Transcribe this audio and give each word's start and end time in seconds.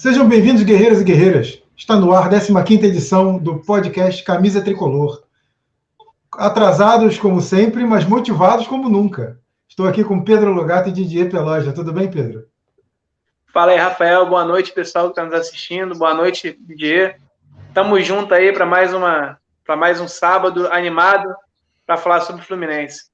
Sejam 0.00 0.26
bem-vindos, 0.26 0.62
guerreiros 0.62 1.02
e 1.02 1.04
guerreiras. 1.04 1.62
Está 1.76 1.94
no 1.94 2.14
ar 2.14 2.32
a 2.34 2.62
15 2.64 2.86
edição 2.86 3.36
do 3.36 3.58
podcast 3.58 4.24
Camisa 4.24 4.64
Tricolor. 4.64 5.22
Atrasados 6.32 7.18
como 7.18 7.42
sempre, 7.42 7.84
mas 7.84 8.06
motivados 8.06 8.66
como 8.66 8.88
nunca. 8.88 9.38
Estou 9.68 9.86
aqui 9.86 10.02
com 10.02 10.24
Pedro 10.24 10.54
Logato 10.54 10.88
e 10.88 10.92
Didier 10.92 11.30
Peloja. 11.30 11.74
Tudo 11.74 11.92
bem, 11.92 12.10
Pedro? 12.10 12.46
Fala 13.52 13.72
aí, 13.72 13.76
Rafael. 13.76 14.24
Boa 14.24 14.42
noite, 14.42 14.72
pessoal 14.72 15.04
que 15.04 15.20
está 15.20 15.22
nos 15.22 15.34
assistindo. 15.34 15.94
Boa 15.94 16.14
noite, 16.14 16.58
Didier. 16.58 17.20
Tamo 17.74 18.00
junto 18.00 18.32
aí 18.32 18.54
para 18.54 18.64
mais 18.64 18.94
uma 18.94 19.38
para 19.66 19.76
mais 19.76 20.00
um 20.00 20.08
sábado 20.08 20.66
animado 20.72 21.28
para 21.86 21.98
falar 21.98 22.22
sobre 22.22 22.40
o 22.40 22.44
Fluminense. 22.46 23.10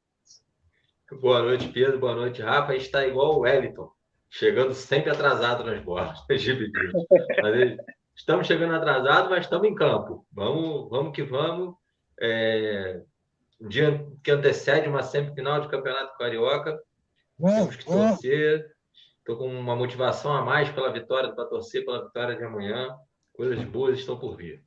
Boa 1.21 1.43
noite, 1.43 1.67
Pedro. 1.67 1.99
Boa 1.99 2.15
noite, 2.15 2.41
Rafa. 2.41 2.71
A 2.71 2.75
gente 2.75 2.87
está 2.87 3.05
igual 3.05 3.35
o 3.35 3.41
Wellington, 3.41 3.91
chegando 4.31 4.75
sempre 4.75 5.11
atrasado 5.11 5.65
nas 5.65 5.83
bolas. 5.83 6.19
estamos 8.15 8.47
chegando 8.47 8.75
atrasado, 8.75 9.31
mas 9.31 9.45
estamos 9.45 9.69
em 9.69 9.75
campo. 9.75 10.27
Vamos, 10.33 10.89
vamos 10.91 11.13
que 11.15 11.23
vamos. 11.23 11.75
É, 12.21 13.01
um 13.61 13.69
dia 13.69 14.07
que 14.23 14.31
antecede 14.31 14.89
uma 14.89 15.03
semifinal 15.03 15.61
de 15.61 15.69
Campeonato 15.69 16.17
Carioca. 16.19 16.79
Temos 17.39 17.77
que 17.77 17.85
torcer. 17.85 18.67
Estou 19.19 19.37
com 19.37 19.49
uma 19.49 19.75
motivação 19.75 20.33
a 20.33 20.45
mais 20.45 20.71
pela 20.71 20.93
vitória, 20.93 21.33
para 21.33 21.47
torcer 21.47 21.85
pela 21.85 22.05
vitória 22.05 22.37
de 22.37 22.45
amanhã. 22.45 22.95
Coisas 23.33 23.63
boas 23.65 23.99
estão 23.99 24.17
por 24.19 24.37
vir. 24.37 24.63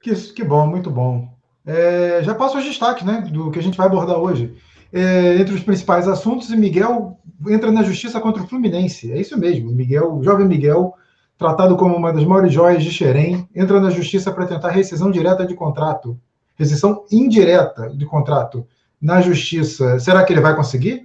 Que, 0.00 0.14
que 0.32 0.44
bom, 0.44 0.66
muito 0.66 0.90
bom. 0.90 1.34
É, 1.64 2.22
já 2.22 2.34
passo 2.34 2.58
os 2.58 2.64
destaques 2.64 3.04
né, 3.04 3.22
do 3.32 3.50
que 3.50 3.58
a 3.58 3.62
gente 3.62 3.76
vai 3.76 3.86
abordar 3.86 4.18
hoje 4.18 4.56
é, 4.96 5.38
entre 5.38 5.54
os 5.54 5.62
principais 5.62 6.08
assuntos 6.08 6.48
e 6.48 6.56
Miguel 6.56 7.18
entra 7.48 7.70
na 7.70 7.82
justiça 7.82 8.18
contra 8.18 8.42
o 8.42 8.46
Fluminense. 8.48 9.12
É 9.12 9.20
isso 9.20 9.38
mesmo, 9.38 9.70
Miguel, 9.70 10.22
jovem 10.22 10.46
Miguel, 10.46 10.94
tratado 11.36 11.76
como 11.76 11.94
uma 11.94 12.14
das 12.14 12.24
maiores 12.24 12.50
joias 12.50 12.82
de 12.82 12.90
Xerém, 12.90 13.46
entra 13.54 13.78
na 13.78 13.90
justiça 13.90 14.32
para 14.32 14.46
tentar 14.46 14.70
rescisão 14.70 15.10
direta 15.10 15.46
de 15.46 15.54
contrato, 15.54 16.18
rescisão 16.54 17.04
indireta 17.12 17.90
de 17.90 18.06
contrato 18.06 18.66
na 18.98 19.20
justiça. 19.20 19.98
Será 19.98 20.24
que 20.24 20.32
ele 20.32 20.40
vai 20.40 20.56
conseguir? 20.56 21.04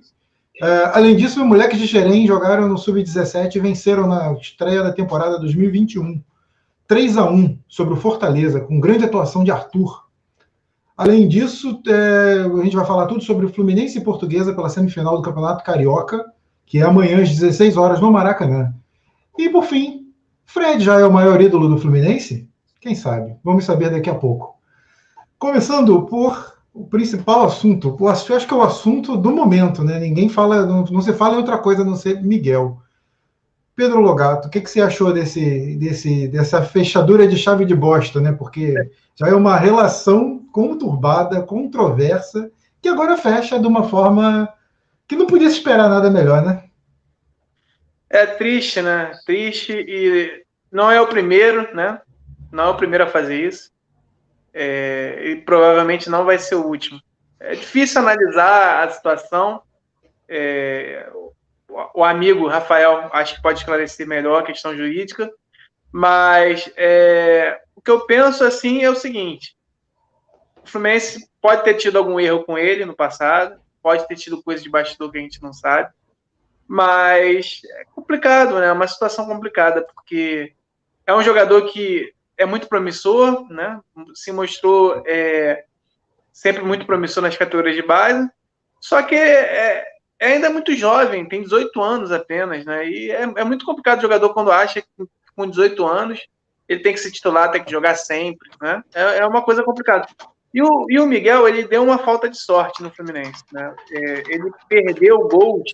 É, 0.62 0.92
além 0.94 1.17
disso, 1.17 1.42
os 1.42 1.45
moleques 1.45 1.78
de 1.78 1.86
Xerém 1.86 2.25
jogaram 2.25 2.69
no 2.69 2.78
Sub-17 2.78 3.58
e 3.58 3.59
venceram 3.59 4.08
na 4.08 4.31
estreia 4.34 4.84
da 4.84 4.94
temporada 4.94 5.38
2021. 5.38 6.23
3 6.88 7.17
a 7.17 7.25
1 7.30 7.58
sobre 7.67 7.94
o 7.94 7.97
Fortaleza, 7.97 8.62
com 8.62 8.80
grande 8.80 9.03
atuação 9.03 9.44
de 9.44 9.52
Arthur. 9.52 10.06
Além 11.02 11.27
disso, 11.27 11.81
é, 11.88 12.44
a 12.44 12.63
gente 12.63 12.75
vai 12.75 12.85
falar 12.85 13.07
tudo 13.07 13.23
sobre 13.23 13.44
o 13.44 13.49
Fluminense 13.52 13.97
e 13.97 14.03
Portuguesa 14.03 14.53
pela 14.53 14.69
semifinal 14.69 15.17
do 15.17 15.23
Campeonato 15.23 15.63
Carioca, 15.63 16.23
que 16.63 16.77
é 16.77 16.83
amanhã 16.83 17.23
às 17.23 17.30
16 17.30 17.75
horas 17.75 17.99
no 17.99 18.11
Maracanã. 18.11 18.71
E 19.35 19.49
por 19.49 19.63
fim, 19.63 20.13
Fred 20.45 20.83
já 20.83 20.99
é 20.99 21.03
o 21.03 21.11
maior 21.11 21.41
ídolo 21.41 21.67
do 21.67 21.79
Fluminense? 21.79 22.47
Quem 22.79 22.94
sabe? 22.94 23.35
Vamos 23.44 23.66
saber 23.66 23.89
daqui 23.89 24.11
a 24.11 24.16
pouco. 24.16 24.55
Começando 25.39 26.03
por 26.03 26.53
o 26.72 26.85
principal 26.85 27.45
assunto, 27.45 27.97
acho 28.07 28.47
que 28.47 28.53
é 28.53 28.57
o 28.57 28.61
assunto 28.61 29.17
do 29.17 29.31
momento, 29.31 29.83
né? 29.83 29.99
Ninguém 29.99 30.29
fala, 30.29 30.67
não, 30.67 30.83
não 30.83 31.02
se 31.02 31.13
fala 31.13 31.33
em 31.33 31.38
outra 31.38 31.57
coisa 31.57 31.81
a 31.81 31.85
não 31.85 31.95
ser 31.95 32.22
Miguel. 32.22 32.79
Pedro 33.75 34.02
Logato, 34.02 34.47
o 34.47 34.52
que, 34.52 34.61
que 34.61 34.69
você 34.69 34.81
achou 34.81 35.14
desse, 35.14 35.75
desse, 35.77 36.27
dessa 36.27 36.61
fechadura 36.61 37.27
de 37.27 37.38
chave 37.38 37.66
de 37.66 37.75
bosta, 37.75 38.19
né? 38.19 38.31
Porque 38.31 38.73
já 39.16 39.28
é 39.28 39.33
uma 39.33 39.58
relação 39.58 40.45
conturbada, 40.52 41.41
controversa, 41.41 42.52
que 42.81 42.89
agora 42.89 43.17
fecha 43.17 43.59
de 43.59 43.67
uma 43.67 43.88
forma 43.88 44.52
que 45.08 45.16
não 45.16 45.28
podia 45.28 45.47
esperar 45.47 45.89
nada 45.89 46.09
melhor, 46.09 46.44
né? 46.44 46.63
É 48.09 48.25
triste, 48.25 48.81
né? 48.81 49.11
Triste 49.25 49.73
e 49.73 50.44
não 50.72 50.91
é 50.91 51.00
o 51.00 51.08
primeiro, 51.08 51.73
né? 51.73 52.02
Não 52.52 52.66
é 52.66 52.69
o 52.69 52.78
primeiro 52.78 53.06
a 53.06 53.08
fazer 53.08 53.47
isso. 53.47 53.72
É, 54.53 55.30
e 55.30 55.35
provavelmente 55.38 56.09
não 56.09 56.25
vai 56.25 56.38
ser 56.38 56.56
o 56.56 56.66
último. 56.66 57.00
É 57.40 57.56
difícil 57.56 58.01
analisar 58.01 58.84
a 58.84 58.90
situação. 58.90 59.62
É, 60.28 61.09
o 61.94 62.04
amigo 62.04 62.48
Rafael 62.48 63.09
acho 63.14 63.36
que 63.36 63.42
pode 63.42 63.59
esclarecer 63.59 64.08
melhor 64.08 64.42
a 64.42 64.46
questão 64.46 64.76
jurídica, 64.76 65.32
mas 65.92 66.72
é, 66.76 67.62
o 67.76 67.82
que 67.82 67.92
eu 67.92 68.06
penso 68.06 68.44
assim 68.44 68.84
é 68.84 68.90
o 68.90 68.96
seguinte: 68.96 69.56
o 70.64 70.70
Fluminense 70.70 71.30
pode 71.42 71.64
ter 71.64 71.76
tido 71.76 71.98
algum 71.98 72.20
erro 72.20 72.44
com 72.44 72.58
ele 72.58 72.86
no 72.86 72.96
passado, 72.96 73.59
pode 73.82 74.08
ter 74.08 74.16
tido 74.16 74.44
coisa 74.44 74.62
de 74.62 74.70
bastidor 74.70 75.12
que 75.12 75.18
a 75.18 75.22
gente 75.22 75.42
não 75.42 75.54
sabe, 75.54 75.92
mas 76.68 77.62
é 77.80 77.86
complicado, 77.94 78.59
né? 78.59 78.68
É 78.68 78.72
uma 78.72 78.88
situação 78.88 79.26
complicada, 79.26 79.82
porque 79.82 80.53
é 81.06 81.14
um 81.14 81.24
jogador 81.24 81.64
que 81.72 82.14
é 82.38 82.46
muito 82.46 82.68
promissor, 82.68 83.48
né? 83.52 83.80
Se 84.14 84.32
mostrou 84.32 85.03
é, 85.06 85.66
sempre 86.32 86.64
muito 86.64 86.86
promissor 86.86 87.24
nas 87.24 87.38
categorias 87.38 87.76
de 87.76 87.82
base, 87.82 88.30
só 88.80 89.02
que 89.03 89.16
é, 89.16 89.86
é 90.22 90.34
ainda 90.34 90.52
muito 90.52 90.76
jovem, 90.76 91.28
tem 91.28 91.42
18 91.42 91.82
anos 91.82 92.12
apenas, 92.12 92.64
né? 92.64 92.88
E 92.88 93.09
é, 93.09 93.24
é 93.24 93.44
muito 93.44 93.66
complicado 93.66 93.98
o 93.98 94.02
jogador 94.04 94.32
quando 94.36 94.52
acha 94.52 94.80
que 94.80 94.88
com 95.36 95.50
18 95.50 95.84
anos 95.84 96.28
ele 96.70 96.82
tem 96.82 96.94
que 96.94 97.00
se 97.00 97.12
titular, 97.12 97.50
tem 97.50 97.64
que 97.64 97.72
jogar 97.72 97.96
sempre, 97.96 98.48
né? 98.62 98.84
É, 98.94 99.18
é 99.18 99.26
uma 99.26 99.42
coisa 99.42 99.64
complicada. 99.64 100.08
E 100.54 100.62
o, 100.62 100.86
e 100.90 101.00
o 101.00 101.08
Miguel, 101.08 101.48
ele 101.48 101.68
deu 101.68 101.82
uma 101.82 101.98
falta 101.98 102.30
de 102.30 102.38
sorte 102.38 102.84
no 102.84 102.92
Fluminense. 102.92 103.44
Né? 103.52 103.74
É, 103.94 104.24
ele 104.30 104.52
perdeu 104.70 105.28
gols 105.28 105.72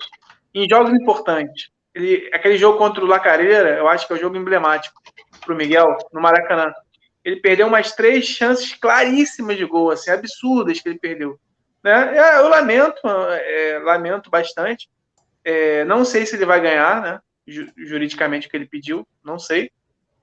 em 0.53 0.67
jogos 0.69 0.93
importantes. 0.93 1.69
Ele, 1.93 2.29
aquele 2.33 2.57
jogo 2.57 2.77
contra 2.77 3.03
o 3.03 3.07
Lacareira, 3.07 3.77
eu 3.77 3.87
acho 3.87 4.07
que 4.07 4.13
é 4.13 4.15
o 4.15 4.19
jogo 4.19 4.37
emblemático 4.37 5.01
para 5.43 5.53
o 5.53 5.57
Miguel, 5.57 5.97
no 6.13 6.21
Maracanã. 6.21 6.71
Ele 7.25 7.41
perdeu 7.41 7.67
umas 7.67 7.91
três 7.91 8.25
chances 8.25 8.73
claríssimas 8.75 9.57
de 9.57 9.65
gol, 9.65 9.91
assim, 9.91 10.09
absurdas 10.09 10.79
que 10.79 10.87
ele 10.87 10.99
perdeu. 10.99 11.37
Né? 11.83 12.17
É, 12.17 12.39
eu 12.39 12.49
lamento, 12.49 13.01
é, 13.05 13.79
lamento 13.83 14.29
bastante. 14.29 14.89
É, 15.43 15.85
não 15.85 16.03
sei 16.03 16.25
se 16.25 16.35
ele 16.35 16.45
vai 16.45 16.59
ganhar, 16.59 17.01
né? 17.01 17.19
Juridicamente 17.77 18.47
o 18.47 18.49
que 18.49 18.57
ele 18.57 18.67
pediu, 18.67 19.07
não 19.23 19.39
sei. 19.39 19.71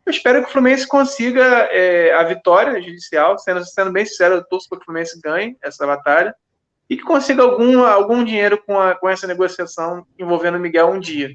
Eu 0.04 0.10
espero 0.10 0.42
que 0.42 0.50
o 0.50 0.52
Fluminense 0.52 0.86
consiga 0.86 1.42
é, 1.70 2.12
a 2.12 2.22
vitória 2.22 2.80
judicial, 2.82 3.38
sendo, 3.38 3.64
sendo 3.64 3.90
bem 3.90 4.04
sincero, 4.04 4.34
eu 4.34 4.44
torço 4.44 4.68
para 4.68 4.78
que 4.78 4.82
o 4.82 4.84
Fluminense 4.84 5.18
ganhe 5.22 5.56
essa 5.62 5.86
batalha 5.86 6.34
e 6.90 6.96
que 6.96 7.02
consiga 7.02 7.42
algum, 7.42 7.82
algum 7.82 8.22
dinheiro 8.22 8.62
com, 8.66 8.78
a, 8.78 8.94
com 8.94 9.08
essa 9.08 9.26
negociação 9.26 10.06
envolvendo 10.18 10.58
o 10.58 10.60
Miguel 10.60 10.90
um 10.90 11.00
dia. 11.00 11.30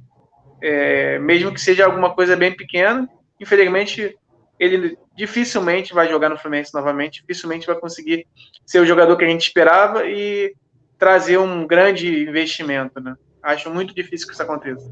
É, 0.62 1.18
mesmo 1.18 1.52
que 1.52 1.60
seja 1.60 1.86
alguma 1.86 2.14
coisa 2.14 2.36
bem 2.36 2.56
pequena, 2.56 3.10
infelizmente 3.40 4.16
ele 4.60 4.98
dificilmente 5.20 5.94
vai 5.94 6.08
jogar 6.08 6.30
no 6.30 6.38
Fluminense 6.38 6.74
novamente, 6.74 7.20
dificilmente 7.20 7.68
vai 7.68 7.76
conseguir 7.76 8.26
ser 8.66 8.80
o 8.80 8.86
jogador 8.86 9.18
que 9.18 9.26
a 9.26 9.28
gente 9.28 9.42
esperava 9.42 10.06
e 10.06 10.56
trazer 10.98 11.38
um 11.38 11.68
grande 11.68 12.24
investimento. 12.24 13.02
Né? 13.02 13.18
Acho 13.44 13.70
muito 13.70 13.94
difícil 13.94 14.26
que 14.26 14.34
isso 14.34 14.42
aconteça. 14.42 14.90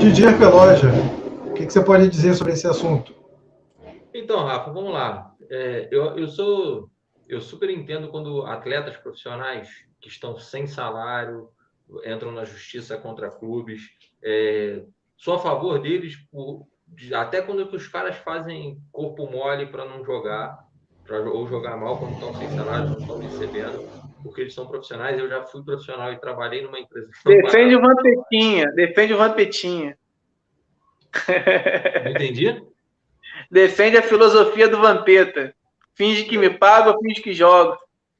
Didier 0.00 0.38
Peloja, 0.38 0.90
que, 1.60 1.66
que 1.66 1.72
você 1.72 1.84
pode 1.84 2.08
dizer 2.08 2.34
sobre 2.34 2.54
esse 2.54 2.66
assunto? 2.66 3.14
Então, 4.14 4.44
Rafa, 4.44 4.72
vamos 4.72 4.92
lá. 4.92 5.34
É, 5.50 5.88
eu, 5.90 6.16
eu 6.18 6.26
sou. 6.26 6.88
Eu 7.28 7.42
super 7.42 7.68
entendo 7.68 8.08
quando 8.08 8.46
atletas 8.46 8.96
profissionais 8.96 9.68
que 10.00 10.08
estão 10.08 10.36
sem 10.38 10.66
salário 10.66 11.50
entram 12.06 12.32
na 12.32 12.44
justiça 12.44 12.96
contra 12.96 13.30
clubes. 13.30 13.82
É, 14.22 14.82
sou 15.16 15.34
a 15.34 15.38
favor 15.38 15.80
deles, 15.80 16.16
por, 16.32 16.66
até 17.14 17.40
quando 17.42 17.62
os 17.62 17.88
caras 17.88 18.16
fazem 18.18 18.78
corpo 18.92 19.26
mole 19.30 19.66
para 19.66 19.84
não 19.84 20.04
jogar, 20.04 20.58
pra, 21.04 21.20
ou 21.20 21.46
jogar 21.48 21.76
mal 21.76 21.98
quando 21.98 22.14
estão 22.14 22.34
sem 22.34 22.48
salário, 22.50 22.90
não 22.90 23.00
estão 23.00 23.18
recebendo, 23.18 23.88
porque 24.22 24.42
eles 24.42 24.54
são 24.54 24.66
profissionais. 24.66 25.18
Eu 25.18 25.28
já 25.28 25.42
fui 25.42 25.64
profissional 25.64 26.12
e 26.12 26.20
trabalhei 26.20 26.62
numa 26.62 26.78
empresa. 26.78 27.08
Defende 27.24 27.76
o 27.76 27.80
Vampetinha, 27.80 28.70
defende 28.72 29.14
o 29.14 29.18
Vampetinha. 29.18 29.98
Entendi? 32.08 32.62
Defende 33.50 33.96
a 33.96 34.02
filosofia 34.02 34.68
do 34.68 34.80
Vampeta. 34.80 35.52
Finge 35.94 36.24
que 36.24 36.38
me 36.38 36.50
paga, 36.50 36.96
finge 37.00 37.20
que 37.20 37.32
joga. 37.32 37.76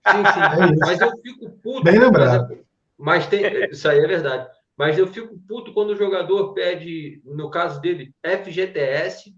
Sim, 0.06 0.24
sim. 0.24 0.76
mas 0.80 1.00
eu 1.00 1.10
fico 1.22 1.50
puto. 1.62 1.84
Bem 1.84 1.98
lembrado. 1.98 2.58
Mas 2.98 3.26
tem, 3.26 3.70
isso 3.70 3.88
aí 3.88 3.98
é 3.98 4.06
verdade. 4.06 4.48
Mas 4.80 4.96
eu 4.96 5.06
fico 5.06 5.38
puto 5.46 5.74
quando 5.74 5.90
o 5.90 5.94
jogador 5.94 6.54
pede, 6.54 7.20
no 7.22 7.50
caso 7.50 7.82
dele, 7.82 8.14
FGTS, 8.24 9.30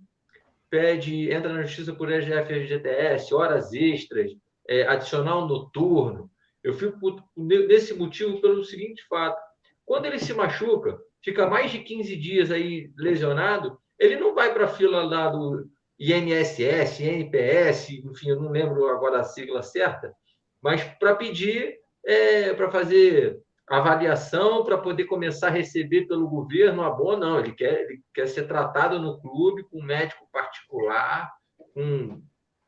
pede, 0.71 1.33
entra 1.33 1.53
na 1.53 1.65
justiça 1.65 1.93
por 1.93 2.09
FGTS, 2.09 3.35
horas 3.35 3.73
extras, 3.73 4.31
é, 4.69 4.85
adicional 4.85 5.49
noturno. 5.49 6.31
Eu 6.63 6.75
fico 6.75 6.97
puto 7.01 7.25
nesse 7.37 7.93
motivo 7.93 8.41
pelo 8.41 8.63
seguinte 8.63 9.05
fato. 9.09 9.43
Quando 9.85 10.07
ele 10.07 10.21
se 10.21 10.33
machuca, 10.33 10.97
fica 11.25 11.45
mais 11.49 11.73
de 11.73 11.81
15 11.81 12.15
dias 12.15 12.53
aí 12.53 12.93
lesionado, 12.97 13.77
ele 13.99 14.15
não 14.15 14.37
vai 14.37 14.55
para 14.55 14.67
a 14.67 14.73
fila 14.73 15.03
lá 15.03 15.29
do 15.29 15.69
INSS, 15.99 17.01
INPS, 17.01 17.91
enfim, 17.91 18.29
eu 18.29 18.41
não 18.41 18.53
lembro 18.53 18.87
agora 18.87 19.19
a 19.19 19.25
sigla 19.25 19.61
certa, 19.61 20.15
mas 20.63 20.85
para 21.01 21.17
pedir, 21.17 21.81
é, 22.07 22.55
para 22.55 22.71
fazer 22.71 23.43
avaliação 23.79 24.65
para 24.65 24.77
poder 24.77 25.05
começar 25.05 25.49
a 25.49 25.51
receber 25.51 26.07
pelo 26.07 26.29
governo 26.29 26.83
a 26.83 26.91
boa, 26.91 27.17
não. 27.17 27.39
Ele 27.39 27.53
quer, 27.53 27.83
ele 27.83 28.03
quer 28.13 28.27
ser 28.27 28.47
tratado 28.47 28.99
no 28.99 29.19
clube 29.21 29.65
com 29.65 29.81
um 29.81 29.85
médico 29.85 30.29
particular, 30.31 31.33
com 31.57 32.23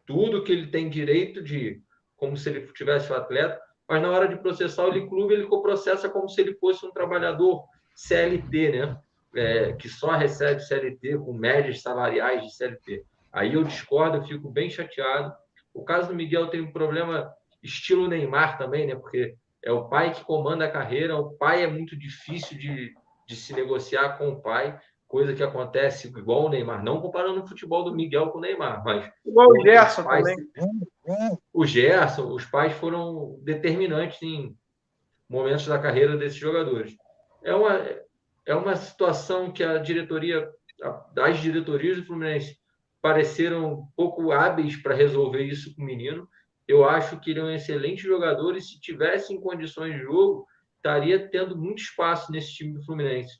tudo 0.06 0.42
que 0.42 0.52
ele 0.52 0.68
tem 0.68 0.88
direito 0.88 1.42
de, 1.42 1.82
como 2.16 2.36
se 2.36 2.48
ele 2.48 2.72
tivesse 2.72 3.12
um 3.12 3.16
atleta, 3.16 3.60
mas 3.86 4.00
na 4.00 4.10
hora 4.10 4.28
de 4.28 4.36
processar 4.36 4.86
o 4.86 5.08
clube, 5.08 5.34
ele 5.34 5.46
processa 5.46 6.08
como 6.08 6.28
se 6.28 6.40
ele 6.40 6.54
fosse 6.54 6.86
um 6.86 6.90
trabalhador 6.90 7.64
CLT, 7.94 8.72
né? 8.72 8.98
É, 9.36 9.72
que 9.72 9.88
só 9.88 10.12
recebe 10.12 10.60
CLT, 10.60 11.18
com 11.18 11.32
médias 11.32 11.82
salariais 11.82 12.44
de 12.44 12.54
CLT. 12.54 13.04
Aí 13.32 13.54
eu 13.54 13.64
discordo, 13.64 14.18
eu 14.18 14.22
fico 14.22 14.48
bem 14.48 14.70
chateado. 14.70 15.34
O 15.74 15.84
caso 15.84 16.08
do 16.08 16.14
Miguel 16.14 16.46
tem 16.46 16.60
um 16.60 16.72
problema 16.72 17.30
estilo 17.60 18.06
Neymar 18.06 18.56
também, 18.56 18.86
né? 18.86 18.94
Porque 18.94 19.34
é 19.64 19.72
o 19.72 19.88
pai 19.88 20.12
que 20.12 20.24
comanda 20.24 20.66
a 20.66 20.70
carreira, 20.70 21.16
o 21.16 21.30
pai 21.32 21.62
é 21.62 21.66
muito 21.66 21.96
difícil 21.96 22.58
de, 22.58 22.92
de 23.26 23.34
se 23.34 23.54
negociar 23.54 24.18
com 24.18 24.28
o 24.28 24.40
pai, 24.40 24.78
coisa 25.08 25.32
que 25.32 25.42
acontece 25.42 26.08
igual 26.08 26.44
o 26.44 26.48
Neymar, 26.50 26.84
não 26.84 27.00
comparando 27.00 27.42
o 27.42 27.46
futebol 27.46 27.82
do 27.82 27.94
Miguel 27.94 28.28
com 28.28 28.38
o 28.38 28.40
Neymar, 28.40 28.84
mas 28.84 29.10
igual 29.24 29.48
o 29.48 29.62
Gerson 29.62 30.04
pais, 30.04 30.24
também. 30.24 31.38
O 31.52 31.64
Gerson, 31.64 32.32
os 32.32 32.44
pais 32.44 32.74
foram 32.74 33.38
determinantes 33.42 34.20
em 34.22 34.54
momentos 35.28 35.66
da 35.66 35.78
carreira 35.78 36.16
desses 36.16 36.38
jogadores. 36.38 36.94
É 37.42 37.54
uma 37.54 38.04
é 38.46 38.54
uma 38.54 38.76
situação 38.76 39.50
que 39.50 39.64
a 39.64 39.78
diretoria 39.78 40.46
das 41.14 41.38
diretorias 41.38 41.96
do 41.96 42.04
Fluminense 42.04 42.58
pareceram 43.00 43.88
pouco 43.96 44.32
hábeis 44.32 44.76
para 44.76 44.94
resolver 44.94 45.42
isso 45.42 45.74
com 45.74 45.82
o 45.82 45.86
menino 45.86 46.28
eu 46.66 46.84
acho 46.88 47.20
que 47.20 47.30
ele 47.30 47.40
é 47.40 47.44
um 47.44 47.50
excelente 47.50 48.02
jogador 48.02 48.56
e 48.56 48.62
se 48.62 48.80
tivesse 48.80 49.32
em 49.32 49.40
condições 49.40 49.94
de 49.94 50.02
jogo, 50.02 50.46
estaria 50.76 51.28
tendo 51.28 51.56
muito 51.56 51.82
espaço 51.82 52.30
nesse 52.32 52.52
time 52.54 52.74
do 52.74 52.84
Fluminense. 52.84 53.38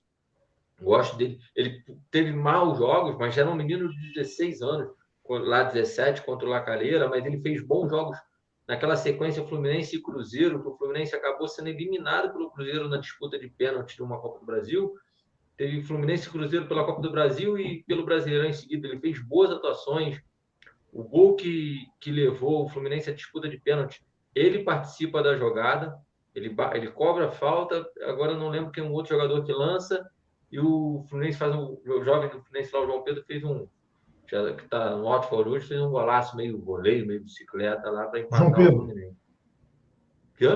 Gosto 0.80 1.16
dele. 1.16 1.38
Ele 1.54 1.82
teve 2.10 2.32
maus 2.32 2.78
jogos, 2.78 3.16
mas 3.18 3.36
era 3.36 3.50
um 3.50 3.54
menino 3.54 3.88
de 3.88 4.12
16 4.14 4.60
anos, 4.62 4.88
lá 5.28 5.62
17 5.62 6.22
contra 6.22 6.46
o 6.46 6.50
Lacareira, 6.50 7.08
mas 7.08 7.24
ele 7.24 7.40
fez 7.40 7.62
bons 7.62 7.88
jogos 7.88 8.18
naquela 8.66 8.96
sequência 8.96 9.46
Fluminense 9.46 9.96
e 9.96 10.02
Cruzeiro, 10.02 10.62
que 10.62 10.68
o 10.68 10.76
Fluminense 10.76 11.14
acabou 11.14 11.46
sendo 11.48 11.68
eliminado 11.68 12.32
pelo 12.32 12.50
Cruzeiro 12.50 12.88
na 12.88 12.96
disputa 12.96 13.38
de 13.38 13.48
pênalti 13.48 13.96
de 13.96 14.02
uma 14.02 14.20
Copa 14.20 14.40
do 14.40 14.46
Brasil. 14.46 14.94
Teve 15.56 15.82
Fluminense 15.82 16.28
e 16.28 16.30
Cruzeiro 16.30 16.66
pela 16.66 16.84
Copa 16.84 17.00
do 17.00 17.10
Brasil 17.10 17.58
e 17.58 17.84
pelo 17.84 18.04
Brasileirão 18.04 18.48
em 18.48 18.52
seguida. 18.52 18.88
Ele 18.88 19.00
fez 19.00 19.22
boas 19.22 19.50
atuações, 19.50 20.20
o 20.94 21.02
gol 21.02 21.34
que, 21.34 21.88
que 22.00 22.12
levou 22.12 22.64
o 22.64 22.68
Fluminense 22.68 23.10
à 23.10 23.12
disputa 23.12 23.48
de 23.48 23.58
pênalti, 23.58 24.00
ele 24.32 24.62
participa 24.62 25.22
da 25.22 25.36
jogada, 25.36 25.98
ele, 26.32 26.54
ele 26.72 26.90
cobra 26.92 27.26
a 27.26 27.32
falta, 27.32 27.84
agora 28.02 28.36
não 28.36 28.48
lembro 28.48 28.70
quem 28.70 28.84
é 28.84 28.86
um 28.86 28.92
outro 28.92 29.14
jogador 29.14 29.44
que 29.44 29.52
lança, 29.52 30.08
e 30.52 30.60
o 30.60 31.04
Fluminense 31.08 31.36
faz 31.36 31.52
um. 31.52 31.76
O 31.84 32.04
jovem 32.04 32.30
do 32.30 32.40
Fluminense 32.40 32.72
lá, 32.72 32.80
o 32.80 32.86
João 32.86 33.02
Pedro, 33.02 33.24
fez 33.24 33.42
um. 33.42 33.66
Já, 34.30 34.54
que 34.54 34.62
está 34.62 34.96
no 34.96 35.08
Alto 35.08 35.28
Forúcio, 35.28 35.68
fez 35.68 35.80
um 35.80 35.90
golaço 35.90 36.36
meio 36.36 36.56
goleiro, 36.58 37.06
meio 37.06 37.22
bicicleta 37.22 37.90
lá 37.90 38.06
para 38.06 38.20
empatar 38.20 38.38
João 38.38 38.52
Pedro. 38.52 38.76
o 38.76 38.78
Fluminense. 38.78 39.16
Quê? 40.36 40.46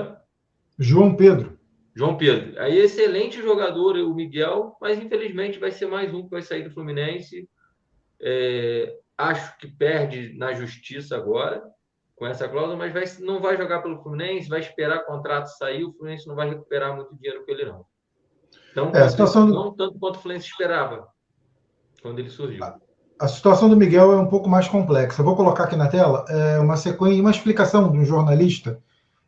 João 0.77 1.15
Pedro. 1.15 1.59
João 1.93 2.17
Pedro. 2.17 2.57
Aí, 2.61 2.77
excelente 2.77 3.41
jogador, 3.41 3.97
o 3.97 4.15
Miguel, 4.15 4.77
mas 4.79 4.97
infelizmente 4.97 5.59
vai 5.59 5.71
ser 5.71 5.87
mais 5.87 6.13
um 6.13 6.23
que 6.23 6.29
vai 6.29 6.41
sair 6.41 6.63
do 6.63 6.71
Fluminense. 6.71 7.49
É, 8.21 8.97
Acho 9.19 9.57
que 9.57 9.67
perde 9.67 10.33
na 10.37 10.53
justiça 10.53 11.17
agora 11.17 11.61
com 12.15 12.25
essa 12.25 12.47
cláusula, 12.47 12.77
mas 12.77 12.93
vai, 12.93 13.03
não 13.19 13.41
vai 13.41 13.57
jogar 13.57 13.81
pelo 13.81 14.01
Fluminense, 14.01 14.47
vai 14.47 14.61
esperar 14.61 14.99
o 14.99 15.05
contrato 15.05 15.47
sair, 15.57 15.83
o 15.83 15.91
Fluminense 15.91 16.25
não 16.25 16.35
vai 16.35 16.49
recuperar 16.49 16.95
muito 16.95 17.13
dinheiro 17.17 17.43
com 17.45 17.51
ele, 17.51 17.65
não. 17.65 17.85
Então, 18.71 18.91
é, 18.93 19.01
a 19.01 19.09
situação 19.09 19.47
não 19.47 19.73
tanto 19.73 19.99
quanto 19.99 20.15
o 20.15 20.19
Fluminense 20.19 20.47
esperava 20.47 21.07
quando 22.01 22.19
ele 22.19 22.29
surgiu. 22.29 22.63
A, 22.63 22.77
a 23.19 23.27
situação 23.27 23.69
do 23.69 23.75
Miguel 23.75 24.13
é 24.13 24.17
um 24.17 24.27
pouco 24.27 24.49
mais 24.49 24.69
complexa. 24.69 25.21
Eu 25.21 25.25
vou 25.25 25.35
colocar 25.35 25.65
aqui 25.65 25.75
na 25.75 25.89
tela 25.89 26.23
é 26.29 26.59
uma 26.59 26.77
sequência, 26.77 27.21
uma 27.21 27.31
explicação 27.31 27.91
de 27.91 27.97
um 27.97 28.05
jornalista, 28.05 28.81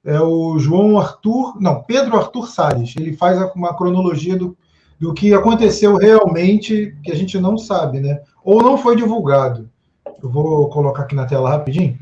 é 0.04 0.20
o 0.20 0.58
João 0.58 0.98
Arthur, 0.98 1.62
não, 1.62 1.84
Pedro 1.84 2.18
Arthur 2.18 2.48
Salles. 2.48 2.96
Ele 2.98 3.12
faz 3.14 3.38
uma 3.56 3.76
cronologia 3.76 4.38
do, 4.38 4.58
do 5.00 5.14
que 5.14 5.34
aconteceu 5.34 5.96
realmente, 5.96 6.98
que 7.04 7.12
a 7.12 7.16
gente 7.16 7.40
não 7.40 7.58
sabe, 7.58 8.00
né? 8.00 8.22
Ou 8.44 8.62
não 8.62 8.78
foi 8.78 8.96
divulgado. 8.96 9.71
Eu 10.22 10.30
vou 10.30 10.70
colocar 10.70 11.04
aqui 11.04 11.16
na 11.16 11.26
tela 11.26 11.50
rapidinho. 11.50 11.98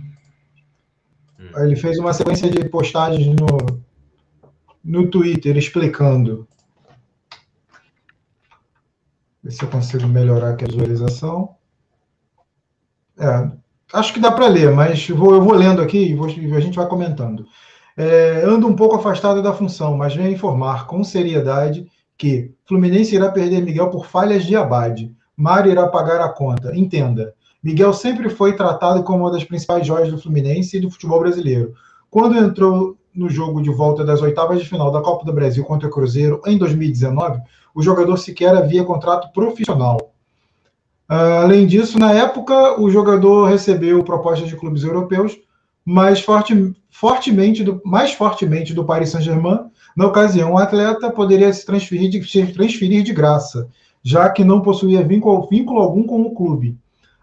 Hum. 1.39 1.49
Ele 1.57 1.75
fez 1.75 1.97
uma 1.97 2.13
sequência 2.13 2.49
de 2.49 2.67
postagens 2.69 3.27
no, 3.27 3.81
no 4.83 5.09
Twitter 5.09 5.57
explicando. 5.57 6.47
Ver 9.43 9.51
se 9.51 9.63
eu 9.63 9.69
consigo 9.69 10.07
melhorar 10.07 10.51
aqui 10.51 10.65
a 10.65 10.67
visualização. 10.67 11.55
É, 13.17 13.51
acho 13.93 14.13
que 14.13 14.19
dá 14.19 14.31
para 14.31 14.47
ler, 14.47 14.71
mas 14.71 15.07
vou, 15.09 15.33
eu 15.33 15.41
vou 15.41 15.53
lendo 15.53 15.81
aqui 15.81 16.11
e 16.11 16.15
vou, 16.15 16.27
a 16.27 16.59
gente 16.59 16.75
vai 16.75 16.87
comentando. 16.87 17.45
É, 17.97 18.43
ando 18.45 18.65
um 18.65 18.75
pouco 18.75 18.95
afastado 18.95 19.41
da 19.41 19.53
função, 19.53 19.97
mas 19.97 20.15
venho 20.15 20.31
informar 20.31 20.87
com 20.87 21.03
seriedade 21.03 21.85
que 22.17 22.53
Fluminense 22.65 23.15
irá 23.15 23.31
perder 23.31 23.61
Miguel 23.61 23.89
por 23.89 24.05
falhas 24.05 24.45
de 24.45 24.55
Abade. 24.55 25.13
Mário 25.35 25.71
irá 25.71 25.87
pagar 25.87 26.21
a 26.21 26.29
conta. 26.29 26.75
Entenda, 26.77 27.33
Miguel 27.61 27.91
sempre 27.93 28.29
foi 28.29 28.55
tratado 28.55 29.03
como 29.03 29.19
uma 29.19 29.31
das 29.31 29.43
principais 29.43 29.85
joias 29.85 30.09
do 30.09 30.17
Fluminense 30.17 30.77
e 30.77 30.79
do 30.79 30.89
futebol 30.89 31.19
brasileiro. 31.19 31.73
Quando 32.09 32.37
entrou 32.37 32.97
no 33.13 33.29
jogo 33.29 33.61
de 33.61 33.69
volta 33.69 34.03
das 34.05 34.21
oitavas 34.21 34.59
de 34.59 34.67
final 34.67 34.91
da 34.91 35.01
Copa 35.01 35.25
do 35.25 35.33
Brasil 35.33 35.63
contra 35.65 35.87
o 35.87 35.91
Cruzeiro 35.91 36.41
em 36.45 36.57
2019, 36.57 37.41
o 37.75 37.81
jogador 37.81 38.17
sequer 38.17 38.55
havia 38.55 38.83
contrato 38.83 39.31
profissional. 39.33 40.13
Uh, 41.09 41.43
além 41.43 41.65
disso, 41.65 41.97
na 41.99 42.13
época, 42.13 42.79
o 42.79 42.89
jogador 42.89 43.45
recebeu 43.45 44.03
propostas 44.03 44.47
de 44.47 44.55
clubes 44.55 44.83
europeus, 44.83 45.37
mas 45.83 46.21
forte, 46.21 46.73
fortemente 46.91 47.63
do, 47.63 47.81
mais 47.83 48.13
fortemente 48.13 48.73
do 48.73 48.85
Paris 48.85 49.09
Saint-Germain. 49.09 49.69
Na 49.97 50.05
ocasião, 50.05 50.53
o 50.53 50.57
atleta 50.57 51.09
poderia 51.09 51.51
se 51.51 51.65
transferir 51.65 52.09
de, 52.09 52.23
se 52.23 52.45
transferir 52.53 53.03
de 53.03 53.11
graça, 53.11 53.67
já 54.03 54.29
que 54.29 54.43
não 54.43 54.61
possuía 54.61 55.03
vínculo, 55.03 55.47
vínculo 55.49 55.81
algum 55.81 56.03
com 56.03 56.21
o 56.21 56.35
clube. 56.35 56.77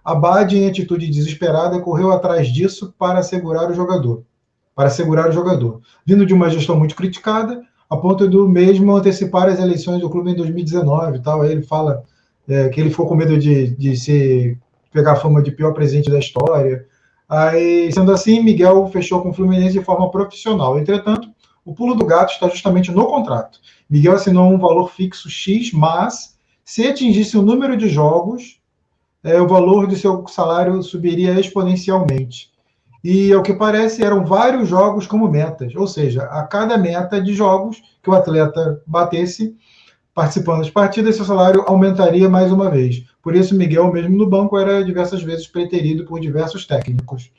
Abade, 0.06 0.56
em 0.56 0.68
atitude 0.68 1.10
desesperada, 1.10 1.80
correu 1.80 2.12
atrás 2.12 2.46
disso 2.46 2.94
para 2.96 3.18
assegurar 3.18 3.68
o 3.68 3.74
jogador. 3.74 4.22
Para 4.72 4.86
assegurar 4.86 5.28
o 5.28 5.32
jogador. 5.32 5.80
Vindo 6.06 6.24
de 6.24 6.32
uma 6.32 6.48
gestão 6.48 6.76
muito 6.76 6.94
criticada, 6.94 7.60
a 7.90 7.96
ponto 7.96 8.28
do 8.28 8.48
mesmo 8.48 8.94
antecipar 8.94 9.48
as 9.48 9.58
eleições 9.58 10.00
do 10.00 10.08
clube 10.08 10.30
em 10.30 10.36
2019 10.36 11.16
e 11.16 11.22
tal. 11.22 11.42
Aí 11.42 11.50
ele 11.50 11.62
fala 11.62 12.04
é, 12.46 12.68
que 12.68 12.80
ele 12.80 12.90
ficou 12.90 13.08
com 13.08 13.16
medo 13.16 13.36
de, 13.36 13.74
de 13.74 13.96
se 13.96 14.56
pegar 14.92 15.14
a 15.14 15.16
fama 15.16 15.42
de 15.42 15.50
pior 15.50 15.72
presidente 15.72 16.08
da 16.08 16.20
história. 16.20 16.86
Aí, 17.28 17.90
sendo 17.92 18.12
assim, 18.12 18.40
Miguel 18.40 18.86
fechou 18.92 19.20
com 19.22 19.30
o 19.30 19.34
Fluminense 19.34 19.76
de 19.76 19.84
forma 19.84 20.08
profissional. 20.08 20.78
Entretanto, 20.78 21.28
o 21.64 21.74
pulo 21.74 21.96
do 21.96 22.06
gato 22.06 22.32
está 22.32 22.48
justamente 22.48 22.92
no 22.92 23.06
contrato. 23.06 23.58
Miguel 23.90 24.12
assinou 24.12 24.52
um 24.52 24.58
valor 24.58 24.88
fixo 24.88 25.28
X, 25.28 25.72
mas 25.72 26.38
se 26.64 26.86
atingisse 26.86 27.36
o 27.36 27.42
número 27.42 27.76
de 27.76 27.88
jogos 27.88 28.60
é, 29.26 29.40
o 29.40 29.48
valor 29.48 29.88
do 29.88 29.96
seu 29.96 30.24
salário 30.28 30.80
subiria 30.84 31.38
exponencialmente. 31.38 32.48
E, 33.02 33.32
ao 33.32 33.42
que 33.42 33.52
parece, 33.52 34.04
eram 34.04 34.24
vários 34.24 34.68
jogos 34.68 35.04
como 35.04 35.28
metas, 35.28 35.74
ou 35.74 35.88
seja, 35.88 36.22
a 36.22 36.44
cada 36.44 36.78
meta 36.78 37.20
de 37.20 37.34
jogos 37.34 37.82
que 38.00 38.08
o 38.08 38.14
atleta 38.14 38.80
batesse, 38.86 39.56
participando 40.14 40.58
das 40.58 40.70
partidas, 40.70 41.16
seu 41.16 41.24
salário 41.24 41.64
aumentaria 41.66 42.28
mais 42.28 42.52
uma 42.52 42.70
vez. 42.70 43.04
Por 43.20 43.34
isso, 43.34 43.56
Miguel, 43.56 43.92
mesmo 43.92 44.16
no 44.16 44.28
banco, 44.28 44.56
era 44.56 44.84
diversas 44.84 45.24
vezes 45.24 45.48
preterido 45.48 46.04
por 46.04 46.20
diversos 46.20 46.64
técnicos. 46.64 47.30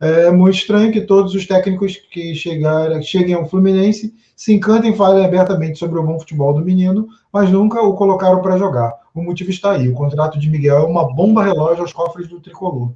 É 0.00 0.30
muito 0.30 0.56
estranho 0.56 0.92
que 0.92 1.00
todos 1.00 1.34
os 1.34 1.46
técnicos 1.46 1.96
que 1.96 2.34
chegar, 2.34 3.00
cheguem 3.02 3.34
ao 3.34 3.48
Fluminense 3.48 4.14
se 4.36 4.52
encantem 4.52 4.92
e 4.92 4.96
falem 4.96 5.24
abertamente 5.24 5.78
sobre 5.78 5.98
o 5.98 6.02
bom 6.04 6.18
futebol 6.18 6.54
do 6.54 6.64
menino, 6.64 7.08
mas 7.32 7.50
nunca 7.50 7.80
o 7.80 7.94
colocaram 7.94 8.40
para 8.40 8.56
jogar. 8.56 8.92
O 9.18 9.24
motivo 9.24 9.50
está 9.50 9.72
aí. 9.72 9.88
O 9.88 9.94
contrato 9.94 10.38
de 10.38 10.48
Miguel 10.48 10.78
é 10.78 10.84
uma 10.84 11.12
bomba 11.12 11.42
relógio 11.42 11.82
aos 11.82 11.92
cofres 11.92 12.28
do 12.28 12.40
tricolor. 12.40 12.92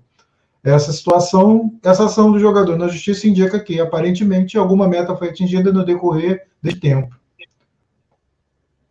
Essa 0.62 0.92
situação, 0.92 1.72
essa 1.82 2.04
ação 2.04 2.30
do 2.30 2.38
jogador 2.38 2.78
na 2.78 2.88
justiça 2.88 3.26
indica 3.26 3.58
que, 3.58 3.80
aparentemente, 3.80 4.56
alguma 4.56 4.86
meta 4.86 5.16
foi 5.16 5.28
atingida 5.28 5.72
no 5.72 5.84
decorrer 5.84 6.46
desse 6.62 6.78
tempo. 6.78 7.16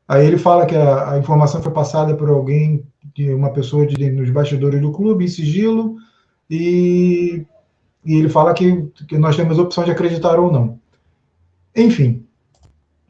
Aí 0.07 0.25
ele 0.27 0.37
fala 0.37 0.65
que 0.65 0.75
a, 0.75 1.13
a 1.13 1.17
informação 1.17 1.63
foi 1.63 1.71
passada 1.71 2.13
por 2.15 2.29
alguém, 2.29 2.85
de 3.15 3.33
uma 3.33 3.51
pessoa 3.51 3.87
de, 3.87 4.11
nos 4.11 4.29
bastidores 4.29 4.81
do 4.81 4.91
clube, 4.91 5.23
em 5.23 5.29
sigilo, 5.29 5.95
e 6.49 7.45
e 8.05 8.15
ele 8.15 8.29
fala 8.29 8.53
que, 8.53 8.83
que 9.07 9.17
nós 9.17 9.35
temos 9.35 9.57
a 9.57 9.61
opção 9.61 9.83
de 9.83 9.91
acreditar 9.91 10.39
ou 10.39 10.51
não. 10.51 10.79
Enfim, 11.75 12.25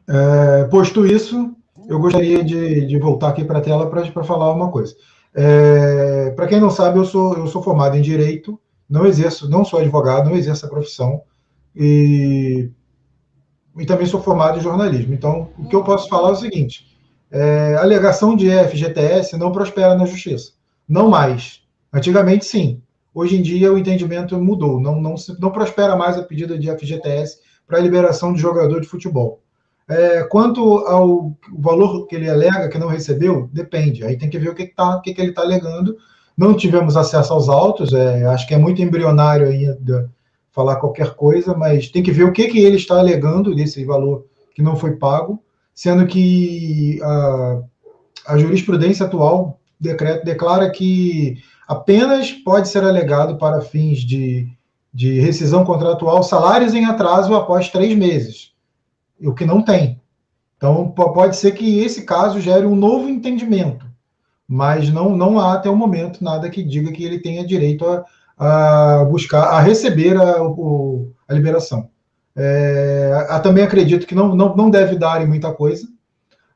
é, 0.08 0.64
posto 0.64 1.06
isso, 1.06 1.54
eu 1.88 1.98
gostaria 1.98 2.44
de, 2.44 2.86
de 2.86 2.98
voltar 2.98 3.28
aqui 3.28 3.44
para 3.44 3.58
a 3.58 3.62
tela 3.62 3.90
para 3.90 4.24
falar 4.24 4.52
uma 4.52 4.70
coisa. 4.70 4.94
É, 5.34 6.30
para 6.30 6.46
quem 6.46 6.60
não 6.60 6.70
sabe, 6.70 6.98
eu 6.98 7.04
sou, 7.04 7.36
eu 7.36 7.46
sou 7.46 7.62
formado 7.62 7.96
em 7.96 8.02
Direito, 8.02 8.60
não 8.88 9.06
exerço, 9.06 9.48
não 9.48 9.64
sou 9.64 9.80
advogado, 9.80 10.28
não 10.28 10.36
exerço 10.36 10.66
a 10.66 10.68
profissão, 10.68 11.22
e 11.74 12.70
e 13.78 13.86
também 13.86 14.06
sou 14.06 14.22
formado 14.22 14.58
em 14.58 14.62
jornalismo. 14.62 15.14
Então, 15.14 15.50
o 15.58 15.66
que 15.66 15.74
eu 15.74 15.82
posso 15.82 16.08
falar 16.08 16.30
é 16.30 16.32
o 16.32 16.36
seguinte: 16.36 16.86
é, 17.30 17.76
alegação 17.76 18.36
de 18.36 18.50
FGTS 18.50 19.36
não 19.36 19.52
prospera 19.52 19.94
na 19.94 20.04
justiça. 20.04 20.52
Não 20.88 21.08
mais. 21.08 21.62
Antigamente, 21.92 22.44
sim. 22.44 22.82
Hoje 23.14 23.36
em 23.36 23.42
dia, 23.42 23.72
o 23.72 23.78
entendimento 23.78 24.38
mudou. 24.40 24.80
Não, 24.80 25.00
não, 25.00 25.14
não 25.38 25.50
prospera 25.50 25.96
mais 25.96 26.16
a 26.16 26.22
pedida 26.22 26.58
de 26.58 26.70
FGTS 26.70 27.40
para 27.66 27.78
a 27.78 27.80
liberação 27.80 28.32
de 28.32 28.40
jogador 28.40 28.80
de 28.80 28.88
futebol. 28.88 29.41
É, 29.92 30.24
quanto 30.24 30.78
ao 30.86 31.36
valor 31.52 32.06
que 32.06 32.16
ele 32.16 32.28
alega 32.28 32.68
que 32.68 32.78
não 32.78 32.88
recebeu, 32.88 33.48
depende. 33.52 34.04
Aí 34.04 34.16
tem 34.16 34.30
que 34.30 34.38
ver 34.38 34.50
o 34.50 34.54
que, 34.54 34.66
que, 34.66 34.74
tá, 34.74 34.96
o 34.96 35.02
que, 35.02 35.12
que 35.12 35.20
ele 35.20 35.30
está 35.30 35.42
alegando. 35.42 35.96
Não 36.36 36.54
tivemos 36.54 36.96
acesso 36.96 37.32
aos 37.32 37.48
autos, 37.48 37.92
é, 37.92 38.24
acho 38.26 38.46
que 38.46 38.54
é 38.54 38.58
muito 38.58 38.80
embrionário 38.80 39.48
ainda 39.48 40.10
falar 40.50 40.76
qualquer 40.76 41.14
coisa, 41.14 41.54
mas 41.54 41.88
tem 41.88 42.02
que 42.02 42.12
ver 42.12 42.24
o 42.24 42.32
que, 42.32 42.48
que 42.48 42.58
ele 42.58 42.76
está 42.76 42.98
alegando 42.98 43.54
desse 43.54 43.84
valor 43.84 44.26
que 44.54 44.62
não 44.62 44.76
foi 44.76 44.96
pago, 44.96 45.42
sendo 45.74 46.06
que 46.06 47.00
a, 47.02 47.62
a 48.28 48.38
jurisprudência 48.38 49.06
atual 49.06 49.58
decreto, 49.80 50.24
declara 50.24 50.70
que 50.70 51.38
apenas 51.66 52.30
pode 52.30 52.68
ser 52.68 52.84
alegado 52.84 53.36
para 53.36 53.60
fins 53.60 54.00
de, 54.00 54.46
de 54.92 55.18
rescisão 55.20 55.64
contratual 55.64 56.22
salários 56.22 56.72
em 56.74 56.84
atraso 56.84 57.34
após 57.34 57.68
três 57.68 57.96
meses, 57.96 58.51
o 59.28 59.34
que 59.34 59.44
não 59.44 59.62
tem. 59.62 60.00
Então, 60.56 60.90
pode 60.90 61.36
ser 61.36 61.52
que 61.52 61.80
esse 61.80 62.04
caso 62.04 62.40
gere 62.40 62.66
um 62.66 62.76
novo 62.76 63.08
entendimento, 63.08 63.84
mas 64.46 64.88
não, 64.90 65.16
não 65.16 65.40
há 65.40 65.54
até 65.54 65.68
o 65.68 65.76
momento 65.76 66.22
nada 66.22 66.48
que 66.48 66.62
diga 66.62 66.92
que 66.92 67.04
ele 67.04 67.18
tenha 67.18 67.44
direito 67.44 67.84
a, 67.84 68.04
a 69.00 69.04
buscar, 69.04 69.42
a 69.44 69.60
receber 69.60 70.16
a, 70.16 70.36
a 71.28 71.34
liberação. 71.34 71.88
É, 72.36 73.40
também 73.42 73.64
acredito 73.64 74.06
que 74.06 74.14
não, 74.14 74.34
não, 74.34 74.54
não 74.54 74.70
deve 74.70 74.96
dar 74.96 75.20
em 75.20 75.26
muita 75.26 75.52
coisa. 75.52 75.86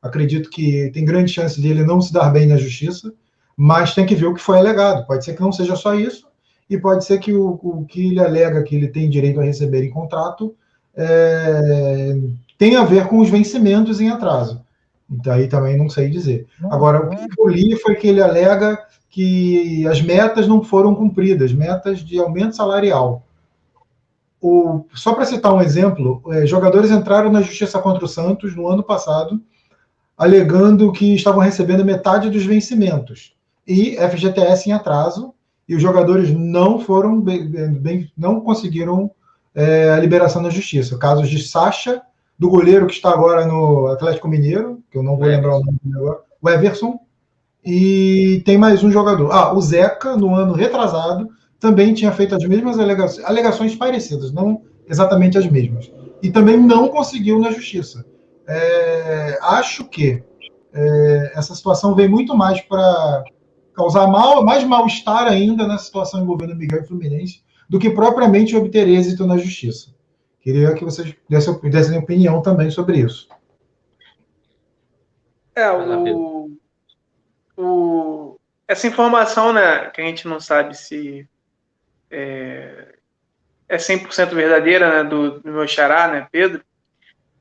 Acredito 0.01 0.49
que 0.49 0.89
tem 0.93 1.03
grande 1.03 1.31
chance 1.31 1.59
de 1.59 1.67
ele 1.67 1.83
não 1.83 1.99
se 1.99 2.13
dar 2.13 2.29
bem 2.31 2.47
na 2.47 2.55
justiça, 2.55 3.11
mas 3.57 3.93
tem 3.93 4.05
que 4.05 4.15
ver 4.15 4.27
o 4.27 4.33
que 4.33 4.41
foi 4.41 4.57
alegado. 4.57 5.05
Pode 5.05 5.25
ser 5.25 5.33
que 5.33 5.41
não 5.41 5.51
seja 5.51 5.75
só 5.75 5.93
isso, 5.95 6.27
e 6.69 6.77
pode 6.77 7.05
ser 7.05 7.19
que 7.19 7.33
o, 7.33 7.59
o 7.61 7.85
que 7.85 8.07
ele 8.07 8.19
alega 8.19 8.63
que 8.63 8.75
ele 8.75 8.87
tem 8.87 9.09
direito 9.09 9.39
a 9.39 9.43
receber 9.43 9.83
em 9.83 9.89
contrato 9.89 10.55
é, 10.95 12.15
tenha 12.57 12.81
a 12.81 12.85
ver 12.85 13.07
com 13.07 13.19
os 13.19 13.29
vencimentos 13.29 14.01
em 14.01 14.09
atraso. 14.09 14.63
Então, 15.09 15.47
também 15.47 15.77
não 15.77 15.89
sei 15.89 16.09
dizer. 16.09 16.47
Agora, 16.65 17.05
o 17.05 17.09
que 17.09 17.39
eu 17.39 17.47
li 17.47 17.75
foi 17.77 17.95
que 17.95 18.07
ele 18.07 18.21
alega 18.21 18.77
que 19.09 19.87
as 19.87 20.01
metas 20.01 20.47
não 20.47 20.63
foram 20.63 20.93
cumpridas, 20.93 21.53
metas 21.53 21.99
de 21.99 22.19
aumento 22.19 22.55
salarial. 22.55 23.23
O, 24.41 24.85
só 24.93 25.13
para 25.13 25.25
citar 25.25 25.53
um 25.53 25.61
exemplo, 25.61 26.21
é, 26.31 26.45
jogadores 26.45 26.91
entraram 26.91 27.31
na 27.31 27.41
justiça 27.41 27.79
contra 27.79 28.05
o 28.05 28.07
Santos 28.07 28.55
no 28.55 28.67
ano 28.67 28.83
passado, 28.83 29.41
alegando 30.17 30.91
que 30.91 31.15
estavam 31.15 31.41
recebendo 31.41 31.85
metade 31.85 32.29
dos 32.29 32.45
vencimentos 32.45 33.33
e 33.67 33.97
FGTS 33.97 34.69
em 34.69 34.73
atraso, 34.73 35.33
e 35.67 35.75
os 35.75 35.81
jogadores 35.81 36.31
não 36.31 36.79
foram 36.79 37.19
bem, 37.19 37.49
bem 37.49 38.11
não 38.17 38.39
conseguiram 38.39 39.11
é, 39.53 39.89
a 39.89 39.99
liberação 39.99 40.41
da 40.41 40.49
justiça. 40.49 40.97
Casos 40.97 41.29
de 41.29 41.45
Sacha, 41.45 42.01
do 42.37 42.49
goleiro 42.49 42.87
que 42.87 42.93
está 42.93 43.09
agora 43.09 43.45
no 43.45 43.87
Atlético 43.87 44.27
Mineiro, 44.27 44.83
que 44.91 44.97
eu 44.97 45.03
não 45.03 45.17
vou 45.17 45.25
lembrar 45.27 45.57
o 45.57 45.63
nome 45.63 45.79
agora, 45.95 46.19
o 46.41 46.49
Everson, 46.49 46.99
e 47.65 48.41
tem 48.45 48.57
mais 48.57 48.83
um 48.83 48.91
jogador. 48.91 49.31
Ah, 49.31 49.53
o 49.53 49.61
Zeca, 49.61 50.15
no 50.15 50.33
ano 50.35 50.53
retrasado, 50.53 51.29
também 51.59 51.93
tinha 51.93 52.11
feito 52.11 52.35
as 52.35 52.43
mesmas 52.43 52.79
alegações, 52.79 53.25
alegações 53.25 53.75
parecidas, 53.75 54.31
não 54.31 54.61
exatamente 54.87 55.37
as 55.37 55.47
mesmas. 55.49 55.91
E 56.21 56.29
também 56.29 56.57
não 56.57 56.87
conseguiu 56.87 57.39
na 57.39 57.51
justiça. 57.51 58.05
É, 58.47 59.37
acho 59.41 59.85
que 59.85 60.23
é, 60.73 61.31
essa 61.35 61.53
situação 61.55 61.95
vem 61.95 62.07
muito 62.07 62.35
mais 62.35 62.61
para 62.61 63.23
causar 63.75 64.07
mal, 64.07 64.43
mais 64.43 64.63
mal-estar 64.63 65.27
ainda 65.27 65.67
na 65.67 65.77
situação 65.77 66.21
envolvendo 66.21 66.55
Miguel 66.55 66.81
e 66.81 66.87
Fluminense 66.87 67.41
do 67.69 67.77
que 67.77 67.89
propriamente 67.89 68.55
obter 68.55 68.87
êxito 68.87 69.27
na 69.27 69.37
justiça. 69.37 69.96
Queria 70.41 70.73
que 70.73 70.83
vocês 70.83 71.13
dessem, 71.29 71.59
dessem 71.69 71.97
opinião 71.97 72.41
também 72.41 72.69
sobre 72.69 72.99
isso. 72.99 73.27
É, 75.55 75.71
o, 75.71 76.51
o, 77.57 78.39
essa 78.67 78.87
informação, 78.87 79.51
né, 79.51 79.89
que 79.89 79.99
a 79.99 80.05
gente 80.05 80.27
não 80.27 80.39
sabe 80.39 80.77
se 80.77 81.27
é, 82.11 82.95
é 83.67 83.77
100% 83.77 84.33
verdadeira, 84.33 85.03
né, 85.03 85.09
do, 85.09 85.39
do 85.39 85.51
meu 85.51 85.67
xará, 85.67 86.07
né, 86.07 86.27
Pedro, 86.31 86.63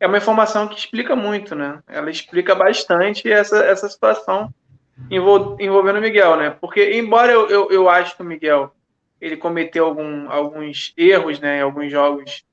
é 0.01 0.07
uma 0.07 0.19
informação 0.19 0.69
que 0.69 0.79
explica 0.79 1.17
muito, 1.17 1.55
né? 1.55 1.83
Ela 1.87 2.11
explica 2.11 2.55
bastante 2.55 3.31
essa, 3.31 3.65
essa 3.65 3.89
situação 3.89 4.53
envol, 5.11 5.57
envolvendo 5.59 5.99
o 5.99 6.03
Miguel, 6.03 6.37
né? 6.37 6.51
Porque, 6.51 6.99
embora 6.99 7.33
eu, 7.33 7.49
eu, 7.49 7.71
eu 7.71 7.89
acho 7.89 8.15
que 8.15 8.23
o 8.23 8.27
Miguel 8.27 8.73
ele 9.21 9.37
cometeu 9.37 9.87
algum, 9.87 10.31
alguns 10.31 10.93
erros, 10.97 11.41
né, 11.41 11.59
em 11.59 11.63
alguns 11.63 11.91
jogos 11.91 12.45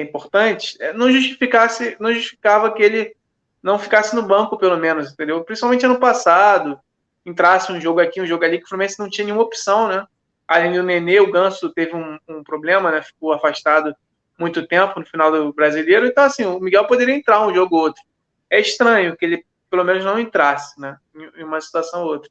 importantes, 0.00 0.76
é, 0.80 0.92
não 0.92 1.10
justificasse, 1.10 1.96
não 2.00 2.12
justificava 2.12 2.72
que 2.72 2.82
ele 2.82 3.14
não 3.62 3.78
ficasse 3.78 4.14
no 4.16 4.22
banco, 4.22 4.56
pelo 4.56 4.76
menos, 4.76 5.12
entendeu? 5.12 5.44
Principalmente 5.44 5.84
ano 5.84 6.00
passado, 6.00 6.80
entrasse 7.24 7.70
um 7.70 7.80
jogo 7.80 8.00
aqui, 8.00 8.20
um 8.20 8.26
jogo 8.26 8.44
ali, 8.44 8.58
que 8.58 8.64
o 8.64 8.68
Fluminense 8.68 8.98
não 8.98 9.08
tinha 9.08 9.24
nenhuma 9.24 9.44
opção, 9.44 9.88
né? 9.88 10.06
Além 10.48 10.72
do 10.72 10.82
Nenê, 10.82 11.20
o 11.20 11.30
Ganso 11.30 11.70
teve 11.70 11.94
um, 11.94 12.18
um, 12.28 12.42
problema, 12.42 12.90
né? 12.90 13.02
Ficou 13.02 13.32
afastado 13.32 13.94
muito 14.38 14.66
tempo 14.66 14.98
no 14.98 15.06
final 15.06 15.30
do 15.30 15.52
brasileiro. 15.52 16.06
Então, 16.06 16.24
assim, 16.24 16.44
o 16.44 16.58
Miguel 16.58 16.86
poderia 16.86 17.14
entrar 17.14 17.46
um 17.46 17.54
jogo 17.54 17.76
ou 17.76 17.82
outro. 17.82 18.02
É 18.50 18.60
estranho 18.60 19.16
que 19.16 19.24
ele, 19.24 19.46
pelo 19.70 19.84
menos, 19.84 20.04
não 20.04 20.18
entrasse, 20.18 20.78
né? 20.80 20.96
Em 21.14 21.44
uma 21.44 21.60
situação 21.60 22.02
ou 22.02 22.08
outra. 22.08 22.30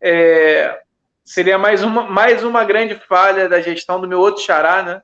É, 0.00 0.80
seria 1.24 1.58
mais 1.58 1.82
uma, 1.82 2.04
mais 2.04 2.42
uma 2.42 2.64
grande 2.64 2.94
falha 2.94 3.48
da 3.48 3.60
gestão 3.60 4.00
do 4.00 4.08
meu 4.08 4.20
outro 4.20 4.42
xará, 4.42 4.82
né? 4.82 5.02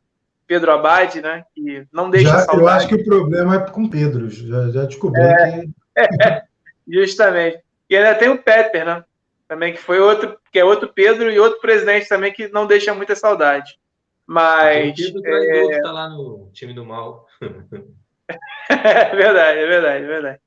Pedro 0.51 0.73
Abade, 0.73 1.23
né? 1.23 1.45
Que 1.55 1.87
não 1.93 2.11
deixa 2.11 2.31
já, 2.31 2.39
saudade. 2.41 2.61
Eu 2.61 2.69
acho 2.69 2.89
que 2.89 2.95
o 2.97 3.05
problema 3.05 3.55
é 3.55 3.71
com 3.71 3.89
Pedro. 3.89 4.29
Já, 4.29 4.69
já 4.71 4.85
descobri 4.85 5.23
é, 5.23 5.61
que. 5.61 5.71
É, 5.97 6.43
justamente. 6.89 7.61
E 7.89 7.97
ainda 7.97 8.17
tem 8.17 8.29
o 8.29 8.43
Peter, 8.43 8.85
né? 8.85 9.05
também, 9.47 9.73
que 9.73 9.81
foi 9.81 10.01
outro, 10.01 10.39
que 10.53 10.59
é 10.59 10.65
outro 10.65 10.93
Pedro 10.93 11.31
e 11.31 11.39
outro 11.39 11.61
presidente 11.61 12.09
também 12.09 12.33
que 12.33 12.49
não 12.49 12.67
deixa 12.67 12.93
muita 12.93 13.15
saudade. 13.15 13.79
Mas. 14.27 14.93
O 14.93 15.23
Pedro 15.23 15.71
é... 15.71 15.77
está 15.77 15.93
lá 15.93 16.09
no 16.09 16.51
time 16.53 16.75
do 16.75 16.85
mal. 16.85 17.29
é 18.69 19.15
verdade, 19.15 19.59
é 19.61 19.67
verdade, 19.67 20.05
é 20.05 20.07
verdade. 20.07 20.41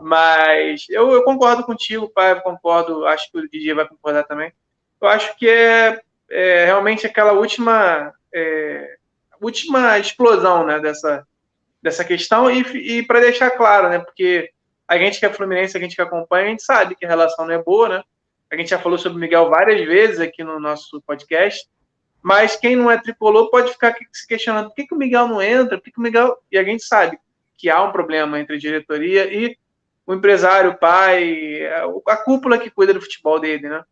Mas 0.00 0.86
eu, 0.88 1.10
eu 1.12 1.22
concordo 1.24 1.62
contigo, 1.62 2.08
pai, 2.08 2.40
concordo, 2.40 3.06
acho 3.06 3.30
que 3.30 3.38
o 3.38 3.50
DJ 3.50 3.74
vai 3.74 3.86
concordar 3.86 4.24
também. 4.24 4.50
Eu 4.98 5.08
acho 5.08 5.36
que 5.36 5.46
é, 5.46 6.00
é 6.30 6.64
realmente 6.64 7.06
aquela 7.06 7.32
última 7.32 8.14
é, 8.34 8.95
última 9.40 9.98
explosão 9.98 10.66
né, 10.66 10.80
dessa, 10.80 11.26
dessa 11.82 12.04
questão 12.04 12.50
e, 12.50 12.60
e 12.60 13.02
para 13.02 13.20
deixar 13.20 13.50
claro, 13.50 13.88
né, 13.88 13.98
porque 13.98 14.50
a 14.88 14.96
gente 14.98 15.18
que 15.18 15.26
é 15.26 15.32
Fluminense, 15.32 15.76
a 15.76 15.80
gente 15.80 15.96
que 15.96 16.02
acompanha, 16.02 16.46
a 16.46 16.50
gente 16.50 16.62
sabe 16.62 16.94
que 16.94 17.04
a 17.04 17.08
relação 17.08 17.44
não 17.44 17.54
é 17.54 17.62
boa, 17.62 17.88
né? 17.88 18.02
A 18.50 18.56
gente 18.56 18.70
já 18.70 18.78
falou 18.78 18.96
sobre 18.96 19.18
o 19.18 19.20
Miguel 19.20 19.50
várias 19.50 19.84
vezes 19.84 20.20
aqui 20.20 20.44
no 20.44 20.60
nosso 20.60 21.02
podcast, 21.02 21.68
mas 22.22 22.56
quem 22.56 22.76
não 22.76 22.90
é 22.90 22.96
tricolor 22.96 23.50
pode 23.50 23.72
ficar 23.72 23.96
se 24.12 24.26
questionando 24.26 24.68
por 24.68 24.76
que, 24.76 24.86
que 24.86 24.94
o 24.94 24.98
Miguel 24.98 25.26
não 25.26 25.42
entra, 25.42 25.76
por 25.76 25.84
que, 25.84 25.90
que 25.90 25.98
o 25.98 26.02
Miguel. 26.02 26.36
E 26.50 26.56
a 26.56 26.62
gente 26.62 26.84
sabe 26.84 27.18
que 27.56 27.68
há 27.68 27.82
um 27.82 27.90
problema 27.90 28.38
entre 28.38 28.54
a 28.56 28.58
diretoria 28.58 29.32
e 29.32 29.56
o 30.06 30.14
empresário, 30.14 30.70
o 30.70 30.78
pai, 30.78 31.66
a 32.06 32.16
cúpula 32.16 32.58
que 32.58 32.70
cuida 32.70 32.94
do 32.94 33.00
futebol 33.00 33.40
dele, 33.40 33.68
né? 33.68 33.82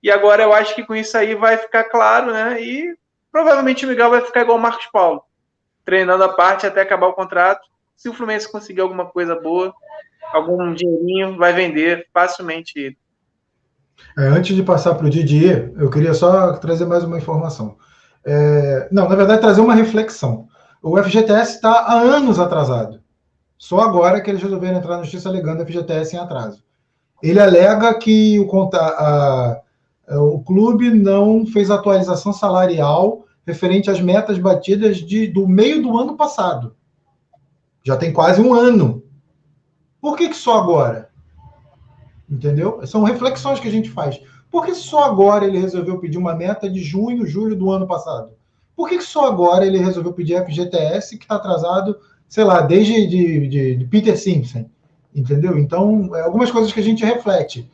E 0.00 0.10
agora 0.10 0.44
eu 0.44 0.52
acho 0.52 0.74
que 0.74 0.84
com 0.84 0.94
isso 0.94 1.16
aí 1.16 1.34
vai 1.34 1.56
ficar 1.56 1.84
claro, 1.84 2.32
né? 2.32 2.62
E 2.62 2.96
provavelmente 3.34 3.84
o 3.84 3.88
Miguel 3.88 4.10
vai 4.10 4.20
ficar 4.20 4.42
igual 4.42 4.56
o 4.56 4.60
Marcos 4.60 4.86
Paulo, 4.92 5.24
treinando 5.84 6.22
a 6.22 6.28
parte 6.28 6.68
até 6.68 6.82
acabar 6.82 7.08
o 7.08 7.14
contrato. 7.14 7.68
Se 7.96 8.08
o 8.08 8.14
Fluminense 8.14 8.50
conseguir 8.50 8.80
alguma 8.80 9.06
coisa 9.06 9.34
boa, 9.34 9.74
algum 10.32 10.72
dinheirinho, 10.72 11.36
vai 11.36 11.52
vender 11.52 12.06
facilmente 12.14 12.78
ele. 12.78 12.96
É, 14.16 14.28
antes 14.28 14.54
de 14.54 14.62
passar 14.62 14.94
para 14.94 15.08
o 15.08 15.10
Didier, 15.10 15.72
eu 15.76 15.90
queria 15.90 16.14
só 16.14 16.52
trazer 16.58 16.86
mais 16.86 17.02
uma 17.02 17.18
informação. 17.18 17.76
É, 18.24 18.88
não, 18.92 19.08
na 19.08 19.16
verdade, 19.16 19.40
trazer 19.40 19.60
uma 19.60 19.74
reflexão. 19.74 20.46
O 20.80 20.96
FGTS 21.02 21.56
está 21.56 21.72
há 21.72 21.94
anos 21.94 22.38
atrasado. 22.38 23.02
Só 23.58 23.80
agora 23.80 24.20
que 24.20 24.30
eles 24.30 24.42
resolveram 24.42 24.78
entrar 24.78 24.96
na 24.96 25.02
justiça 25.02 25.28
alegando 25.28 25.66
FGTS 25.66 26.14
em 26.14 26.20
atraso. 26.20 26.62
Ele 27.20 27.40
alega 27.40 27.98
que 27.98 28.38
o, 28.38 28.70
a, 28.74 29.60
a, 30.08 30.20
o 30.20 30.40
clube 30.44 30.90
não 30.90 31.44
fez 31.44 31.68
atualização 31.68 32.32
salarial 32.32 33.23
referente 33.46 33.90
às 33.90 34.00
metas 34.00 34.38
batidas 34.38 34.98
de, 34.98 35.26
do 35.26 35.46
meio 35.46 35.82
do 35.82 35.98
ano 35.98 36.16
passado. 36.16 36.76
Já 37.82 37.96
tem 37.96 38.12
quase 38.12 38.40
um 38.40 38.54
ano. 38.54 39.02
Por 40.00 40.16
que, 40.16 40.28
que 40.28 40.36
só 40.36 40.58
agora? 40.58 41.10
Entendeu? 42.28 42.86
São 42.86 43.02
reflexões 43.02 43.60
que 43.60 43.68
a 43.68 43.70
gente 43.70 43.90
faz. 43.90 44.20
Por 44.50 44.64
que 44.64 44.74
só 44.74 45.04
agora 45.04 45.44
ele 45.44 45.58
resolveu 45.58 45.98
pedir 45.98 46.18
uma 46.18 46.34
meta 46.34 46.70
de 46.70 46.80
junho, 46.80 47.26
julho 47.26 47.56
do 47.56 47.70
ano 47.70 47.86
passado? 47.86 48.32
Por 48.74 48.88
que 48.88 49.00
só 49.00 49.26
agora 49.26 49.66
ele 49.66 49.78
resolveu 49.78 50.12
pedir 50.12 50.42
FGTS, 50.44 51.16
que 51.18 51.24
está 51.24 51.36
atrasado 51.36 51.96
sei 52.34 52.42
lá, 52.42 52.60
desde 52.60 53.06
de, 53.06 53.48
de, 53.48 53.76
de 53.76 53.84
Peter 53.84 54.18
Simpson, 54.18 54.66
entendeu? 55.14 55.56
Então, 55.56 56.10
é 56.16 56.22
algumas 56.22 56.50
coisas 56.50 56.72
que 56.72 56.80
a 56.80 56.82
gente 56.82 57.04
reflete. 57.04 57.70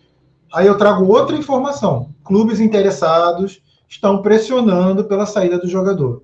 Aí 0.53 0.67
eu 0.67 0.77
trago 0.77 1.07
outra 1.07 1.35
informação. 1.35 2.11
Clubes 2.23 2.61
interessados 2.61 3.63
estão 3.91 4.23
pressionando 4.23 5.05
pela 5.05 5.27
saída 5.27 5.59
do 5.59 5.69
jogador. 5.69 6.23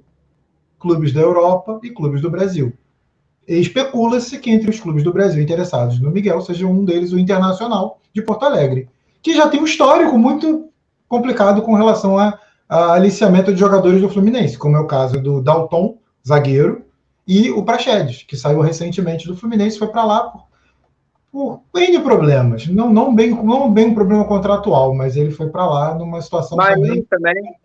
Clubes 0.78 1.12
da 1.12 1.20
Europa 1.20 1.80
e 1.82 1.90
clubes 1.90 2.22
do 2.22 2.30
Brasil. 2.30 2.72
Especula-se 3.46 4.38
que 4.38 4.50
entre 4.50 4.70
os 4.70 4.78
clubes 4.78 5.02
do 5.02 5.12
Brasil 5.12 5.42
interessados 5.42 6.00
no 6.00 6.10
Miguel 6.10 6.40
seja 6.40 6.66
um 6.66 6.84
deles 6.84 7.12
o 7.12 7.18
Internacional 7.18 8.00
de 8.12 8.22
Porto 8.22 8.44
Alegre, 8.44 8.88
que 9.20 9.34
já 9.34 9.48
tem 9.48 9.60
um 9.60 9.64
histórico 9.64 10.16
muito 10.16 10.70
complicado 11.08 11.60
com 11.62 11.74
relação 11.74 12.16
a, 12.16 12.38
a 12.68 12.92
aliciamento 12.94 13.52
de 13.52 13.58
jogadores 13.58 14.00
do 14.00 14.08
Fluminense, 14.08 14.56
como 14.56 14.76
é 14.76 14.80
o 14.80 14.86
caso 14.86 15.20
do 15.20 15.42
Dalton, 15.42 15.98
zagueiro, 16.26 16.84
e 17.26 17.50
o 17.50 17.64
Praxedes, 17.64 18.22
que 18.22 18.36
saiu 18.36 18.60
recentemente 18.60 19.26
do 19.26 19.36
Fluminense, 19.36 19.78
foi 19.78 19.88
para 19.88 20.04
lá 20.04 20.20
por, 20.20 20.46
por 21.36 21.82
N 21.82 22.00
problemas. 22.00 22.66
Não, 22.66 22.90
não, 22.90 23.14
bem, 23.14 23.30
não 23.30 23.70
bem 23.70 23.88
um 23.88 23.94
problema 23.94 24.24
contratual, 24.24 24.94
mas 24.94 25.16
ele 25.16 25.30
foi 25.30 25.50
para 25.50 25.66
lá 25.66 25.94
numa 25.94 26.22
situação 26.22 26.56
Marinho 26.56 27.04
também. 27.04 27.34
também. 27.34 27.56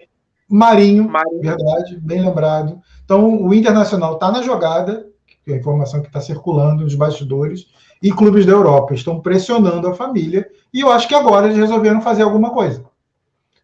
Marinho, 0.49 1.09
Marinho, 1.09 1.41
verdade, 1.41 1.97
bem 1.97 2.21
lembrado. 2.21 2.81
Então, 3.05 3.41
o 3.41 3.53
Internacional 3.53 4.15
está 4.15 4.29
na 4.29 4.41
jogada, 4.41 5.07
é 5.47 5.53
a 5.53 5.57
informação 5.57 6.01
que 6.01 6.07
está 6.07 6.19
circulando 6.19 6.83
nos 6.83 6.95
bastidores, 6.95 7.67
e 8.03 8.11
clubes 8.11 8.45
da 8.45 8.51
Europa 8.51 8.93
estão 8.93 9.21
pressionando 9.21 9.87
a 9.87 9.93
família, 9.93 10.49
e 10.73 10.81
eu 10.81 10.91
acho 10.91 11.07
que 11.07 11.15
agora 11.15 11.45
eles 11.45 11.57
resolveram 11.57 12.01
fazer 12.01 12.23
alguma 12.23 12.51
coisa. 12.51 12.83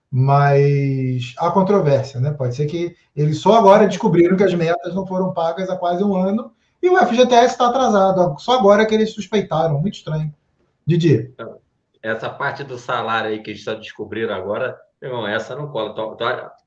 Mas 0.10 1.34
há 1.38 1.52
controvérsia, 1.52 2.22
né? 2.22 2.32
Pode 2.32 2.56
ser 2.56 2.66
que 2.68 2.96
eles 3.14 3.40
só 3.40 3.58
agora 3.58 3.88
descobriram 3.88 4.38
que 4.38 4.44
as 4.44 4.54
metas 4.54 4.96
não 4.96 5.06
foram 5.06 5.34
pagas 5.34 5.70
há 5.70 5.76
quase 5.76 6.02
um 6.02 6.16
ano, 6.16 6.52
e 6.88 6.90
o 6.90 6.98
FGTS 6.98 7.54
está 7.54 7.68
atrasado. 7.68 8.40
Só 8.40 8.58
agora 8.58 8.86
que 8.86 8.96
eles 8.96 9.14
suspeitaram. 9.14 9.80
Muito 9.80 9.96
estranho. 9.96 10.34
Didi. 10.86 11.34
Essa 12.02 12.30
parte 12.30 12.64
do 12.64 12.78
salário 12.78 13.30
aí 13.30 13.42
que 13.42 13.52
eles 13.52 13.64
só 13.64 13.74
descobriram 13.74 14.34
agora, 14.34 14.80
irmão, 15.02 15.28
essa 15.28 15.56
não 15.56 15.68
cola. 15.68 15.94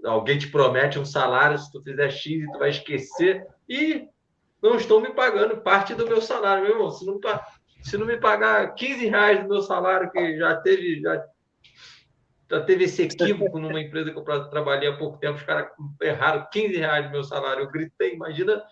Alguém 0.04 0.38
te 0.38 0.48
promete 0.48 0.98
um 0.98 1.04
salário, 1.04 1.58
se 1.58 1.72
tu 1.72 1.82
fizer 1.82 2.10
X, 2.10 2.44
tu 2.52 2.58
vai 2.58 2.70
esquecer. 2.70 3.46
E 3.68 4.06
não 4.62 4.76
estão 4.76 5.00
me 5.00 5.10
pagando 5.14 5.56
parte 5.58 5.94
do 5.94 6.06
meu 6.06 6.20
salário, 6.20 6.64
meu 6.64 6.72
irmão. 6.72 6.90
Se 6.90 7.06
não, 7.06 7.18
se 7.82 7.96
não 7.96 8.06
me 8.06 8.18
pagar 8.18 8.74
15 8.74 9.06
reais 9.06 9.42
do 9.42 9.48
meu 9.48 9.62
salário, 9.62 10.10
que 10.10 10.36
já 10.36 10.56
teve, 10.56 11.00
já, 11.00 11.24
já 12.50 12.60
teve 12.60 12.84
esse 12.84 13.02
equívoco 13.02 13.58
numa 13.58 13.80
empresa 13.80 14.10
que 14.10 14.18
eu 14.18 14.50
trabalhei 14.50 14.90
há 14.90 14.96
pouco 14.98 15.18
tempo, 15.18 15.38
os 15.38 15.42
caras 15.44 15.70
erraram 16.02 16.46
15 16.52 16.76
reais 16.76 17.06
do 17.06 17.12
meu 17.12 17.24
salário. 17.24 17.62
Eu 17.62 17.70
gritei, 17.70 18.12
imagina 18.12 18.62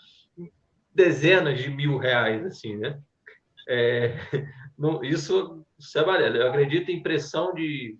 dezenas 0.98 1.60
de 1.60 1.70
mil 1.70 1.96
reais, 1.96 2.44
assim, 2.44 2.76
né? 2.76 3.00
É, 3.68 4.16
não, 4.76 5.02
isso, 5.04 5.64
isso 5.78 5.96
é. 5.96 6.02
Eu 6.36 6.48
acredito 6.48 6.90
em 6.90 7.00
pressão 7.00 7.54
de, 7.54 7.96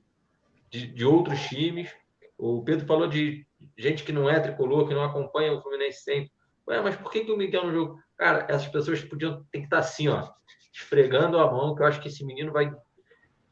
de, 0.69 0.89
de, 0.89 1.05
outros 1.05 1.41
times. 1.47 1.89
O 2.37 2.61
Pedro 2.65 2.87
falou 2.87 3.07
de 3.07 3.47
gente 3.77 4.03
que 4.03 4.11
não 4.11 4.29
é 4.29 4.41
tricolor, 4.41 4.89
que 4.89 4.95
não 4.95 5.05
acompanha 5.05 5.53
o 5.53 5.63
Fluminense 5.63 6.03
sempre. 6.03 6.33
Ué, 6.67 6.81
mas 6.81 6.97
por 6.97 7.13
que, 7.13 7.25
que 7.25 7.31
o 7.31 7.37
Miguel 7.37 7.67
no 7.67 7.73
jogo? 7.73 8.03
Cara, 8.17 8.47
essas 8.49 8.67
pessoas 8.67 9.01
podiam 9.01 9.45
ter 9.53 9.61
que 9.61 9.65
estar 9.65 9.79
assim, 9.79 10.09
ó, 10.09 10.29
esfregando 10.73 11.39
a 11.39 11.51
mão, 11.51 11.77
que 11.77 11.83
eu 11.83 11.87
acho 11.87 12.01
que 12.01 12.09
esse 12.09 12.25
menino 12.25 12.53
vai 12.53 12.71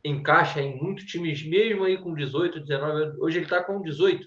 encaixa 0.02 0.60
em 0.60 0.76
muitos 0.76 1.04
times, 1.04 1.46
mesmo 1.46 1.84
aí 1.84 1.98
com 1.98 2.14
18, 2.14 2.60
19. 2.60 3.20
Hoje 3.20 3.38
ele 3.38 3.46
está 3.46 3.62
com 3.62 3.80
18. 3.80 4.26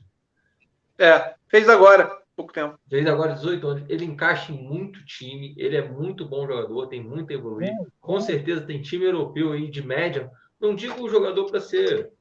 É, 0.97 1.35
fez 1.49 1.67
agora 1.67 2.18
pouco 2.39 2.53
tempo. 2.53 2.79
Fez 2.89 3.05
agora 3.05 3.33
18 3.33 3.67
anos. 3.67 3.83
Ele 3.89 4.05
encaixa 4.05 4.53
em 4.53 4.55
muito 4.55 5.03
time, 5.05 5.53
ele 5.57 5.75
é 5.75 5.81
muito 5.81 6.25
bom 6.25 6.47
jogador, 6.47 6.87
tem 6.87 7.03
muito 7.03 7.31
a 7.31 7.33
evoluir. 7.33 7.73
Com 7.99 8.21
certeza 8.21 8.61
tem 8.61 8.81
time 8.81 9.03
europeu 9.03 9.51
aí 9.51 9.69
de 9.69 9.85
média. 9.85 10.31
Não 10.59 10.73
digo 10.73 11.03
o 11.03 11.09
jogador 11.09 11.51
para 11.51 11.59
ser 11.59 12.11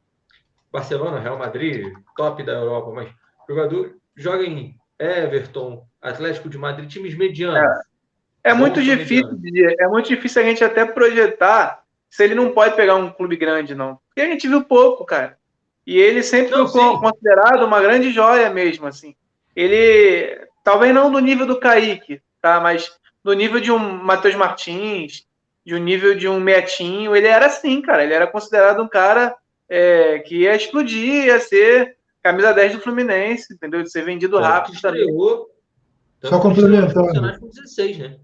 Barcelona, 0.73 1.21
Real 1.21 1.39
Madrid, 1.39 1.95
top 2.17 2.43
da 2.43 2.53
Europa, 2.53 2.90
mas 2.92 3.09
jogador 3.49 3.97
joga 4.16 4.45
em 4.45 4.75
Everton, 4.99 5.87
Atlético 6.03 6.49
de 6.49 6.59
Madrid, 6.59 6.90
times 6.90 7.16
medianos. 7.16 7.79
É, 8.42 8.51
é 8.51 8.55
muito 8.55 8.83
difícil, 8.83 9.38
é 9.79 9.87
muito 9.87 10.09
difícil 10.09 10.42
a 10.42 10.45
gente 10.45 10.64
até 10.64 10.85
projetar 10.85 11.85
se 12.11 12.25
ele 12.25 12.35
não 12.35 12.51
pode 12.53 12.75
pegar 12.75 12.97
um 12.97 13.11
clube 13.11 13.37
grande, 13.37 13.73
não. 13.73 14.01
Porque 14.09 14.23
a 14.23 14.27
gente 14.27 14.49
viu 14.49 14.64
pouco, 14.64 15.05
cara. 15.05 15.38
E 15.87 15.97
ele 15.97 16.25
sempre 16.25 16.51
não, 16.51 16.66
foi 16.66 16.83
sim. 16.83 17.01
considerado 17.01 17.64
uma 17.64 17.81
grande 17.81 18.11
joia 18.11 18.51
mesmo, 18.51 18.87
assim 18.87 19.14
ele 19.59 20.38
talvez 20.62 20.94
não 20.94 21.11
do 21.11 21.18
nível 21.18 21.44
do 21.44 21.59
Kaique, 21.59 22.23
tá? 22.40 22.61
Mas 22.61 22.92
do 23.25 23.33
nível 23.33 23.59
de 23.59 23.73
um 23.73 23.79
Matheus 23.79 24.37
Martins, 24.37 25.27
de 25.66 25.75
um 25.75 25.79
nível 25.79 26.14
de 26.14 26.29
um 26.29 26.38
Metinho, 26.38 27.16
ele 27.16 27.27
era 27.27 27.47
assim, 27.47 27.83
cara. 27.83 28.05
Ele 28.05 28.14
era 28.14 28.29
considerado 28.29 28.81
um 28.81 28.88
cara 28.88 29.35
é, 29.68 30.21
que 30.21 30.42
ia 30.42 30.55
explodir, 30.55 31.25
ia 31.25 31.40
ser 31.40 31.97
camisa 32.23 32.53
10 32.53 32.77
do 32.77 32.81
Fluminense, 32.81 33.53
entendeu? 33.53 33.83
De 33.83 33.90
ser 33.90 34.05
vendido 34.05 34.38
rápido 34.38 34.81
também. 34.81 35.05
Só 36.23 36.38
complementando. 36.38 37.40
16, 37.40 37.99
né? 37.99 38.16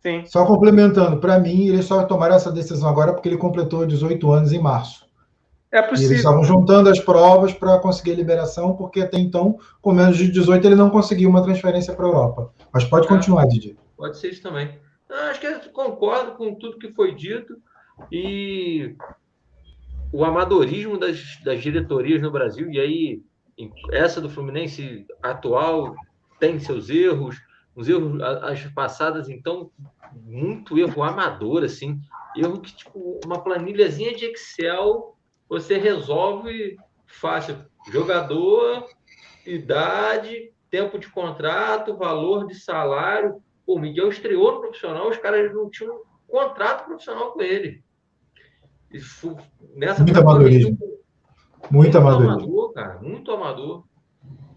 Sim. 0.00 0.24
Só 0.26 0.44
complementando, 0.44 1.18
para 1.18 1.38
mim, 1.38 1.68
eles 1.68 1.84
só 1.84 2.04
tomaram 2.04 2.34
essa 2.34 2.50
decisão 2.50 2.88
agora 2.88 3.12
porque 3.12 3.28
ele 3.28 3.38
completou 3.38 3.86
18 3.86 4.32
anos 4.32 4.52
em 4.52 4.58
março. 4.58 5.06
É 5.74 5.82
possível. 5.82 6.12
eles 6.12 6.18
estavam 6.18 6.44
juntando 6.44 6.88
as 6.88 7.00
provas 7.00 7.52
para 7.52 7.80
conseguir 7.80 8.12
a 8.12 8.14
liberação, 8.14 8.76
porque 8.76 9.00
até 9.00 9.18
então, 9.18 9.58
com 9.82 9.92
menos 9.92 10.16
de 10.16 10.30
18, 10.30 10.64
ele 10.64 10.76
não 10.76 10.88
conseguiu 10.88 11.28
uma 11.28 11.42
transferência 11.42 11.92
para 11.92 12.04
a 12.04 12.08
Europa. 12.08 12.54
Mas 12.72 12.84
pode 12.84 13.08
continuar, 13.08 13.42
é, 13.42 13.46
Didi. 13.48 13.76
Pode 13.96 14.16
ser 14.16 14.28
isso 14.28 14.40
também. 14.40 14.78
Acho 15.10 15.40
que 15.40 15.46
eu 15.48 15.58
concordo 15.72 16.36
com 16.36 16.54
tudo 16.54 16.78
que 16.78 16.92
foi 16.92 17.12
dito 17.12 17.56
e 18.12 18.94
o 20.12 20.24
amadorismo 20.24 20.96
das, 20.96 21.40
das 21.44 21.60
diretorias 21.60 22.22
no 22.22 22.30
Brasil, 22.30 22.70
e 22.70 22.78
aí 22.78 23.22
essa 23.90 24.20
do 24.20 24.30
Fluminense 24.30 25.04
atual 25.20 25.96
tem 26.38 26.60
seus 26.60 26.88
erros, 26.88 27.36
os 27.74 27.88
erros, 27.88 28.22
as 28.22 28.64
passadas, 28.66 29.28
então, 29.28 29.72
muito 30.24 30.78
erro 30.78 31.02
amador, 31.02 31.64
assim, 31.64 31.98
erro 32.36 32.60
que, 32.60 32.76
tipo, 32.76 33.18
uma 33.24 33.42
planilhazinha 33.42 34.14
de 34.14 34.26
Excel 34.26 35.13
você 35.54 35.78
resolve 35.78 36.76
fácil. 37.06 37.56
Jogador, 37.92 38.88
idade, 39.46 40.50
tempo 40.68 40.98
de 40.98 41.08
contrato, 41.08 41.96
valor 41.96 42.46
de 42.46 42.56
salário. 42.56 43.36
O 43.64 43.78
Miguel 43.78 44.08
estreou 44.08 44.54
no 44.54 44.60
profissional, 44.60 45.08
os 45.08 45.18
caras 45.18 45.54
não 45.54 45.70
tinham 45.70 46.00
contrato 46.26 46.86
profissional 46.86 47.30
com 47.30 47.40
ele. 47.40 47.84
Isso, 48.90 49.36
nessa 49.76 50.02
muito 50.02 50.18
amadorismo. 50.18 50.70
Muito, 50.70 50.98
muito 51.70 51.98
amadorismo. 51.98 52.32
amador, 52.32 52.72
cara. 52.72 52.98
Muito 53.00 53.30
amador. 53.30 53.84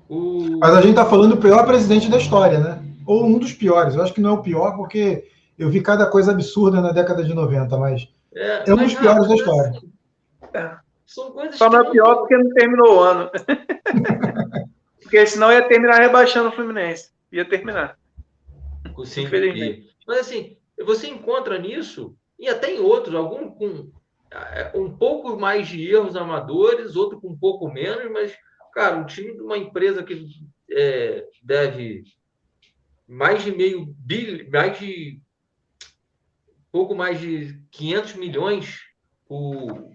O... 0.09 0.57
Mas 0.59 0.73
a 0.73 0.81
gente 0.81 0.91
está 0.91 1.05
falando 1.05 1.35
do 1.35 1.41
pior 1.41 1.63
presidente 1.65 2.09
da 2.09 2.17
história, 2.17 2.59
né? 2.59 2.83
Ou 3.05 3.23
um 3.23 3.37
dos 3.37 3.53
piores. 3.53 3.93
Eu 3.93 4.01
acho 4.01 4.13
que 4.13 4.21
não 4.21 4.31
é 4.31 4.33
o 4.33 4.41
pior, 4.41 4.75
porque 4.75 5.27
eu 5.59 5.69
vi 5.69 5.79
cada 5.81 6.07
coisa 6.07 6.31
absurda 6.31 6.81
na 6.81 6.91
década 6.91 7.23
de 7.23 7.33
90, 7.35 7.77
mas 7.77 8.07
é, 8.33 8.69
é 8.69 8.73
um 8.73 8.77
dos 8.77 8.95
piores 8.95 9.27
da 9.27 9.35
história. 9.35 9.69
Assim, 9.69 9.91
é. 10.53 10.86
São 11.07 11.31
coisas 11.31 11.55
Só 11.55 11.69
não 11.69 11.79
é 11.79 11.89
pior 11.89 12.15
porque 12.17 12.37
não 12.37 12.53
terminou 12.53 12.97
o 12.97 12.99
ano. 12.99 13.31
porque 15.01 15.25
senão 15.25 15.51
ia 15.51 15.67
terminar 15.67 16.01
rebaixando 16.01 16.49
o 16.49 16.51
Fluminense. 16.51 17.11
Ia 17.31 17.45
terminar. 17.45 17.97
Sim, 19.05 19.23
Infelizmente. 19.23 19.95
Mas 20.05 20.19
assim, 20.19 20.57
você 20.85 21.07
encontra 21.07 21.57
nisso, 21.57 22.15
e 22.37 22.49
até 22.49 22.73
em 22.73 22.79
outros, 22.79 23.15
algum 23.15 23.49
com 23.49 23.89
é, 24.29 24.71
um 24.75 24.95
pouco 24.95 25.39
mais 25.39 25.69
de 25.69 25.89
erros 25.89 26.17
amadores, 26.17 26.97
outro 26.97 27.21
com 27.21 27.29
um 27.29 27.37
pouco 27.37 27.71
menos, 27.71 28.11
mas, 28.11 28.35
cara, 28.73 28.97
um 28.97 29.05
time 29.05 29.33
de 29.33 29.41
uma 29.41 29.57
empresa 29.57 30.03
que 30.03 30.27
é, 30.69 31.25
deve 31.41 32.03
mais 33.07 33.43
de 33.43 33.51
meio 33.55 33.85
bilhão, 33.97 34.49
mais 34.51 34.77
de 34.77 35.21
pouco 36.69 36.93
mais 36.93 37.19
de 37.19 37.61
500 37.71 38.15
milhões 38.15 38.81
por, 39.25 39.89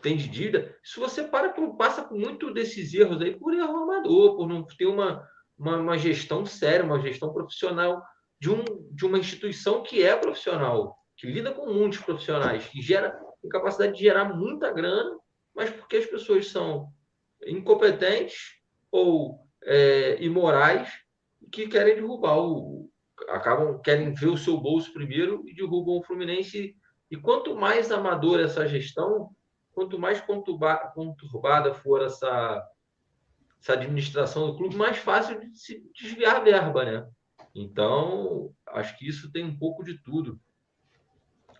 tem 0.00 0.16
de 0.16 0.28
dívida, 0.28 0.76
se 0.82 0.98
você 0.98 1.22
para 1.24 1.50
por, 1.50 1.76
passa 1.76 2.02
por 2.02 2.18
muito 2.18 2.52
desses 2.52 2.92
erros 2.94 3.20
aí 3.20 3.36
por 3.36 3.54
erro 3.54 3.76
amador, 3.76 4.36
por 4.36 4.48
não 4.48 4.64
ter 4.64 4.86
uma, 4.86 5.26
uma, 5.56 5.76
uma, 5.76 5.98
gestão 5.98 6.44
séria, 6.44 6.84
uma 6.84 7.00
gestão 7.00 7.32
profissional 7.32 8.02
de, 8.40 8.50
um, 8.50 8.64
de 8.92 9.06
uma 9.06 9.18
instituição 9.18 9.82
que 9.82 10.02
é 10.02 10.16
profissional, 10.16 10.96
que 11.16 11.26
lida 11.26 11.52
com 11.52 11.72
muitos 11.72 12.00
profissionais, 12.00 12.66
que 12.66 12.80
gera 12.80 13.18
capacidade 13.50 13.94
de 13.94 14.00
gerar 14.00 14.34
muita 14.34 14.72
grana, 14.72 15.16
mas 15.54 15.70
porque 15.70 15.96
as 15.96 16.06
pessoas 16.06 16.48
são 16.48 16.88
incompetentes 17.46 18.36
ou 18.90 19.46
é, 19.64 20.22
imorais 20.22 20.90
que 21.52 21.68
querem 21.68 21.94
derrubar 21.94 22.38
o 22.38 22.90
acabam 23.28 23.80
querem 23.80 24.12
ver 24.14 24.28
o 24.28 24.36
seu 24.36 24.56
bolso 24.58 24.92
primeiro 24.92 25.42
e 25.46 25.54
derrubam 25.54 25.98
o 25.98 26.02
Fluminense. 26.02 26.76
E 27.10 27.16
quanto 27.16 27.56
mais 27.56 27.90
amador 27.90 28.38
essa 28.38 28.68
gestão 28.68 29.30
quanto 29.78 29.96
mais 29.96 30.20
conturbada 30.20 31.72
for 31.72 32.02
essa, 32.02 32.68
essa 33.60 33.74
administração 33.74 34.48
do 34.48 34.56
clube, 34.56 34.74
mais 34.74 34.98
fácil 34.98 35.38
de 35.38 35.56
se 35.56 35.80
desviar 35.94 36.36
a 36.36 36.40
verba, 36.40 36.84
né? 36.84 37.08
Então, 37.54 38.52
acho 38.66 38.98
que 38.98 39.08
isso 39.08 39.30
tem 39.30 39.44
um 39.44 39.56
pouco 39.56 39.84
de 39.84 39.96
tudo. 40.02 40.40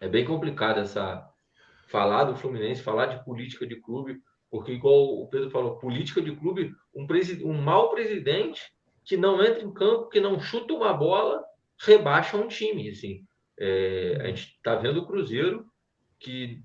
É 0.01 0.09
bem 0.09 0.25
complicado 0.25 0.81
essa 0.81 1.29
falar 1.87 2.25
do 2.25 2.35
Fluminense, 2.35 2.83
falar 2.83 3.07
de 3.07 3.25
política 3.25 3.65
de 3.65 3.77
clube, 3.77 4.21
porque 4.51 4.73
igual 4.73 5.23
o 5.23 5.29
Pedro 5.29 5.51
falou, 5.51 5.79
política 5.79 6.21
de 6.21 6.35
clube, 6.35 6.75
um, 6.93 7.07
um 7.45 7.63
mau 7.63 7.91
presidente 7.91 8.63
que 9.05 9.17
não 9.17 9.43
entra 9.43 9.63
em 9.63 9.73
campo, 9.73 10.09
que 10.09 10.21
não 10.21 10.41
chuta 10.41 10.75
uma 10.75 10.93
bola, 10.93 11.43
rebaixa 11.81 12.37
um 12.37 12.49
time. 12.49 12.91
Assim. 12.91 13.25
É, 13.59 14.19
a 14.23 14.27
gente 14.27 14.57
está 14.57 14.75
vendo 14.75 15.01
o 15.01 15.07
Cruzeiro, 15.07 15.67
que 16.19 16.63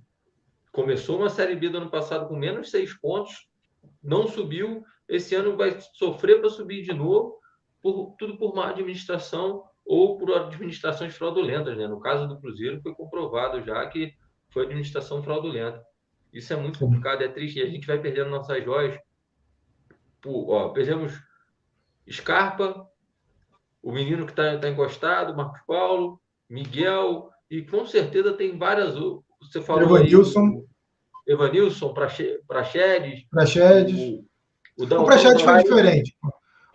começou 0.73 1.19
uma 1.19 1.29
Série 1.29 1.55
B 1.55 1.69
do 1.69 1.77
ano 1.77 1.89
passado 1.89 2.27
com 2.27 2.35
menos 2.35 2.71
seis 2.71 2.93
pontos, 2.99 3.47
não 4.01 4.27
subiu, 4.27 4.83
esse 5.07 5.35
ano 5.35 5.55
vai 5.55 5.79
sofrer 5.93 6.41
para 6.41 6.49
subir 6.49 6.81
de 6.81 6.91
novo, 6.91 7.39
por, 7.81 8.15
tudo 8.17 8.37
por 8.37 8.55
má 8.55 8.69
administração 8.69 9.63
ou 9.85 10.17
por 10.17 10.33
administrações 10.33 11.15
fraudulentas. 11.15 11.77
Né? 11.77 11.87
No 11.87 11.99
caso 11.99 12.27
do 12.27 12.39
Cruzeiro, 12.39 12.81
foi 12.81 12.93
comprovado 12.95 13.63
já 13.63 13.85
que 13.87 14.13
foi 14.49 14.65
administração 14.65 15.21
fraudulenta. 15.21 15.81
Isso 16.33 16.51
é 16.51 16.55
muito 16.55 16.79
complicado, 16.79 17.21
é 17.21 17.27
triste, 17.27 17.59
e 17.59 17.61
a 17.61 17.67
gente 17.67 17.85
vai 17.85 17.99
perdendo 17.99 18.31
nossas 18.31 18.63
joias. 18.63 18.99
Por, 20.19 20.49
ó, 20.49 20.69
perdemos 20.69 21.13
Scarpa, 22.09 22.87
o 23.81 23.91
menino 23.91 24.25
que 24.25 24.31
está 24.31 24.57
tá 24.57 24.67
encostado, 24.67 25.35
Marcos 25.35 25.61
Paulo, 25.67 26.19
Miguel, 26.49 27.29
e 27.53 27.61
com 27.61 27.85
certeza 27.85 28.33
tem 28.33 28.57
várias. 28.57 28.95
Você 29.39 29.61
falou 29.61 29.83
Evanilson. 29.83 30.65
Evanilson, 31.27 31.93
Praxedes. 31.93 32.39
Praxedes. 33.29 33.95
O, 34.75 34.83
o, 34.83 34.85
o 34.85 35.05
Praxedes 35.05 35.43
foi 35.43 35.61
diferente. 35.61 36.17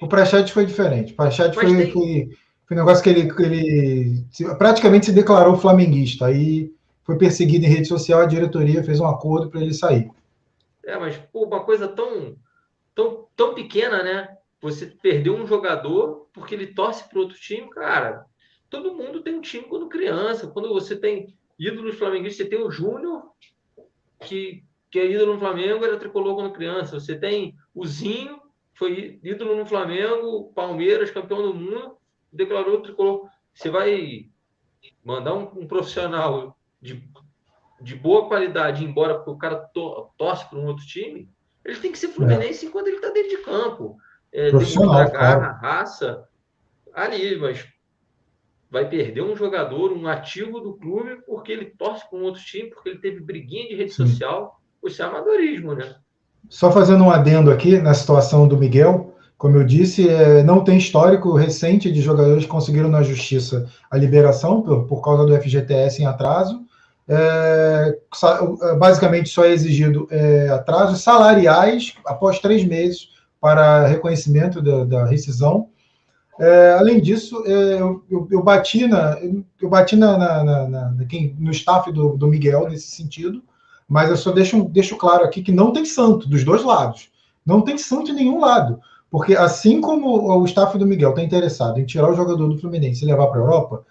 O 0.00 0.06
Praxedes 0.06 0.52
foi 0.52 0.66
diferente. 0.66 1.12
O 1.14 1.16
Praxedes 1.16 1.56
foi, 1.56 1.66
tem... 1.66 1.90
foi, 1.90 2.28
foi, 2.64 2.76
um 2.76 2.80
negócio 2.80 3.02
que 3.02 3.10
ele, 3.10 3.28
ele 3.40 4.24
praticamente 4.56 5.06
se 5.06 5.12
declarou 5.12 5.56
flamenguista. 5.56 6.26
Aí 6.26 6.72
foi 7.02 7.18
perseguido 7.18 7.64
em 7.64 7.70
rede 7.70 7.88
social, 7.88 8.20
a 8.20 8.26
diretoria 8.26 8.84
fez 8.84 9.00
um 9.00 9.06
acordo 9.06 9.50
para 9.50 9.60
ele 9.60 9.74
sair. 9.74 10.08
É, 10.84 10.96
mas 10.96 11.16
pô, 11.16 11.42
uma 11.42 11.64
coisa 11.64 11.88
tão, 11.88 12.36
tão, 12.94 13.26
tão 13.34 13.52
pequena, 13.52 14.04
né? 14.04 14.28
Você 14.62 14.86
perdeu 14.86 15.34
um 15.34 15.44
jogador 15.44 16.28
porque 16.32 16.54
ele 16.54 16.68
torce 16.68 17.08
para 17.08 17.18
outro 17.18 17.36
time, 17.36 17.68
cara. 17.68 18.24
Todo 18.70 18.94
mundo 18.94 19.22
tem 19.22 19.34
um 19.34 19.40
time 19.40 19.64
quando 19.64 19.88
criança. 19.88 20.46
Quando 20.46 20.68
você 20.68 20.96
tem 20.96 21.34
ídolos 21.58 21.96
flamenguistas, 21.96 22.46
você 22.46 22.50
tem 22.50 22.62
o 22.62 22.70
Júnior, 22.70 23.30
que, 24.24 24.64
que 24.90 24.98
é 24.98 25.10
ídolo 25.10 25.34
no 25.34 25.38
Flamengo, 25.38 25.84
era 25.84 25.98
tricolor 25.98 26.34
quando 26.34 26.52
criança. 26.52 26.98
Você 26.98 27.16
tem 27.18 27.56
o 27.74 27.86
Zinho, 27.86 28.40
foi 28.74 29.18
ídolo 29.22 29.56
no 29.56 29.66
Flamengo, 29.66 30.52
Palmeiras, 30.54 31.10
campeão 31.10 31.42
do 31.42 31.54
mundo, 31.54 31.96
declarou 32.32 32.80
tricolor. 32.80 33.28
Você 33.52 33.70
vai 33.70 34.30
mandar 35.04 35.34
um, 35.34 35.62
um 35.62 35.66
profissional 35.66 36.56
de, 36.80 37.02
de 37.80 37.94
boa 37.94 38.28
qualidade 38.28 38.84
embora 38.84 39.14
porque 39.16 39.30
o 39.30 39.38
cara 39.38 39.56
to, 39.56 40.10
torce 40.16 40.48
para 40.48 40.58
um 40.58 40.66
outro 40.66 40.86
time, 40.86 41.28
ele 41.64 41.80
tem 41.80 41.92
que 41.92 41.98
ser 41.98 42.08
fluminense 42.08 42.64
é. 42.64 42.68
enquanto 42.68 42.86
ele 42.86 42.96
está 42.96 43.10
dentro 43.10 43.30
de 43.30 43.38
campo. 43.38 43.98
É, 44.30 44.50
demonstrar 44.50 45.10
garra, 45.10 45.52
raça 45.60 46.28
ali, 46.92 47.36
mas 47.36 47.66
vai 48.70 48.88
perder 48.88 49.22
um 49.22 49.36
jogador, 49.36 49.92
um 49.92 50.06
ativo 50.06 50.60
do 50.60 50.74
clube, 50.74 51.22
porque 51.26 51.52
ele 51.52 51.66
torce 51.66 52.08
para 52.08 52.18
um 52.18 52.22
outro 52.22 52.42
time, 52.42 52.70
porque 52.70 52.90
ele 52.90 52.98
teve 52.98 53.20
briguinha 53.20 53.68
de 53.68 53.74
rede 53.74 53.92
Sim. 53.92 54.06
social. 54.06 54.60
Isso 54.84 55.02
é 55.02 55.06
amadorismo, 55.06 55.74
né? 55.74 55.96
Só 56.48 56.70
fazendo 56.70 57.04
um 57.04 57.10
adendo 57.10 57.50
aqui 57.50 57.78
na 57.78 57.94
situação 57.94 58.46
do 58.46 58.56
Miguel, 58.56 59.14
como 59.38 59.56
eu 59.56 59.64
disse, 59.64 60.08
é, 60.08 60.42
não 60.42 60.64
tem 60.64 60.76
histórico 60.76 61.36
recente 61.36 61.92
de 61.92 62.00
jogadores 62.00 62.44
que 62.44 62.50
conseguiram 62.50 62.88
na 62.88 63.04
justiça 63.04 63.68
a 63.88 63.96
liberação 63.96 64.62
por, 64.62 64.84
por 64.86 65.00
causa 65.00 65.24
do 65.24 65.40
FGTS 65.40 66.02
em 66.02 66.06
atraso. 66.06 66.60
É, 67.10 67.98
basicamente 68.78 69.30
só 69.30 69.44
é 69.44 69.52
exigido 69.52 70.06
é, 70.10 70.48
atrasos 70.50 71.00
salariais 71.00 71.94
após 72.04 72.38
três 72.38 72.64
meses 72.64 73.10
para 73.40 73.86
reconhecimento 73.86 74.60
da, 74.60 74.84
da 74.84 75.06
rescisão. 75.06 75.68
É, 76.38 76.76
além 76.78 77.00
disso, 77.00 77.42
é, 77.46 77.80
eu, 77.80 78.02
eu, 78.30 78.42
bati, 78.42 78.86
na, 78.86 79.18
eu 79.60 79.68
bati 79.68 79.96
na, 79.96 80.16
na, 80.16 80.44
na, 80.44 80.68
na 80.68 80.94
no 81.38 81.50
staff 81.50 81.90
do, 81.90 82.16
do, 82.16 82.28
Miguel 82.28 82.68
nesse 82.68 82.92
sentido, 82.92 83.42
mas 83.88 84.08
eu 84.08 84.16
só 84.16 84.30
deixo, 84.30 84.62
deixo 84.64 84.96
claro 84.96 85.24
aqui 85.24 85.42
que 85.42 85.50
não 85.50 85.72
tem 85.72 85.84
santo 85.84 86.28
dos 86.28 86.44
dois 86.44 86.62
lados. 86.62 87.10
Não 87.44 87.62
tem 87.62 87.76
santo 87.76 88.12
em 88.12 88.14
nenhum 88.14 88.40
lado. 88.40 88.78
Porque 89.10 89.34
assim 89.34 89.80
como 89.80 90.30
o 90.38 90.44
staff 90.44 90.76
do 90.78 90.86
Miguel 90.86 91.10
está 91.10 91.22
interessado 91.22 91.80
em 91.80 91.86
tirar 91.86 92.10
o 92.10 92.14
jogador 92.14 92.46
do 92.46 92.58
Fluminense 92.58 93.02
e 93.02 93.06
levar 93.06 93.26
para 93.28 93.40
a 93.40 93.42
Europa, 93.42 93.84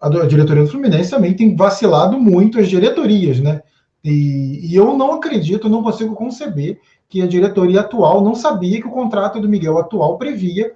a 0.00 0.08
diretoria 0.26 0.64
do 0.64 0.70
Fluminense 0.70 1.10
também 1.10 1.34
tem 1.34 1.54
vacilado 1.54 2.18
muito 2.18 2.58
as 2.58 2.68
diretorias, 2.68 3.38
né? 3.38 3.62
E, 4.04 4.60
e 4.64 4.74
eu 4.74 4.96
não 4.96 5.12
acredito, 5.12 5.68
não 5.68 5.82
consigo 5.82 6.14
conceber 6.14 6.80
que 7.08 7.20
a 7.20 7.26
diretoria 7.26 7.80
atual 7.80 8.22
não 8.22 8.34
sabia 8.34 8.80
que 8.80 8.86
o 8.86 8.92
contrato 8.92 9.40
do 9.40 9.48
Miguel 9.48 9.78
atual 9.78 10.16
previa 10.16 10.74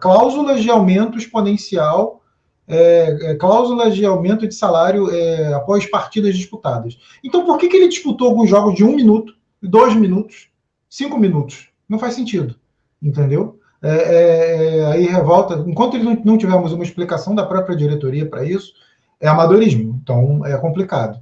cláusulas 0.00 0.62
de 0.62 0.70
aumento 0.70 1.18
exponencial, 1.18 2.22
é, 2.66 3.32
é, 3.32 3.34
cláusulas 3.34 3.94
de 3.94 4.06
aumento 4.06 4.46
de 4.46 4.54
salário 4.54 5.10
é, 5.10 5.52
após 5.52 5.84
partidas 5.86 6.36
disputadas. 6.36 6.96
Então, 7.22 7.44
por 7.44 7.58
que, 7.58 7.68
que 7.68 7.76
ele 7.76 7.88
disputou 7.88 8.28
alguns 8.28 8.48
jogos 8.48 8.74
de 8.74 8.84
um 8.84 8.94
minuto, 8.94 9.34
dois 9.60 9.94
minutos, 9.94 10.48
cinco 10.88 11.18
minutos? 11.18 11.68
Não 11.88 11.98
faz 11.98 12.14
sentido, 12.14 12.54
entendeu? 13.02 13.58
É, 13.82 13.96
é, 13.96 14.78
é 14.78 14.86
aí 14.86 15.06
revolta. 15.06 15.62
Enquanto 15.66 15.98
não, 15.98 16.14
não 16.24 16.38
tivermos 16.38 16.72
uma 16.72 16.84
explicação 16.84 17.34
da 17.34 17.44
própria 17.44 17.76
diretoria 17.76 18.24
para 18.24 18.44
isso, 18.44 18.72
é 19.20 19.28
amadorismo. 19.28 20.00
Então, 20.02 20.44
é 20.46 20.56
complicado. 20.56 21.18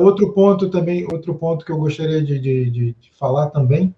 Outro 0.00 0.32
ponto 0.32 0.70
também, 0.70 1.06
outro 1.12 1.34
ponto 1.34 1.62
que 1.62 1.70
eu 1.70 1.76
gostaria 1.76 2.22
de, 2.22 2.38
de, 2.38 2.70
de 2.70 2.96
falar 3.18 3.48
também 3.50 3.94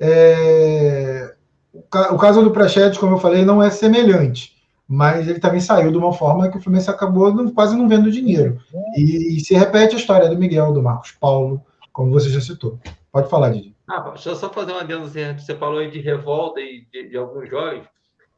é 0.00 1.32
o, 1.72 1.82
ca, 1.82 2.12
o 2.12 2.18
caso 2.18 2.42
do 2.42 2.50
Prachedes, 2.50 2.98
como 2.98 3.14
eu 3.14 3.18
falei, 3.18 3.44
não 3.44 3.62
é 3.62 3.70
semelhante, 3.70 4.56
mas 4.86 5.28
ele 5.28 5.38
também 5.38 5.60
saiu 5.60 5.90
de 5.90 5.98
uma 5.98 6.12
forma 6.12 6.50
que 6.50 6.58
o 6.58 6.60
Fluminense 6.60 6.90
acabou 6.90 7.32
não, 7.32 7.50
quase 7.52 7.76
não 7.76 7.88
vendo 7.88 8.10
dinheiro. 8.10 8.60
E, 8.96 9.36
e, 9.36 9.40
se 9.40 9.54
repete 9.54 9.94
a 9.94 9.98
história 9.98 10.28
do 10.28 10.36
Miguel, 10.36 10.72
do 10.72 10.82
Marcos 10.82 11.12
Paulo, 11.12 11.64
como 11.92 12.10
você 12.10 12.28
já 12.28 12.40
citou. 12.40 12.78
Pode 13.12 13.28
falar, 13.28 13.50
Didi. 13.50 13.74
Ah, 13.88 14.00
deixa 14.10 14.30
eu 14.30 14.36
só 14.36 14.50
fazer 14.52 14.72
uma 14.72 14.80
adendo, 14.80 15.04
assim, 15.04 15.20
você 15.36 15.54
falou 15.54 15.78
aí 15.78 15.90
de 15.90 16.00
revolta 16.00 16.60
e 16.60 16.86
de, 16.92 17.08
de 17.08 17.16
alguns 17.16 17.48
jogos. 17.48 17.86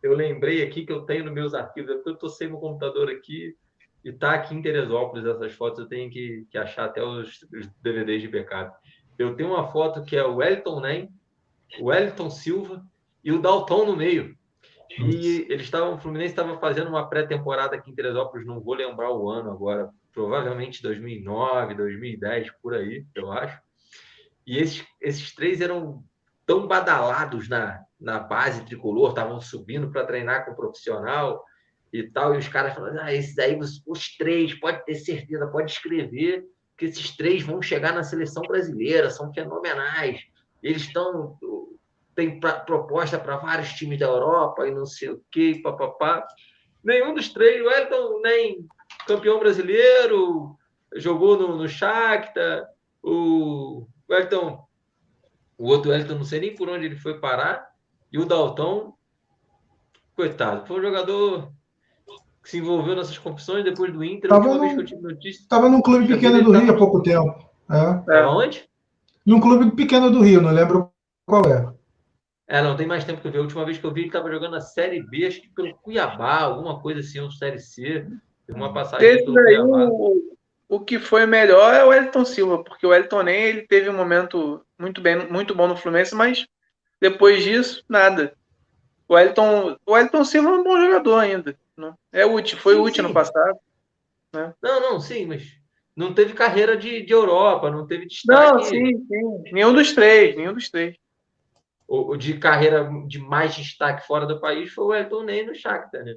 Eu 0.03 0.15
lembrei 0.15 0.63
aqui 0.63 0.85
que 0.85 0.93
eu 0.93 1.03
tenho 1.03 1.25
nos 1.25 1.33
meus 1.33 1.55
arquivos, 1.55 1.91
é 1.91 1.95
porque 1.95 2.11
eu 2.11 2.15
estou 2.15 2.29
sem 2.29 2.49
meu 2.49 2.59
computador 2.59 3.09
aqui, 3.09 3.55
e 4.05 4.13
tá 4.13 4.33
aqui 4.33 4.55
em 4.55 4.63
Teresópolis 4.63 5.25
essas 5.25 5.53
fotos, 5.53 5.81
eu 5.81 5.87
tenho 5.87 6.11
que, 6.11 6.47
que 6.51 6.59
achar 6.59 6.87
até 6.87 7.03
os, 7.03 7.29
os, 7.29 7.69
DVDs 7.83 8.23
de 8.23 8.29
backup. 8.29 8.77
Eu 9.19 9.37
tenho 9.37 9.51
uma 9.51 9.69
foto 9.69 10.03
que 10.03 10.17
é 10.17 10.25
o 10.25 10.37
Wellington 10.37 10.83
o 11.81 11.87
Wellington 11.87 12.29
Silva 12.29 12.85
e 13.23 13.33
o 13.33 13.41
Dalton 13.41 13.87
no 13.87 13.97
meio. 13.97 14.37
E 14.99 15.47
eles 15.49 15.63
estavam, 15.63 15.95
o 15.95 15.99
Fluminense 15.99 16.33
estava 16.33 16.59
fazendo 16.59 16.89
uma 16.89 17.09
pré-temporada 17.09 17.77
aqui 17.77 17.91
em 17.91 17.95
Teresópolis, 17.95 18.47
não 18.47 18.61
vou 18.61 18.75
lembrar 18.75 19.11
o 19.11 19.29
ano 19.31 19.51
agora, 19.51 19.91
provavelmente 20.13 20.83
2009, 20.83 21.75
2010, 21.75 22.51
por 22.63 22.75
aí, 22.75 23.07
eu 23.15 23.33
acho. 23.33 23.59
E 24.47 24.59
esses, 24.59 24.85
esses 25.01 25.35
três 25.35 25.61
eram 25.61 26.05
tão 26.45 26.67
badalados 26.67 27.49
na, 27.49 27.81
na 27.99 28.19
base 28.19 28.65
tricolor, 28.67 29.11
estavam 29.11 29.41
subindo 29.41 29.91
para 29.91 30.05
treinar 30.05 30.45
com 30.45 30.53
o 30.53 30.57
profissional 30.57 31.43
e 31.93 32.03
tal, 32.03 32.35
e 32.35 32.39
os 32.39 32.49
caras 32.49 32.75
falando, 32.75 32.99
ah, 33.01 33.13
esses 33.15 33.39
aí, 33.39 33.59
os, 33.59 33.83
os 33.87 34.17
três, 34.17 34.53
pode 34.59 34.85
ter 34.85 34.97
certeza, 34.97 35.47
pode 35.47 35.71
escrever 35.71 36.45
que 36.77 36.87
esses 36.87 37.17
três 37.17 37.43
vão 37.43 37.63
chegar 37.63 37.95
na 37.95 38.03
seleção 38.03 38.43
brasileira, 38.43 39.11
são 39.11 39.33
fenomenais. 39.33 40.21
Eles 40.63 40.83
estão. 40.83 41.39
Tem 42.15 42.39
pra, 42.39 42.61
proposta 42.61 43.19
para 43.19 43.39
vários 43.39 43.71
times 43.71 43.99
da 43.99 44.07
Europa 44.07 44.67
e 44.67 44.71
não 44.71 44.85
sei 44.85 45.11
o 45.11 45.23
quê, 45.31 45.61
papapá. 45.63 46.27
Nenhum 46.85 47.15
dos 47.15 47.29
três, 47.29 47.65
o 47.65 47.71
Elton 47.71 48.21
nem 48.21 48.67
campeão 49.07 49.39
brasileiro, 49.39 50.57
jogou 50.97 51.39
no, 51.39 51.57
no 51.57 51.69
Shakhtar, 51.69 52.67
o, 53.03 53.87
Elton, 54.09 54.65
o 55.57 55.67
outro 55.67 55.93
Elton, 55.93 56.15
não 56.15 56.25
sei 56.25 56.41
nem 56.41 56.55
por 56.55 56.69
onde 56.69 56.87
ele 56.87 56.97
foi 56.97 57.19
parar, 57.19 57.71
e 58.13 58.19
o 58.19 58.27
Dalton, 58.27 58.95
coitado, 60.15 60.67
foi 60.67 60.79
um 60.79 60.83
jogador 60.83 61.53
que 62.43 62.51
se 62.51 62.59
envolveu 62.59 62.97
nessas 62.97 63.17
competições 63.19 63.65
depois 63.65 63.93
do 63.93 64.05
Inter. 64.05 64.29
Tava, 64.29 64.55
num, 64.55 64.75
notícia, 64.75 65.47
tava 65.49 65.69
num 65.69 65.81
clube 65.81 66.09
pequeno 66.09 66.43
do 66.43 66.53
Rio 66.53 66.73
há 66.73 66.77
pouco 66.77 67.03
tempo. 67.03 67.51
É. 67.71 68.19
é. 68.19 68.27
Onde? 68.27 68.69
Num 69.25 69.41
clube 69.41 69.71
pequeno 69.77 70.11
do 70.11 70.21
Rio, 70.21 70.43
não 70.43 70.51
lembro 70.51 70.91
qual 71.25 71.45
é. 71.47 71.73
É, 72.53 72.61
não, 72.61 72.77
tem 72.77 72.87
mais 72.87 73.03
tempo 73.03 73.19
que 73.23 73.27
eu 73.27 73.33
vi. 73.33 73.39
A 73.39 73.41
última 73.41 73.65
vez 73.65 73.79
que 73.79 73.85
eu 73.85 73.91
vi, 73.91 74.03
ele 74.03 74.09
estava 74.09 74.31
jogando 74.31 74.57
a 74.57 74.61
Série 74.61 75.03
B, 75.03 75.25
acho 75.25 75.41
que 75.41 75.49
pelo 75.49 75.75
Cuiabá, 75.77 76.41
alguma 76.41 76.79
coisa 76.83 77.01
assim, 77.01 77.19
ou 77.19 77.31
Série 77.31 77.59
C. 77.59 78.07
Uma 78.47 78.75
passagem 78.75 79.25
pelo 79.25 79.33
Cuiabá. 79.33 79.87
O, 79.87 80.37
o 80.69 80.81
que 80.81 80.99
foi 80.99 81.25
melhor 81.25 81.73
é 81.73 81.83
o 81.83 81.91
Elton 81.91 82.27
Silva, 82.27 82.63
porque 82.63 82.87
o 82.87 82.93
Elton 82.93 83.23
nem 83.23 83.43
ele 83.43 83.63
teve 83.63 83.89
um 83.89 83.97
momento 83.97 84.63
muito, 84.79 85.01
bem, 85.01 85.27
muito 85.31 85.55
bom 85.55 85.67
no 85.67 85.79
Fluminense, 85.79 86.15
mas 86.15 86.47
depois 87.01 87.43
disso, 87.43 87.83
nada. 87.89 88.35
O 89.09 89.19
Elton, 89.19 89.79
o 89.87 89.97
Elton 89.97 90.23
Silva 90.23 90.51
é 90.51 90.53
um 90.53 90.63
bom 90.63 90.79
jogador 90.79 91.21
ainda. 91.21 91.57
Né? 91.75 91.95
É 92.13 92.27
útil, 92.27 92.59
foi 92.59 92.75
sim, 92.75 92.81
útil 92.83 93.03
sim. 93.03 93.09
no 93.09 93.15
passado. 93.15 93.59
Né? 94.31 94.53
Não, 94.61 94.79
não, 94.79 95.01
sim, 95.01 95.25
mas 95.25 95.57
não 95.97 96.13
teve 96.13 96.35
carreira 96.35 96.77
de, 96.77 97.01
de 97.01 97.15
Europa, 97.15 97.71
não 97.71 97.87
teve 97.87 98.05
destaque. 98.05 98.53
Não, 98.53 98.63
sim, 98.63 99.07
sim. 99.07 99.43
Nenhum 99.53 99.73
dos 99.73 99.95
três, 99.95 100.37
nenhum 100.37 100.53
dos 100.53 100.69
três. 100.69 101.01
O, 101.93 102.13
o 102.13 102.17
de 102.17 102.39
carreira 102.39 102.91
de 103.07 103.19
mais 103.19 103.55
destaque 103.55 104.07
fora 104.07 104.25
do 104.25 104.41
país 104.41 104.73
foi 104.73 104.85
o 104.85 104.95
Elton 104.95 105.25
Ney 105.25 105.45
no 105.45 105.55
Shakhtar, 105.55 106.03
né? 106.03 106.17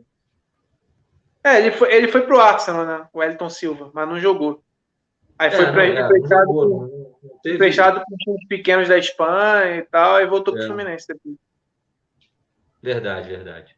É, 1.43 1.59
ele 1.59 1.71
foi, 1.71 1.93
ele 1.93 2.07
foi 2.07 2.21
pro 2.21 2.39
Arsenal, 2.39 2.85
né? 2.85 3.05
O 3.11 3.21
Elton 3.21 3.49
Silva, 3.49 3.91
mas 3.93 4.07
não 4.07 4.17
jogou. 4.17 4.63
Aí 5.37 5.49
é, 5.49 5.51
foi 5.51 5.65
pra, 5.73 5.85
é, 5.85 6.07
fechado, 6.07 6.45
jogou, 6.45 6.69
com, 6.69 7.39
teve... 7.43 7.57
fechado 7.57 8.01
com 8.05 8.15
times 8.15 8.47
pequenos 8.47 8.87
da 8.87 8.97
Espanha 8.97 9.75
e 9.75 9.81
tal, 9.81 10.21
e 10.21 10.25
voltou 10.25 10.53
é. 10.53 10.59
pro 10.59 10.67
Fluminense 10.67 11.09
depois. 11.09 11.35
Verdade, 12.81 13.27
verdade. 13.27 13.75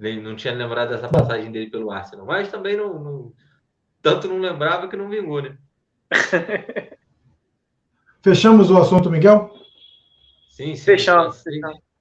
Não 0.00 0.34
tinha 0.34 0.52
lembrado 0.52 0.88
dessa 0.88 1.08
passagem 1.08 1.52
dele 1.52 1.70
pelo 1.70 1.92
Arsenal, 1.92 2.26
mas 2.26 2.50
também 2.50 2.76
não, 2.76 2.98
não 2.98 3.32
tanto 4.02 4.26
não 4.26 4.40
lembrava 4.40 4.88
que 4.88 4.96
não 4.96 5.08
vingou, 5.08 5.40
né? 5.40 5.56
Fechamos 8.20 8.68
o 8.68 8.78
assunto, 8.78 9.08
Miguel? 9.08 9.65
Sim, 10.56 10.74
sim. 10.74 10.82
Fechamos. 10.82 11.42
Cansei, 11.42 11.60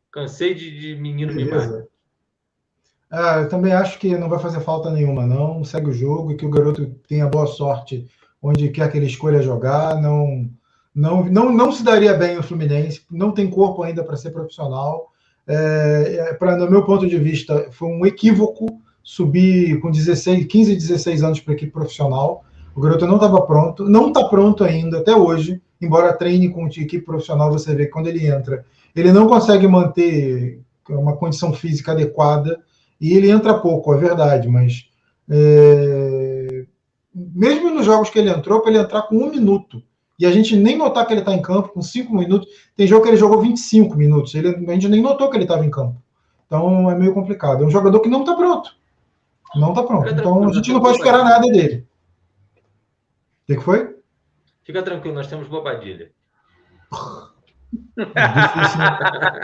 cansei 0.09 0.53
de, 0.53 0.79
de 0.79 0.95
menino 0.95 1.33
Beleza. 1.33 1.87
Ah, 3.11 3.41
eu 3.41 3.49
também 3.49 3.73
acho 3.73 3.99
que 3.99 4.17
não 4.17 4.29
vai 4.29 4.39
fazer 4.39 4.61
falta 4.61 4.89
nenhuma, 4.89 5.25
não. 5.25 5.63
Segue 5.65 5.89
o 5.89 5.93
jogo 5.93 6.31
e 6.31 6.37
que 6.37 6.45
o 6.45 6.49
garoto 6.49 6.87
tenha 7.07 7.27
boa 7.27 7.47
sorte 7.47 8.07
onde 8.41 8.69
quer 8.69 8.89
que 8.89 8.97
ele 8.97 9.07
escolha 9.07 9.41
jogar. 9.41 10.01
Não, 10.01 10.49
não, 10.93 11.25
não, 11.25 11.51
não 11.51 11.71
se 11.71 11.83
daria 11.83 12.13
bem 12.13 12.37
no 12.37 12.43
Fluminense, 12.43 13.05
não 13.11 13.33
tem 13.33 13.49
corpo 13.49 13.83
ainda 13.83 14.05
para 14.05 14.15
ser 14.15 14.31
profissional. 14.31 15.11
É, 15.45 16.29
é 16.29 16.33
pra, 16.33 16.55
no 16.55 16.71
meu 16.71 16.85
ponto 16.85 17.05
de 17.05 17.17
vista, 17.19 17.69
foi 17.71 17.89
um 17.89 18.05
equívoco 18.05 18.81
subir 19.03 19.79
com 19.81 19.91
16, 19.91 20.45
15, 20.45 20.75
16 20.75 21.23
anos 21.23 21.39
para 21.41 21.53
equipe 21.53 21.73
profissional. 21.73 22.45
O 22.73 22.79
garoto 22.79 23.05
não 23.05 23.15
estava 23.15 23.41
pronto, 23.45 23.83
não 23.83 24.07
está 24.07 24.23
pronto 24.29 24.63
ainda 24.63 24.99
até 24.99 25.13
hoje, 25.13 25.61
embora 25.85 26.13
treine 26.13 26.49
com 26.49 26.67
equipe 26.67 27.01
profissional, 27.01 27.51
você 27.51 27.75
vê 27.75 27.85
que 27.85 27.91
quando 27.91 28.07
ele 28.07 28.27
entra, 28.27 28.65
ele 28.95 29.11
não 29.11 29.27
consegue 29.27 29.67
manter 29.67 30.59
uma 30.89 31.15
condição 31.15 31.53
física 31.53 31.91
adequada 31.91 32.59
e 32.99 33.13
ele 33.13 33.29
entra 33.29 33.59
pouco, 33.59 33.93
é 33.93 33.97
verdade, 33.97 34.47
mas 34.47 34.89
é, 35.29 36.65
mesmo 37.13 37.69
nos 37.69 37.85
jogos 37.85 38.09
que 38.09 38.19
ele 38.19 38.29
entrou, 38.29 38.61
para 38.61 38.71
ele 38.71 38.79
entrar 38.79 39.03
com 39.03 39.15
um 39.15 39.29
minuto 39.29 39.81
e 40.17 40.25
a 40.25 40.31
gente 40.31 40.55
nem 40.55 40.77
notar 40.77 41.05
que 41.05 41.13
ele 41.13 41.21
está 41.21 41.33
em 41.33 41.41
campo 41.41 41.69
com 41.69 41.81
cinco 41.81 42.15
minutos, 42.15 42.47
tem 42.75 42.87
jogo 42.87 43.03
que 43.03 43.09
ele 43.09 43.17
jogou 43.17 43.41
25 43.41 43.95
minutos, 43.97 44.33
ele, 44.33 44.49
a 44.49 44.73
gente 44.73 44.87
nem 44.87 45.01
notou 45.01 45.29
que 45.29 45.35
ele 45.35 45.43
estava 45.43 45.65
em 45.65 45.69
campo. 45.69 46.01
Então 46.45 46.89
é 46.89 46.95
meio 46.95 47.13
complicado. 47.13 47.63
É 47.63 47.67
um 47.67 47.71
jogador 47.71 47.99
que 47.99 48.09
não 48.09 48.21
está 48.21 48.35
pronto. 48.35 48.75
Não 49.55 49.69
está 49.69 49.83
pronto. 49.83 50.09
Então 50.09 50.47
a 50.47 50.53
gente 50.53 50.71
não 50.71 50.79
pode 50.79 50.97
esperar 50.97 51.23
nada 51.23 51.47
dele. 51.47 51.85
O 53.43 53.47
que, 53.47 53.55
que 53.55 53.63
foi? 53.63 53.94
Fica 54.65 54.81
tranquilo, 54.81 55.15
nós 55.15 55.27
temos 55.27 55.47
bobadilha. 55.47 56.09
Difícil, 57.95 58.79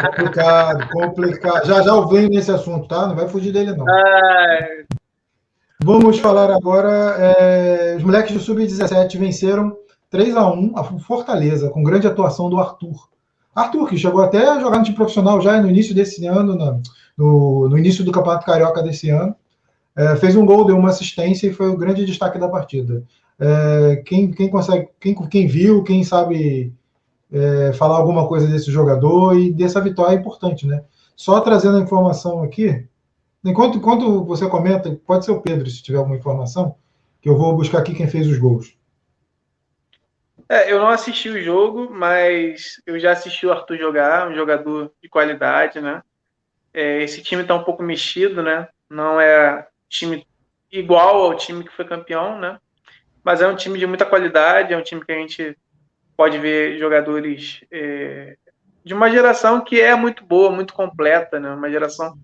complicado, 0.07 0.89
complicado. 0.89 1.67
Já 1.67 1.81
já 1.83 1.91
eu 1.91 2.07
venho 2.07 2.29
nesse 2.29 2.51
assunto, 2.51 2.87
tá? 2.87 3.07
Não 3.07 3.15
vai 3.15 3.27
fugir 3.27 3.51
dele, 3.51 3.75
não. 3.75 3.85
Ai. 3.87 4.85
Vamos 5.83 6.17
falar 6.17 6.49
agora. 6.49 6.89
É, 7.19 7.95
os 7.97 8.03
moleques 8.03 8.33
do 8.33 8.39
Sub-17 8.39 9.17
venceram 9.19 9.77
3 10.09 10.35
a 10.35 10.51
1 10.51 10.73
a 10.75 10.83
Fortaleza, 10.83 11.69
com 11.69 11.83
grande 11.83 12.07
atuação 12.07 12.49
do 12.49 12.59
Arthur. 12.59 13.09
Arthur, 13.53 13.89
que 13.89 13.97
chegou 13.97 14.23
até 14.23 14.47
a 14.47 14.59
jogar 14.59 14.79
no 14.79 14.83
time 14.83 14.95
profissional 14.95 15.39
já 15.39 15.61
no 15.61 15.69
início 15.69 15.93
desse 15.93 16.25
ano, 16.25 16.55
no, 16.55 16.81
no, 17.15 17.69
no 17.69 17.77
início 17.77 18.03
do 18.03 18.11
Campeonato 18.11 18.45
Carioca 18.45 18.81
desse 18.81 19.11
ano. 19.11 19.35
É, 19.95 20.15
fez 20.15 20.35
um 20.35 20.45
gol, 20.45 20.65
deu 20.65 20.77
uma 20.77 20.89
assistência 20.89 21.47
e 21.47 21.53
foi 21.53 21.67
o 21.67 21.77
grande 21.77 22.05
destaque 22.05 22.39
da 22.39 22.49
partida. 22.49 23.03
É, 23.43 23.95
quem, 24.05 24.29
quem 24.29 24.51
consegue, 24.51 24.87
quem, 24.99 25.15
quem 25.27 25.47
viu, 25.47 25.83
quem 25.83 26.03
sabe 26.03 26.71
é, 27.31 27.73
falar 27.73 27.97
alguma 27.97 28.27
coisa 28.27 28.47
desse 28.47 28.71
jogador 28.71 29.35
e 29.35 29.51
dessa 29.51 29.81
vitória 29.81 30.15
é 30.15 30.19
importante, 30.19 30.67
né? 30.67 30.83
Só 31.15 31.41
trazendo 31.41 31.77
a 31.77 31.81
informação 31.81 32.43
aqui, 32.43 32.87
enquanto, 33.43 33.79
enquanto 33.79 34.23
você 34.25 34.47
comenta, 34.47 34.95
pode 35.07 35.25
ser 35.25 35.31
o 35.31 35.41
Pedro, 35.41 35.67
se 35.67 35.81
tiver 35.81 35.97
alguma 35.97 36.17
informação, 36.17 36.75
que 37.19 37.27
eu 37.27 37.35
vou 37.35 37.55
buscar 37.55 37.79
aqui 37.79 37.95
quem 37.95 38.07
fez 38.07 38.27
os 38.27 38.37
gols. 38.37 38.77
É, 40.47 40.71
eu 40.71 40.77
não 40.77 40.89
assisti 40.89 41.27
o 41.29 41.41
jogo, 41.41 41.89
mas 41.91 42.79
eu 42.85 42.99
já 42.99 43.13
assisti 43.13 43.47
o 43.47 43.51
Arthur 43.51 43.77
jogar, 43.77 44.29
um 44.29 44.35
jogador 44.35 44.91
de 45.01 45.09
qualidade, 45.09 45.81
né? 45.81 46.03
É, 46.71 47.01
esse 47.01 47.23
time 47.23 47.41
está 47.41 47.55
um 47.55 47.63
pouco 47.63 47.81
mexido, 47.81 48.43
né? 48.43 48.67
Não 48.87 49.19
é 49.19 49.67
time 49.89 50.27
igual 50.71 51.23
ao 51.23 51.35
time 51.35 51.63
que 51.63 51.75
foi 51.75 51.85
campeão, 51.85 52.39
né? 52.39 52.59
Mas 53.23 53.41
é 53.41 53.47
um 53.47 53.55
time 53.55 53.77
de 53.77 53.85
muita 53.85 54.05
qualidade, 54.05 54.73
é 54.73 54.77
um 54.77 54.83
time 54.83 55.03
que 55.05 55.11
a 55.11 55.15
gente 55.15 55.57
pode 56.17 56.37
ver 56.37 56.77
jogadores 56.77 57.63
é, 57.71 58.35
de 58.83 58.93
uma 58.93 59.09
geração 59.09 59.61
que 59.61 59.79
é 59.79 59.95
muito 59.95 60.25
boa, 60.25 60.51
muito 60.51 60.73
completa, 60.73 61.39
né? 61.39 61.49
Uma 61.51 61.69
geração 61.69 62.15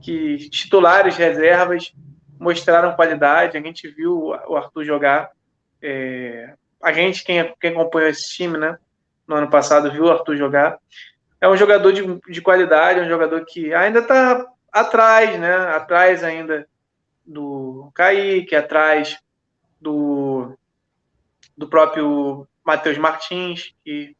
que 0.00 0.48
titulares, 0.50 1.16
reservas 1.16 1.92
mostraram 2.38 2.94
qualidade. 2.94 3.56
A 3.56 3.60
gente 3.60 3.88
viu 3.88 4.34
o 4.46 4.56
Arthur 4.56 4.84
jogar. 4.84 5.30
É, 5.82 6.54
a 6.82 6.92
gente, 6.92 7.22
quem, 7.22 7.54
quem 7.60 7.70
acompanhou 7.70 8.08
esse 8.08 8.28
time, 8.34 8.58
né? 8.58 8.78
No 9.26 9.36
ano 9.36 9.50
passado, 9.50 9.92
viu 9.92 10.04
o 10.04 10.10
Arthur 10.10 10.36
jogar. 10.36 10.78
É 11.40 11.48
um 11.48 11.56
jogador 11.56 11.92
de, 11.92 12.02
de 12.28 12.40
qualidade, 12.42 13.00
é 13.00 13.02
um 13.02 13.08
jogador 13.08 13.44
que 13.44 13.72
ainda 13.72 14.00
está 14.00 14.46
atrás, 14.72 15.38
né? 15.38 15.54
Atrás 15.54 16.24
ainda 16.24 16.66
do 17.24 17.90
Kaique, 17.94 18.56
atrás 18.56 19.18
do, 19.80 20.56
do 21.56 21.68
próprio 21.68 22.46
Matheus 22.64 22.98
Martins, 22.98 23.74
que 23.84 24.16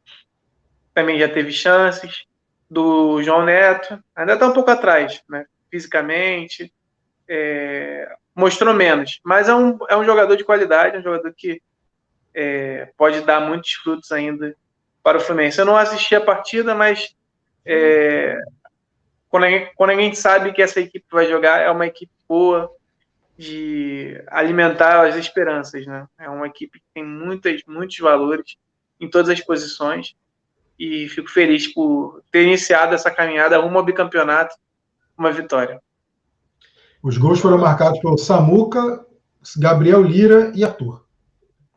também 0.93 1.19
já 1.19 1.29
teve 1.29 1.51
chances, 1.51 2.25
do 2.69 3.21
João 3.21 3.43
Neto, 3.43 4.01
ainda 4.15 4.33
está 4.33 4.47
um 4.47 4.53
pouco 4.53 4.71
atrás, 4.71 5.21
né? 5.29 5.45
fisicamente, 5.69 6.73
é, 7.27 8.09
mostrou 8.35 8.73
menos, 8.73 9.19
mas 9.23 9.49
é 9.49 9.55
um, 9.55 9.77
é 9.89 9.95
um 9.95 10.05
jogador 10.05 10.35
de 10.35 10.43
qualidade, 10.43 10.95
é 10.95 10.99
um 10.99 11.03
jogador 11.03 11.33
que 11.35 11.61
é, 12.33 12.89
pode 12.97 13.21
dar 13.21 13.41
muitos 13.41 13.73
frutos 13.73 14.11
ainda 14.11 14.55
para 15.03 15.17
o 15.17 15.21
Fluminense. 15.21 15.59
Eu 15.59 15.65
não 15.65 15.75
assisti 15.75 16.15
a 16.15 16.21
partida, 16.21 16.73
mas 16.73 17.15
é, 17.65 18.37
quando, 19.29 19.45
a 19.45 19.65
quando 19.75 19.89
a 19.91 19.95
gente 19.95 20.17
sabe 20.17 20.53
que 20.53 20.61
essa 20.61 20.79
equipe 20.79 21.05
vai 21.11 21.27
jogar, 21.27 21.59
é 21.59 21.69
uma 21.69 21.87
equipe 21.87 22.11
boa, 22.27 22.71
de 23.41 24.23
alimentar 24.27 25.03
as 25.03 25.15
esperanças, 25.15 25.83
né? 25.87 26.07
É 26.19 26.29
uma 26.29 26.45
equipe 26.45 26.79
que 26.79 26.85
tem 26.93 27.03
muitas, 27.03 27.63
muitos 27.67 27.97
valores 27.97 28.55
em 28.99 29.09
todas 29.09 29.29
as 29.29 29.41
posições 29.41 30.15
e 30.77 31.09
fico 31.09 31.27
feliz 31.27 31.67
por 31.67 32.21
ter 32.31 32.43
iniciado 32.43 32.93
essa 32.93 33.09
caminhada 33.09 33.57
rumo 33.57 33.79
ao 33.79 33.83
bicampeonato, 33.83 34.55
uma 35.17 35.31
vitória. 35.31 35.81
Os 37.01 37.17
gols 37.17 37.39
foram 37.39 37.57
marcados 37.57 37.99
pelo 37.99 38.15
Samuca, 38.15 39.03
Gabriel 39.57 40.03
Lira 40.03 40.51
e 40.55 40.63
Arthur. 40.63 41.03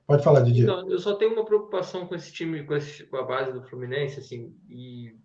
Pode 0.06 0.22
falar, 0.22 0.42
Didi. 0.42 0.64
Não, 0.64 0.86
eu 0.90 0.98
só 0.98 1.14
tenho 1.14 1.32
uma 1.32 1.46
preocupação 1.46 2.06
com 2.06 2.14
esse 2.14 2.30
time, 2.30 2.62
com, 2.64 2.74
esse, 2.74 3.04
com 3.04 3.16
a 3.16 3.22
base 3.22 3.54
do 3.54 3.62
Fluminense, 3.62 4.20
assim, 4.20 4.54
e 4.68 5.16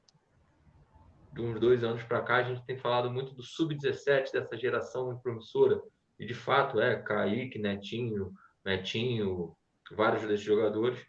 de 1.34 1.41
uns 1.41 1.60
dois 1.60 1.84
anos 1.84 2.02
para 2.04 2.21
cá 2.21 2.38
a 2.38 2.43
gente 2.43 2.63
tem 2.63 2.78
falado 2.78 3.12
muito 3.12 3.34
do 3.34 3.43
sub-17 3.43 4.32
dessa 4.32 4.58
geração 4.58 5.19
promissora 5.21 5.82
e 6.20 6.26
de 6.26 6.34
fato 6.34 6.80
é 6.82 6.96
Kaique, 6.98 7.58
Netinho, 7.58 8.34
Netinho, 8.64 9.56
vários 9.92 10.24
desses 10.24 10.46
jogadores. 10.46 11.00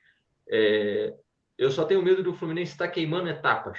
É, 0.48 1.14
eu 1.58 1.70
só 1.70 1.84
tenho 1.84 2.02
medo 2.02 2.22
do 2.22 2.32
Fluminense 2.32 2.72
estar 2.72 2.88
queimando 2.88 3.28
etapas 3.28 3.78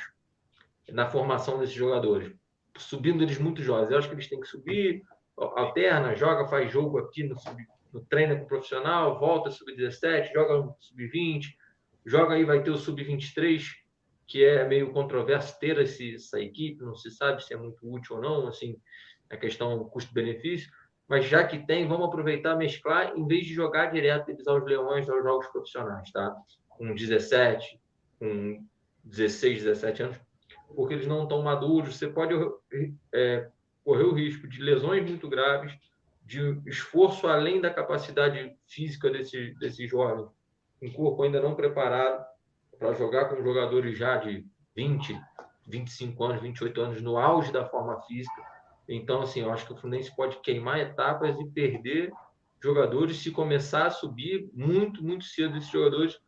na 0.90 1.08
formação 1.08 1.58
desses 1.58 1.74
jogadores, 1.74 2.34
subindo 2.78 3.24
eles 3.24 3.40
muito 3.40 3.64
jovens. 3.64 3.92
Eu 3.92 3.98
acho 3.98 4.10
que 4.10 4.14
eles 4.14 4.28
têm 4.28 4.42
que 4.42 4.48
subir, 4.48 5.04
alterna, 5.38 6.16
joga, 6.16 6.48
faz 6.48 6.72
jogo 6.72 7.00
aqui 7.00 7.24
no, 7.24 7.40
sub, 7.40 7.66
no 7.94 8.02
treino 8.06 8.38
com 8.38 8.44
o 8.44 8.48
profissional, 8.48 9.18
volta 9.18 9.50
sub-17, 9.50 10.34
joga 10.34 10.58
no 10.58 10.76
sub-20, 10.80 11.56
joga 12.06 12.36
aí, 12.36 12.44
vai 12.44 12.62
ter 12.62 12.72
o 12.72 12.78
sub-23, 12.78 13.64
que 14.28 14.44
é 14.44 14.68
meio 14.68 14.92
controverso 14.92 15.58
ter 15.60 15.78
esse, 15.80 16.16
essa 16.16 16.40
equipe, 16.40 16.84
não 16.84 16.96
se 16.96 17.10
sabe 17.10 17.44
se 17.44 17.54
é 17.54 17.58
muito 17.58 17.90
útil 17.90 18.18
ou 18.18 18.22
não, 18.22 18.48
assim, 18.48 18.78
a 19.30 19.38
questão 19.38 19.84
custo-benefício 19.86 20.70
mas 21.12 21.26
já 21.26 21.44
que 21.44 21.60
tem, 21.60 21.86
vamos 21.86 22.08
aproveitar 22.08 22.56
mesclar, 22.56 23.12
em 23.18 23.28
vez 23.28 23.46
de 23.46 23.54
jogar 23.54 23.88
direto 23.88 24.30
eles 24.30 24.48
aos 24.48 24.64
leões 24.64 25.10
aos 25.10 25.22
jogos 25.22 25.46
profissionais, 25.48 26.10
tá? 26.10 26.34
Com 26.70 26.96
17, 26.96 27.78
com 28.18 28.66
16, 29.04 29.64
17 29.64 30.04
anos, 30.04 30.18
porque 30.74 30.94
eles 30.94 31.06
não 31.06 31.24
estão 31.24 31.42
maduros, 31.42 31.98
você 31.98 32.08
pode 32.08 32.34
é, 33.14 33.50
correr 33.84 34.06
o 34.06 34.14
risco 34.14 34.48
de 34.48 34.62
lesões 34.62 35.04
muito 35.04 35.28
graves, 35.28 35.78
de 36.24 36.58
esforço 36.66 37.28
além 37.28 37.60
da 37.60 37.70
capacidade 37.70 38.56
física 38.66 39.10
desse, 39.10 39.54
desse 39.60 39.86
jovem, 39.86 40.26
um 40.82 40.94
corpo 40.94 41.24
ainda 41.24 41.42
não 41.42 41.56
preparado 41.56 42.26
para 42.80 42.94
jogar 42.94 43.26
com 43.26 43.44
jogadores 43.44 43.98
já 43.98 44.16
de 44.16 44.48
20, 44.78 45.22
25 45.68 46.24
anos, 46.24 46.42
28 46.42 46.82
anos, 46.82 47.02
no 47.02 47.18
auge 47.18 47.52
da 47.52 47.66
forma 47.66 48.00
física. 48.04 48.61
Então, 48.94 49.22
assim, 49.22 49.42
eu 49.42 49.52
acho 49.52 49.66
que 49.66 49.74
o 49.74 49.76
Fluminense 49.76 50.16
pode 50.16 50.38
queimar 50.42 50.80
etapas 50.80 51.40
e 51.40 51.46
perder 51.46 52.12
jogadores 52.64 53.18
se 53.18 53.32
começar 53.32 53.88
a 53.88 53.92
subir 53.92 54.50
muito, 54.54 55.04
muito 55.04 55.26
cedo 55.26 55.58
esses 55.58 55.70
jogadores. 55.70 56.20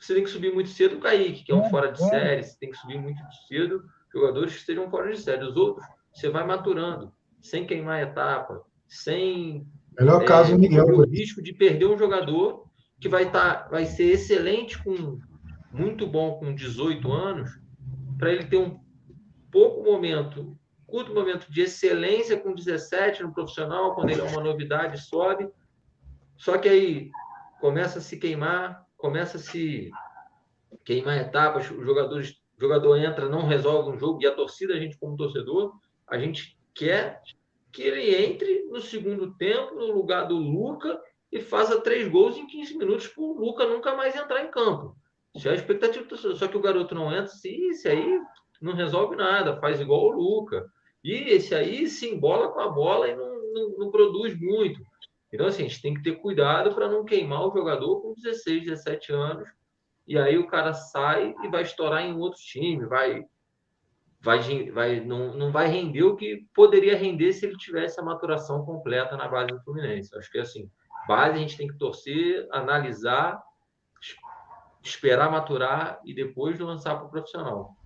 Você 0.00 0.14
tem 0.14 0.24
que 0.24 0.30
subir 0.30 0.52
muito 0.52 0.68
cedo 0.68 0.96
o 0.96 1.00
Kaique, 1.00 1.44
que 1.44 1.52
é 1.52 1.54
um 1.54 1.68
fora 1.70 1.90
de 1.90 1.98
série, 1.98 2.42
você 2.42 2.58
tem 2.58 2.70
que 2.70 2.76
subir 2.76 3.00
muito 3.00 3.20
cedo 3.48 3.84
jogadores 4.12 4.52
que 4.52 4.60
estejam 4.60 4.90
fora 4.90 5.10
de 5.10 5.18
série. 5.18 5.44
Os 5.44 5.56
outros, 5.56 5.84
você 6.12 6.28
vai 6.28 6.46
maturando, 6.46 7.12
sem 7.40 7.66
queimar 7.66 8.02
etapa, 8.02 8.62
sem 8.86 9.66
Melhor 9.98 10.22
é, 10.22 10.24
caso, 10.24 10.58
Miguel. 10.58 10.86
O 10.86 11.06
risco 11.06 11.42
de 11.42 11.52
perder 11.52 11.86
um 11.86 11.98
jogador 11.98 12.64
que 13.00 13.08
vai, 13.08 13.30
tá, 13.30 13.68
vai 13.70 13.86
ser 13.86 14.04
excelente, 14.04 14.82
com 14.82 15.18
muito 15.72 16.06
bom 16.06 16.38
com 16.38 16.54
18 16.54 17.12
anos, 17.12 17.50
para 18.18 18.32
ele 18.32 18.44
ter 18.44 18.56
um 18.56 18.80
pouco 19.50 19.84
momento, 19.84 20.56
curto 20.86 21.14
momento 21.14 21.50
de 21.50 21.62
excelência 21.62 22.38
com 22.38 22.54
17 22.54 23.22
no 23.22 23.32
profissional, 23.32 23.94
quando 23.94 24.10
ele 24.10 24.20
é 24.20 24.24
uma 24.24 24.42
novidade, 24.42 25.00
sobe. 25.00 25.48
Só 26.36 26.58
que 26.58 26.68
aí 26.68 27.10
começa 27.60 27.98
a 27.98 28.02
se 28.02 28.18
queimar, 28.18 28.84
começa 28.96 29.36
a 29.36 29.40
se 29.40 29.90
queimar 30.84 31.18
etapas, 31.18 31.70
os 31.70 31.84
jogadores, 31.84 32.30
o 32.56 32.60
jogador 32.60 32.96
entra, 32.96 33.28
não 33.28 33.46
resolve 33.46 33.90
um 33.90 33.98
jogo, 33.98 34.22
e 34.22 34.26
a 34.26 34.34
torcida, 34.34 34.74
a 34.74 34.78
gente 34.78 34.98
como 34.98 35.16
torcedor, 35.16 35.72
a 36.06 36.18
gente 36.18 36.58
quer 36.74 37.22
que 37.72 37.82
ele 37.82 38.14
entre 38.14 38.64
no 38.66 38.80
segundo 38.80 39.34
tempo, 39.36 39.74
no 39.74 39.92
lugar 39.92 40.26
do 40.26 40.36
Luca, 40.36 41.00
e 41.32 41.40
faça 41.40 41.80
três 41.80 42.06
gols 42.08 42.36
em 42.36 42.46
15 42.46 42.78
minutos 42.78 43.08
para 43.08 43.24
o 43.24 43.32
Luca 43.32 43.66
nunca 43.66 43.96
mais 43.96 44.14
entrar 44.14 44.44
em 44.44 44.50
campo. 44.50 44.96
Isso 45.34 45.48
é 45.48 45.50
a 45.50 45.54
expectativa. 45.54 46.06
Só 46.16 46.46
que 46.46 46.56
o 46.56 46.60
garoto 46.60 46.94
não 46.94 47.12
entra, 47.12 47.26
sim, 47.26 47.70
esse 47.70 47.88
aí 47.88 48.20
não 48.64 48.74
resolve 48.74 49.14
nada, 49.14 49.60
faz 49.60 49.80
igual 49.80 50.06
o 50.06 50.10
Luca. 50.10 50.66
E 51.02 51.12
esse 51.12 51.54
aí 51.54 51.86
se 51.86 52.08
embola 52.08 52.48
com 52.48 52.60
a 52.60 52.68
bola 52.68 53.08
e 53.08 53.14
não, 53.14 53.52
não, 53.52 53.78
não 53.78 53.90
produz 53.90 54.38
muito. 54.40 54.80
Então, 55.32 55.46
assim, 55.46 55.64
a 55.64 55.68
gente 55.68 55.82
tem 55.82 55.94
que 55.94 56.02
ter 56.02 56.16
cuidado 56.16 56.74
para 56.74 56.88
não 56.88 57.04
queimar 57.04 57.46
o 57.46 57.52
jogador 57.52 58.00
com 58.00 58.14
16, 58.14 58.64
17 58.64 59.12
anos. 59.12 59.48
E 60.06 60.18
aí 60.18 60.38
o 60.38 60.46
cara 60.46 60.72
sai 60.72 61.34
e 61.42 61.48
vai 61.48 61.62
estourar 61.62 62.02
em 62.02 62.16
outro 62.16 62.40
time, 62.40 62.86
vai 62.86 63.24
vai, 64.24 64.70
vai, 64.70 65.00
não, 65.00 65.34
não 65.34 65.52
vai 65.52 65.68
render 65.68 66.02
o 66.02 66.16
que 66.16 66.46
poderia 66.54 66.96
render 66.96 67.30
se 67.34 67.44
ele 67.44 67.58
tivesse 67.58 68.00
a 68.00 68.02
maturação 68.02 68.64
completa 68.64 69.18
na 69.18 69.28
base 69.28 69.48
do 69.48 69.60
Fluminense. 69.62 70.16
Acho 70.16 70.30
que 70.32 70.38
assim, 70.38 70.70
base 71.06 71.34
a 71.34 71.38
gente 71.38 71.58
tem 71.58 71.68
que 71.68 71.76
torcer, 71.76 72.48
analisar, 72.50 73.38
esperar 74.82 75.30
maturar 75.30 76.00
e 76.04 76.14
depois 76.14 76.58
lançar 76.58 76.96
para 76.96 77.06
o 77.06 77.10
profissional. 77.10 77.76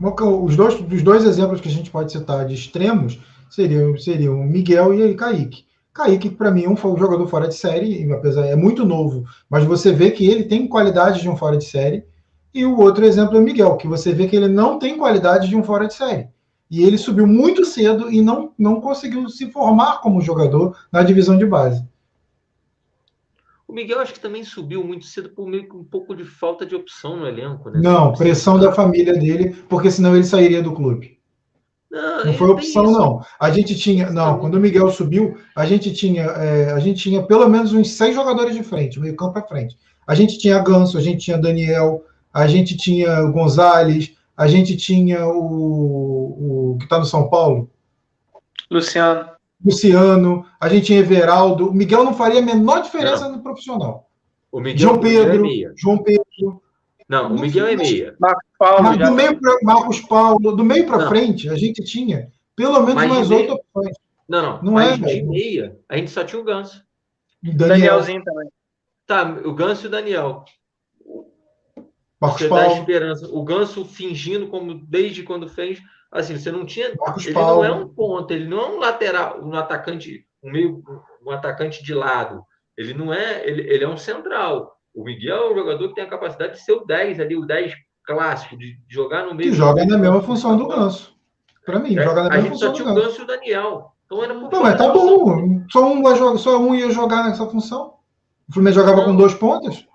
Os 0.00 0.56
dois, 0.56 0.80
os 0.80 1.02
dois 1.02 1.24
exemplos 1.24 1.60
que 1.60 1.68
a 1.68 1.72
gente 1.72 1.90
pode 1.90 2.12
citar 2.12 2.46
de 2.46 2.54
extremos 2.54 3.20
seriam, 3.50 3.96
seriam 3.96 4.36
Miguel 4.44 4.94
e 4.94 5.14
Kaique. 5.14 5.64
Kaique, 5.92 6.28
para 6.28 6.50
mim, 6.50 6.64
é 6.64 6.68
um 6.68 6.76
jogador 6.76 7.26
fora 7.28 7.46
de 7.46 7.54
série, 7.54 8.12
apesar 8.12 8.46
é 8.46 8.56
muito 8.56 8.84
novo, 8.84 9.24
mas 9.48 9.64
você 9.64 9.92
vê 9.92 10.10
que 10.10 10.28
ele 10.28 10.44
tem 10.44 10.66
qualidade 10.66 11.22
de 11.22 11.28
um 11.28 11.36
fora 11.36 11.56
de 11.56 11.64
série 11.64 12.04
e 12.52 12.64
o 12.64 12.78
outro 12.78 13.04
exemplo 13.04 13.36
é 13.36 13.40
o 13.40 13.42
Miguel, 13.42 13.76
que 13.76 13.86
você 13.86 14.12
vê 14.12 14.26
que 14.26 14.36
ele 14.36 14.48
não 14.48 14.78
tem 14.78 14.96
qualidade 14.98 15.48
de 15.48 15.56
um 15.56 15.62
fora 15.62 15.86
de 15.86 15.94
série. 15.94 16.28
E 16.70 16.82
ele 16.82 16.98
subiu 16.98 17.26
muito 17.26 17.64
cedo 17.64 18.10
e 18.10 18.20
não, 18.20 18.52
não 18.58 18.80
conseguiu 18.80 19.28
se 19.28 19.50
formar 19.50 20.00
como 20.00 20.20
jogador 20.20 20.76
na 20.90 21.02
divisão 21.02 21.36
de 21.38 21.46
base. 21.46 21.84
O 23.66 23.72
Miguel 23.72 24.00
acho 24.00 24.12
que 24.12 24.20
também 24.20 24.44
subiu 24.44 24.84
muito 24.84 25.06
cedo 25.06 25.30
por 25.30 25.48
meio 25.48 25.68
que 25.68 25.74
um 25.74 25.84
pouco 25.84 26.14
de 26.14 26.24
falta 26.24 26.66
de 26.66 26.74
opção 26.74 27.16
no 27.16 27.26
elenco, 27.26 27.70
né? 27.70 27.80
Não, 27.82 28.12
pressão 28.12 28.58
da 28.58 28.72
família 28.72 29.14
dele, 29.14 29.56
porque 29.68 29.90
senão 29.90 30.14
ele 30.14 30.24
sairia 30.24 30.62
do 30.62 30.72
clube. 30.72 31.18
Não, 31.90 32.24
não 32.26 32.34
foi 32.34 32.48
opção, 32.48 32.90
não. 32.90 33.24
A 33.38 33.50
gente 33.50 33.74
tinha. 33.76 34.10
Não, 34.10 34.38
quando 34.38 34.56
o 34.56 34.60
Miguel 34.60 34.90
subiu, 34.90 35.38
a 35.56 35.64
gente 35.64 35.92
tinha, 35.92 36.24
é, 36.24 36.72
a 36.72 36.78
gente 36.80 37.00
tinha 37.00 37.22
pelo 37.22 37.48
menos 37.48 37.72
uns 37.72 37.92
seis 37.92 38.14
jogadores 38.14 38.54
de 38.54 38.64
frente, 38.64 39.00
meio 39.00 39.16
campo 39.16 39.38
à 39.38 39.42
frente. 39.42 39.76
A 40.06 40.14
gente 40.14 40.38
tinha 40.38 40.58
Ganso, 40.58 40.98
a 40.98 41.00
gente 41.00 41.24
tinha 41.24 41.38
Daniel, 41.38 42.04
a 42.32 42.46
gente 42.46 42.76
tinha 42.76 43.24
o 43.24 43.32
Gonzalez, 43.32 44.12
a 44.36 44.46
gente 44.48 44.76
tinha 44.76 45.26
o, 45.26 46.72
o 46.72 46.78
que 46.78 46.84
está 46.84 46.98
no 46.98 47.06
São 47.06 47.30
Paulo. 47.30 47.70
Luciano. 48.70 49.33
Luciano, 49.64 50.44
a 50.60 50.68
gente 50.68 50.86
tinha 50.86 50.98
Everaldo. 50.98 51.70
O 51.70 51.74
Miguel 51.74 52.04
não 52.04 52.14
faria 52.14 52.40
a 52.40 52.44
menor 52.44 52.82
diferença 52.82 53.28
não. 53.28 53.36
no 53.36 53.42
profissional. 53.42 54.10
O 54.52 54.60
Miguel, 54.60 54.78
João 54.78 55.00
Pedro. 55.00 55.46
É 55.46 55.72
João 55.76 56.02
Pedro. 56.02 56.62
Não, 57.08 57.34
o 57.34 57.40
Miguel 57.40 57.66
é 57.66 57.76
meia. 57.76 58.16
Marcos 58.18 58.44
Paulo. 58.58 58.96
do 58.96 59.12
meio 59.12 59.40
pra, 59.40 59.58
Marcos 59.62 60.00
Paulo, 60.00 60.52
do 60.52 60.64
meio 60.64 60.86
para 60.86 61.08
frente, 61.08 61.48
a 61.48 61.56
gente 61.56 61.82
tinha 61.82 62.30
pelo 62.54 62.80
menos 62.80 62.94
mais 62.94 63.10
umas 63.10 63.30
oito 63.30 63.54
opções. 63.54 63.96
Não, 64.28 64.42
não. 64.42 64.62
Não 64.62 64.80
é, 64.80 64.96
de 64.96 65.22
meia, 65.22 65.78
a 65.88 65.96
gente 65.96 66.10
só 66.10 66.24
tinha 66.24 66.40
o 66.40 66.44
Ganso. 66.44 66.82
Daniel. 67.42 67.68
Danielzinho 67.68 68.24
também. 68.24 68.48
Tá, 69.06 69.22
o 69.44 69.52
Ganso 69.52 69.84
e 69.84 69.88
o 69.88 69.90
Daniel. 69.90 70.44
Marcos 72.20 72.40
você 72.40 72.48
Paulo. 72.48 72.68
dá 72.68 72.78
esperança. 72.78 73.28
O 73.30 73.44
Ganso 73.44 73.84
fingindo 73.84 74.48
como 74.48 74.74
desde 74.74 75.22
quando 75.22 75.48
fez, 75.48 75.80
assim, 76.14 76.38
você 76.38 76.50
não 76.50 76.64
tinha. 76.64 76.94
Marcos 76.98 77.26
ele 77.26 77.34
Paulo. 77.34 77.62
não 77.62 77.64
é 77.64 77.72
um 77.72 77.88
ponto, 77.88 78.32
ele 78.32 78.46
não 78.46 78.60
é 78.60 78.66
um 78.68 78.78
lateral, 78.78 79.40
um 79.42 79.54
atacante, 79.54 80.24
um 80.42 80.50
meio, 80.50 80.82
um 81.24 81.30
atacante 81.30 81.82
de 81.82 81.92
lado. 81.92 82.42
Ele 82.76 82.94
não 82.94 83.12
é, 83.12 83.46
ele, 83.46 83.62
ele 83.62 83.84
é 83.84 83.88
um 83.88 83.96
central. 83.96 84.78
O 84.94 85.04
Miguel 85.04 85.36
é 85.36 85.52
um 85.52 85.54
jogador 85.56 85.88
que 85.88 85.94
tem 85.94 86.04
a 86.04 86.08
capacidade 86.08 86.54
de 86.54 86.60
ser 86.60 86.72
o 86.72 86.84
10 86.84 87.20
ali, 87.20 87.36
o 87.36 87.44
10 87.44 87.74
clássico, 88.04 88.56
de 88.56 88.78
jogar 88.88 89.26
no 89.26 89.34
meio. 89.34 89.50
Que 89.50 89.56
joga 89.56 89.84
na 89.84 89.98
mesma 89.98 90.22
função 90.22 90.56
do 90.56 90.68
Ganso. 90.68 91.14
Para 91.66 91.80
mim, 91.80 91.98
é, 91.98 92.02
joga 92.02 92.22
na 92.22 92.30
mesma 92.30 92.50
função. 92.50 92.68
A 92.68 92.74
gente 92.74 92.78
só 92.78 92.84
tinha 92.84 92.92
o 92.92 92.94
Ganso 92.94 93.20
e 93.20 93.24
o 93.24 93.26
Daniel. 93.26 93.92
Então 94.06 94.22
era 94.22 94.34
Não, 94.34 94.62
mas 94.62 94.76
tá 94.76 94.92
bom. 94.92 95.64
Só 95.70 95.92
um, 95.92 96.38
só 96.38 96.58
um 96.58 96.74
ia 96.74 96.90
jogar 96.90 97.24
nessa 97.24 97.46
função. 97.46 97.94
O 98.48 98.52
Fluminense 98.52 98.78
jogava 98.78 98.98
não. 98.98 99.06
com 99.06 99.16
dois 99.16 99.34
pontos. 99.34 99.86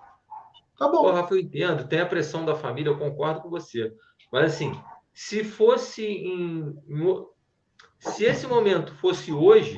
Tá 0.77 0.87
bom. 0.87 1.03
Pô, 1.03 1.11
Rafa, 1.11 1.33
eu 1.33 1.39
entendo, 1.39 1.87
tem 1.87 1.99
a 1.99 2.05
pressão 2.05 2.45
da 2.45 2.55
família, 2.55 2.89
eu 2.89 2.97
concordo 2.97 3.41
com 3.41 3.49
você. 3.49 3.93
Mas 4.31 4.53
assim, 4.53 4.73
se 5.19 5.43
fosse 5.43 6.01
em, 6.05 6.73
em, 6.87 7.25
se 7.99 8.23
esse 8.23 8.47
momento 8.47 8.95
fosse 8.95 9.33
hoje, 9.33 9.77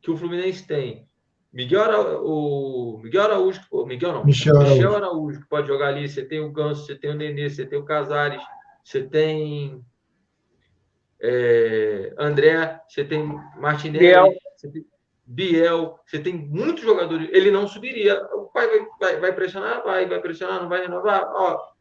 que 0.00 0.10
o 0.10 0.16
Fluminense 0.16 0.66
tem 0.66 1.06
Miguel 1.52 1.82
Araújo, 1.82 2.24
o 2.24 2.98
Miguel 2.98 3.22
Araújo, 3.22 3.60
o 3.70 3.86
Miguel 3.86 4.12
não, 4.12 4.24
Michel 4.24 4.56
Araújo. 4.56 4.74
Michel 4.74 4.96
Araújo, 4.96 5.40
que 5.40 5.48
pode 5.48 5.68
jogar 5.68 5.86
ali, 5.86 6.08
você 6.08 6.24
tem 6.24 6.40
o 6.40 6.50
Ganso, 6.50 6.84
você 6.84 6.96
tem 6.96 7.12
o 7.12 7.14
Nenê, 7.14 7.48
você 7.48 7.64
tem 7.64 7.78
o 7.78 7.84
Casares, 7.84 8.42
você 8.82 9.04
tem 9.04 9.84
é, 11.20 12.12
André, 12.18 12.80
você 12.88 13.04
tem 13.04 13.24
Martinelli, 13.56 14.04
Biel. 14.04 14.34
você 14.56 14.68
tem 14.68 14.86
Biel, 15.24 16.00
você 16.04 16.18
tem 16.18 16.34
muitos 16.34 16.82
jogadores, 16.82 17.28
ele 17.30 17.52
não 17.52 17.68
subiria. 17.68 18.20
O 18.34 18.46
pai 18.46 18.66
vai, 18.66 18.88
vai, 18.98 19.20
vai 19.20 19.32
pressionar, 19.32 19.84
vai, 19.84 20.06
vai 20.06 20.20
pressionar, 20.20 20.60
não 20.60 20.68
vai 20.68 20.82
renovar. 20.82 21.22
Ó, 21.32 21.71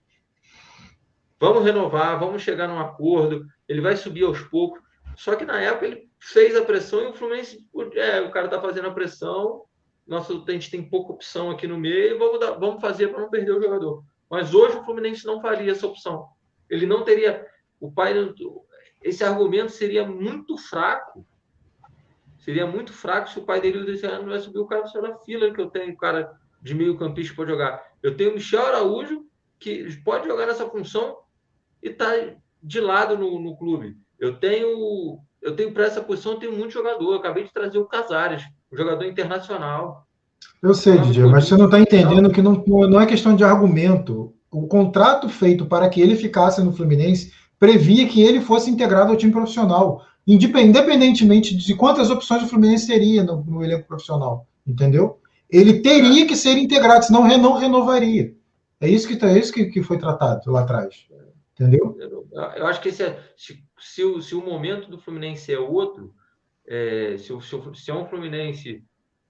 vamos 1.41 1.65
renovar, 1.65 2.17
vamos 2.17 2.41
chegar 2.41 2.69
num 2.69 2.79
acordo. 2.79 3.45
Ele 3.67 3.81
vai 3.81 3.97
subir 3.97 4.23
aos 4.23 4.39
poucos. 4.39 4.81
Só 5.17 5.35
que 5.35 5.43
na 5.43 5.59
época 5.59 5.87
ele 5.87 6.09
fez 6.19 6.55
a 6.55 6.63
pressão 6.63 7.01
e 7.01 7.07
o 7.07 7.13
Fluminense, 7.13 7.67
é, 7.95 8.21
o 8.21 8.31
cara 8.31 8.47
tá 8.47 8.61
fazendo 8.61 8.87
a 8.87 8.93
pressão. 8.93 9.63
Nossa, 10.07 10.33
a 10.33 10.51
gente 10.51 10.71
tem 10.71 10.89
pouca 10.89 11.11
opção 11.11 11.51
aqui 11.51 11.67
no 11.67 11.77
meio, 11.77 12.17
vamos, 12.17 12.39
dar, 12.39 12.51
vamos 12.51 12.79
fazer 12.79 13.09
para 13.09 13.21
não 13.21 13.29
perder 13.29 13.51
o 13.51 13.61
jogador. 13.61 14.03
Mas 14.29 14.53
hoje 14.53 14.77
o 14.77 14.85
Fluminense 14.85 15.25
não 15.25 15.41
faria 15.41 15.71
essa 15.71 15.85
opção. 15.85 16.27
Ele 16.69 16.85
não 16.85 17.03
teria. 17.03 17.45
O 17.79 17.91
pai. 17.91 18.13
Esse 19.03 19.23
argumento 19.23 19.71
seria 19.71 20.05
muito 20.05 20.55
fraco 20.55 21.25
Seria 22.41 22.65
muito 22.65 22.91
fraco 22.91 23.29
se 23.29 23.37
o 23.37 23.43
pai 23.43 23.61
dele 23.61 23.85
desse 23.85 24.05
ano 24.05 24.29
vai 24.29 24.39
subir 24.39 24.57
o 24.57 24.65
cara 24.65 24.83
na 25.01 25.15
fila 25.19 25.53
que 25.53 25.61
eu 25.61 25.69
tenho, 25.69 25.93
o 25.93 25.97
cara 25.97 26.35
de 26.59 26.73
meio 26.73 26.97
campista 26.97 27.35
para 27.35 27.45
jogar. 27.45 27.83
Eu 28.01 28.17
tenho 28.17 28.31
o 28.31 28.33
Michel 28.33 28.65
Araújo, 28.65 29.27
que 29.59 29.95
pode 30.03 30.27
jogar 30.27 30.47
nessa 30.47 30.67
função 30.67 31.19
e 31.81 31.89
está 31.89 32.11
de 32.61 32.79
lado 32.79 33.17
no, 33.17 33.39
no 33.39 33.57
clube. 33.57 33.95
Eu 34.19 34.37
tenho 34.37 35.19
eu 35.41 35.55
tenho 35.55 35.71
para 35.71 35.85
essa 35.85 36.01
posição, 36.01 36.37
tenho 36.37 36.55
muito 36.55 36.71
jogador. 36.71 37.13
Eu 37.13 37.17
acabei 37.17 37.43
de 37.43 37.51
trazer 37.51 37.79
o 37.79 37.85
Casares, 37.85 38.43
um 38.71 38.77
jogador 38.77 39.05
internacional. 39.05 40.05
Eu 40.61 40.73
sei, 40.73 40.99
Didier, 40.99 41.27
mas 41.27 41.47
você 41.47 41.57
não 41.57 41.65
está 41.65 41.79
entendendo 41.79 42.31
que 42.31 42.41
não, 42.41 42.63
não 42.67 43.01
é 43.01 43.05
questão 43.07 43.35
de 43.35 43.43
argumento. 43.43 44.33
O 44.51 44.67
contrato 44.67 45.27
feito 45.27 45.65
para 45.65 45.89
que 45.89 45.99
ele 45.99 46.15
ficasse 46.15 46.63
no 46.63 46.73
Fluminense 46.73 47.33
previa 47.59 48.07
que 48.07 48.21
ele 48.21 48.41
fosse 48.41 48.69
integrado 48.69 49.11
ao 49.11 49.17
time 49.17 49.31
profissional 49.31 50.03
independentemente 50.27 51.55
de 51.55 51.75
quantas 51.75 52.09
opções 52.09 52.43
o 52.43 52.47
Fluminense 52.47 52.87
teria 52.87 53.23
no, 53.23 53.43
no 53.43 53.63
elenco 53.63 53.87
profissional, 53.87 54.47
entendeu? 54.65 55.19
Ele 55.49 55.81
teria 55.81 56.25
que 56.25 56.35
ser 56.35 56.57
integrado, 56.57 57.05
senão 57.05 57.27
não 57.37 57.53
renovaria. 57.53 58.33
É 58.79 58.87
isso 58.87 59.07
que, 59.07 59.15
tá, 59.15 59.29
é 59.29 59.37
isso 59.37 59.51
que, 59.51 59.65
que 59.65 59.83
foi 59.83 59.97
tratado 59.97 60.49
lá 60.51 60.61
atrás. 60.61 61.05
Entendeu? 61.61 61.95
Eu 62.55 62.65
acho 62.65 62.81
que 62.81 62.89
esse 62.89 63.03
é, 63.03 63.19
se, 63.37 63.63
se, 63.79 64.03
o, 64.03 64.19
se 64.19 64.33
o 64.33 64.43
momento 64.43 64.89
do 64.89 64.97
Fluminense 64.97 65.53
é 65.53 65.59
outro, 65.59 66.11
é, 66.67 67.15
se, 67.19 67.27
se, 67.41 67.83
se 67.83 67.91
é 67.91 67.93
um 67.93 68.07
Fluminense. 68.07 68.83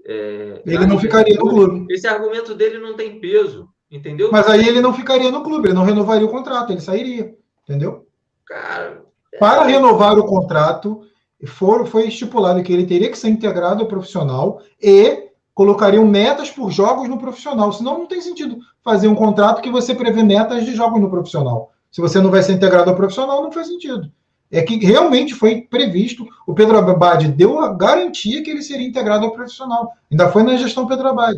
É, 0.05 0.61
ele 0.65 0.86
não 0.86 0.97
ficaria 0.97 1.36
no 1.36 1.49
clube. 1.49 1.93
Esse 1.93 2.07
argumento 2.07 2.55
dele 2.55 2.79
não 2.79 2.95
tem 2.95 3.19
peso, 3.19 3.67
entendeu? 3.91 4.32
Mas 4.32 4.47
aí 4.47 4.65
ele 4.65 4.79
não 4.79 4.93
ficaria 4.93 5.29
no 5.29 5.43
clube, 5.43 5.67
ele 5.67 5.75
não 5.75 5.84
renovaria 5.84 6.25
o 6.25 6.32
contrato, 6.32 6.71
ele 6.71 6.79
sairia, 6.79 7.36
entendeu? 7.63 8.07
Cara, 8.45 9.03
Para 9.38 9.63
renovar 9.63 10.17
o 10.17 10.25
contrato, 10.25 11.01
for, 11.45 11.86
foi 11.86 12.07
estipulado 12.07 12.63
que 12.63 12.71
ele 12.71 12.86
teria 12.86 13.11
que 13.11 13.17
ser 13.17 13.29
integrado 13.29 13.82
ao 13.82 13.88
profissional 13.88 14.61
e 14.82 15.29
colocariam 15.53 16.05
metas 16.05 16.49
por 16.49 16.71
jogos 16.71 17.09
no 17.09 17.19
profissional. 17.19 17.71
Senão 17.73 17.99
não 17.99 18.07
tem 18.07 18.21
sentido 18.21 18.57
fazer 18.84 19.07
um 19.07 19.15
contrato 19.15 19.61
que 19.61 19.69
você 19.69 19.93
prevê 19.93 20.23
metas 20.23 20.65
de 20.65 20.73
jogos 20.73 20.99
no 20.99 21.09
profissional. 21.09 21.71
Se 21.91 21.99
você 21.99 22.21
não 22.21 22.31
vai 22.31 22.41
ser 22.41 22.53
integrado 22.53 22.89
ao 22.89 22.95
profissional, 22.95 23.43
não 23.43 23.51
faz 23.51 23.67
sentido. 23.67 24.11
É 24.49 24.61
que 24.61 24.77
realmente 24.77 25.33
foi 25.33 25.61
previsto, 25.61 26.25
o 26.47 26.53
Pedro 26.53 26.77
Abad 26.77 27.27
deu 27.29 27.59
a 27.59 27.73
garantia 27.73 28.43
que 28.43 28.49
ele 28.49 28.61
seria 28.61 28.87
integrado 28.87 29.25
ao 29.25 29.31
profissional. 29.31 29.93
Ainda 30.09 30.29
foi 30.29 30.43
na 30.43 30.57
gestão 30.57 30.87
Pedro 30.87 31.09
Abad. 31.09 31.37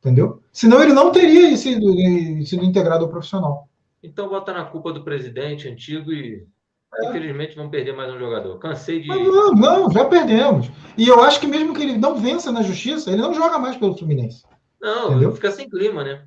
Entendeu? 0.00 0.40
Senão 0.52 0.82
ele 0.82 0.92
não 0.92 1.10
teria 1.10 1.56
sido, 1.56 1.92
sido 2.44 2.64
integrado 2.64 3.04
ao 3.04 3.10
profissional. 3.10 3.68
Então 4.02 4.28
bota 4.28 4.52
na 4.52 4.64
culpa 4.64 4.92
do 4.92 5.02
presidente 5.02 5.68
antigo 5.68 6.12
e 6.12 6.46
é. 6.94 7.08
infelizmente 7.08 7.56
vamos 7.56 7.70
perder 7.70 7.92
mais 7.92 8.12
um 8.12 8.18
jogador. 8.18 8.58
Cansei 8.58 9.00
de. 9.00 9.08
não, 9.08 9.52
não, 9.52 9.90
já 9.90 10.04
perdemos. 10.04 10.70
E 10.96 11.08
eu 11.08 11.22
acho 11.22 11.40
que 11.40 11.46
mesmo 11.46 11.74
que 11.74 11.82
ele 11.82 11.98
não 11.98 12.14
vença 12.14 12.52
na 12.52 12.62
justiça, 12.62 13.10
ele 13.10 13.22
não 13.22 13.34
joga 13.34 13.58
mais 13.58 13.76
pelo 13.76 13.96
Fluminense. 13.96 14.44
Não, 14.80 15.10
entendeu? 15.10 15.32
fica 15.32 15.50
sem 15.50 15.68
clima, 15.68 16.04
né? 16.04 16.22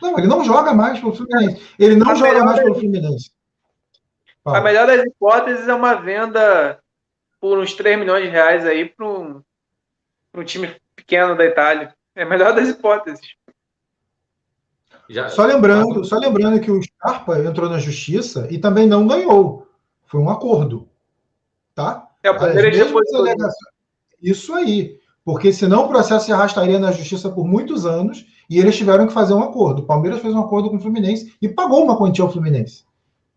Não, 0.00 0.18
ele 0.18 0.26
não 0.26 0.44
joga 0.44 0.72
mais 0.72 0.98
pelo 0.98 1.14
Fluminense. 1.14 1.62
Ele 1.78 1.96
não 1.96 2.10
a 2.10 2.14
joga 2.14 2.44
mais 2.44 2.60
pelo 2.60 2.74
Fluminense. 2.74 3.30
Fala. 4.42 4.58
A 4.58 4.60
melhor 4.62 4.86
das 4.86 5.04
hipóteses 5.04 5.68
é 5.68 5.74
uma 5.74 5.94
venda 5.94 6.80
por 7.40 7.58
uns 7.58 7.74
3 7.74 7.98
milhões 7.98 8.24
de 8.24 8.30
reais 8.30 8.66
aí 8.66 8.86
para 8.86 9.06
um, 9.06 9.42
um 10.34 10.44
time 10.44 10.74
pequeno 10.96 11.36
da 11.36 11.44
Itália. 11.44 11.94
É 12.14 12.22
a 12.22 12.26
melhor 12.26 12.54
das 12.54 12.68
hipóteses. 12.68 13.20
Já... 15.08 15.28
Só 15.28 15.44
lembrando, 15.44 16.04
só 16.04 16.16
lembrando 16.16 16.60
que 16.60 16.70
o 16.70 16.82
Scarpa 16.82 17.38
entrou 17.40 17.68
na 17.68 17.78
justiça 17.78 18.46
e 18.50 18.58
também 18.58 18.86
não 18.86 19.06
ganhou. 19.06 19.66
Foi 20.06 20.20
um 20.20 20.30
acordo. 20.30 20.88
Tá? 21.74 22.08
É, 22.22 22.30
o 22.30 22.36
Palmeiras 22.38 22.76
depois 22.76 23.08
Isso 24.22 24.54
aí. 24.54 24.98
Porque 25.24 25.52
senão 25.52 25.84
o 25.84 25.88
processo 25.88 26.26
se 26.26 26.32
arrastaria 26.32 26.78
na 26.78 26.92
justiça 26.92 27.30
por 27.30 27.46
muitos 27.46 27.84
anos 27.84 28.24
e 28.50 28.58
eles 28.58 28.76
tiveram 28.76 29.06
que 29.06 29.12
fazer 29.12 29.32
um 29.32 29.44
acordo. 29.44 29.82
O 29.82 29.86
Palmeiras 29.86 30.20
fez 30.20 30.34
um 30.34 30.40
acordo 30.40 30.68
com 30.68 30.76
o 30.76 30.80
Fluminense 30.80 31.32
e 31.40 31.48
pagou 31.48 31.84
uma 31.84 31.96
quantia 31.96 32.24
ao 32.24 32.32
Fluminense. 32.32 32.84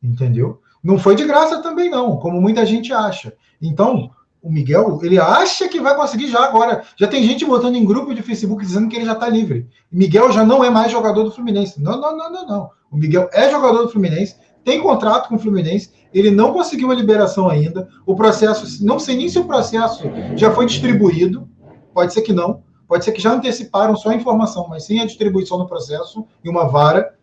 Entendeu? 0.02 0.60
Não 0.84 0.98
foi 0.98 1.16
de 1.16 1.24
graça 1.24 1.62
também, 1.62 1.90
não, 1.90 2.18
como 2.18 2.42
muita 2.42 2.66
gente 2.66 2.92
acha. 2.92 3.34
Então, 3.62 4.10
o 4.42 4.52
Miguel, 4.52 5.00
ele 5.04 5.20
acha 5.20 5.70
que 5.70 5.80
vai 5.80 5.96
conseguir 5.96 6.28
já 6.28 6.44
agora. 6.44 6.84
Já 6.98 7.08
tem 7.08 7.24
gente 7.24 7.46
botando 7.46 7.76
em 7.76 7.86
grupo 7.86 8.14
de 8.14 8.24
Facebook 8.24 8.66
dizendo 8.66 8.90
que 8.90 8.96
ele 8.96 9.06
já 9.06 9.14
está 9.14 9.30
livre. 9.30 9.70
Miguel 9.92 10.32
já 10.32 10.44
não 10.44 10.64
é 10.64 10.70
mais 10.70 10.92
jogador 10.92 11.24
do 11.24 11.32
Fluminense. 11.32 11.80
Não, 11.80 12.02
não, 12.02 12.18
não, 12.18 12.32
não, 12.32 12.48
não. 12.48 12.70
O 12.92 12.98
Miguel 12.98 13.30
é 13.32 13.50
jogador 13.50 13.84
do 13.84 13.90
Fluminense, 13.90 14.36
tem 14.66 14.82
contrato 14.82 15.30
com 15.30 15.36
o 15.36 15.40
Fluminense, 15.40 15.92
ele 16.14 16.32
não 16.32 16.52
conseguiu 16.54 16.92
a 16.92 16.96
liberação 16.96 17.50
ainda. 17.50 17.88
O 18.06 18.16
processo, 18.16 18.84
não 18.84 19.00
sei 19.00 19.16
nem 19.16 19.30
se 19.30 19.38
o 19.40 19.46
processo 19.46 20.04
já 20.36 20.52
foi 20.52 20.66
distribuído, 20.66 21.48
pode 21.94 22.14
ser 22.14 22.24
que 22.24 22.34
não, 22.34 22.64
pode 22.94 23.06
ser 23.06 23.12
que 23.12 23.22
já 23.22 23.34
anteciparam 23.34 23.96
só 23.96 24.10
a 24.10 24.16
informação, 24.16 24.68
mas 24.68 24.86
sem 24.86 25.02
a 25.02 25.06
distribuição 25.06 25.58
do 25.58 25.66
processo 25.66 26.28
e 26.44 26.48
uma 26.48 26.68
vara 26.68 27.18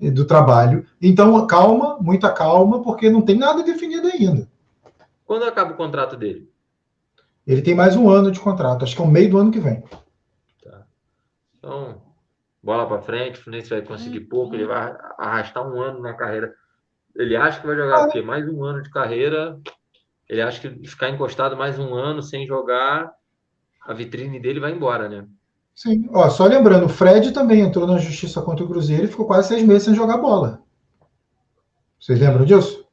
do 0.00 0.24
trabalho. 0.24 0.86
Então, 0.98 1.46
calma, 1.46 1.98
muita 2.00 2.32
calma, 2.32 2.82
porque 2.82 3.10
não 3.10 3.20
tem 3.20 3.36
nada 3.36 3.62
definido 3.62 4.08
ainda. 4.08 4.48
Quando 5.26 5.44
acaba 5.44 5.72
o 5.72 5.76
contrato 5.76 6.16
dele? 6.16 6.50
Ele 7.46 7.60
tem 7.60 7.74
mais 7.74 7.96
um 7.96 8.08
ano 8.08 8.30
de 8.30 8.40
contrato, 8.40 8.82
acho 8.82 8.96
que 8.96 9.02
é 9.02 9.04
o 9.04 9.08
meio 9.08 9.28
do 9.28 9.36
ano 9.36 9.50
que 9.50 9.60
vem. 9.60 9.84
Tá. 10.64 10.86
Então, 11.58 12.00
bola 12.62 12.86
para 12.86 13.02
frente, 13.02 13.38
o 13.38 13.42
Fluminense 13.42 13.68
vai 13.68 13.82
conseguir 13.82 14.20
pouco, 14.20 14.54
ele 14.54 14.64
vai 14.64 14.96
arrastar 15.18 15.70
um 15.70 15.78
ano 15.82 16.00
na 16.00 16.14
carreira. 16.14 16.54
Ele 17.14 17.36
acha 17.36 17.60
que 17.60 17.66
vai 17.66 17.76
jogar 17.76 18.08
ah, 18.08 18.22
mais 18.22 18.48
um 18.48 18.64
ano 18.64 18.82
de 18.82 18.88
carreira. 18.88 19.60
Ele 20.26 20.40
acha 20.40 20.62
que 20.62 20.88
ficar 20.88 21.10
encostado 21.10 21.58
mais 21.58 21.78
um 21.78 21.94
ano 21.94 22.22
sem 22.22 22.46
jogar, 22.46 23.12
a 23.86 23.92
vitrine 23.92 24.38
dele 24.38 24.60
vai 24.60 24.72
embora, 24.72 25.08
né? 25.08 25.24
Sim. 25.74 26.08
Ó, 26.12 26.28
só 26.28 26.44
lembrando, 26.44 26.86
o 26.86 26.88
Fred 26.88 27.32
também 27.32 27.60
entrou 27.60 27.86
na 27.86 27.98
justiça 27.98 28.42
contra 28.42 28.64
o 28.64 28.68
Cruzeiro 28.68 29.04
e 29.04 29.08
ficou 29.08 29.26
quase 29.26 29.48
seis 29.48 29.62
meses 29.62 29.84
sem 29.84 29.94
jogar 29.94 30.18
bola. 30.18 30.60
Vocês 31.98 32.20
lembram 32.20 32.44
disso? 32.44 32.84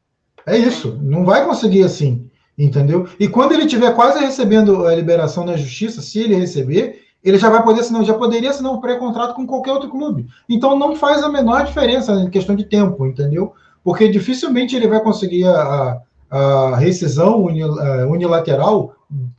É 0.46 0.58
isso. 0.58 0.98
Não 1.02 1.26
vai 1.26 1.46
conseguir 1.46 1.84
assim. 1.84 2.30
Entendeu? 2.58 3.08
E 3.20 3.28
quando 3.28 3.52
ele 3.52 3.68
tiver 3.68 3.94
quase 3.94 4.20
recebendo 4.20 4.88
a 4.88 4.96
liberação 4.96 5.46
na 5.46 5.56
justiça, 5.56 6.02
se 6.02 6.20
ele 6.20 6.34
receber, 6.34 7.02
ele 7.24 7.38
já 7.38 7.50
vai 7.50 7.64
poder 7.64 7.82
assinar, 7.82 8.04
já 8.04 8.16
poderia 8.16 8.50
assinar 8.50 8.72
um 8.72 8.82
pré-contrato 8.82 9.36
com 9.36 9.46
qualquer 9.46 9.74
outro 9.74 9.90
clube. 9.90 10.28
Então 10.50 10.78
não 10.78 10.96
faz 10.96 11.22
a 11.22 11.30
menor 11.30 11.66
diferença 11.66 12.14
em 12.14 12.30
questão 12.30 12.56
de 12.56 12.64
tempo, 12.64 13.06
entendeu? 13.06 13.54
Porque 13.84 14.08
dificilmente 14.08 14.76
ele 14.76 14.88
vai 14.88 15.00
conseguir 15.02 15.46
a, 15.46 16.02
a 16.32 16.76
rescisão 16.78 17.44
unilateral 17.44 18.96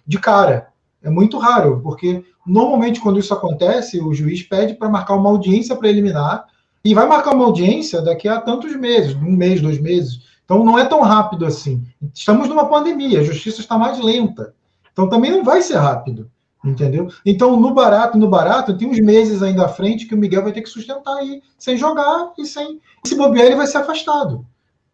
de 0.06 0.18
cara. 0.18 0.67
É 1.02 1.08
muito 1.08 1.38
raro, 1.38 1.80
porque 1.82 2.24
normalmente 2.46 3.00
quando 3.00 3.18
isso 3.18 3.32
acontece, 3.32 4.00
o 4.00 4.12
juiz 4.12 4.42
pede 4.42 4.74
para 4.74 4.88
marcar 4.88 5.14
uma 5.14 5.30
audiência 5.30 5.76
preliminar 5.76 6.46
e 6.84 6.94
vai 6.94 7.06
marcar 7.06 7.34
uma 7.34 7.44
audiência 7.44 8.02
daqui 8.02 8.28
a 8.28 8.40
tantos 8.40 8.74
meses, 8.76 9.14
um 9.14 9.30
mês, 9.30 9.60
dois 9.60 9.80
meses. 9.80 10.20
Então 10.44 10.64
não 10.64 10.78
é 10.78 10.84
tão 10.84 11.00
rápido 11.00 11.44
assim. 11.44 11.84
Estamos 12.12 12.48
numa 12.48 12.66
pandemia, 12.66 13.20
a 13.20 13.24
justiça 13.24 13.60
está 13.60 13.78
mais 13.78 14.00
lenta. 14.00 14.54
Então 14.92 15.08
também 15.08 15.30
não 15.30 15.44
vai 15.44 15.62
ser 15.62 15.76
rápido, 15.76 16.28
entendeu? 16.64 17.08
Então 17.24 17.60
no 17.60 17.72
barato, 17.72 18.18
no 18.18 18.28
barato, 18.28 18.76
tem 18.76 18.88
uns 18.88 18.98
meses 18.98 19.42
ainda 19.42 19.66
à 19.66 19.68
frente 19.68 20.06
que 20.06 20.14
o 20.14 20.18
Miguel 20.18 20.42
vai 20.42 20.52
ter 20.52 20.62
que 20.62 20.68
sustentar 20.68 21.16
aí, 21.18 21.42
sem 21.56 21.76
jogar 21.76 22.32
e 22.36 22.44
sem. 22.44 22.80
Se 23.04 23.14
bobear, 23.14 23.46
ele 23.46 23.56
vai 23.56 23.66
ser 23.66 23.78
afastado, 23.78 24.44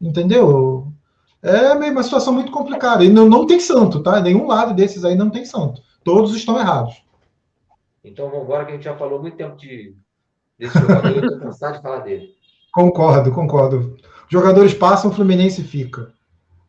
entendeu? 0.00 0.92
É 1.40 1.74
uma 1.74 2.02
situação 2.02 2.32
muito 2.32 2.50
complicada. 2.50 3.04
E 3.04 3.08
não, 3.08 3.28
não 3.28 3.46
tem 3.46 3.60
santo, 3.60 4.02
tá? 4.02 4.18
Nenhum 4.18 4.46
lado 4.46 4.74
desses 4.74 5.04
aí 5.04 5.14
não 5.14 5.28
tem 5.28 5.44
santo. 5.44 5.82
Todos 6.04 6.36
estão 6.36 6.58
errados. 6.58 7.02
Então 8.04 8.28
vamos 8.28 8.44
embora, 8.44 8.64
que 8.66 8.72
a 8.72 8.74
gente 8.74 8.84
já 8.84 8.96
falou 8.96 9.20
muito 9.20 9.36
tempo 9.36 9.56
de, 9.56 9.96
desse 10.58 10.78
jogador, 10.78 11.08
eu 11.16 11.24
estou 11.24 11.40
cansado 11.40 11.76
de 11.76 11.82
falar 11.82 12.00
dele. 12.00 12.34
Concordo, 12.72 13.32
concordo. 13.32 13.96
Jogadores 14.28 14.74
passam, 14.74 15.10
o 15.10 15.14
Fluminense 15.14 15.62
fica. 15.62 16.12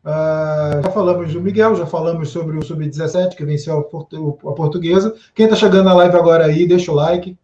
Uh, 0.04 0.82
já 0.84 0.90
falamos 0.92 1.32
do 1.32 1.40
Miguel, 1.40 1.74
já 1.74 1.84
falamos 1.84 2.30
sobre 2.30 2.56
o 2.56 2.62
Sub-17 2.62 3.34
que 3.34 3.44
venceu 3.44 3.80
a, 3.80 4.52
portuguesa. 4.52 5.14
Quem 5.34 5.46
está 5.46 5.56
chegando 5.56 5.86
na 5.86 5.94
live 5.94 6.16
agora 6.16 6.46
aí, 6.46 6.66
deixa 6.66 6.92
o 6.92 6.94
like, 6.94 7.36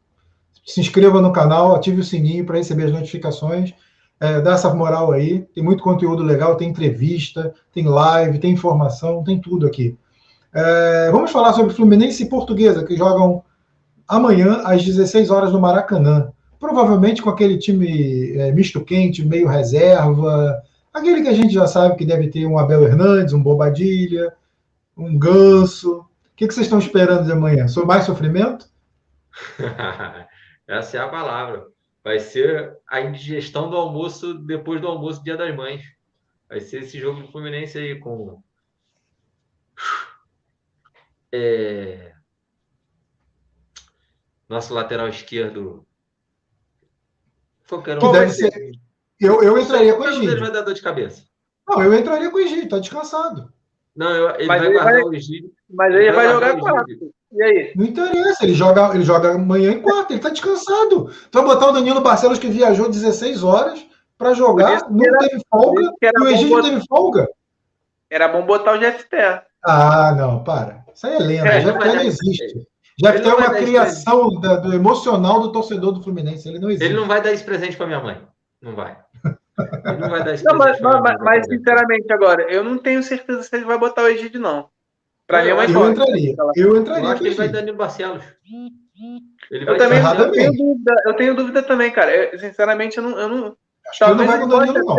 se 0.64 0.80
inscreva 0.80 1.20
no 1.20 1.32
canal, 1.32 1.74
ative 1.74 2.00
o 2.00 2.04
sininho 2.04 2.46
para 2.46 2.58
receber 2.58 2.84
as 2.84 2.92
notificações. 2.92 3.74
É, 4.20 4.40
dá 4.40 4.52
essa 4.52 4.72
moral 4.72 5.10
aí. 5.10 5.40
Tem 5.52 5.62
muito 5.62 5.82
conteúdo 5.82 6.22
legal, 6.22 6.54
tem 6.54 6.68
entrevista, 6.68 7.52
tem 7.74 7.84
live, 7.84 8.38
tem 8.38 8.52
informação, 8.52 9.24
tem 9.24 9.40
tudo 9.40 9.66
aqui. 9.66 9.98
É, 10.54 11.10
vamos 11.10 11.30
falar 11.30 11.52
sobre 11.54 11.72
Fluminense 11.74 12.22
e 12.22 12.28
Portuguesa, 12.28 12.84
que 12.84 12.96
jogam 12.96 13.42
amanhã 14.06 14.62
às 14.64 14.84
16 14.84 15.30
horas 15.30 15.52
no 15.52 15.60
Maracanã. 15.60 16.30
Provavelmente 16.60 17.22
com 17.22 17.30
aquele 17.30 17.58
time 17.58 18.36
é, 18.36 18.52
misto 18.52 18.84
quente, 18.84 19.24
meio 19.24 19.48
reserva, 19.48 20.62
aquele 20.92 21.22
que 21.22 21.28
a 21.28 21.32
gente 21.32 21.54
já 21.54 21.66
sabe 21.66 21.96
que 21.96 22.04
deve 22.04 22.28
ter 22.28 22.46
um 22.46 22.58
Abel 22.58 22.84
Hernandes, 22.84 23.32
um 23.32 23.42
Bobadilha, 23.42 24.32
um 24.96 25.18
Ganso. 25.18 26.00
O 26.00 26.06
que, 26.36 26.46
que 26.46 26.54
vocês 26.54 26.66
estão 26.66 26.78
esperando 26.78 27.24
de 27.24 27.32
amanhã? 27.32 27.66
Mais 27.86 28.04
sofrimento? 28.04 28.66
Essa 30.68 30.98
é 30.98 31.00
a 31.00 31.08
palavra. 31.08 31.66
Vai 32.04 32.18
ser 32.18 32.76
a 32.88 33.00
indigestão 33.00 33.70
do 33.70 33.76
almoço 33.76 34.34
depois 34.34 34.80
do 34.80 34.88
almoço 34.88 35.22
Dia 35.22 35.36
das 35.36 35.54
Mães. 35.54 35.82
Vai 36.48 36.60
ser 36.60 36.82
esse 36.82 36.98
jogo 36.98 37.22
do 37.22 37.28
Fluminense 37.28 37.78
aí 37.78 37.98
com 37.98 38.42
é... 41.32 42.12
Nosso 44.48 44.74
lateral 44.74 45.08
esquerdo. 45.08 45.86
Qualquer 47.68 47.96
um. 47.96 48.00
Que 48.00 48.12
deve 48.12 48.30
ser... 48.32 48.72
Eu, 49.18 49.42
eu 49.42 49.58
entraria 49.58 49.94
com 49.94 50.02
o 50.02 50.08
Egídio. 50.08 50.40
vai 50.40 50.50
dar 50.50 50.62
dor 50.62 50.74
de 50.74 50.82
cabeça. 50.82 51.24
Não, 51.66 51.82
eu 51.82 51.94
entraria 51.94 52.30
com 52.30 52.36
o 52.36 52.40
Egídio, 52.40 52.68
tá 52.68 52.78
descansado. 52.78 53.52
Não, 53.94 54.10
eu, 54.10 54.34
ele 54.34 54.46
mas 54.46 54.58
vai 54.58 54.68
ele 54.68 54.74
guardar 54.74 54.92
vai... 54.94 55.02
o 55.04 55.14
Egídio. 55.14 55.52
Mas 55.70 55.94
ele, 55.94 56.04
ele 56.04 56.12
vai, 56.12 56.26
vai 56.26 56.34
jogar 56.34 56.60
quarto. 56.60 57.12
E 57.32 57.42
aí? 57.42 57.72
Não 57.74 57.86
interessa, 57.86 58.44
ele 58.44 58.54
joga, 58.54 58.94
ele 58.94 59.04
joga 59.04 59.34
amanhã 59.34 59.72
em 59.72 59.80
quarto, 59.80 60.12
ele 60.12 60.20
tá 60.20 60.28
descansado. 60.28 61.10
Então 61.28 61.44
botar 61.44 61.68
o 61.68 61.72
Danilo 61.72 62.00
Barcelos 62.00 62.38
que 62.38 62.48
viajou 62.48 62.90
16 62.90 63.42
horas 63.42 63.86
para 64.18 64.34
jogar, 64.34 64.90
não 64.90 65.04
era, 65.04 65.18
teve 65.18 65.42
folga, 65.48 65.92
e 66.02 66.20
o 66.20 66.28
Egídio 66.28 66.56
botar... 66.56 66.68
teve 66.68 66.86
folga. 66.86 67.28
Era 68.10 68.28
bom 68.28 68.44
botar 68.44 68.74
o 68.74 68.78
GFT. 68.78 69.16
Ah, 69.64 70.14
não, 70.16 70.42
para. 70.42 70.84
Isso 70.94 71.06
aí 71.06 71.14
é 71.14 71.18
lenda. 71.18 71.48
É, 71.48 71.60
já 71.60 71.72
não 71.72 72.00
existe. 72.00 72.66
Já 72.98 73.12
tem 73.20 73.32
uma 73.32 73.50
criação 73.50 74.40
da, 74.40 74.56
do 74.56 74.72
emocional 74.74 75.40
do 75.40 75.52
torcedor 75.52 75.92
do 75.92 76.02
Fluminense. 76.02 76.48
Ele 76.48 76.58
não 76.58 76.70
existe. 76.70 76.84
Ele 76.84 76.94
não 76.94 77.06
vai 77.06 77.22
dar 77.22 77.32
esse 77.32 77.44
presente 77.44 77.76
para 77.76 77.86
minha 77.86 78.00
mãe. 78.00 78.20
Não 78.60 78.74
vai. 78.74 78.96
Ele 79.84 79.96
não 79.98 80.10
vai 80.10 80.24
dar 80.24 80.34
esse 80.34 80.44
não, 80.44 80.58
presente. 80.58 80.82
Mas, 80.82 81.00
mas, 81.02 81.20
mas 81.20 81.46
sinceramente, 81.46 82.12
agora, 82.12 82.42
eu 82.50 82.62
não 82.62 82.78
tenho 82.78 83.02
certeza 83.02 83.42
se 83.42 83.56
ele 83.56 83.64
vai 83.64 83.78
botar 83.78 84.02
o 84.02 84.08
Egídio, 84.08 84.40
não. 84.40 84.68
Para 85.26 85.42
mim 85.42 85.50
é 85.50 85.54
uma 85.54 85.64
Eu 85.64 85.90
entraria. 85.90 86.36
Eu 86.56 86.76
entraria. 86.76 87.04
Eu 87.04 87.10
acho 87.10 87.22
que 87.22 87.28
ele 87.28 87.36
vai 87.36 87.48
Danilo 87.48 87.76
Barcelos. 87.76 88.24
Ele 89.50 89.64
vai 89.64 89.74
eu 89.74 89.78
também 89.78 89.98
eu 89.98 90.30
tenho, 90.30 90.52
dúvida, 90.52 91.02
eu 91.06 91.14
tenho 91.14 91.34
dúvida 91.34 91.62
também, 91.62 91.90
cara. 91.90 92.14
Eu, 92.14 92.38
sinceramente, 92.38 92.98
eu 92.98 93.02
não. 93.02 93.18
Eu 93.18 93.28
não 93.28 93.56
acho 93.88 93.98
que 93.98 94.04
ele 94.04 94.14
não 94.14 94.26
vai 94.26 94.38
com 94.38 94.44
o 94.44 94.48
Danilo, 94.48 94.78
não. 94.84 94.98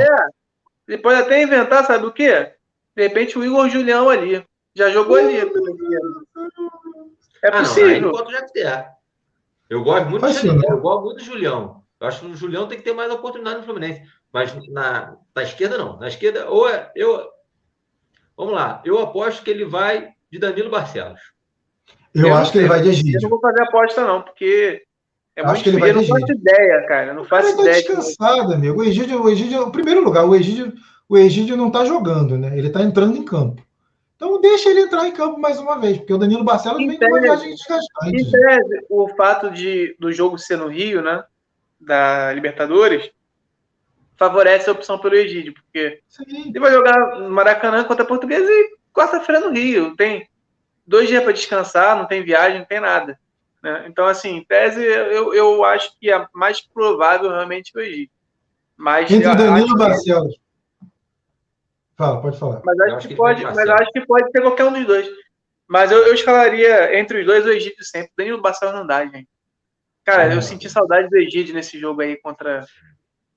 Ele 0.88 0.98
pode 0.98 1.22
até 1.22 1.42
inventar, 1.42 1.86
sabe 1.86 2.06
o 2.06 2.12
quê? 2.12 2.52
De 2.96 3.04
repente 3.04 3.38
o 3.38 3.46
Igor 3.46 3.70
Julião 3.70 4.10
ali. 4.10 4.46
Já 4.76 4.90
jogou 4.90 5.18
ali. 5.18 5.38
É 7.42 7.52
possível. 7.52 7.92
Ah, 7.96 8.02
não, 8.02 8.12
eu 9.70 9.82
gosto 9.84 10.10
muito 10.10 10.26
do 10.26 10.34
Julião. 10.34 10.70
Eu 10.70 10.82
gosto 10.82 11.04
muito 11.04 11.18
do 11.18 11.24
Julião. 11.24 11.84
Eu 12.00 12.08
acho 12.08 12.20
que 12.20 12.26
o 12.26 12.36
Julião 12.36 12.68
tem 12.68 12.78
que 12.78 12.84
ter 12.84 12.94
mais 12.94 13.12
oportunidade 13.12 13.58
no 13.58 13.64
Fluminense. 13.64 14.02
Mas 14.32 14.54
na, 14.70 15.16
na 15.36 15.44
esquerda, 15.44 15.78
não. 15.78 15.98
Na 15.98 16.08
esquerda, 16.08 16.50
ou 16.50 16.68
é, 16.68 16.92
eu. 16.96 17.30
Vamos 18.36 18.54
lá. 18.54 18.82
Eu 18.84 19.00
aposto 19.00 19.44
que 19.44 19.52
ele 19.52 19.66
vai 19.66 20.14
de 20.32 20.40
Danilo 20.40 20.70
Barcelos. 20.70 21.22
Eu, 22.14 22.28
eu 22.28 22.36
acho 22.36 22.52
que 22.52 22.58
ele 22.60 22.68
vai 22.68 22.82
de 22.82 22.90
Egídio. 22.90 23.18
Eu 23.18 23.22
não 23.22 23.30
vou 23.30 23.40
fazer 23.40 23.62
aposta, 23.64 24.06
não, 24.06 24.22
porque 24.22 24.84
é 25.36 25.42
muito 25.42 25.54
acho 25.54 25.64
que 25.64 25.70
ele 25.70 25.80
vai 25.80 25.90
eu 25.90 25.96
não 25.96 26.06
faço 26.06 26.32
ideia, 26.32 26.86
cara. 26.88 27.14
Não 27.14 27.24
faço 27.24 27.50
ideia. 27.54 27.78
Ele 27.78 27.84
tá 27.84 27.96
descansado, 27.96 28.54
amigo. 28.54 28.80
O 28.80 28.84
Egídio, 28.84 29.24
o 29.24 29.30
Egídio, 29.30 29.68
em 29.68 29.72
primeiro 29.72 30.04
lugar, 30.04 30.26
o 30.26 30.36
Egídio, 30.36 30.74
o 31.10 31.18
Egídio 31.18 31.58
não 31.58 31.72
tá 31.72 31.86
jogando, 31.86 32.38
né? 32.38 32.58
Ele 32.58 32.70
tá 32.70 32.82
entrando 32.82 33.18
em 33.18 33.24
campo. 33.26 33.62
Então 34.16 34.40
deixa 34.40 34.70
ele 34.70 34.82
entrar 34.82 35.08
em 35.08 35.12
campo 35.12 35.40
mais 35.40 35.60
uma 35.60 35.80
vez, 35.80 35.98
porque 35.98 36.14
o 36.14 36.18
Danilo 36.18 36.44
Barcelos 36.44 36.78
vem 36.78 36.98
com 36.98 37.06
uma 37.06 37.22
viagem 37.22 37.50
desgastante. 37.50 38.16
Em 38.16 38.32
tese, 38.32 38.86
o 38.90 39.08
fato 39.10 39.50
de, 39.50 39.96
do 40.00 40.12
jogo 40.12 40.38
ser 40.38 40.58
no 40.58 40.68
Rio, 40.68 41.02
né? 41.02 41.24
Da 41.80 42.32
Libertadores, 42.32 43.12
favorece 44.16 44.70
a 44.70 44.74
opção 44.74 44.98
pelo 44.98 45.16
Egídio, 45.16 45.54
porque 45.54 46.02
Sim. 46.08 46.24
ele 46.50 46.60
vai 46.60 46.72
jogar 46.72 47.20
no 47.20 47.30
Maracanã 47.30 47.84
contra 47.84 48.04
a 48.04 48.08
Portuguesa 48.08 48.50
e 48.50 48.78
quarta-feira 48.94 49.42
no 49.42 49.54
Rio. 49.54 49.96
Tem 49.96 50.28
dois 50.86 51.10
dias 51.10 51.24
para 51.24 51.34
descansar, 51.34 51.98
não 51.98 52.08
tem 52.08 52.24
viagem, 52.24 52.60
não 52.60 52.66
tem 52.66 52.80
nada. 52.80 53.20
Né? 53.62 53.86
Então, 53.88 54.06
assim, 54.06 54.38
em 54.38 54.46
tese, 54.46 54.82
eu, 54.82 55.34
eu 55.34 55.64
acho 55.66 55.98
que 56.00 56.12
é 56.12 56.26
mais 56.34 56.62
provável 56.62 57.30
realmente 57.30 57.72
o 57.76 57.80
Egito. 57.80 58.12
Mas 58.76 59.10
Entre 59.10 59.28
o 59.28 59.36
Danilo 59.36 59.76
e 59.76 59.78
Barcelos. 59.78 60.36
Fala, 62.04 62.22
pode 62.22 62.38
falar. 62.38 62.62
Mas 62.66 62.80
acho, 62.80 62.96
acho 62.96 63.08
que, 63.08 63.14
que 63.14 63.18
pode, 63.18 63.44
mas 63.44 63.70
acho 63.70 63.92
que 63.92 64.06
pode 64.06 64.30
ser 64.32 64.42
qualquer 64.42 64.66
um 64.66 64.74
dos 64.74 64.86
dois. 64.86 65.08
Mas 65.70 65.92
eu, 65.92 66.00
eu 66.06 66.14
escalaria 66.14 67.00
entre 67.00 67.22
os 67.22 67.26
dois 67.26 67.46
o 67.46 67.50
Egito 67.50 67.84
sempre. 67.84 68.12
Danilo 68.18 68.42
Barcelos 68.42 68.76
não 68.76 68.86
dá, 68.86 69.06
gente. 69.06 69.30
Cara, 70.04 70.24
ah, 70.24 70.34
eu 70.34 70.42
senti 70.42 70.70
saudade 70.70 71.10
do 71.10 71.18
Egito 71.18 71.54
nesse 71.54 71.80
jogo 71.80 72.02
aí 72.02 72.18
contra, 72.18 72.66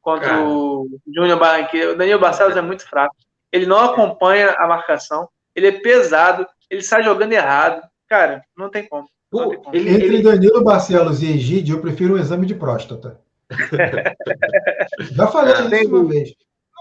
contra 0.02 0.28
cara. 0.28 0.44
o 0.44 0.88
Júnior 1.14 1.38
Barranquilla. 1.38 1.92
O 1.92 1.96
Danilo 1.96 2.18
Barcelos 2.18 2.56
é 2.56 2.60
muito 2.60 2.88
fraco. 2.88 3.14
Ele 3.52 3.66
não 3.66 3.78
acompanha 3.78 4.50
a 4.58 4.66
marcação. 4.66 5.28
Ele 5.54 5.68
é 5.68 5.72
pesado. 5.80 6.44
Ele 6.68 6.82
sai 6.82 7.04
jogando 7.04 7.32
errado. 7.32 7.80
Cara, 8.08 8.42
não 8.56 8.68
tem 8.68 8.84
como. 8.88 9.08
Pô, 9.30 9.52
ele, 9.72 9.90
Entre 9.90 10.06
ele... 10.06 10.22
Danilo 10.22 10.64
Barcelos 10.64 11.22
e 11.22 11.30
Egídio, 11.30 11.76
eu 11.76 11.80
prefiro 11.80 12.14
um 12.14 12.18
exame 12.18 12.46
de 12.46 12.54
próstata. 12.54 13.20
Já 15.12 15.28
falei 15.28 15.54
isso 15.54 15.94
uma 15.94 16.08
vez. 16.08 16.34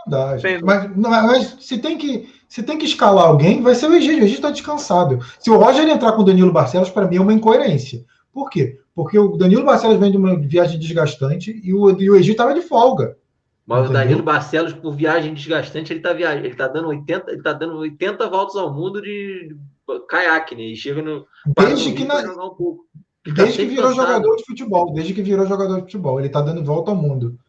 Dá, 0.08 0.38
mas, 0.64 0.96
mas, 0.96 1.58
se, 1.62 1.80
tem 1.80 1.98
que, 1.98 2.30
se 2.48 2.62
tem 2.62 2.78
que 2.78 2.86
escalar 2.86 3.26
alguém, 3.26 3.62
vai 3.62 3.74
ser 3.74 3.90
o 3.90 3.96
Egídio. 3.96 4.20
O 4.20 4.26
Egídio 4.26 4.36
está 4.36 4.52
descansado. 4.52 5.20
Se 5.40 5.50
o 5.50 5.58
Roger 5.58 5.88
entrar 5.88 6.12
com 6.12 6.22
o 6.22 6.26
Danilo 6.26 6.52
Barcelos, 6.52 6.90
para 6.90 7.08
mim 7.08 7.18
é 7.18 7.22
uma 7.22 7.34
incoerência. 7.34 8.06
Por 8.32 8.50
quê? 8.50 8.80
Porque 8.94 9.18
o 9.18 9.36
Danilo 9.36 9.66
Barcelos 9.66 10.00
vem 10.00 10.12
de 10.12 10.18
uma 10.18 10.38
viagem 10.38 10.80
desgastante 10.80 11.60
e 11.64 11.74
o, 11.74 11.90
e 12.00 12.10
o 12.10 12.16
Egídio 12.16 12.34
estava 12.34 12.54
de 12.54 12.62
folga. 12.62 13.18
Mas 13.66 13.80
Entendeu? 13.80 13.90
o 13.90 14.04
Danilo 14.04 14.24
Barcelos, 14.24 14.74
por 14.74 14.94
viagem 14.94 15.34
desgastante, 15.34 15.92
ele 15.92 16.00
está 16.00 16.14
viajando, 16.14 16.46
ele 16.46 16.56
tá 16.56 16.68
dando 16.68 16.90
80, 16.90 17.32
ele 17.32 17.42
tá 17.42 17.52
dando 17.52 17.78
80 17.78 18.30
voltas 18.30 18.56
ao 18.56 18.72
mundo 18.72 19.02
de 19.02 19.56
caiaque, 20.08 20.56
né? 20.56 20.64
E 20.64 20.76
chega 20.76 21.02
no. 21.02 21.26
Desde 21.58 21.94
que, 21.94 22.06
na... 22.06 22.20
um 22.20 22.50
pouco. 22.50 22.86
desde 23.26 23.58
que 23.58 23.66
virou 23.66 23.90
cansado. 23.90 24.08
jogador 24.08 24.36
de 24.36 24.46
futebol, 24.46 24.94
desde 24.94 25.14
que 25.14 25.22
virou 25.24 25.48
jogador 25.48 25.76
de 25.78 25.82
futebol, 25.82 26.20
ele 26.20 26.30
tá 26.30 26.42
dando 26.42 26.64
volta 26.64 26.92
ao 26.92 26.98
mundo. 26.98 27.40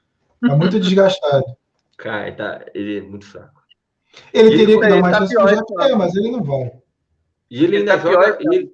Tá 0.41 0.57
muito 0.57 0.81
desgastado. 0.81 1.45
Cara, 1.97 2.27
ele, 2.27 2.37
tá, 2.37 2.65
ele 2.75 2.99
é 2.99 3.01
muito 3.03 3.27
fraco. 3.27 3.63
Ele, 4.33 4.49
ele 4.49 4.59
teria 4.59 4.81
que 4.81 4.89
dar 4.89 5.01
mais 5.01 5.19
tá 5.19 5.27
chance 5.27 5.65
pior, 5.67 5.97
mas 5.97 6.15
ele 6.15 6.31
não 6.31 6.43
vai. 6.43 6.73
E 7.51 7.65
ele, 7.65 7.79
ainda 7.79 7.97
tá 7.97 8.03
joga. 8.03 8.33
Pior, 8.35 8.53
ele, 8.53 8.73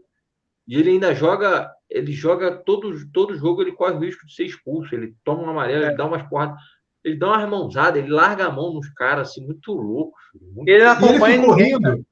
e 0.66 0.76
ele 0.78 0.90
ainda 0.90 1.14
joga. 1.14 1.70
Ele 1.90 2.12
joga 2.12 2.52
todo, 2.52 2.90
todo 3.12 3.36
jogo, 3.36 3.60
ele 3.60 3.72
corre 3.72 3.92
o 3.92 3.98
risco 3.98 4.26
de 4.26 4.34
ser 4.34 4.44
expulso. 4.44 4.94
Ele 4.94 5.14
toma 5.22 5.42
um 5.42 5.50
amarelo, 5.50 5.84
é. 5.84 5.88
ele 5.88 5.96
dá 5.96 6.06
umas 6.06 6.22
porradas. 6.28 6.56
Ele 7.04 7.16
dá 7.16 7.28
uma 7.28 7.46
mãozada, 7.46 7.98
ele 7.98 8.08
larga 8.08 8.46
a 8.46 8.52
mão 8.52 8.72
nos 8.72 8.88
caras, 8.90 9.30
assim, 9.30 9.44
muito 9.44 9.72
louco. 9.72 10.16
Muito... 10.40 10.68
Ele 10.68 10.84
acompanha 10.84 11.36
ele 11.36 11.46
ninguém, 11.46 11.74
rindo. 11.74 12.06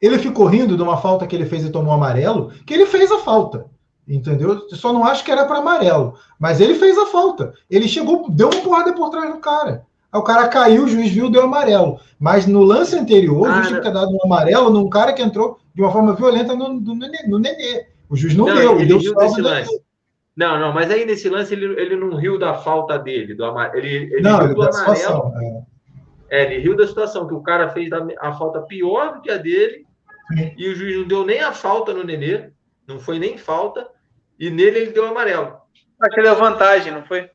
Ele 0.00 0.18
ficou 0.18 0.46
rindo 0.46 0.76
de 0.76 0.82
uma 0.82 0.96
falta 0.96 1.26
que 1.26 1.34
ele 1.34 1.46
fez 1.46 1.64
e 1.64 1.72
tomou 1.72 1.92
amarelo, 1.92 2.52
que 2.64 2.72
ele 2.72 2.86
fez 2.86 3.10
a 3.10 3.18
falta. 3.18 3.66
Entendeu? 4.06 4.68
Só 4.70 4.92
não 4.92 5.04
acho 5.04 5.24
que 5.24 5.32
era 5.32 5.44
para 5.46 5.58
amarelo. 5.58 6.16
Mas 6.38 6.60
ele 6.60 6.76
fez 6.76 6.96
a 6.96 7.06
falta. 7.06 7.52
Ele 7.68 7.88
chegou, 7.88 8.30
deu 8.30 8.48
uma 8.48 8.62
porrada 8.62 8.94
por 8.94 9.10
trás 9.10 9.34
do 9.34 9.40
cara. 9.40 9.84
Aí 10.16 10.20
o 10.20 10.24
cara 10.24 10.48
caiu, 10.48 10.84
o 10.84 10.88
juiz 10.88 11.12
viu, 11.12 11.30
deu 11.30 11.42
amarelo. 11.42 12.00
Mas 12.18 12.46
no 12.46 12.62
lance 12.62 12.96
anterior, 12.96 13.46
ah, 13.46 13.60
o 13.60 13.62
juiz 13.64 13.80
tinha 13.80 13.92
dado 13.92 14.10
um 14.10 14.24
amarelo 14.24 14.70
num 14.70 14.88
cara 14.88 15.12
que 15.12 15.22
entrou 15.22 15.58
de 15.74 15.82
uma 15.82 15.92
forma 15.92 16.14
violenta 16.14 16.54
no, 16.54 16.72
no, 16.72 16.94
no 16.94 17.38
Nenê. 17.38 17.86
O 18.08 18.16
juiz 18.16 18.34
não, 18.34 18.46
não 18.46 18.54
deu. 18.54 18.72
Ele, 18.80 18.92
ele 18.94 19.02
deu 19.02 19.14
desse 19.14 19.40
lance. 19.42 19.82
Não, 20.34 20.58
não, 20.58 20.72
mas 20.72 20.90
aí 20.90 21.04
nesse 21.04 21.28
lance 21.28 21.52
ele, 21.54 21.80
ele 21.80 21.96
não 21.96 22.14
riu 22.16 22.38
da 22.38 22.54
falta 22.54 22.98
dele, 22.98 23.34
do 23.34 23.44
amarelo. 23.44 23.76
Ele, 23.76 24.14
ele 24.14 24.22
não, 24.22 24.38
riu 24.38 24.54
do 24.54 24.62
amarelo. 24.62 24.96
Situação, 24.96 25.32
é. 26.30 26.42
é. 26.42 26.44
ele 26.44 26.62
riu 26.62 26.76
da 26.76 26.86
situação, 26.86 27.26
que 27.26 27.34
o 27.34 27.42
cara 27.42 27.68
fez 27.70 27.90
a 27.92 28.32
falta 28.32 28.62
pior 28.62 29.14
do 29.14 29.20
que 29.20 29.30
a 29.30 29.36
dele 29.36 29.86
e 30.56 30.68
o 30.68 30.74
juiz 30.74 30.96
não 30.96 31.06
deu 31.06 31.24
nem 31.24 31.40
a 31.40 31.52
falta 31.52 31.92
no 31.92 32.02
Nenê, 32.02 32.50
não 32.86 32.98
foi 32.98 33.18
nem 33.18 33.38
falta, 33.38 33.86
e 34.38 34.50
nele 34.50 34.78
ele 34.78 34.92
deu 34.92 35.06
amarelo. 35.06 35.56
Acho 36.00 36.14
que 36.14 36.22
deu 36.22 36.36
vantagem, 36.36 36.92
não 36.92 37.04
foi? 37.04 37.30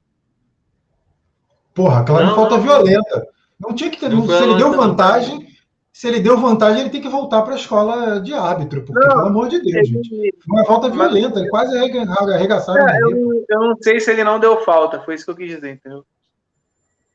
Porra, 1.73 2.01
aquela 2.01 2.23
não, 2.23 2.35
falta 2.35 2.57
não, 2.57 2.63
violenta. 2.63 3.27
Não 3.59 3.73
tinha 3.73 3.89
que 3.89 3.99
ter. 3.99 4.09
Não 4.09 4.25
se 4.25 4.43
ele 4.43 4.55
deu 4.55 4.71
vantagem, 4.71 5.35
não. 5.35 5.47
se 5.93 6.07
ele 6.07 6.19
deu 6.19 6.37
vantagem, 6.37 6.81
ele 6.81 6.89
tem 6.89 7.01
que 7.01 7.09
voltar 7.09 7.41
para 7.43 7.53
a 7.53 7.57
escola 7.57 8.19
de 8.19 8.33
árbitro, 8.33 8.83
porque, 8.83 9.07
pelo 9.07 9.27
amor 9.27 9.49
de 9.49 9.61
Deus, 9.61 9.75
ele... 9.75 9.85
gente. 9.85 10.09
Foi 10.09 10.59
uma 10.59 10.65
falta 10.65 10.89
violenta, 10.89 11.39
ele 11.39 11.49
quase 11.49 11.77
arregaçaram. 11.77 12.87
É, 12.89 12.99
eu, 13.01 13.45
eu 13.49 13.59
não 13.59 13.75
sei 13.81 13.99
se 13.99 14.11
ele 14.11 14.23
não 14.23 14.39
deu 14.39 14.61
falta, 14.63 14.99
foi 15.01 15.15
isso 15.15 15.25
que 15.25 15.31
eu 15.31 15.35
quis 15.35 15.55
dizer, 15.55 15.73
entendeu? 15.73 16.05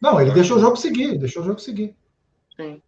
Não, 0.01 0.21
ele 0.21 0.31
deixou 0.31 0.59
o 0.59 0.61
jogo 0.61 0.77
seguir, 0.77 1.19
deixou 1.19 1.43
o 1.43 1.47
jogo 1.47 1.59
seguir. 1.59 1.95
Sim. 2.57 2.81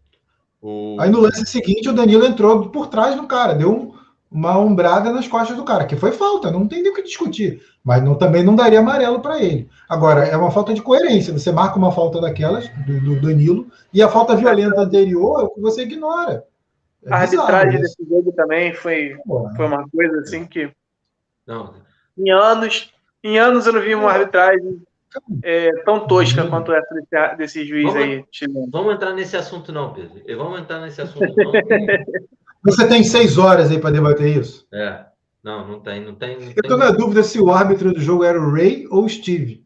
O... 0.61 0.97
Aí 1.01 1.11
no 1.11 1.21
lance 1.21 1.45
seguinte, 1.47 1.89
o 1.89 1.93
Danilo 1.93 2.27
entrou 2.27 2.69
por 2.71 2.89
trás 2.89 3.15
do 3.17 3.27
cara, 3.27 3.55
deu 3.55 3.71
um, 3.73 3.98
uma 4.31 4.59
ombrada 4.59 5.11
nas 5.11 5.27
costas 5.27 5.57
do 5.57 5.65
cara, 5.65 5.87
que 5.87 5.97
foi 5.97 6.13
falta, 6.13 6.51
não 6.51 6.69
tem 6.69 6.83
nem 6.83 6.93
o 6.93 6.95
que 6.95 7.03
discutir. 7.03 7.63
Mas 7.83 8.03
não, 8.03 8.15
também 8.15 8.45
não 8.45 8.55
daria 8.55 8.81
amarelo 8.81 9.21
para 9.21 9.43
ele. 9.43 9.69
Agora, 9.89 10.25
é 10.25 10.37
uma 10.37 10.51
falta 10.51 10.75
de 10.75 10.83
coerência. 10.83 11.33
Você 11.33 11.51
marca 11.51 11.79
uma 11.79 11.91
falta 11.91 12.21
daquelas, 12.21 12.69
do, 12.87 13.01
do 13.01 13.21
Danilo, 13.21 13.67
e 13.93 14.03
a 14.03 14.09
falta 14.09 14.37
violenta 14.37 14.83
anterior 14.83 15.51
você 15.57 15.83
ignora. 15.83 16.45
É 17.05 17.13
a 17.13 17.19
arbitragem 17.19 17.81
desse 17.81 18.05
jogo 18.07 18.33
também 18.33 18.75
foi, 18.75 19.17
foi 19.57 19.67
uma 19.67 19.89
coisa 19.89 20.21
assim 20.21 20.45
que. 20.45 20.71
Não. 21.47 21.75
Em 22.19 22.31
anos, 22.31 22.93
em 23.25 23.39
anos 23.39 23.67
eu 23.67 23.73
não 23.73 23.81
vi 23.81 23.95
uma 23.95 24.11
arbitragem 24.11 24.83
é, 25.43 25.71
tão 25.85 26.07
tosca 26.07 26.45
uhum. 26.45 26.51
quanto 26.51 26.73
essa 26.73 26.95
desse, 26.95 27.37
desse 27.37 27.65
juiz 27.65 27.85
vamos, 27.85 28.03
aí. 28.03 28.25
Vamos 28.71 28.95
entrar 28.95 29.15
nesse 29.15 29.37
assunto, 29.37 29.73
não, 29.73 29.95
Pedro. 29.95 30.21
Vamos 30.37 30.61
entrar 30.61 30.81
nesse 30.81 31.01
assunto, 31.01 31.35
não. 31.37 31.53
Você 32.71 32.87
tem 32.87 33.03
seis 33.03 33.39
horas 33.39 33.71
aí 33.71 33.81
para 33.81 33.91
debater 33.91 34.37
isso? 34.37 34.67
É. 34.73 35.07
Não, 35.43 35.67
não 35.67 35.81
tem, 35.81 36.05
não 36.05 36.15
tem. 36.15 36.37
Não 36.37 36.47
eu 36.47 36.51
estou 36.51 36.77
na 36.77 36.91
dúvida 36.91 37.23
se 37.23 37.41
o 37.41 37.51
árbitro 37.51 37.93
do 37.93 38.01
jogo 38.01 38.25
era 38.25 38.39
o 38.39 38.53
Ray 38.53 38.87
ou 38.91 39.05
o 39.05 39.09
Steve. 39.09 39.65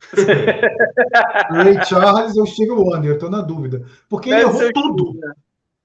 Ray 1.50 1.82
Charles 1.84 2.36
ou 2.36 2.46
Steve 2.46 2.70
Wonder, 2.70 3.10
eu 3.10 3.14
estou 3.14 3.30
na 3.30 3.40
dúvida. 3.40 3.84
Porque 4.08 4.30
Deve 4.30 4.42
ele 4.42 4.50
errou 4.50 4.72
tudo. 4.72 5.20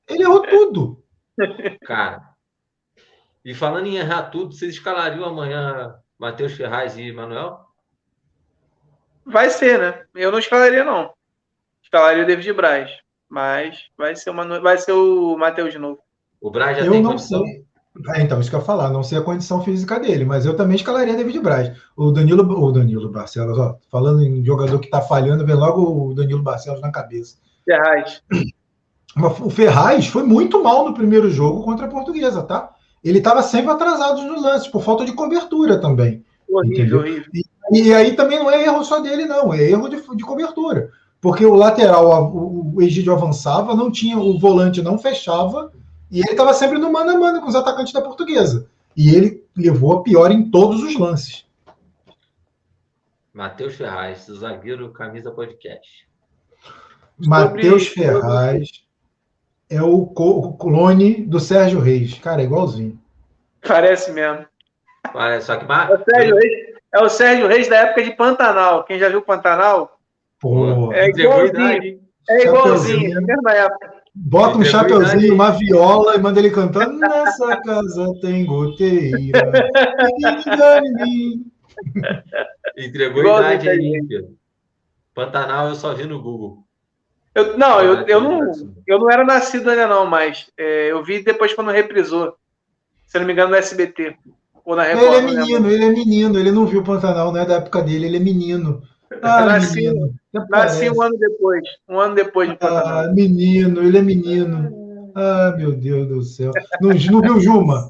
Ele 0.07 0.23
errou 0.23 0.41
tudo. 0.41 1.03
Cara. 1.85 2.29
E 3.43 3.53
falando 3.53 3.87
em 3.87 3.95
errar 3.95 4.23
tudo, 4.23 4.53
vocês 4.53 4.75
escalariam 4.75 5.25
amanhã 5.25 5.95
Matheus 6.17 6.53
Ferraz 6.53 6.97
e 6.97 7.11
Manuel? 7.11 7.65
Vai 9.25 9.49
ser, 9.49 9.79
né? 9.79 10.05
Eu 10.13 10.31
não 10.31 10.39
escalaria, 10.39 10.83
não. 10.83 11.13
Escalaria 11.81 12.23
o 12.23 12.27
David 12.27 12.51
Braz. 12.53 12.91
Mas 13.29 13.89
vai 13.97 14.15
ser, 14.15 14.31
uma, 14.31 14.59
vai 14.59 14.77
ser 14.77 14.91
o 14.91 15.37
Matheus 15.37 15.71
de 15.71 15.79
novo. 15.79 16.01
O 16.41 16.51
Braz 16.51 16.77
já 16.77 16.85
eu 16.85 16.91
tem 16.91 17.01
não 17.01 17.11
condição? 17.11 17.43
Sei. 17.43 17.65
É, 18.15 18.21
então, 18.21 18.39
isso 18.39 18.49
que 18.49 18.55
eu 18.55 18.59
ia 18.59 18.65
falar, 18.65 18.89
não 18.91 19.03
sei 19.03 19.17
a 19.17 19.21
condição 19.21 19.61
física 19.61 19.99
dele, 19.99 20.23
mas 20.23 20.45
eu 20.45 20.55
também 20.55 20.75
escalaria 20.75 21.15
David 21.15 21.39
Braz. 21.39 21.75
O 21.97 22.11
Danilo, 22.11 22.43
o 22.43 22.71
Danilo 22.71 23.09
Barcelos, 23.09 23.57
ó, 23.57 23.77
falando 23.91 24.23
em 24.23 24.43
jogador 24.43 24.79
que 24.79 24.85
está 24.85 25.01
falhando, 25.01 25.45
vem 25.45 25.55
logo 25.55 26.09
o 26.09 26.13
Danilo 26.13 26.41
Barcelos 26.41 26.81
na 26.81 26.91
cabeça. 26.91 27.37
Ferraz. 27.65 28.21
O 29.41 29.49
Ferraz 29.49 30.07
foi 30.07 30.23
muito 30.23 30.63
mal 30.63 30.85
no 30.85 30.93
primeiro 30.93 31.29
jogo 31.29 31.63
contra 31.63 31.87
a 31.87 31.89
Portuguesa, 31.89 32.43
tá? 32.43 32.69
Ele 33.03 33.17
estava 33.17 33.41
sempre 33.41 33.71
atrasado 33.71 34.21
no 34.21 34.39
lance, 34.39 34.71
por 34.71 34.81
falta 34.81 35.03
de 35.03 35.13
cobertura 35.13 35.79
também. 35.79 36.23
Horrível, 36.49 36.99
horrível. 36.99 37.29
E, 37.33 37.81
e 37.81 37.93
aí 37.93 38.15
também 38.15 38.39
não 38.39 38.49
é 38.49 38.63
erro 38.63 38.83
só 38.83 38.99
dele, 38.99 39.25
não, 39.25 39.53
é 39.53 39.61
erro 39.61 39.89
de, 39.89 40.01
de 40.15 40.23
cobertura. 40.23 40.89
Porque 41.19 41.45
o 41.45 41.53
lateral, 41.53 42.33
o, 42.33 42.75
o 42.75 42.81
Egídio 42.81 43.13
avançava, 43.13 43.75
não 43.75 43.91
tinha, 43.91 44.17
o 44.17 44.39
volante 44.39 44.81
não 44.81 44.97
fechava, 44.97 45.71
e 46.11 46.19
ele 46.19 46.31
estava 46.31 46.53
sempre 46.53 46.77
no 46.77 46.91
mano 46.91 47.11
a 47.11 47.17
mano 47.17 47.41
com 47.41 47.47
os 47.47 47.55
atacantes 47.55 47.93
da 47.93 48.01
portuguesa. 48.01 48.69
E 48.95 49.15
ele 49.15 49.45
levou 49.55 49.93
a 49.93 50.03
pior 50.03 50.31
em 50.31 50.49
todos 50.49 50.83
os 50.83 50.97
lances. 50.97 51.45
Matheus 53.33 53.75
Ferraz, 53.75 54.25
zagueiro 54.25 54.91
camisa 54.91 55.31
podcast. 55.31 56.07
Matheus 57.17 57.87
Ferraz 57.87 58.83
é 59.69 59.81
o, 59.81 60.07
clone 60.59 61.25
do 61.25 61.39
Sérgio 61.39 61.79
Reis. 61.79 62.17
Cara, 62.17 62.41
é 62.41 62.45
igualzinho. 62.45 62.99
Parece 63.65 64.11
mesmo. 64.11 64.45
Parece, 65.13 65.45
só 65.45 65.57
que 65.57 65.65
é 65.71 65.93
o, 65.93 66.03
Sérgio 66.03 66.35
Reis, 66.35 66.75
é 66.93 66.99
o 67.03 67.09
Sérgio 67.09 67.47
Reis 67.47 67.69
da 67.69 67.77
época 67.77 68.03
de 68.03 68.11
Pantanal. 68.11 68.83
Quem 68.83 68.97
já 68.97 69.09
viu 69.09 69.21
Pantanal? 69.21 69.99
Pô, 70.39 70.91
é 70.91 71.09
igualzinho. 71.09 72.08
É 72.29 72.43
igualzinho, 72.43 73.15
na 73.15 73.21
mesma 73.21 73.51
época. 73.51 73.93
Bota 74.13 74.57
um 74.57 74.63
chapeuzinho, 74.63 75.33
uma 75.33 75.51
viola 75.51 76.15
e 76.15 76.19
manda 76.19 76.39
ele 76.39 76.51
cantando. 76.51 76.99
Nessa 76.99 77.57
casa 77.61 78.13
tem 78.21 78.45
goteira. 78.45 79.51
Entregou 82.77 83.21
Igual 83.21 83.39
idade 83.39 83.69
aí, 83.69 84.05
Pedro. 84.07 84.35
Pantanal 85.15 85.69
eu 85.69 85.75
só 85.75 85.93
vi 85.93 86.05
no 86.05 86.21
Google. 86.21 86.63
Eu, 87.33 87.57
não, 87.57 87.81
eu, 87.81 88.05
eu, 88.07 88.21
não, 88.21 88.51
eu 88.85 88.99
não 88.99 89.09
era 89.09 89.23
nascido 89.23 89.69
ainda 89.69 89.87
não, 89.87 90.05
mas 90.05 90.51
é, 90.57 90.91
eu 90.91 91.03
vi 91.03 91.23
depois 91.23 91.53
quando 91.53 91.71
reprisou. 91.71 92.35
Se 93.07 93.17
não 93.17 93.25
me 93.25 93.33
engano, 93.33 93.51
no 93.51 93.55
SBT. 93.55 94.15
Ou 94.65 94.75
na 94.75 94.83
Record, 94.83 95.03
ele 95.03 95.15
é 95.15 95.21
menino, 95.21 95.71
ele 95.71 95.85
é 95.85 95.89
menino, 95.89 96.39
ele 96.39 96.51
não 96.51 96.65
viu 96.65 96.83
Pantanal, 96.83 97.31
não 97.31 97.41
é 97.41 97.45
da 97.45 97.55
época 97.55 97.81
dele, 97.81 98.05
ele 98.05 98.17
é 98.17 98.19
menino. 98.19 98.83
Ah, 99.21 99.45
nasci, 99.45 99.89
um 100.89 101.01
ano 101.01 101.17
depois. 101.17 101.63
Um 101.87 101.99
ano 101.99 102.15
depois 102.15 102.49
de 102.49 102.55
Pantanal. 102.55 102.99
Ah, 102.99 103.07
menino, 103.11 103.81
ele 103.81 103.97
é 103.97 104.01
menino. 104.01 105.11
Ah, 105.15 105.53
meu 105.57 105.71
Deus 105.71 106.07
do 106.07 106.21
céu. 106.21 106.51
Não, 106.79 106.89
não 106.89 107.21
viu 107.21 107.39
Juma? 107.39 107.89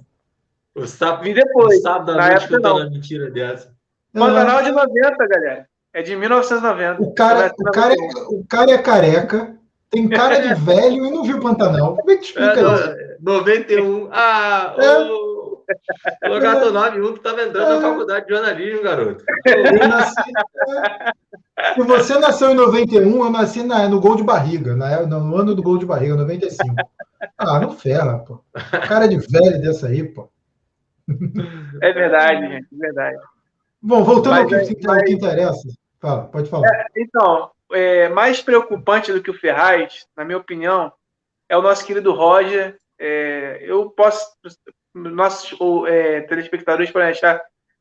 O 0.73 0.87
sapo, 0.87 1.23
Vi 1.23 1.33
depois. 1.33 1.79
O 1.79 1.81
sapo 1.81 2.05
da 2.05 2.15
na 2.15 2.29
noite 2.29 2.45
época, 2.45 2.59
não. 2.59 2.89
mentira 2.89 3.29
dessa. 3.29 3.73
Pantanal 4.13 4.59
é 4.59 4.63
de 4.63 4.71
90, 4.71 5.27
galera. 5.27 5.67
É 5.93 6.01
de 6.01 6.15
1990. 6.15 7.01
O 7.01 7.13
cara, 7.13 7.53
o 7.57 7.63
cara, 7.71 7.93
é, 7.93 7.97
o 8.29 8.45
cara 8.47 8.71
é 8.71 8.77
careca, 8.77 9.55
tem 9.89 10.07
cara 10.07 10.39
de 10.39 10.53
velho 10.63 11.05
e 11.05 11.11
não 11.11 11.23
viu 11.23 11.39
Pantanal. 11.39 11.95
Como 11.97 12.11
é 12.11 12.17
que 12.17 12.25
explica 12.25 12.59
é, 12.59 12.73
isso? 12.73 13.19
91. 13.21 14.09
Ah, 14.11 14.75
é. 14.77 14.99
o, 14.99 15.38
o 16.25 16.39
Gato 16.39 16.71
91 16.71 17.13
que 17.13 17.19
estava 17.19 17.43
entrando 17.43 17.71
é. 17.71 17.75
na 17.75 17.81
faculdade 17.81 18.25
de 18.25 18.33
jornalismo, 18.33 18.83
garoto. 18.83 19.23
Nasci, 19.87 20.31
é. 21.57 21.73
Se 21.73 21.81
você 21.81 22.17
nasceu 22.17 22.51
em 22.51 22.55
91, 22.55 23.23
eu 23.23 23.29
nasci 23.29 23.63
na, 23.63 23.87
no 23.87 23.99
gol 23.99 24.15
de 24.15 24.23
barriga, 24.23 24.75
na, 24.75 25.05
no 25.05 25.35
ano 25.35 25.53
do 25.53 25.61
gol 25.61 25.77
de 25.77 25.85
barriga, 25.85 26.15
95. 26.15 26.75
Ah, 27.37 27.59
não 27.59 27.71
ferra, 27.71 28.19
pô. 28.19 28.41
Cara 28.87 29.07
de 29.07 29.17
velho 29.17 29.61
dessa 29.61 29.87
aí, 29.87 30.03
pô. 30.03 30.29
É 31.81 31.91
verdade, 31.91 32.47
gente, 32.47 32.67
é 32.73 32.77
verdade. 32.77 33.17
Bom, 33.81 34.03
voltando 34.03 34.33
mas, 34.33 34.41
ao, 34.41 34.47
que, 34.47 34.87
mas, 34.87 34.97
ao 34.97 35.05
que 35.05 35.13
interessa. 35.13 35.69
Fala, 35.99 36.25
pode 36.25 36.49
falar. 36.49 36.67
É, 36.67 36.85
então, 36.97 37.51
é, 37.71 38.09
mais 38.09 38.41
preocupante 38.41 39.11
do 39.11 39.21
que 39.21 39.31
o 39.31 39.37
Ferraz, 39.37 40.05
na 40.15 40.23
minha 40.23 40.37
opinião, 40.37 40.91
é 41.47 41.57
o 41.57 41.61
nosso 41.61 41.85
querido 41.85 42.13
Roger. 42.13 42.77
É, 42.97 43.59
eu 43.61 43.89
posso. 43.89 44.25
Nossos 44.99 45.57
é, 45.87 46.21
telespectadores 46.21 46.91
podem 46.91 47.09
achar 47.09 47.39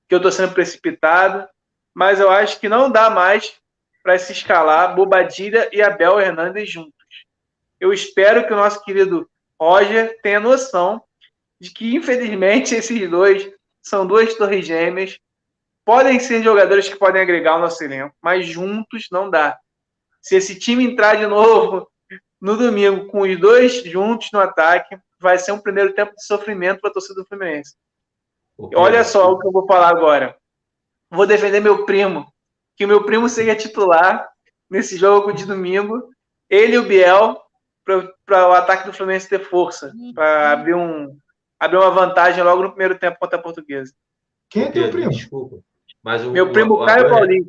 que 0.08 0.14
eu 0.14 0.18
estou 0.18 0.32
sendo 0.32 0.54
precipitado, 0.54 1.46
mas 1.94 2.20
eu 2.20 2.30
acho 2.30 2.58
que 2.60 2.68
não 2.68 2.90
dá 2.90 3.10
mais 3.10 3.54
para 4.02 4.18
se 4.18 4.32
escalar 4.32 4.94
Bobadilha 4.94 5.68
e 5.72 5.82
Abel 5.82 6.20
Hernandes 6.20 6.70
juntos. 6.70 6.92
Eu 7.78 7.92
espero 7.92 8.46
que 8.46 8.52
o 8.52 8.56
nosso 8.56 8.82
querido 8.84 9.28
Roger 9.60 10.18
tenha 10.22 10.40
noção 10.40 11.02
de 11.60 11.70
que, 11.70 11.94
infelizmente, 11.94 12.74
esses 12.76 13.10
dois 13.10 13.50
são 13.82 14.06
duas 14.06 14.34
torres 14.34 14.66
gêmeas 14.66 15.18
Podem 15.88 16.20
ser 16.20 16.42
jogadores 16.42 16.86
que 16.86 16.98
podem 16.98 17.22
agregar 17.22 17.56
o 17.56 17.60
nosso 17.60 17.82
elenco, 17.82 18.14
mas 18.20 18.46
juntos 18.46 19.06
não 19.10 19.30
dá. 19.30 19.58
Se 20.20 20.36
esse 20.36 20.58
time 20.58 20.84
entrar 20.84 21.16
de 21.16 21.26
novo 21.26 21.90
no 22.38 22.58
domingo 22.58 23.06
com 23.06 23.22
os 23.22 23.40
dois 23.40 23.82
juntos 23.84 24.28
no 24.30 24.38
ataque, 24.38 24.98
vai 25.20 25.38
ser 25.38 25.52
um 25.52 25.60
primeiro 25.60 25.94
tempo 25.94 26.14
de 26.14 26.24
sofrimento 26.24 26.80
para 26.80 26.90
a 26.90 26.92
torcida 26.92 27.20
do 27.20 27.26
Fluminense. 27.26 27.74
Olha 28.74 29.04
só 29.04 29.30
o 29.32 29.38
que 29.38 29.46
eu 29.46 29.52
vou 29.52 29.66
falar 29.66 29.88
agora. 29.88 30.36
Vou 31.10 31.26
defender 31.26 31.60
meu 31.60 31.84
primo, 31.84 32.26
que 32.76 32.84
o 32.84 32.88
meu 32.88 33.04
primo 33.04 33.28
seja 33.28 33.54
titular 33.54 34.28
nesse 34.68 34.96
jogo 34.96 35.32
de 35.32 35.46
domingo. 35.46 36.10
Ele 36.50 36.74
e 36.74 36.78
o 36.78 36.86
Biel 36.86 37.40
para 38.26 38.48
o 38.48 38.52
ataque 38.52 38.86
do 38.86 38.92
Fluminense 38.92 39.28
ter 39.28 39.40
força, 39.40 39.92
para 40.14 40.52
abrir 40.52 40.74
um 40.74 41.16
abrir 41.58 41.78
uma 41.78 41.90
vantagem 41.90 42.42
logo 42.44 42.62
no 42.62 42.70
primeiro 42.70 42.98
tempo 42.98 43.18
contra 43.18 43.38
a 43.38 43.42
Portuguesa. 43.42 43.92
Quem 44.50 44.64
é 44.64 44.70
teu 44.70 44.90
primo? 44.90 45.10
Desculpa. 45.10 45.58
Mas 46.02 46.24
o, 46.24 46.30
Meu 46.30 46.52
primo 46.52 46.74
o, 46.74 46.86
Caio 46.86 47.06
o, 47.06 47.10
Paulinho. 47.10 47.46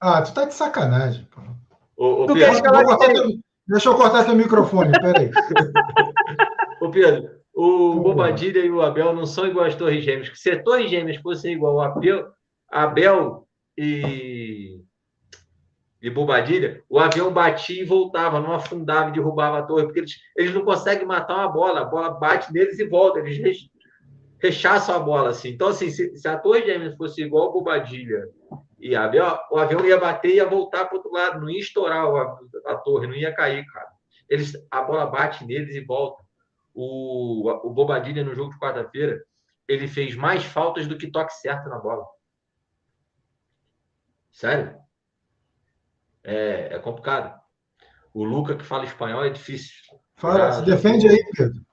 Ah, 0.00 0.22
tu 0.22 0.34
tá 0.34 0.44
de 0.44 0.54
sacanagem, 0.54 1.26
pô. 1.26 1.40
O, 1.96 2.24
o 2.24 2.34
Pedro, 2.34 2.98
teu, 2.98 3.38
deixa 3.66 3.88
eu 3.88 3.94
cortar 3.94 4.24
teu 4.24 4.34
microfone, 4.34 4.92
peraí. 4.92 5.30
Ô, 6.80 6.90
Pedro, 6.90 7.30
o 7.54 8.00
Bobadilha 8.00 8.60
e 8.60 8.70
o 8.70 8.82
Abel 8.82 9.14
não 9.14 9.24
são 9.24 9.46
iguais 9.46 9.72
às 9.72 9.78
Torres 9.78 10.04
Gêmeas. 10.04 10.30
Se 10.34 10.50
as 10.50 10.62
Torres 10.62 10.90
Gêmeas 10.90 11.16
fossem 11.18 11.54
igual 11.54 11.80
ao 11.80 11.92
Abel, 11.92 12.26
Abel 12.70 13.48
e, 13.78 14.80
e 16.02 16.10
Bobadilha, 16.10 16.82
o 16.88 16.98
avião 16.98 17.32
batia 17.32 17.82
e 17.82 17.86
voltava, 17.86 18.40
não 18.40 18.52
afundava 18.52 19.08
e 19.08 19.12
derrubava 19.12 19.58
a 19.58 19.62
torre, 19.62 19.84
porque 19.84 20.00
eles, 20.00 20.12
eles 20.36 20.54
não 20.54 20.64
conseguem 20.64 21.06
matar 21.06 21.36
uma 21.36 21.48
bola, 21.48 21.80
a 21.80 21.84
bola 21.84 22.10
bate 22.10 22.52
neles 22.52 22.78
e 22.78 22.86
volta, 22.86 23.20
eles 23.20 23.70
rechaçam 24.40 24.94
a 24.94 24.98
bola, 24.98 25.30
assim. 25.30 25.48
Então, 25.48 25.68
assim, 25.68 25.90
se, 25.90 26.16
se 26.16 26.28
a 26.28 26.38
Torre 26.38 26.64
Gêmeas 26.64 26.96
fosse 26.96 27.22
igual 27.22 27.48
o 27.48 27.52
Bobadilha 27.52 28.28
e 28.78 28.94
a 28.94 29.04
avião, 29.04 29.38
o 29.50 29.58
avião 29.58 29.84
ia 29.84 29.98
bater 29.98 30.30
e 30.30 30.36
ia 30.36 30.46
voltar 30.46 30.84
para 30.84 30.94
o 30.94 30.96
outro 30.98 31.12
lado, 31.12 31.40
não 31.40 31.48
ia 31.48 31.60
estourar 31.60 32.04
a, 32.04 32.38
a, 32.66 32.76
torre, 32.76 33.06
não 33.06 33.14
ia 33.14 33.34
cair, 33.34 33.64
cara. 33.66 33.88
Eles, 34.28 34.52
a 34.70 34.82
bola 34.82 35.06
bate 35.06 35.44
neles 35.46 35.74
e 35.74 35.80
volta. 35.80 36.25
O, 36.78 37.48
o 37.66 37.70
Bobadilha, 37.70 38.22
no 38.22 38.34
jogo 38.34 38.52
de 38.52 38.58
quarta-feira, 38.58 39.18
ele 39.66 39.88
fez 39.88 40.14
mais 40.14 40.44
faltas 40.44 40.86
do 40.86 40.98
que 40.98 41.10
toque 41.10 41.32
certo 41.32 41.70
na 41.70 41.78
bola. 41.78 42.04
Sério? 44.30 44.76
É, 46.22 46.74
é 46.74 46.78
complicado. 46.78 47.34
O 48.12 48.22
Luca, 48.22 48.54
que 48.54 48.62
fala 48.62 48.84
espanhol, 48.84 49.24
é 49.24 49.30
difícil. 49.30 49.72
Fala, 50.16 50.52
se 50.52 50.66
defende 50.66 51.08
aí, 51.08 51.18
Pedro. 51.34 51.64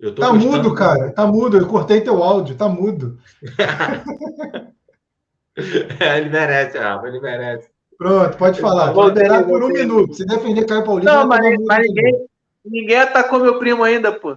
Eu 0.00 0.14
tá 0.14 0.30
gostando... 0.30 0.52
mudo, 0.52 0.74
cara. 0.74 1.12
Tá 1.12 1.26
mudo. 1.26 1.58
Eu 1.58 1.68
cortei 1.68 2.00
teu 2.00 2.22
áudio. 2.22 2.56
Tá 2.56 2.70
mudo. 2.70 3.20
é, 6.00 6.18
ele 6.18 6.30
merece, 6.30 6.78
Rafa. 6.78 7.06
Ele 7.06 7.20
merece. 7.20 7.70
Pronto, 7.98 8.38
pode 8.38 8.60
falar. 8.60 8.92
Vou 8.92 9.08
liberar 9.08 9.44
por 9.44 9.62
um 9.62 9.68
minuto. 9.68 10.14
Se 10.14 10.24
defender 10.24 10.66
Caio 10.66 10.84
Paulista. 10.84 11.12
Não, 11.12 11.26
mas, 11.26 11.42
mas 11.64 11.86
ninguém, 11.86 12.26
ninguém 12.66 12.98
atacou 12.98 13.40
meu 13.40 13.58
primo 13.58 13.82
ainda, 13.82 14.12
pô. 14.12 14.36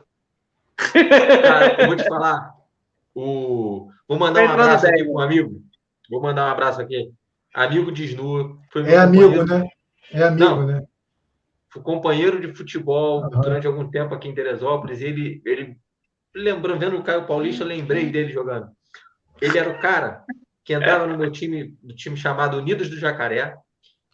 Cara, 0.77 1.81
eu 1.81 1.87
vou 1.87 1.95
te 1.95 2.03
falar. 2.07 2.55
O... 3.13 3.89
Vou 4.07 4.17
mandar 4.17 4.43
um 4.43 4.49
abraço 4.49 4.87
aqui 4.87 5.03
para 5.03 5.13
um 5.13 5.19
amigo. 5.19 5.61
Vou 6.09 6.21
mandar 6.21 6.47
um 6.47 6.51
abraço 6.51 6.81
aqui. 6.81 7.11
Amigo 7.53 7.91
de 7.91 8.05
Snu. 8.05 8.59
é 8.75 8.97
amigo, 8.97 9.45
né? 9.45 9.67
É 10.11 10.23
amigo, 10.23 10.43
Não, 10.43 10.65
né? 10.65 10.83
Fui 11.69 11.81
companheiro 11.81 12.39
de 12.39 12.53
futebol 12.55 13.21
uhum. 13.21 13.41
durante 13.41 13.67
algum 13.67 13.89
tempo 13.89 14.13
aqui 14.13 14.27
em 14.27 14.33
Teresópolis. 14.33 15.01
Ele, 15.01 15.41
ele 15.45 15.77
lembrando, 16.33 16.79
vendo 16.79 16.97
o 16.97 17.03
Caio 17.03 17.27
Paulista, 17.27 17.63
eu 17.63 17.67
lembrei 17.67 18.09
dele 18.09 18.31
jogando. 18.31 18.69
Ele 19.41 19.57
era 19.57 19.69
o 19.69 19.79
cara 19.79 20.23
que 20.63 20.73
entrava 20.73 21.05
no 21.05 21.17
meu 21.17 21.31
time, 21.31 21.77
do 21.81 21.95
time 21.95 22.17
chamado 22.17 22.57
Unidos 22.57 22.89
do 22.89 22.97
Jacaré. 22.97 23.55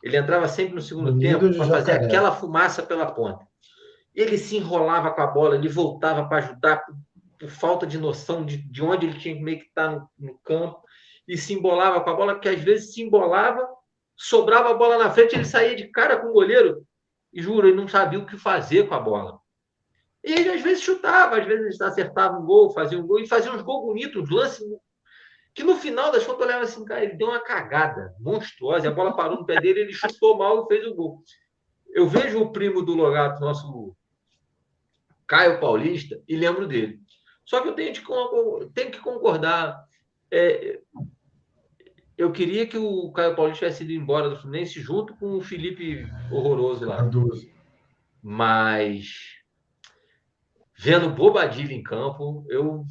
Ele 0.04 0.18
entrava 0.18 0.48
sempre 0.48 0.76
no 0.76 0.82
segundo 0.82 1.12
Unidos 1.12 1.56
tempo 1.56 1.58
para 1.58 1.78
fazer 1.78 1.92
aquela 1.94 2.32
fumaça 2.32 2.84
pela 2.84 3.06
ponta. 3.06 3.46
Ele 4.16 4.38
se 4.38 4.58
enrolava 4.58 5.12
com 5.12 5.22
a 5.22 5.28
bola, 5.28 5.56
ele 5.56 5.68
voltava 5.68 6.28
para 6.28 6.38
ajudar 6.38 6.78
por, 6.86 6.96
por, 7.40 7.50
falta 7.50 7.86
de 7.86 7.98
noção 7.98 8.46
de, 8.46 8.58
de 8.58 8.82
onde 8.82 9.06
ele 9.06 9.20
tinha 9.20 9.36
que 9.36 9.42
meio 9.42 9.60
que 9.60 9.66
estar 9.66 9.92
no, 9.92 10.10
no 10.18 10.38
campo 10.40 10.82
e 11.28 11.38
se 11.38 11.54
embolava 11.54 12.02
com 12.02 12.10
a 12.10 12.14
bola, 12.14 12.34
porque 12.34 12.50
às 12.50 12.62
vezes 12.62 12.94
se 12.94 13.02
embolava, 13.02 13.68
sobrava 14.16 14.70
a 14.70 14.74
bola 14.74 14.98
na 14.98 15.12
frente, 15.12 15.36
ele 15.36 15.46
saía 15.46 15.76
de 15.76 15.88
cara 15.90 16.18
com 16.18 16.28
o 16.28 16.34
goleiro 16.34 16.86
e 17.34 17.42
juro, 17.42 17.68
ele 17.68 17.76
não 17.76 17.88
sabia 17.88 18.20
o 18.20 18.26
que 18.26 18.38
fazer 18.38 18.88
com 18.88 18.96
a 18.96 19.00
bola. 19.00 19.40
E 20.24 20.32
ele 20.32 20.50
às 20.50 20.62
vezes 20.62 20.84
chutava, 20.84 21.38
às 21.38 21.46
vezes 21.46 21.82
acertava 21.82 22.38
um 22.38 22.46
gol, 22.46 22.72
fazia 22.72 22.98
um 22.98 23.06
gol, 23.06 23.20
e 23.20 23.28
fazia 23.28 23.52
uns 23.52 23.62
gols 23.62 23.86
bonitos, 23.86 24.24
uns 24.24 24.30
lances 24.30 24.66
que 25.56 25.64
no 25.64 25.78
final 25.78 26.12
das 26.12 26.26
contas 26.26 26.42
eu 26.42 26.48
olhava 26.48 26.64
assim, 26.66 26.84
cara, 26.84 27.04
ele 27.04 27.16
deu 27.16 27.30
uma 27.30 27.40
cagada 27.40 28.14
monstruosa, 28.20 28.90
a 28.90 28.92
bola 28.92 29.16
parou 29.16 29.38
no 29.38 29.46
pé 29.46 29.62
dele, 29.62 29.80
ele 29.80 29.94
chutou 29.94 30.38
mal 30.38 30.64
e 30.64 30.68
fez 30.68 30.86
o 30.86 30.94
gol. 30.94 31.24
Eu 31.88 32.10
vejo 32.10 32.42
o 32.42 32.52
primo 32.52 32.82
do 32.82 32.94
Logato, 32.94 33.40
nosso 33.40 33.95
Caio 35.28 35.60
Paulista, 35.60 36.22
e 36.28 36.36
lembro 36.36 36.68
dele. 36.68 37.00
Só 37.46 37.62
que 37.62 37.68
eu 37.68 37.74
tenho, 37.74 37.94
de, 37.94 38.02
tenho 38.74 38.92
que 38.92 39.00
concordar. 39.00 39.84
É, 40.32 40.80
eu 42.18 42.32
queria 42.32 42.66
que 42.66 42.78
o 42.78 43.12
Caio 43.12 43.36
Paulo 43.36 43.54
tivesse 43.54 43.84
ido 43.84 43.94
embora 43.94 44.30
do 44.30 44.38
Fluminense 44.38 44.80
junto 44.82 45.16
com 45.16 45.38
o 45.38 45.42
Felipe 45.42 46.08
horroroso 46.32 46.86
lá. 46.86 46.98
Mas 48.22 49.36
vendo 50.78 51.10
Bobadilha 51.10 51.74
em 51.74 51.84
campo, 51.84 52.46
eu 52.50 52.86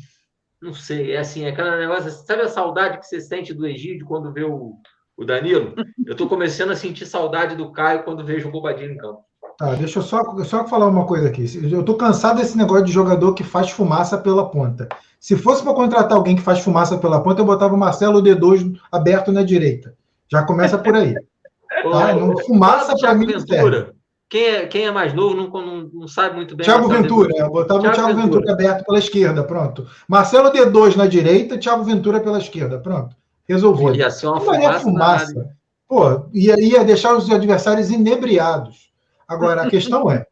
não 0.61 0.72
sei, 0.72 1.12
é 1.12 1.18
assim, 1.18 1.45
é 1.45 1.51
aquele 1.51 1.76
negócio, 1.76 2.11
sabe 2.11 2.43
a 2.43 2.49
saudade 2.49 2.99
que 2.99 3.07
você 3.07 3.20
sente 3.20 3.53
do 3.53 3.66
Egídio 3.66 4.07
quando 4.07 4.32
vê 4.32 4.45
o, 4.45 4.78
o 5.16 5.24
Danilo, 5.24 5.74
eu 6.07 6.12
estou 6.12 6.28
começando 6.28 6.70
a 6.70 6.76
sentir 6.76 7.05
saudade 7.07 7.57
do 7.57 7.72
Caio 7.72 8.05
quando 8.05 8.24
vejo 8.24 8.49
o 8.49 8.53
Bobadilho 8.53 8.93
em 8.93 8.97
campo. 8.97 9.24
Tá, 9.59 9.75
deixa 9.75 10.01
eu 10.01 10.03
só, 10.03 10.23
só 10.45 10.67
falar 10.67 10.89
uma 10.89 11.07
coisa 11.07 11.29
aqui. 11.29 11.45
Eu 11.71 11.81
estou 11.81 11.97
cansado 11.97 12.39
desse 12.39 12.57
negócio 12.57 12.85
de 12.85 12.93
jogador 12.93 13.35
que 13.35 13.45
faz 13.45 13.71
fumaça 13.71 14.19
pela 14.19 14.49
ponta. 14.51 14.89
Se 15.21 15.37
fosse 15.37 15.63
para 15.63 15.75
contratar 15.75 16.13
alguém 16.13 16.37
que 16.37 16.43
faz 16.43 16.61
fumaça 16.61 16.99
pela 16.99 17.23
ponta, 17.23 17.41
eu 17.41 17.47
botava 17.47 17.75
o 17.75 17.79
Marcelo 17.79 18.23
D2 18.23 18.79
aberto 18.91 19.33
na 19.33 19.43
direita. 19.43 19.95
Já 20.29 20.43
começa 20.43 20.77
por 20.77 20.95
aí. 20.95 21.15
tá? 21.91 22.15
Não, 22.15 22.37
fumaça 22.39 22.95
para 22.99 23.15
mim 23.15 23.27
Ventura. 23.27 23.95
Quem 24.29 24.45
é, 24.47 24.67
quem 24.67 24.87
é 24.87 24.91
mais 24.91 25.15
novo 25.15 25.37
não, 25.37 25.49
não, 25.49 25.91
não 25.93 26.09
sabe 26.09 26.35
muito 26.35 26.57
bem. 26.57 26.65
Thiago 26.65 26.89
Ventura, 26.89 27.33
eu 27.37 27.51
botava 27.51 27.81
Thiago 27.81 27.93
o 27.93 27.97
Thiago 27.97 28.21
Ventura. 28.21 28.41
Ventura 28.41 28.53
aberto 28.53 28.85
pela 28.85 28.99
esquerda, 28.99 29.45
pronto. 29.45 29.87
Marcelo 30.09 30.51
D2 30.51 30.97
na 30.97 31.07
direita, 31.07 31.57
Thiago 31.57 31.85
Ventura 31.85 32.21
pela 32.21 32.39
esquerda, 32.39 32.79
pronto. 32.79 33.15
Resolvido. 33.49 33.95
Ia 33.95 34.11
ser 34.11 34.27
uma 34.27 34.41
fumaça. 34.41 34.81
fumaça. 34.81 35.51
Pô, 35.89 36.27
ia, 36.33 36.59
ia 36.61 36.83
deixar 36.83 37.15
os 37.15 37.31
adversários 37.31 37.91
inebriados. 37.91 38.93
Agora, 39.27 39.62
a 39.62 39.70
questão 39.70 40.11
é, 40.11 40.27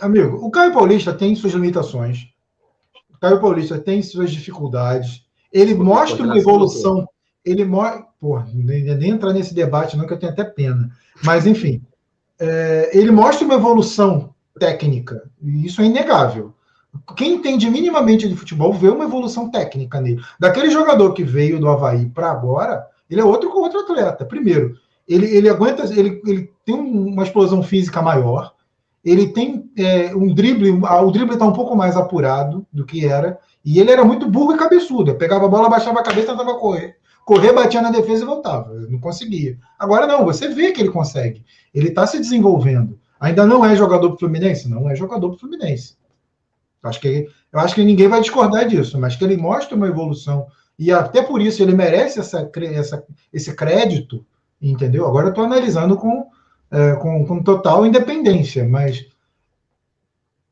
amigo, 0.00 0.36
o 0.44 0.50
Caio 0.50 0.72
Paulista 0.72 1.12
tem 1.12 1.34
suas 1.34 1.52
limitações. 1.52 2.28
O 3.14 3.18
Caio 3.18 3.40
Paulista 3.40 3.78
tem 3.78 4.02
suas 4.02 4.30
dificuldades. 4.30 5.26
Ele 5.52 5.74
Porque 5.74 5.88
mostra 5.88 6.24
uma 6.24 6.38
evolução. 6.38 7.08
Ele 7.44 7.64
mostra. 7.64 8.06
Pô, 8.20 8.40
nem, 8.52 8.82
nem 8.82 9.10
entrar 9.10 9.32
nesse 9.32 9.54
debate, 9.54 9.96
não, 9.96 10.06
que 10.06 10.12
eu 10.12 10.18
tenho 10.18 10.32
até 10.32 10.44
pena. 10.44 10.90
Mas, 11.22 11.46
enfim, 11.46 11.82
é, 12.38 12.90
ele 12.92 13.10
mostra 13.10 13.44
uma 13.44 13.54
evolução 13.54 14.34
técnica. 14.58 15.30
E 15.40 15.66
isso 15.66 15.80
é 15.80 15.84
inegável. 15.84 16.54
Quem 17.16 17.34
entende 17.34 17.70
minimamente 17.70 18.28
de 18.28 18.36
futebol 18.36 18.72
vê 18.72 18.88
uma 18.88 19.04
evolução 19.04 19.50
técnica 19.50 20.00
nele. 20.00 20.20
Daquele 20.38 20.70
jogador 20.70 21.12
que 21.12 21.22
veio 21.22 21.60
do 21.60 21.68
Havaí 21.68 22.06
para 22.06 22.30
agora, 22.30 22.86
ele 23.08 23.20
é 23.20 23.24
outro 23.24 23.50
com 23.50 23.60
outro 23.60 23.80
atleta. 23.80 24.24
Primeiro, 24.24 24.76
ele, 25.08 25.26
ele 25.26 25.48
aguenta, 25.48 25.84
ele, 25.92 26.20
ele 26.26 26.50
tem 26.64 26.74
uma 26.74 27.22
explosão 27.22 27.62
física 27.62 28.02
maior, 28.02 28.54
ele 29.04 29.28
tem 29.28 29.70
é, 29.76 30.14
um 30.14 30.34
drible, 30.34 30.70
o 30.70 31.10
drible 31.10 31.34
está 31.34 31.46
um 31.46 31.52
pouco 31.52 31.74
mais 31.74 31.96
apurado 31.96 32.66
do 32.72 32.84
que 32.84 33.06
era, 33.06 33.38
e 33.64 33.80
ele 33.80 33.90
era 33.90 34.04
muito 34.04 34.28
burro 34.28 34.54
e 34.54 34.58
cabeçudo. 34.58 35.14
pegava 35.14 35.46
a 35.46 35.48
bola, 35.48 35.68
baixava 35.68 36.00
a 36.00 36.02
cabeça, 36.02 36.32
tentava 36.32 36.58
correr. 36.58 36.96
Correr, 37.24 37.52
batia 37.52 37.82
na 37.82 37.90
defesa 37.90 38.22
e 38.22 38.26
voltava. 38.26 38.72
Não 38.88 38.98
conseguia. 38.98 39.58
Agora 39.78 40.06
não, 40.06 40.24
você 40.24 40.48
vê 40.48 40.72
que 40.72 40.80
ele 40.80 40.90
consegue. 40.90 41.44
Ele 41.74 41.88
está 41.88 42.06
se 42.06 42.18
desenvolvendo. 42.18 42.98
Ainda 43.20 43.46
não 43.46 43.64
é 43.64 43.76
jogador 43.76 44.10
para 44.10 44.18
Fluminense? 44.18 44.68
Não 44.68 44.88
é 44.88 44.96
jogador 44.96 45.30
para 45.30 45.38
Fluminense. 45.38 45.96
Acho 46.82 47.00
que, 47.00 47.28
eu 47.52 47.60
acho 47.60 47.74
que 47.74 47.84
ninguém 47.84 48.08
vai 48.08 48.20
discordar 48.20 48.66
disso, 48.66 48.98
mas 48.98 49.16
que 49.16 49.24
ele 49.24 49.36
mostra 49.36 49.76
uma 49.76 49.88
evolução. 49.88 50.46
E 50.78 50.92
até 50.92 51.20
por 51.22 51.42
isso 51.42 51.62
ele 51.62 51.74
merece 51.74 52.20
essa, 52.20 52.50
essa 52.72 53.04
esse 53.32 53.54
crédito, 53.54 54.24
entendeu? 54.60 55.06
Agora 55.06 55.26
eu 55.26 55.30
estou 55.30 55.44
analisando 55.44 55.96
com, 55.96 56.26
é, 56.70 56.94
com, 56.96 57.24
com 57.26 57.42
total 57.42 57.86
independência, 57.86 58.66
mas 58.68 59.06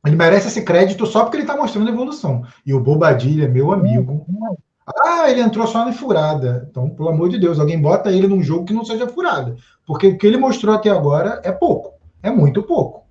ele 0.07 0.16
merece 0.16 0.48
esse 0.48 0.64
crédito 0.64 1.04
só 1.04 1.24
porque 1.24 1.36
ele 1.36 1.44
está 1.44 1.57
mostrando 1.57 1.88
evolução. 1.88 2.44
E 2.64 2.72
o 2.72 2.80
Bobadilha, 2.80 3.48
meu 3.48 3.72
amigo. 3.72 4.24
Ah, 5.04 5.28
ele 5.28 5.40
entrou 5.40 5.66
só 5.66 5.84
na 5.84 5.92
furada. 5.92 6.68
Então, 6.70 6.88
pelo 6.88 7.09
amor 7.09 7.28
de 7.28 7.40
Deus, 7.40 7.59
alguém 7.59 7.80
bota 7.80 8.12
ele 8.12 8.28
num 8.28 8.40
jogo 8.40 8.64
que 8.64 8.72
não 8.72 8.84
seja 8.84 9.09
furada. 9.09 9.57
Porque 9.84 10.09
o 10.09 10.18
que 10.18 10.26
ele 10.26 10.36
mostrou 10.36 10.74
até 10.74 10.90
agora 10.90 11.40
é 11.42 11.50
pouco. 11.50 11.94
É 12.22 12.30
muito 12.30 12.62
pouco. 12.62 13.04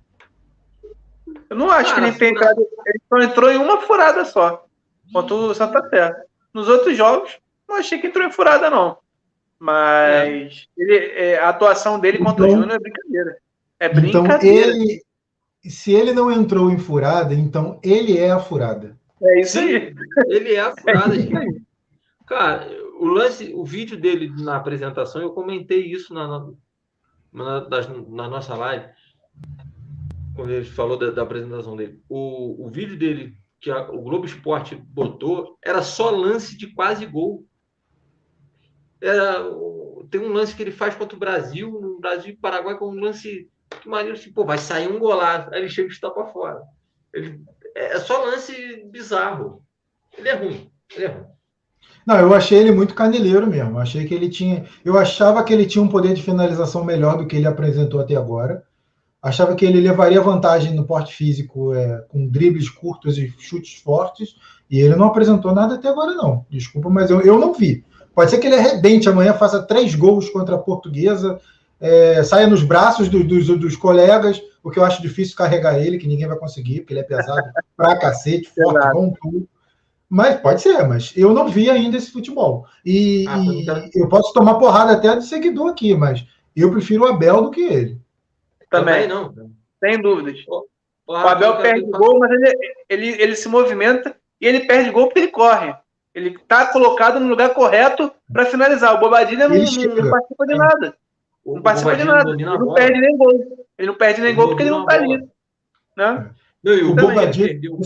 Eu 1.50 1.56
não 1.56 1.70
acho 1.70 1.94
que 1.94 2.00
ele 2.00 2.12
tem 2.12 2.34
cara. 2.34 2.56
Ele 2.58 3.00
só 3.08 3.18
entrou 3.18 3.50
em 3.50 3.58
uma 3.58 3.82
furada 3.82 4.24
só. 4.24 4.64
Contra 5.12 5.34
o 5.34 5.54
Santa 5.54 5.86
Fé. 5.90 6.14
Nos 6.52 6.66
outros 6.66 6.96
jogos, 6.96 7.38
não 7.68 7.76
achei 7.76 7.98
que 7.98 8.06
entrou 8.06 8.26
em 8.26 8.32
furada, 8.32 8.70
não. 8.70 8.96
Mas 9.58 10.68
é. 10.78 10.82
Ele, 10.82 10.96
é, 10.96 11.38
a 11.38 11.48
atuação 11.48 11.98
dele 11.98 12.18
contra 12.18 12.46
então, 12.46 12.58
o 12.58 12.62
Júnior 12.62 12.76
é 12.76 12.78
brincadeira. 12.78 13.36
É 13.80 13.86
então, 13.86 14.22
brincadeira. 14.22 14.70
Então, 14.72 14.82
ele, 14.82 15.02
se 15.64 15.92
ele 15.92 16.12
não 16.12 16.30
entrou 16.30 16.70
em 16.70 16.78
furada, 16.78 17.34
então 17.34 17.80
ele 17.82 18.18
é 18.18 18.30
a 18.30 18.38
furada. 18.38 18.96
É 19.22 19.40
isso 19.40 19.58
aí. 19.58 19.94
Ele 20.28 20.54
é 20.54 20.60
a 20.60 20.76
furada, 20.76 21.14
é 21.16 21.20
gente. 21.20 21.62
Cara, 22.26 22.68
o 22.98 23.06
lance, 23.06 23.52
o 23.54 23.64
vídeo 23.64 23.96
dele 23.96 24.32
na 24.42 24.56
apresentação, 24.56 25.22
eu 25.22 25.30
comentei 25.30 25.84
isso 25.86 26.12
na, 26.12 26.26
na, 26.26 26.50
na, 27.32 27.68
na 28.08 28.28
nossa 28.28 28.54
live 28.54 28.86
quando 30.36 30.50
ele 30.50 30.66
falou 30.66 30.98
da, 30.98 31.10
da 31.10 31.22
apresentação 31.22 31.74
dele. 31.74 32.00
O, 32.08 32.66
o 32.66 32.68
vídeo 32.68 32.96
dele 32.96 33.34
que 33.58 33.70
a, 33.70 33.90
o 33.90 34.02
Globo 34.02 34.26
Esporte 34.26 34.76
botou 34.76 35.58
era 35.64 35.82
só 35.82 36.10
lance 36.10 36.56
de 36.56 36.68
quase 36.68 37.06
gol. 37.06 37.44
Era, 39.06 39.44
tem 40.10 40.20
um 40.20 40.32
lance 40.32 40.54
que 40.54 40.62
ele 40.62 40.72
faz 40.72 40.94
contra 40.94 41.16
o 41.16 41.20
Brasil, 41.20 41.70
no 41.80 42.00
Brasil 42.00 42.32
e 42.32 42.36
Paraguai, 42.36 42.76
com 42.76 42.88
um 42.88 43.00
lance 43.00 43.48
que 43.80 43.88
maneiro 43.88 44.16
assim, 44.16 44.32
pô, 44.32 44.44
vai 44.44 44.58
sair 44.58 44.88
um 44.88 44.98
golaço. 44.98 45.52
Aí 45.52 45.60
ele 45.60 45.68
chega 45.68 45.88
e 45.88 45.92
está 45.92 46.10
para 46.10 46.26
fora. 46.26 46.62
Ele, 47.12 47.40
é, 47.74 47.96
é 47.96 48.00
só 48.00 48.24
lance 48.24 48.84
bizarro. 48.90 49.62
Ele 50.16 50.28
é 50.28 50.34
ruim. 50.34 50.70
Ele 50.94 51.04
é 51.04 51.08
ruim. 51.08 51.26
Não, 52.06 52.18
eu 52.20 52.32
achei 52.32 52.58
ele 52.58 52.70
muito 52.70 52.94
caneleiro 52.94 53.46
mesmo. 53.46 53.78
Achei 53.78 54.06
que 54.06 54.14
ele 54.14 54.28
tinha. 54.28 54.64
Eu 54.84 54.96
achava 54.96 55.42
que 55.42 55.52
ele 55.52 55.66
tinha 55.66 55.82
um 55.82 55.88
poder 55.88 56.14
de 56.14 56.22
finalização 56.22 56.84
melhor 56.84 57.18
do 57.18 57.26
que 57.26 57.36
ele 57.36 57.46
apresentou 57.46 58.00
até 58.00 58.14
agora. 58.14 58.64
Achava 59.20 59.56
que 59.56 59.64
ele 59.64 59.80
levaria 59.80 60.20
vantagem 60.20 60.72
no 60.72 60.86
porte 60.86 61.12
físico 61.12 61.74
é, 61.74 62.04
com 62.08 62.28
dribles 62.28 62.70
curtos 62.70 63.18
e 63.18 63.34
chutes 63.38 63.82
fortes, 63.82 64.36
e 64.70 64.78
ele 64.78 64.94
não 64.94 65.06
apresentou 65.06 65.52
nada 65.52 65.74
até 65.74 65.88
agora, 65.88 66.14
não. 66.14 66.46
Desculpa, 66.48 66.88
mas 66.88 67.10
eu, 67.10 67.20
eu 67.22 67.36
não 67.36 67.52
vi. 67.52 67.84
Pode 68.16 68.30
ser 68.30 68.38
que 68.38 68.46
ele 68.46 68.56
arrebente 68.56 69.10
amanhã, 69.10 69.34
faça 69.34 69.62
três 69.62 69.94
gols 69.94 70.30
contra 70.30 70.54
a 70.54 70.58
portuguesa, 70.58 71.38
é, 71.78 72.22
saia 72.22 72.46
nos 72.46 72.62
braços 72.62 73.10
do, 73.10 73.22
dos, 73.22 73.46
dos 73.46 73.76
colegas, 73.76 74.42
o 74.64 74.70
que 74.70 74.78
eu 74.78 74.84
acho 74.86 75.02
difícil 75.02 75.36
carregar 75.36 75.78
ele, 75.78 75.98
que 75.98 76.08
ninguém 76.08 76.26
vai 76.26 76.38
conseguir, 76.38 76.80
porque 76.80 76.94
ele 76.94 77.00
é 77.00 77.02
pesado 77.02 77.42
pra 77.76 77.98
cacete, 77.98 78.48
forte, 78.48 78.90
bom 78.94 79.12
tudo. 79.20 79.46
Mas 80.08 80.40
pode 80.40 80.62
ser, 80.62 80.88
mas 80.88 81.12
eu 81.14 81.34
não 81.34 81.48
vi 81.48 81.68
ainda 81.68 81.98
esse 81.98 82.10
futebol. 82.10 82.66
E, 82.82 83.26
ah, 83.28 83.38
e 83.38 84.00
eu 84.00 84.08
posso 84.08 84.32
tomar 84.32 84.54
porrada 84.54 84.92
até 84.92 85.14
de 85.14 85.26
seguidor 85.26 85.68
aqui, 85.68 85.94
mas 85.94 86.26
eu 86.56 86.70
prefiro 86.70 87.04
o 87.04 87.08
Abel 87.08 87.42
do 87.42 87.50
que 87.50 87.60
ele. 87.60 88.00
Também, 88.70 89.06
não. 89.06 89.34
Sem 89.78 90.00
dúvidas. 90.00 90.38
O, 90.48 90.64
o 91.06 91.14
Abel 91.14 91.58
perde 91.58 91.82
gol, 91.90 92.18
mas 92.18 92.30
ele, 92.30 92.54
ele, 92.88 93.22
ele 93.22 93.36
se 93.36 93.46
movimenta 93.46 94.16
e 94.40 94.46
ele 94.46 94.60
perde 94.60 94.90
gol 94.90 95.04
porque 95.04 95.18
ele 95.18 95.28
corre. 95.28 95.74
Ele 96.16 96.30
está 96.30 96.72
colocado 96.72 97.20
no 97.20 97.28
lugar 97.28 97.52
correto 97.52 98.10
para 98.32 98.46
finalizar. 98.46 98.94
O 98.94 99.00
Bobadilha 99.00 99.46
não, 99.46 99.54
não, 99.54 99.94
não, 99.96 100.10
participa 100.10 100.46
de 100.46 100.54
nada. 100.54 100.96
O, 101.44 101.54
não 101.56 101.62
participa 101.62 101.94
de 101.94 102.04
nada. 102.04 102.30
Ele 102.30 102.44
não 102.46 102.72
perde 102.72 103.00
nem 103.02 103.16
gol. 103.18 103.32
Ele 103.76 103.86
não 103.86 103.94
perde 103.94 104.20
nem 104.22 104.30
ele 104.30 104.36
gol 104.36 104.48
porque 104.48 104.62
ele 104.62 104.70
não 104.70 104.80
está 104.80 104.94
ali. 104.94 105.18
Né? 105.94 106.34
Não, 106.64 106.72
e 106.72 106.82
o 106.84 106.94
Bobadilha. 106.94 107.48
Perdeu... 107.48 107.78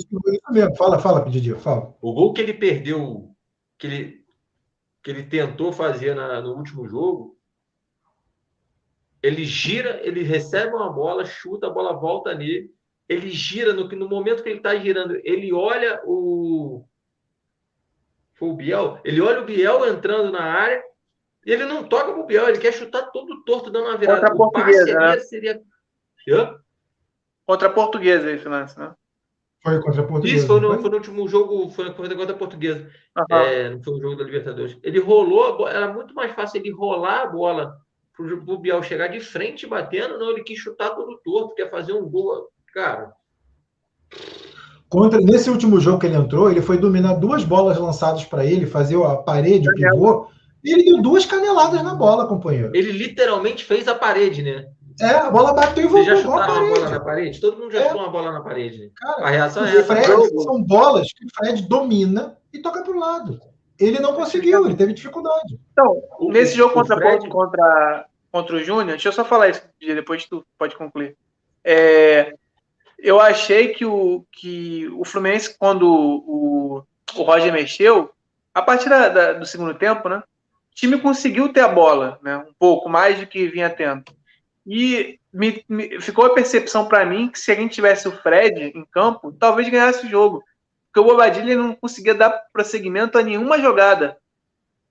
Fala, 0.78 1.00
fala, 1.00 1.24
Pedidinho, 1.24 1.58
fala. 1.58 1.92
O 2.00 2.12
gol 2.12 2.32
que 2.32 2.40
ele 2.40 2.54
perdeu, 2.54 3.34
que 3.76 3.88
ele, 3.88 4.24
que 5.02 5.10
ele 5.10 5.24
tentou 5.24 5.72
fazer 5.72 6.14
na, 6.14 6.40
no 6.40 6.54
último 6.54 6.86
jogo, 6.86 7.36
ele 9.20 9.44
gira, 9.44 10.00
ele 10.04 10.22
recebe 10.22 10.72
uma 10.72 10.88
bola, 10.88 11.24
chuta, 11.24 11.66
a 11.66 11.70
bola 11.70 11.94
volta 11.94 12.32
nele. 12.32 12.70
Ele 13.08 13.28
gira, 13.30 13.72
no, 13.72 13.88
no 13.88 14.08
momento 14.08 14.44
que 14.44 14.50
ele 14.50 14.58
está 14.58 14.76
girando, 14.76 15.20
ele 15.24 15.52
olha 15.52 16.00
o. 16.04 16.84
Foi 18.40 18.48
o 18.48 18.54
Biel? 18.54 18.98
Ele 19.04 19.20
olha 19.20 19.42
o 19.42 19.44
Biel 19.44 19.86
entrando 19.86 20.32
na 20.32 20.40
área 20.40 20.82
e 21.44 21.52
ele 21.52 21.66
não 21.66 21.84
toca 21.84 22.10
pro 22.10 22.24
Biel, 22.24 22.48
ele 22.48 22.58
quer 22.58 22.72
chutar 22.72 23.10
todo 23.10 23.44
torto, 23.44 23.70
dando 23.70 23.88
uma 23.88 23.98
virada. 23.98 24.30
Contra 24.30 24.32
a 24.32 24.36
portuguesa, 24.36 24.98
né? 24.98 25.18
seria. 25.20 25.62
Contra 27.46 27.68
a 27.68 27.72
portuguesa, 27.72 28.32
esse 28.32 28.48
lance, 28.48 28.78
né? 28.78 28.94
Foi 29.62 29.78
contra 29.82 30.00
a 30.00 30.06
portuguesa. 30.06 30.36
Isso, 30.36 30.46
foi 30.46 30.58
no, 30.58 30.80
foi 30.80 30.90
no 30.90 30.96
último 30.96 31.28
jogo, 31.28 31.68
foi 31.68 31.92
contra 31.92 32.32
a 32.32 32.34
portuguesa. 32.34 32.90
Uhum. 33.18 33.36
É, 33.36 33.68
não 33.68 33.82
foi 33.82 33.92
o 33.92 34.00
jogo 34.00 34.16
da 34.16 34.24
Libertadores. 34.24 34.78
Ele 34.82 34.98
rolou, 34.98 35.68
era 35.68 35.92
muito 35.92 36.14
mais 36.14 36.32
fácil 36.32 36.60
ele 36.62 36.70
rolar 36.70 37.24
a 37.24 37.26
bola 37.26 37.76
pro 38.16 38.58
Biel 38.58 38.82
chegar 38.82 39.08
de 39.08 39.20
frente 39.20 39.66
batendo, 39.66 40.18
não, 40.18 40.30
ele 40.30 40.44
quis 40.44 40.58
chutar 40.58 40.94
todo 40.94 41.20
torto, 41.22 41.54
quer 41.54 41.70
fazer 41.70 41.92
um 41.92 42.08
gol. 42.08 42.48
Cara. 42.72 43.12
Contra, 44.90 45.20
nesse 45.20 45.48
último 45.48 45.78
jogo 45.78 46.00
que 46.00 46.06
ele 46.06 46.16
entrou, 46.16 46.50
ele 46.50 46.60
foi 46.60 46.76
dominar 46.76 47.14
duas 47.14 47.44
bolas 47.44 47.78
lançadas 47.78 48.24
para 48.24 48.44
ele, 48.44 48.66
fazer 48.66 49.00
a 49.00 49.14
parede, 49.14 49.70
o 49.70 49.72
pivô, 49.72 50.26
e 50.64 50.72
ele 50.72 50.82
deu 50.82 51.00
duas 51.00 51.24
caneladas 51.24 51.80
na 51.84 51.94
bola, 51.94 52.26
companheiro. 52.26 52.72
Ele 52.74 52.90
literalmente 52.90 53.64
fez 53.64 53.86
a 53.86 53.94
parede, 53.94 54.42
né? 54.42 54.66
É, 55.00 55.10
a 55.10 55.30
bola 55.30 55.54
bateu 55.54 55.84
e 55.84 55.86
voltou. 55.86 56.04
Você 56.04 56.16
já 56.16 56.22
chutaram 56.22 56.42
a 56.42 56.46
parede. 56.46 56.74
bola 56.74 56.90
na 56.90 57.00
parede? 57.00 57.40
Todo 57.40 57.56
mundo 57.56 57.72
já 57.72 57.80
é. 57.80 57.84
chutou 57.84 58.00
uma 58.00 58.10
bola 58.10 58.32
na 58.32 58.40
parede. 58.40 58.92
Cara, 58.96 59.26
a 59.26 59.30
reação 59.30 59.64
é 59.64 59.76
essa. 59.76 59.84
Fred, 59.84 60.42
são 60.42 60.62
bolas 60.62 61.06
que 61.12 61.24
o 61.24 61.28
Fred 61.36 61.62
domina 61.68 62.36
e 62.52 62.58
toca 62.58 62.82
para 62.82 62.92
o 62.92 62.98
lado. 62.98 63.40
Ele 63.78 64.00
não 64.00 64.14
conseguiu, 64.14 64.66
ele 64.66 64.74
teve 64.74 64.92
dificuldade. 64.92 65.58
Então, 65.72 66.02
nesse 66.28 66.56
jogo 66.56 66.74
contra, 66.74 66.96
Fred... 66.96 67.28
contra, 67.28 68.06
contra 68.32 68.56
o 68.56 68.62
Júnior, 68.62 68.88
deixa 68.88 69.08
eu 69.08 69.12
só 69.12 69.24
falar 69.24 69.50
isso, 69.50 69.62
depois 69.80 70.26
tu 70.26 70.44
pode 70.58 70.76
concluir. 70.76 71.16
É, 71.64 72.34
eu 73.02 73.20
achei 73.20 73.68
que 73.68 73.84
o, 73.84 74.24
que 74.32 74.88
o 74.94 75.04
Fluminense, 75.04 75.56
quando 75.58 75.86
o, 75.88 76.84
o 77.14 77.22
Roger 77.22 77.52
mexeu, 77.52 78.10
a 78.54 78.62
partir 78.62 78.88
da, 78.88 79.08
da, 79.08 79.32
do 79.34 79.46
segundo 79.46 79.74
tempo, 79.74 80.08
né? 80.08 80.22
time 80.74 80.98
conseguiu 80.98 81.52
ter 81.52 81.60
a 81.60 81.68
bola, 81.68 82.18
né? 82.22 82.38
Um 82.38 82.54
pouco 82.58 82.88
mais 82.88 83.18
do 83.18 83.26
que 83.26 83.48
vinha 83.48 83.68
tendo. 83.68 84.04
E 84.66 85.18
me, 85.32 85.64
me 85.68 86.00
ficou 86.00 86.24
a 86.24 86.34
percepção 86.34 86.86
para 86.86 87.04
mim 87.04 87.28
que 87.28 87.38
se 87.38 87.52
a 87.52 87.54
gente 87.54 87.74
tivesse 87.74 88.08
o 88.08 88.12
Fred 88.12 88.72
em 88.74 88.84
campo, 88.90 89.32
talvez 89.32 89.68
ganhasse 89.68 90.06
o 90.06 90.08
jogo. 90.08 90.42
Porque 90.86 91.00
o 91.00 91.04
Bobadilha 91.04 91.56
não 91.56 91.74
conseguia 91.74 92.14
dar 92.14 92.30
prosseguimento 92.52 93.18
a 93.18 93.22
nenhuma 93.22 93.58
jogada. 93.58 94.16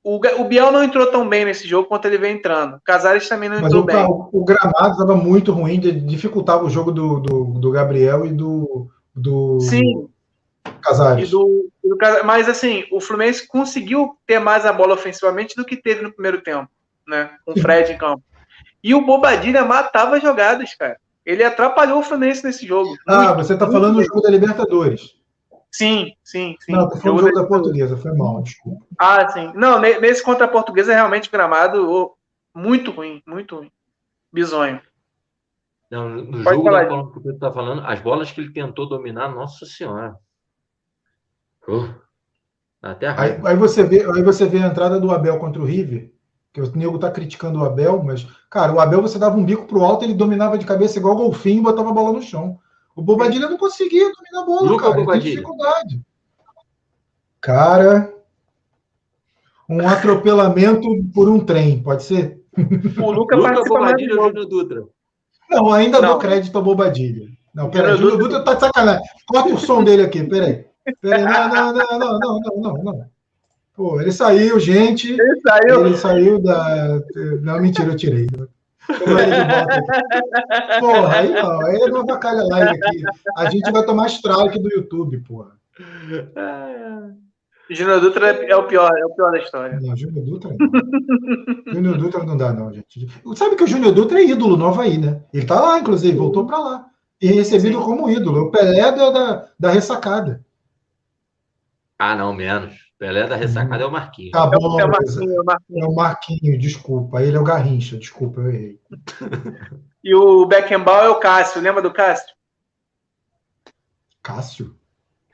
O, 0.03 0.15
o 0.15 0.45
Biel 0.45 0.71
não 0.71 0.83
entrou 0.83 1.07
tão 1.07 1.27
bem 1.27 1.45
nesse 1.45 1.67
jogo 1.67 1.87
quanto 1.87 2.05
ele 2.05 2.17
veio 2.17 2.35
entrando. 2.35 2.79
Casares 2.85 3.27
também 3.27 3.49
não 3.49 3.57
Mas 3.57 3.65
entrou 3.65 3.83
o, 3.83 3.85
bem. 3.85 4.05
O, 4.05 4.29
o 4.31 4.45
gramado 4.45 4.91
estava 4.91 5.15
muito 5.15 5.51
ruim, 5.51 5.79
dificultava 5.79 6.63
o 6.63 6.69
jogo 6.69 6.91
do, 6.91 7.19
do, 7.19 7.43
do 7.59 7.71
Gabriel 7.71 8.25
e 8.25 8.31
do, 8.31 8.87
do 9.13 9.59
Sim. 9.59 10.09
Casares. 10.81 11.29
Do, 11.29 11.69
do, 11.83 11.97
mas 12.25 12.47
assim, 12.47 12.85
o 12.91 13.01
Fluminense 13.01 13.47
conseguiu 13.47 14.17
ter 14.25 14.39
mais 14.39 14.65
a 14.65 14.71
bola 14.71 14.93
ofensivamente 14.93 15.55
do 15.55 15.65
que 15.65 15.75
teve 15.75 16.01
no 16.01 16.13
primeiro 16.13 16.41
tempo, 16.41 16.69
né? 17.07 17.31
Com 17.45 17.51
o 17.51 17.59
Fred 17.59 17.91
em 17.91 17.97
campo. 17.97 18.23
E 18.81 18.95
o 18.95 19.05
Bobadilha 19.05 19.65
matava 19.65 20.19
jogadas, 20.19 20.73
cara. 20.75 20.97
Ele 21.25 21.43
atrapalhou 21.43 21.99
o 21.99 22.03
Fluminense 22.03 22.43
nesse 22.43 22.65
jogo. 22.65 22.95
Ah, 23.05 23.33
muito, 23.33 23.43
você 23.43 23.53
está 23.53 23.69
falando 23.69 23.95
do 23.95 24.03
jogo 24.03 24.21
da 24.21 24.29
Libertadores. 24.29 25.18
Sim, 25.71 26.13
sim, 26.23 26.55
sim. 26.59 26.71
Não, 26.71 26.89
foi 26.89 27.11
o 27.11 27.17
jogo 27.19 27.33
da 27.33 27.45
Portuguesa, 27.45 27.95
foi 27.95 28.11
mal, 28.13 28.41
desculpa. 28.41 28.85
Ah, 28.97 29.29
sim. 29.29 29.51
Não, 29.55 29.79
nesse 29.79 30.23
contra 30.23 30.45
a 30.45 30.49
Portuguesa, 30.49 30.93
realmente 30.93 31.29
gramado 31.29 32.11
muito 32.55 32.91
ruim, 32.91 33.21
muito 33.25 33.57
ruim. 33.57 33.71
Bisonho. 34.31 34.81
Não, 35.89 36.09
no 36.09 36.43
Pode 36.43 36.57
jogo 36.57 36.63
falar. 36.63 36.83
da 36.83 36.89
bola 36.89 37.11
que 37.11 37.19
você 37.19 37.31
está 37.31 37.51
falando, 37.51 37.81
as 37.85 37.99
bolas 37.99 38.31
que 38.31 38.41
ele 38.41 38.53
tentou 38.53 38.87
dominar, 38.87 39.29
nossa 39.29 39.65
senhora. 39.65 40.15
Uh, 41.67 41.93
até 42.81 43.07
aí, 43.07 43.39
aí, 43.43 43.55
você 43.55 43.83
vê, 43.83 44.03
aí 44.03 44.23
você 44.23 44.45
vê 44.45 44.59
a 44.59 44.67
entrada 44.67 44.99
do 44.99 45.11
Abel 45.11 45.37
contra 45.39 45.61
o 45.61 45.65
River, 45.65 46.11
que 46.53 46.61
o 46.61 46.75
nego 46.75 46.99
tá 46.99 47.11
criticando 47.11 47.59
o 47.59 47.65
Abel, 47.65 48.03
mas, 48.03 48.27
cara, 48.49 48.71
o 48.71 48.79
Abel 48.79 49.01
você 49.01 49.19
dava 49.19 49.37
um 49.37 49.45
bico 49.45 49.65
pro 49.65 49.83
alto, 49.83 50.03
ele 50.03 50.13
dominava 50.13 50.57
de 50.57 50.65
cabeça 50.65 50.97
igual 50.97 51.15
golfinho 51.15 51.59
e 51.59 51.63
botava 51.63 51.89
a 51.89 51.93
bola 51.93 52.13
no 52.13 52.21
chão. 52.21 52.59
O 52.99 53.01
Bobadilha 53.01 53.47
não 53.47 53.57
conseguia 53.57 54.11
dominar 54.11 54.41
a 54.41 54.45
bola, 54.45 54.69
Luca 54.69 54.83
cara. 54.83 54.95
Bobadilha. 54.95 55.23
Tem 55.23 55.31
dificuldade. 55.31 56.01
Cara, 57.39 58.13
um 59.69 59.87
atropelamento 59.87 60.85
por 61.13 61.29
um 61.29 61.39
trem, 61.39 61.81
pode 61.81 62.03
ser? 62.03 62.43
O 63.01 63.11
Luca, 63.11 63.37
Luca 63.37 63.63
Bobadilha 63.63 64.19
ou 64.19 64.27
Júnior 64.27 64.45
Dutra? 64.47 64.83
Não, 65.49 65.71
ainda 65.71 66.01
não. 66.01 66.09
dou 66.09 66.17
crédito 66.19 66.57
ao 66.57 66.61
Bobadilha. 66.61 67.29
Não, 67.55 67.69
peraí, 67.69 67.95
Júnior 67.95 68.17
Dutra 68.17 68.43
tá 68.43 68.55
de 68.55 68.59
sacanagem. 68.59 69.03
Corta 69.25 69.53
o 69.53 69.57
som 69.57 69.81
dele 69.81 70.03
aqui, 70.03 70.21
peraí. 70.25 70.65
peraí 70.99 71.23
não, 71.23 71.47
não, 71.47 71.73
não, 71.73 71.99
não, 71.99 72.19
não, 72.19 72.39
não, 72.39 72.57
não, 72.57 72.83
não. 72.83 73.05
Pô, 73.77 74.01
ele 74.01 74.11
saiu, 74.11 74.59
gente. 74.59 75.13
Ele 75.13 75.39
saiu. 75.39 75.85
Ele 75.85 75.95
saiu 75.95 76.43
da. 76.43 77.01
Não, 77.41 77.61
mentira, 77.61 77.93
eu 77.93 77.95
tirei. 77.95 78.27
Porra, 80.79 81.17
aí 81.17 81.29
não, 81.29 81.61
aí 81.61 81.77
não 81.89 82.01
avacalha 82.01 82.43
live 82.43 82.69
aqui. 82.83 83.03
A 83.37 83.49
gente 83.49 83.71
vai 83.71 83.85
tomar 83.85 84.07
strike 84.07 84.59
do 84.59 84.69
YouTube, 84.69 85.19
porra. 85.19 85.51
Júnior 87.69 88.01
Dutra 88.01 88.29
é 88.29 88.55
o 88.55 88.63
pior, 88.63 88.91
é 88.97 89.05
o 89.05 89.11
pior 89.11 89.31
da 89.31 89.37
história. 89.37 89.79
Não, 89.79 89.95
Júnior 89.95 90.25
Dutra 90.25 90.49
não. 90.57 91.73
Júnior 91.73 91.97
Dutra 91.97 92.23
não 92.23 92.35
dá, 92.35 92.51
não, 92.51 92.73
gente. 92.73 93.07
Sabe 93.35 93.55
que 93.55 93.63
o 93.63 93.67
Júnior 93.67 93.93
Dutra 93.93 94.19
é 94.19 94.25
ídolo 94.25 94.57
no 94.57 94.67
Havaí, 94.67 94.97
né? 94.97 95.21
Ele 95.31 95.45
tá 95.45 95.59
lá, 95.59 95.79
inclusive, 95.79 96.17
voltou 96.17 96.47
para 96.47 96.57
lá. 96.57 96.85
E 97.21 97.27
recebido 97.27 97.77
Sim. 97.77 97.83
como 97.83 98.09
ídolo. 98.09 98.45
O 98.45 98.51
Pelé 98.51 98.91
da, 98.91 99.49
da 99.59 99.69
ressacada. 99.69 100.43
Ah, 101.99 102.15
não, 102.15 102.33
menos. 102.33 102.88
Pelé 102.99 103.25
da 103.25 103.37
ressacada 103.37 103.81
é 103.81 103.85
o 103.85 103.91
Marquinhos. 103.91 104.31
Tá 104.31 104.45
bom, 104.45 104.77
é 104.77 104.83
o 104.83 104.89
Marquinhos, 104.89 105.31
é 105.31 105.39
o 105.39 105.45
Marquinhos. 105.45 105.81
É 105.81 105.85
o 105.87 105.95
Marquinhos, 105.95 106.59
desculpa. 106.59 107.23
Ele 107.23 107.37
é 107.37 107.39
o 107.39 107.45
Garrincha, 107.45 107.97
desculpa, 107.97 108.41
eu 108.41 108.49
errei. 108.49 108.81
e 110.03 110.13
o 110.13 110.45
Beckenbauer 110.45 111.05
é 111.05 111.09
o 111.09 111.19
Cássio, 111.19 111.61
lembra 111.61 111.81
do 111.81 111.93
Cássio? 111.93 112.35
Cássio? 114.21 114.75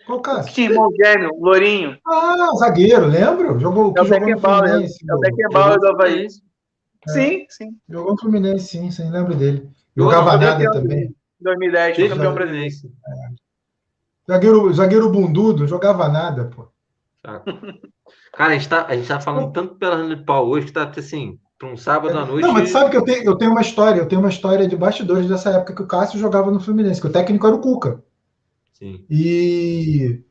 Qual 0.06 0.22
Cássio? 0.22 0.54
Tinha 0.54 0.70
irmão 0.70 0.92
gêmeo, 0.96 1.32
Lourinho. 1.40 1.98
Ah, 2.08 2.52
zagueiro, 2.60 3.08
lembro? 3.08 3.60
Jogou, 3.60 3.96
é 3.98 4.02
o 4.02 4.08
Beckenbauer, 4.08 4.70
é 4.70 5.16
o 5.16 5.20
Beckenbauer 5.20 5.80
do 5.80 5.88
Havaí. 5.88 6.28
É. 6.28 7.12
Sim, 7.12 7.46
sim. 7.50 7.76
Jogou 7.90 8.12
no 8.12 8.20
Fluminense, 8.20 8.68
sim, 8.68 8.92
sim, 8.92 9.10
lembro 9.10 9.34
dele. 9.34 9.68
Jogava 9.98 10.38
nada 10.38 10.72
também. 10.72 11.16
2010, 11.42 11.96
foi 11.96 12.10
campeão 12.10 12.36
brasileiro. 12.36 12.76
É. 12.76 14.32
Zagueiro, 14.32 14.72
zagueiro 14.72 15.12
bundudo, 15.12 15.66
jogava 15.66 16.08
nada, 16.08 16.46
pô. 16.46 16.75
Cara, 18.34 18.52
a 18.52 18.54
gente, 18.54 18.70
tá, 18.70 18.86
a 18.86 18.96
gente 18.96 19.08
tá 19.08 19.20
falando 19.20 19.52
tanto 19.52 19.76
pela 19.76 20.08
de 20.16 20.24
pau 20.24 20.48
hoje 20.48 20.68
que 20.68 20.72
tá 20.72 20.92
assim, 20.96 21.40
para 21.58 21.70
um 21.70 21.78
sábado 21.78 22.18
à 22.18 22.26
noite. 22.26 22.46
Não, 22.46 22.54
mas 22.54 22.70
sabe 22.70 22.92
que 22.92 22.98
eu 22.98 23.04
tenho, 23.04 23.24
eu 23.24 23.38
tenho 23.38 23.52
uma 23.52 23.62
história, 23.62 24.00
eu 24.00 24.08
tenho 24.08 24.22
uma 24.22 24.30
história 24.30 24.68
de 24.68 24.76
bastidores 24.76 25.28
dessa 25.28 25.52
época 25.52 25.74
que 25.76 25.82
o 25.82 25.88
Cássio 25.88 26.20
jogava 26.20 26.52
no 26.52 26.60
Fluminense, 26.60 27.02
que 27.02 27.08
o 27.08 27.12
técnico 27.12 27.48
era 27.48 27.56
o 27.56 27.62
Cuca. 27.62 28.04
Sim. 28.74 29.06
E 29.10 30.22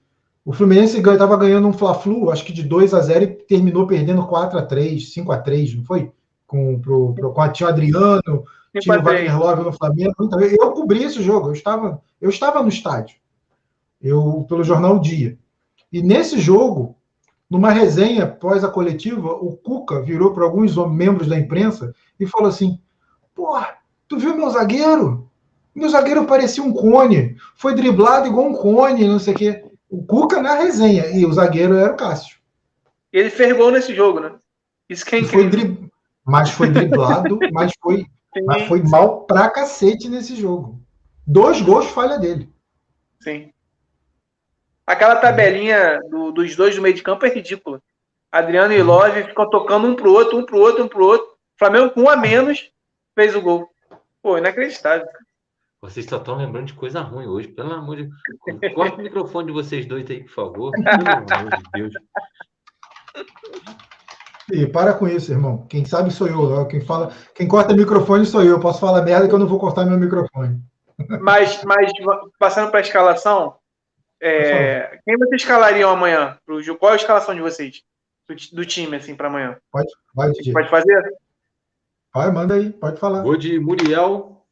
o 0.45 0.53
Fluminense 0.53 0.99
estava 0.99 1.37
ganhando 1.37 1.67
um 1.67 1.73
Fla-Flu, 1.73 2.31
acho 2.31 2.45
que 2.45 2.53
de 2.53 2.63
2 2.63 2.93
a 2.93 3.01
0 3.01 3.25
e 3.25 3.27
terminou 3.29 3.87
perdendo 3.87 4.27
4 4.27 4.59
a 4.59 4.63
3 4.63 5.13
5 5.13 5.33
a 5.33 5.39
3 5.39 5.77
não 5.77 5.85
foi? 5.85 6.13
Com, 6.47 6.79
pro, 6.79 7.15
pro, 7.15 7.33
com 7.33 7.41
a, 7.41 7.49
tinha 7.49 7.67
o 7.67 7.71
Adriano, 7.71 8.45
tinha 8.79 8.99
o 8.99 9.03
Wagner 9.03 9.39
Love 9.39 9.63
no 9.63 9.73
Flamengo. 9.73 10.15
Então, 10.21 10.39
eu 10.41 10.73
cobri 10.73 11.03
esse 11.03 11.23
jogo, 11.23 11.49
eu 11.49 11.53
estava, 11.53 12.01
eu 12.21 12.29
estava 12.29 12.63
no 12.63 12.69
estádio, 12.69 13.17
eu 14.01 14.45
pelo 14.47 14.63
jornal 14.63 14.99
Dia. 14.99 15.39
E 15.95 16.03
nesse 16.03 16.41
jogo, 16.41 16.97
numa 17.49 17.71
resenha 17.71 18.27
pós 18.27 18.65
a 18.65 18.69
coletiva, 18.69 19.29
o 19.29 19.57
Cuca 19.57 20.03
virou 20.03 20.35
para 20.35 20.43
alguns 20.43 20.75
membros 20.89 21.29
da 21.29 21.39
imprensa 21.39 21.95
e 22.19 22.27
falou 22.27 22.49
assim: 22.49 22.81
Porra, 23.33 23.77
tu 24.09 24.19
viu 24.19 24.37
meu 24.37 24.51
zagueiro? 24.51 25.31
Meu 25.73 25.89
zagueiro 25.89 26.25
parecia 26.25 26.65
um 26.65 26.73
cone, 26.73 27.37
foi 27.55 27.77
driblado 27.77 28.27
igual 28.27 28.49
um 28.49 28.55
cone, 28.55 29.07
não 29.07 29.21
sei 29.21 29.35
o 29.35 29.37
quê. 29.37 29.65
O 29.89 30.05
Cuca 30.05 30.43
na 30.43 30.57
resenha, 30.57 31.17
e 31.17 31.25
o 31.25 31.33
zagueiro 31.33 31.77
era 31.77 31.93
o 31.93 31.97
Cássio. 31.97 32.39
Ele 33.13 33.31
fez 33.31 33.57
gol 33.57 33.71
nesse 33.71 33.95
jogo, 33.95 34.19
né? 34.19 34.33
Isso 34.89 35.07
que 35.07 35.15
é 35.15 35.21
incrível. 35.21 35.77
Foi 35.77 35.91
Mas 36.27 36.51
foi 36.51 36.71
driblado, 36.71 37.39
mas 37.55 37.71
foi, 37.81 38.05
mas 38.45 38.67
foi 38.67 38.83
mal 38.83 39.21
pra 39.27 39.49
cacete 39.49 40.09
nesse 40.09 40.35
jogo. 40.35 40.81
Dois 41.25 41.61
gols 41.61 41.87
falha 41.87 42.19
dele. 42.19 42.53
Sim. 43.21 43.54
Aquela 44.87 45.17
tabelinha 45.17 46.01
do, 46.11 46.31
dos 46.31 46.55
dois 46.55 46.77
do 46.77 46.83
meio 46.83 46.95
de 46.95 47.03
campo 47.03 47.25
é 47.25 47.31
ridícula. 47.31 47.81
Adriano 48.31 48.73
e 48.73 48.83
Love 48.83 49.25
ficam 49.25 49.49
tocando 49.49 49.87
um 49.87 49.95
pro 49.95 50.13
outro, 50.13 50.37
um 50.37 50.45
pro 50.45 50.59
outro, 50.59 50.85
um 50.85 50.89
pro 50.89 51.07
outro. 51.07 51.35
Flamengo 51.59 51.91
com 51.91 52.03
um 52.03 52.09
a 52.09 52.17
menos 52.17 52.71
fez 53.15 53.35
o 53.35 53.41
gol. 53.41 53.69
Pô, 54.23 54.37
inacreditável. 54.37 55.07
Vocês 55.81 56.07
só 56.07 56.17
estão 56.17 56.37
lembrando 56.37 56.67
de 56.67 56.75
coisa 56.75 57.01
ruim 57.01 57.27
hoje, 57.27 57.49
pelo 57.49 57.73
amor 57.73 57.97
de 57.97 58.09
Deus. 58.47 58.75
Corta 58.75 58.97
o 58.97 59.03
microfone 59.03 59.47
de 59.47 59.53
vocês 59.53 59.87
dois 59.87 60.11
aí, 60.11 60.25
por 60.25 60.33
favor. 60.33 60.73
Pelo 60.73 60.89
amor 60.89 61.51
de 61.51 61.71
Deus. 61.73 61.95
E 64.51 64.67
para 64.67 64.95
com 64.95 65.07
isso, 65.07 65.31
irmão. 65.31 65.67
Quem 65.69 65.85
sabe 65.85 66.11
sou 66.11 66.27
eu. 66.27 66.67
Quem 66.67 66.81
fala, 66.81 67.13
quem 67.35 67.47
corta 67.47 67.75
microfone 67.75 68.27
sou 68.27 68.43
eu. 68.43 68.59
Posso 68.61 68.81
falar 68.81 69.03
merda 69.03 69.29
que 69.29 69.35
eu 69.35 69.39
não 69.39 69.47
vou 69.47 69.59
cortar 69.59 69.85
meu 69.85 69.99
microfone. 69.99 70.61
Mas, 71.21 71.63
mas 71.65 71.93
passando 72.39 72.71
para 72.71 72.81
a 72.81 72.83
escalação, 72.83 73.55
é, 74.27 75.01
quem 75.05 75.17
vocês 75.19 75.43
escalariam 75.43 75.91
amanhã? 75.91 76.39
Pro, 76.45 76.79
qual 76.79 76.93
é 76.93 76.95
a 76.95 76.97
escalação 76.97 77.35
de 77.35 77.41
vocês? 77.41 77.83
Do, 78.29 78.35
do 78.57 78.65
time, 78.65 78.97
assim, 78.97 79.15
para 79.15 79.29
amanhã? 79.29 79.59
Pode, 79.71 79.89
vai. 80.15 80.33
Pode 80.53 80.71
fazer? 80.71 81.15
Vai, 82.15 82.31
manda 82.31 82.55
aí, 82.55 82.73
pode 82.73 82.99
falar. 82.99 83.23
Vou 83.23 83.37
de 83.37 83.59
Muriel. 83.59 84.47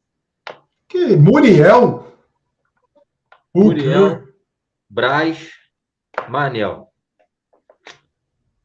Que? 0.87 1.15
Muriel? 1.15 2.13
Muriel, 3.55 4.27
Braz, 4.89 5.51
Manel. 6.27 6.91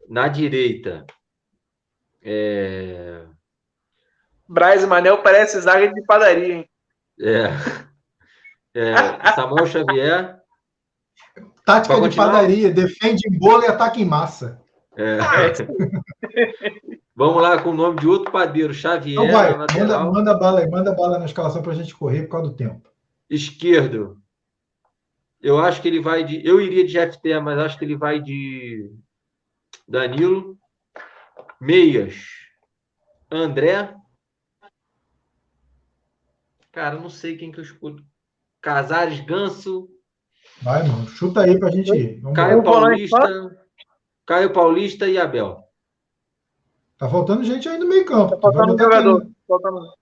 Na 0.09 0.29
direita, 0.29 1.07
é... 2.23 3.25
Braz 4.49 4.83
e 4.83 4.87
Manel 4.87 5.23
parece 5.23 5.61
zaga 5.61 5.93
de 5.93 6.03
padaria, 6.03 6.55
hein? 6.55 6.71
É. 7.21 7.45
é 8.75 9.33
Samuel 9.35 9.67
Xavier, 9.67 10.38
Tática 11.69 12.09
de 12.09 12.17
padaria, 12.17 12.71
defende 12.71 13.29
em 13.29 13.39
bolo 13.39 13.63
e 13.63 13.67
ataca 13.67 14.01
em 14.01 14.05
massa. 14.07 14.59
É. 14.97 15.19
Vamos 17.15 17.43
lá 17.43 17.61
com 17.61 17.71
o 17.71 17.75
nome 17.75 18.01
de 18.01 18.09
outro 18.09 18.33
padeiro, 18.33 18.73
Xavier. 18.73 19.13
Então 19.13 19.31
vai, 19.31 19.55
manda, 19.55 20.05
manda 20.05 20.39
bala 20.39 20.61
aí, 20.61 20.71
manda 20.71 20.95
bala 20.95 21.19
na 21.19 21.27
escalação 21.27 21.61
para 21.61 21.73
a 21.73 21.75
gente 21.75 21.95
correr 21.95 22.23
por 22.23 22.31
causa 22.31 22.49
do 22.49 22.57
tempo. 22.57 22.89
Esquerdo. 23.29 24.17
Eu 25.43 25.59
acho 25.59 25.83
que 25.83 25.89
ele 25.89 26.01
vai 26.01 26.25
de. 26.25 26.41
Eu 26.47 26.59
iria 26.59 26.87
de 26.87 26.99
FT, 26.99 27.39
mas 27.41 27.59
acho 27.59 27.79
que 27.79 27.85
ele 27.85 27.97
vai 27.97 28.19
de 28.19 28.91
Danilo. 29.87 30.59
Meias. 31.61 32.17
André. 33.31 33.95
Cara, 36.73 36.97
não 36.99 37.11
sei 37.11 37.37
quem 37.37 37.53
que 37.53 37.61
eu 37.61 37.65
escuto. 37.65 38.03
Casares 38.59 39.21
Ganso. 39.21 39.87
Vai, 40.63 40.83
mano. 40.83 41.07
Chuta 41.09 41.43
aí 41.43 41.59
pra 41.59 41.71
gente 41.71 41.91
ir. 41.95 42.21
Vamos 42.21 42.37
Caio 42.37 42.63
Paulista, 42.63 43.57
Caio 44.27 44.53
Paulista 44.53 45.07
e 45.09 45.19
Abel. 45.19 45.65
Tá 46.99 47.09
faltando 47.09 47.45
gente 47.45 47.69
aí 47.69 47.79
no 47.79 47.87
meio 47.87 48.05
campo. 48.05 48.35
Tá 48.35 48.41
faltando 48.41 48.75
um 48.75 48.79
jogador. 48.79 49.31
Faltando... 49.47 49.93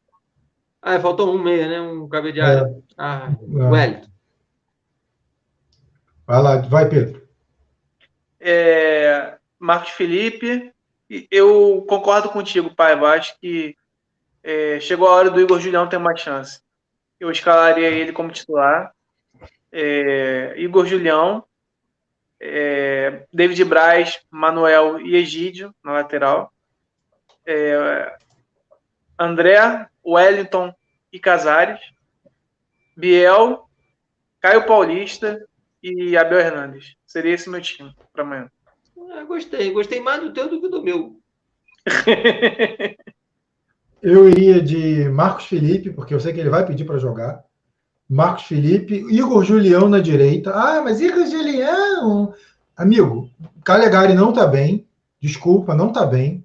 Ah, 0.81 1.01
faltou 1.01 1.35
um 1.35 1.43
meia, 1.43 1.69
né? 1.69 1.81
Um 1.81 2.09
cabelo 2.09 2.33
de 2.33 2.41
área. 2.41 2.61
É. 2.63 2.83
Ah, 2.97 3.31
é. 3.31 3.45
Wellington. 3.45 4.09
Vai 6.27 6.43
lá, 6.43 6.57
vai, 6.59 6.89
Pedro. 6.89 7.29
É, 8.41 9.37
Marcos 9.59 9.91
Felipe, 9.91 10.73
eu 11.31 11.85
concordo 11.89 12.31
contigo, 12.31 12.75
pai. 12.75 12.95
Eu 12.95 13.07
acho 13.07 13.39
que 13.41 13.77
é, 14.43 14.81
chegou 14.81 15.07
a 15.09 15.13
hora 15.13 15.31
do 15.31 15.41
Igor 15.41 15.61
Julião 15.61 15.89
ter 15.89 15.99
mais 15.99 16.21
chance. 16.21 16.61
Eu 17.21 17.31
escalaria 17.31 17.89
ele 17.89 18.13
como 18.13 18.31
titular. 18.31 18.93
É, 19.73 20.55
Igor 20.57 20.87
Julião, 20.87 21.45
é, 22.41 23.27
David 23.33 23.65
Braz, 23.65 24.21
Manuel 24.31 25.01
e 25.01 25.17
Egídio 25.17 25.75
na 25.83 25.93
lateral. 25.93 26.53
É, 27.45 28.17
André, 29.19 29.89
Wellington 30.05 30.75
e 31.13 31.19
Casares. 31.19 31.81
Biel, 32.97 33.69
Caio 34.41 34.67
Paulista 34.67 35.45
e 35.83 36.17
Abel 36.17 36.41
Hernandes. 36.41 36.97
Seria 37.07 37.35
esse 37.35 37.49
meu 37.49 37.61
time 37.61 37.95
para 38.13 38.23
amanhã. 38.23 38.51
Ah, 39.13 39.25
gostei. 39.25 39.71
Gostei 39.73 40.01
mais 40.01 40.21
do 40.21 40.33
teu 40.33 40.49
do 40.49 40.61
que 40.61 40.69
do 40.69 40.83
meu. 40.83 41.21
eu 44.03 44.29
iria 44.29 44.61
de 44.61 45.09
Marcos 45.09 45.47
Felipe, 45.47 45.91
porque 45.91 46.15
eu 46.15 46.21
sei 46.21 46.33
que 46.33 46.41
ele 46.41 46.51
vai 46.51 46.67
pedir 46.67 46.85
para 46.85 46.99
jogar. 46.99 47.45
Marcos 48.09 48.45
Felipe, 48.45 49.05
Igor 49.11 49.45
Julião 49.45 49.89
na 49.89 49.99
direita. 49.99 50.53
Ah, 50.53 50.81
mas 50.83 51.01
Igor 51.01 51.27
Julião. 51.27 52.33
Amigo, 52.77 53.31
Calegari 53.65 54.15
não 54.15 54.31
está 54.31 54.47
bem. 54.47 54.87
Desculpa, 55.21 55.75
não 55.75 55.89
está 55.89 56.07
bem. 56.07 56.45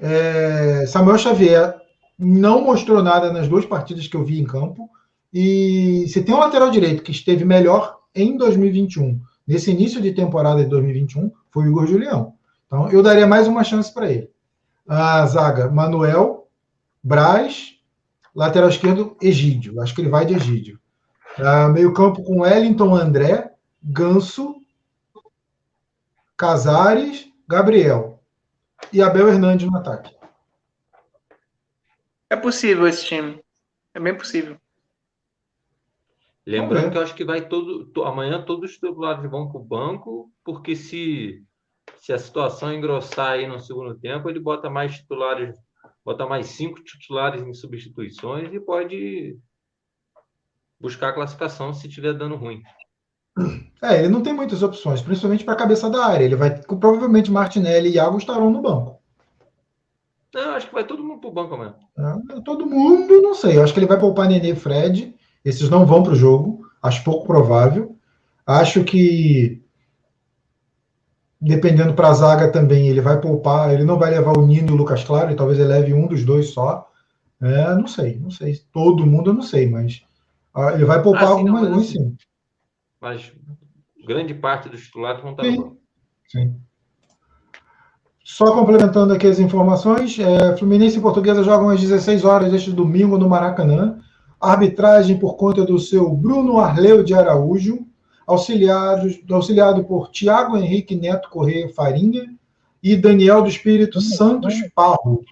É, 0.00 0.84
Samuel 0.86 1.18
Xavier 1.18 1.74
não 2.18 2.62
mostrou 2.62 3.02
nada 3.02 3.32
nas 3.32 3.48
duas 3.48 3.64
partidas 3.64 4.06
que 4.06 4.16
eu 4.16 4.24
vi 4.24 4.40
em 4.40 4.44
campo. 4.44 4.88
E 5.32 6.06
se 6.08 6.22
tem 6.22 6.34
um 6.34 6.38
lateral 6.38 6.70
direito 6.70 7.02
que 7.02 7.10
esteve 7.10 7.44
melhor 7.44 7.98
em 8.14 8.36
2021, 8.36 9.20
nesse 9.46 9.72
início 9.72 10.00
de 10.00 10.12
temporada 10.12 10.62
de 10.62 10.70
2021, 10.70 11.32
foi 11.50 11.64
o 11.64 11.68
Igor 11.68 11.86
Julião. 11.86 12.34
Então 12.66 12.88
eu 12.90 13.02
daria 13.02 13.26
mais 13.26 13.48
uma 13.48 13.64
chance 13.64 13.92
para 13.92 14.10
ele. 14.10 14.30
A 14.86 15.26
zaga, 15.26 15.68
Manuel, 15.68 16.46
Braz, 17.02 17.74
lateral 18.34 18.68
esquerdo, 18.68 19.16
Egídio. 19.20 19.80
Acho 19.80 19.94
que 19.94 20.00
ele 20.00 20.08
vai 20.08 20.24
de 20.24 20.34
Egídio. 20.34 20.78
Uh, 21.38 21.72
meio 21.72 21.92
campo 21.92 22.22
com 22.22 22.42
Wellington 22.42 22.94
André, 22.94 23.52
Ganso, 23.82 24.54
Casares, 26.36 27.28
Gabriel. 27.48 28.20
E 28.92 29.02
Abel 29.02 29.28
Hernandes 29.28 29.68
no 29.68 29.76
ataque. 29.76 30.14
É 32.30 32.36
possível 32.36 32.86
esse 32.86 33.04
time. 33.04 33.42
É 33.92 34.00
bem 34.00 34.16
possível. 34.16 34.58
Lembrando 36.46 36.90
que 36.90 36.98
eu 36.98 37.02
acho 37.02 37.14
que 37.14 37.24
vai 37.24 37.48
todo. 37.48 37.86
To, 37.86 38.04
amanhã 38.04 38.42
todos 38.42 38.70
os 38.70 38.74
titulares 38.74 39.28
vão 39.30 39.48
para 39.48 39.60
o 39.60 39.64
banco, 39.64 40.30
porque 40.44 40.76
se, 40.76 41.42
se 41.98 42.12
a 42.12 42.18
situação 42.18 42.72
engrossar 42.72 43.32
aí 43.32 43.46
no 43.46 43.58
segundo 43.58 43.98
tempo, 43.98 44.28
ele 44.28 44.38
bota 44.38 44.68
mais 44.68 44.94
titulares, 44.94 45.56
bota 46.04 46.26
mais 46.26 46.48
cinco 46.48 46.82
titulares 46.84 47.42
em 47.42 47.54
substituições 47.54 48.52
e 48.52 48.60
pode 48.60 49.38
buscar 50.80 51.10
a 51.10 51.12
classificação 51.12 51.72
se 51.72 51.86
estiver 51.86 52.14
dando 52.14 52.36
ruim. 52.36 52.62
É, 53.82 53.98
ele 53.98 54.08
não 54.08 54.22
tem 54.22 54.32
muitas 54.32 54.62
opções, 54.62 55.02
principalmente 55.02 55.44
para 55.44 55.54
a 55.54 55.58
cabeça 55.58 55.90
da 55.90 56.06
área. 56.06 56.24
Ele 56.24 56.36
vai. 56.36 56.50
Provavelmente 56.50 57.30
Martinelli 57.30 57.90
e 57.90 57.94
Iago 57.94 58.16
estarão 58.16 58.50
no 58.50 58.62
banco. 58.62 59.00
Não, 60.32 60.50
acho 60.54 60.68
que 60.68 60.74
vai 60.74 60.84
todo 60.84 61.04
mundo 61.04 61.20
para 61.20 61.30
o 61.30 61.32
banco 61.32 61.56
mesmo. 61.56 61.76
É, 61.98 62.40
todo 62.40 62.66
mundo, 62.66 63.22
não 63.22 63.34
sei. 63.34 63.56
Eu 63.56 63.62
acho 63.62 63.72
que 63.72 63.78
ele 63.78 63.86
vai 63.86 63.98
poupar 63.98 64.28
Nenê 64.28 64.52
e 64.52 64.56
Fred. 64.56 65.14
Esses 65.44 65.68
não 65.68 65.84
vão 65.84 66.02
para 66.02 66.12
o 66.12 66.16
jogo. 66.16 66.66
Acho 66.82 67.04
pouco 67.04 67.26
provável. 67.26 67.96
Acho 68.46 68.84
que 68.84 69.64
dependendo 71.40 71.92
para 71.92 72.08
a 72.08 72.14
zaga 72.14 72.50
também, 72.50 72.88
ele 72.88 73.02
vai 73.02 73.20
poupar, 73.20 73.72
ele 73.72 73.84
não 73.84 73.98
vai 73.98 74.10
levar 74.10 74.36
o 74.36 74.46
Nino 74.46 74.70
e 74.70 74.72
o 74.72 74.76
Lucas 74.76 75.04
Claro, 75.04 75.30
e 75.30 75.36
talvez 75.36 75.58
ele 75.58 75.68
leve 75.68 75.92
um 75.92 76.06
dos 76.06 76.24
dois 76.24 76.48
só. 76.48 76.90
É, 77.40 77.74
não 77.74 77.86
sei, 77.86 78.18
não 78.18 78.30
sei. 78.30 78.58
Todo 78.72 79.06
mundo 79.06 79.30
eu 79.30 79.34
não 79.34 79.42
sei, 79.42 79.68
mas 79.68 80.02
ah, 80.54 80.72
ele 80.72 80.84
vai 80.84 81.02
poupar 81.02 81.24
ah, 81.24 81.28
alguma 81.30 81.60
coisa 81.60 81.76
assim, 81.76 81.84
sim. 81.84 82.16
Mas 83.00 83.32
grande 84.06 84.32
parte 84.34 84.68
dos 84.68 84.82
titulares 84.82 85.20
vão 85.20 85.32
estar 85.32 85.44
sim. 85.44 85.76
sim. 86.28 86.54
Só 88.22 88.54
complementando 88.54 89.12
aqui 89.12 89.26
as 89.26 89.38
informações, 89.38 90.18
é, 90.18 90.56
Fluminense 90.56 90.96
e 90.96 91.00
Portuguesa 91.00 91.42
jogam 91.42 91.68
às 91.68 91.80
16 91.80 92.24
horas 92.24 92.50
deste 92.50 92.72
domingo 92.72 93.18
no 93.18 93.28
Maracanã. 93.28 93.98
Arbitragem 94.40 95.18
por 95.18 95.36
conta 95.36 95.64
do 95.64 95.78
seu 95.78 96.10
Bruno 96.10 96.58
Arleu 96.58 97.02
de 97.02 97.12
Araújo, 97.12 97.86
auxiliado, 98.26 99.08
auxiliado 99.30 99.84
por 99.84 100.10
Tiago 100.10 100.56
Henrique 100.56 100.94
Neto 100.94 101.28
Correia 101.28 101.68
Farinha 101.74 102.34
e 102.82 102.96
Daniel 102.96 103.42
do 103.42 103.48
Espírito 103.48 104.00
Santos 104.00 104.54
Parro. 104.74 105.22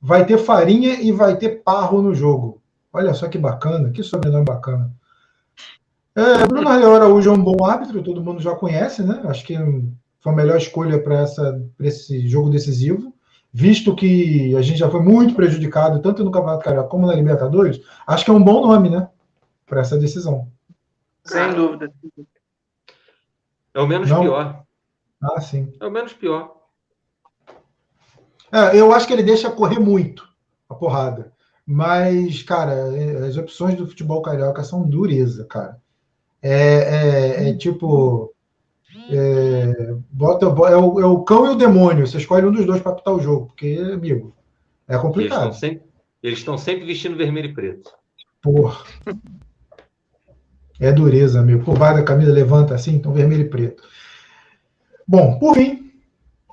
Vai 0.00 0.26
ter 0.26 0.38
Farinha 0.38 1.00
e 1.00 1.12
vai 1.12 1.36
ter 1.36 1.62
Parro 1.62 2.02
no 2.02 2.14
jogo. 2.14 2.60
Olha 2.94 3.12
só 3.12 3.26
que 3.26 3.36
bacana, 3.36 3.90
que 3.90 4.04
sobrenome 4.04 4.44
bacana. 4.44 4.88
É, 6.14 6.46
Bruno 6.46 6.68
Araújo 6.68 7.28
é 7.28 7.32
um 7.32 7.42
bom 7.42 7.64
árbitro, 7.64 8.04
todo 8.04 8.22
mundo 8.22 8.40
já 8.40 8.54
conhece, 8.54 9.02
né? 9.02 9.20
Acho 9.24 9.44
que 9.44 9.56
foi 10.20 10.32
a 10.32 10.36
melhor 10.36 10.56
escolha 10.56 11.02
para 11.02 11.24
esse 11.80 12.28
jogo 12.28 12.48
decisivo, 12.48 13.12
visto 13.52 13.96
que 13.96 14.54
a 14.56 14.62
gente 14.62 14.78
já 14.78 14.88
foi 14.88 15.02
muito 15.02 15.34
prejudicado, 15.34 16.00
tanto 16.00 16.22
no 16.22 16.30
Campeonato 16.30 16.64
Carioca 16.64 16.88
como 16.88 17.08
na 17.08 17.16
Libertadores. 17.16 17.80
Acho 18.06 18.24
que 18.24 18.30
é 18.30 18.34
um 18.34 18.44
bom 18.44 18.64
nome, 18.64 18.88
né? 18.88 19.08
Para 19.66 19.80
essa 19.80 19.98
decisão. 19.98 20.48
Sem 21.24 21.52
dúvida. 21.52 21.92
É 23.74 23.80
o 23.80 23.88
menos 23.88 24.08
Não? 24.08 24.20
pior. 24.20 24.62
Ah, 25.20 25.40
sim. 25.40 25.72
É 25.80 25.86
o 25.86 25.90
menos 25.90 26.12
pior. 26.12 26.54
É, 28.52 28.78
eu 28.78 28.92
acho 28.92 29.04
que 29.04 29.12
ele 29.12 29.24
deixa 29.24 29.50
correr 29.50 29.80
muito 29.80 30.28
a 30.68 30.76
porrada. 30.76 31.33
Mas, 31.66 32.42
cara, 32.42 32.74
as 33.26 33.36
opções 33.36 33.74
do 33.76 33.86
futebol 33.86 34.20
carioca 34.20 34.62
são 34.62 34.82
dureza, 34.82 35.44
cara. 35.46 35.80
É, 36.42 37.46
é, 37.46 37.48
é 37.48 37.56
tipo. 37.56 38.32
É, 39.10 39.94
bota, 40.10 40.46
é, 40.46 40.76
o, 40.76 41.00
é 41.00 41.06
o 41.06 41.22
cão 41.22 41.46
e 41.46 41.50
o 41.50 41.56
demônio. 41.56 42.06
Você 42.06 42.18
escolhe 42.18 42.46
um 42.46 42.52
dos 42.52 42.66
dois 42.66 42.82
para 42.82 42.92
apitar 42.92 43.14
o 43.14 43.20
jogo, 43.20 43.46
porque, 43.46 43.78
amigo, 43.92 44.34
é 44.86 44.98
complicado. 44.98 45.56
Eles 46.22 46.38
estão 46.38 46.58
sempre, 46.58 46.80
sempre, 46.80 46.86
vestindo 46.86 47.16
vermelho 47.16 47.50
e 47.50 47.54
preto. 47.54 47.90
Porra. 48.42 48.84
É 50.78 50.92
dureza, 50.92 51.40
amigo. 51.40 51.64
Por 51.64 51.78
baixo 51.78 51.98
da 51.98 52.04
camisa 52.04 52.32
levanta 52.32 52.74
assim, 52.74 52.94
então 52.96 53.12
vermelho 53.12 53.42
e 53.42 53.48
preto. 53.48 53.82
Bom, 55.08 55.38
por 55.38 55.54
fim, 55.54 55.92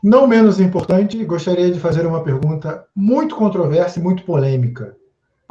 não 0.02 0.26
menos 0.26 0.60
importante, 0.60 1.24
gostaria 1.26 1.70
de 1.70 1.80
fazer 1.80 2.06
uma 2.06 2.24
pergunta 2.24 2.86
muito 2.96 3.36
controversa 3.36 4.00
e 4.00 4.04
muito 4.04 4.24
polêmica 4.24 4.96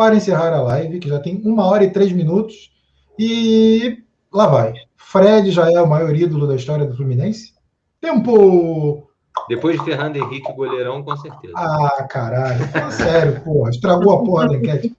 para 0.01 0.17
encerrar 0.17 0.55
a 0.55 0.63
live, 0.63 0.99
que 0.99 1.11
já 1.11 1.21
tem 1.21 1.43
uma 1.45 1.67
hora 1.67 1.85
e 1.85 1.93
três 1.93 2.11
minutos. 2.11 2.73
E 3.19 4.03
lá 4.33 4.47
vai. 4.47 4.73
Fred 4.97 5.51
já 5.51 5.71
é 5.71 5.79
o 5.79 5.87
maior 5.87 6.17
ídolo 6.17 6.47
da 6.47 6.57
história 6.57 6.87
do 6.87 6.97
Fluminense? 6.97 7.53
Tempo! 8.01 9.11
Depois 9.47 9.79
de 9.79 9.85
Fernando 9.85 10.17
Henrique, 10.17 10.51
goleirão, 10.55 11.03
com 11.05 11.15
certeza. 11.19 11.53
Ah, 11.55 12.07
caralho. 12.09 12.67
Fala 12.69 12.91
sério, 12.91 13.45
porra. 13.45 13.69
Estragou 13.69 14.15
a 14.15 14.25
porra 14.25 14.49
da 14.49 14.55
enquete. 14.57 14.97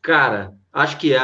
Cara, 0.00 0.54
acho 0.72 0.96
que 0.96 1.14
é. 1.14 1.20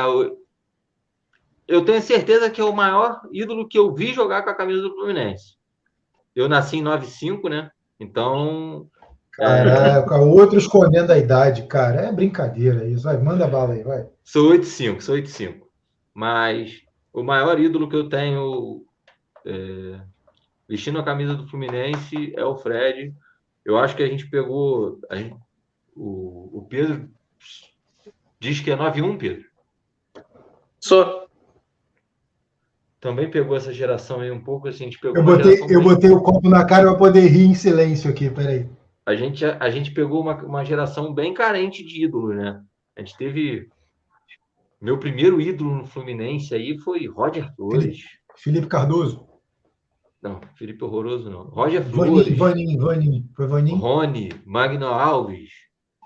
Eu 1.66 1.86
tenho 1.86 2.02
certeza 2.02 2.50
que 2.50 2.60
é 2.60 2.64
o 2.64 2.76
maior 2.76 3.22
ídolo 3.32 3.66
que 3.66 3.78
eu 3.78 3.94
vi 3.94 4.12
jogar 4.12 4.42
com 4.42 4.50
a 4.50 4.54
camisa 4.54 4.82
do 4.82 4.94
Fluminense. 4.94 5.56
Eu 6.34 6.50
nasci 6.50 6.76
em 6.76 6.82
95, 6.82 7.48
né? 7.48 7.70
Então, 7.98 8.90
Caraca, 9.36 10.16
outro 10.24 10.58
escondendo 10.58 11.12
a 11.12 11.18
idade, 11.18 11.66
cara. 11.66 12.06
É 12.06 12.12
brincadeira 12.12 12.84
isso. 12.86 13.04
Vai, 13.04 13.18
manda 13.18 13.46
bala 13.46 13.74
aí, 13.74 13.82
vai. 13.82 14.06
Sou 14.24 14.50
85, 14.50 15.02
sou 15.02 15.14
85. 15.14 15.68
Mas 16.14 16.82
o 17.12 17.22
maior 17.22 17.60
ídolo 17.60 17.88
que 17.88 17.96
eu 17.96 18.08
tenho 18.08 18.84
é, 19.44 20.00
vestindo 20.66 20.98
a 20.98 21.04
camisa 21.04 21.34
do 21.34 21.46
Fluminense 21.46 22.32
é 22.34 22.44
o 22.44 22.56
Fred. 22.56 23.14
Eu 23.64 23.78
acho 23.78 23.94
que 23.94 24.02
a 24.02 24.06
gente 24.06 24.26
pegou. 24.28 24.98
A 25.10 25.16
gente, 25.16 25.36
o, 25.94 26.58
o 26.58 26.66
Pedro 26.68 27.10
diz 28.40 28.60
que 28.60 28.70
é 28.70 28.76
9-1, 28.76 29.18
Pedro. 29.18 29.44
Sou. 30.80 31.26
Também 32.98 33.30
pegou 33.30 33.54
essa 33.56 33.72
geração 33.72 34.20
aí 34.20 34.30
um 34.30 34.42
pouco 34.42 34.68
assim. 34.68 34.84
A 34.84 34.86
gente 34.86 34.98
pegou 34.98 35.16
eu 35.16 35.22
botei, 35.22 35.60
eu 35.68 35.82
botei 35.82 36.10
o 36.10 36.22
copo 36.22 36.48
na 36.48 36.64
cara 36.64 36.88
para 36.88 36.98
poder 36.98 37.26
rir 37.28 37.44
em 37.44 37.54
silêncio 37.54 38.10
aqui, 38.10 38.30
peraí 38.30 38.66
a 39.06 39.14
gente, 39.14 39.44
a 39.44 39.70
gente 39.70 39.92
pegou 39.92 40.20
uma, 40.20 40.34
uma 40.44 40.64
geração 40.64 41.14
bem 41.14 41.32
carente 41.32 41.84
de 41.84 42.04
ídolo, 42.04 42.34
né? 42.34 42.60
A 42.96 43.00
gente 43.00 43.16
teve. 43.16 43.68
Meu 44.80 44.98
primeiro 44.98 45.40
ídolo 45.40 45.76
no 45.76 45.86
Fluminense 45.86 46.52
aí 46.54 46.76
foi 46.78 47.06
Roger 47.06 47.54
Flores. 47.54 48.00
Felipe 48.36 48.66
Cardoso. 48.66 49.26
Não, 50.20 50.40
Felipe 50.56 50.82
Horroroso 50.82 51.30
não. 51.30 51.44
Roger 51.44 51.84
Flores. 51.84 52.36
Vaninho, 52.36 52.84
Vaninho. 52.84 53.30
Foi 53.36 53.46
Vaninho. 53.46 53.76
Rony, 53.76 54.28
Magno 54.44 54.86
Alves. 54.86 55.50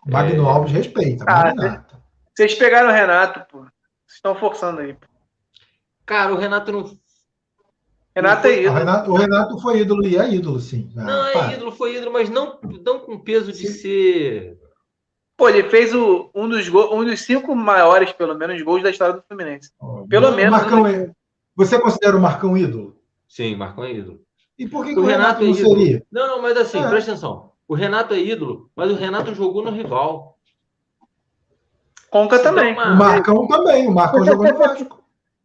Magno 0.07 0.45
É. 0.45 0.51
Alves 0.51 0.73
respeita. 0.73 1.25
Ah, 1.27 1.47
Magnata. 1.47 2.03
Vocês 2.35 2.55
pegaram 2.55 2.91
o 2.91 2.93
Renato, 2.93 3.41
pô. 3.51 3.61
Vocês 3.61 4.17
estão 4.17 4.35
forçando 4.35 4.81
aí. 4.81 4.93
Pô. 4.93 5.07
Cara, 6.05 6.35
o 6.35 6.39
Renato 6.39 6.71
não. 6.71 6.85
Renato 8.15 8.47
é 8.47 8.51
O 8.51 8.61
ídolo. 8.61 8.75
Renato, 8.79 9.11
o 9.11 9.15
Renato 9.15 9.59
foi 9.61 9.79
ídolo 9.81 10.07
e 10.07 10.17
é 10.17 10.29
ídolo, 10.35 10.59
sim. 10.61 10.91
Ah, 10.97 11.03
Não, 11.05 11.27
é 11.27 11.33
para. 11.33 11.53
ídolo, 11.55 11.73
foi 11.73 11.97
ídolo, 11.97 12.13
mas 12.13 12.29
não, 12.29 12.59
não 12.85 12.99
com 13.01 13.19
peso 13.19 13.53
de 13.53 13.69
ser. 13.69 14.59
Pô, 15.37 15.49
ele 15.49 15.65
fez 15.71 15.95
o, 15.95 16.29
um, 16.35 16.49
dos 16.49 16.69
go- 16.69 16.95
um 16.95 17.05
dos 17.05 17.21
cinco 17.23 17.55
maiores, 17.55 18.13
pelo 18.13 18.35
menos, 18.35 18.61
gols 18.63 18.83
da 18.83 18.91
história 18.91 19.15
do 19.15 19.23
Fluminense. 19.23 19.71
Pelo 20.09 20.31
Não, 20.31 20.37
menos, 20.37 20.51
Marcão 20.51 20.83
né? 20.83 21.05
é- 21.05 21.11
Você 21.57 21.79
considera 21.81 22.17
o 22.17 22.21
Marcão 22.21 22.57
ídolo? 22.59 22.97
Sim, 23.29 23.55
Marcão 23.57 23.85
é 23.85 23.93
ídolo. 23.93 24.21
E 24.59 24.69
por 24.69 24.85
que, 24.85 24.93
que 24.93 25.01
O 25.01 25.05
o 25.05 25.07
Renato, 25.07 25.41
Renato 25.41 25.43
é 25.43 25.47
não 25.47 25.55
ídolo. 25.57 25.79
seria? 25.81 26.07
Não, 26.13 26.27
não, 26.27 26.43
mas 26.43 26.57
assim, 26.59 26.79
É. 26.85 26.89
presta 26.89 27.13
atenção. 27.13 27.53
O 27.67 27.75
Renato 27.75 28.13
é 28.13 28.19
ídolo, 28.19 28.71
mas 28.77 28.91
o 28.91 28.95
Renato 28.97 29.33
jogou 29.35 29.63
no 29.65 29.71
rival. 29.71 30.37
Conca 32.11 32.41
também. 32.41 32.73
uma- 32.75 32.93
O 32.93 32.97
Marcão 32.97 33.47
também. 33.47 33.87
O 33.89 33.95
Marcão 33.95 34.25
jogou 34.25 34.45
no 34.53 34.59
Vasco. 34.59 35.01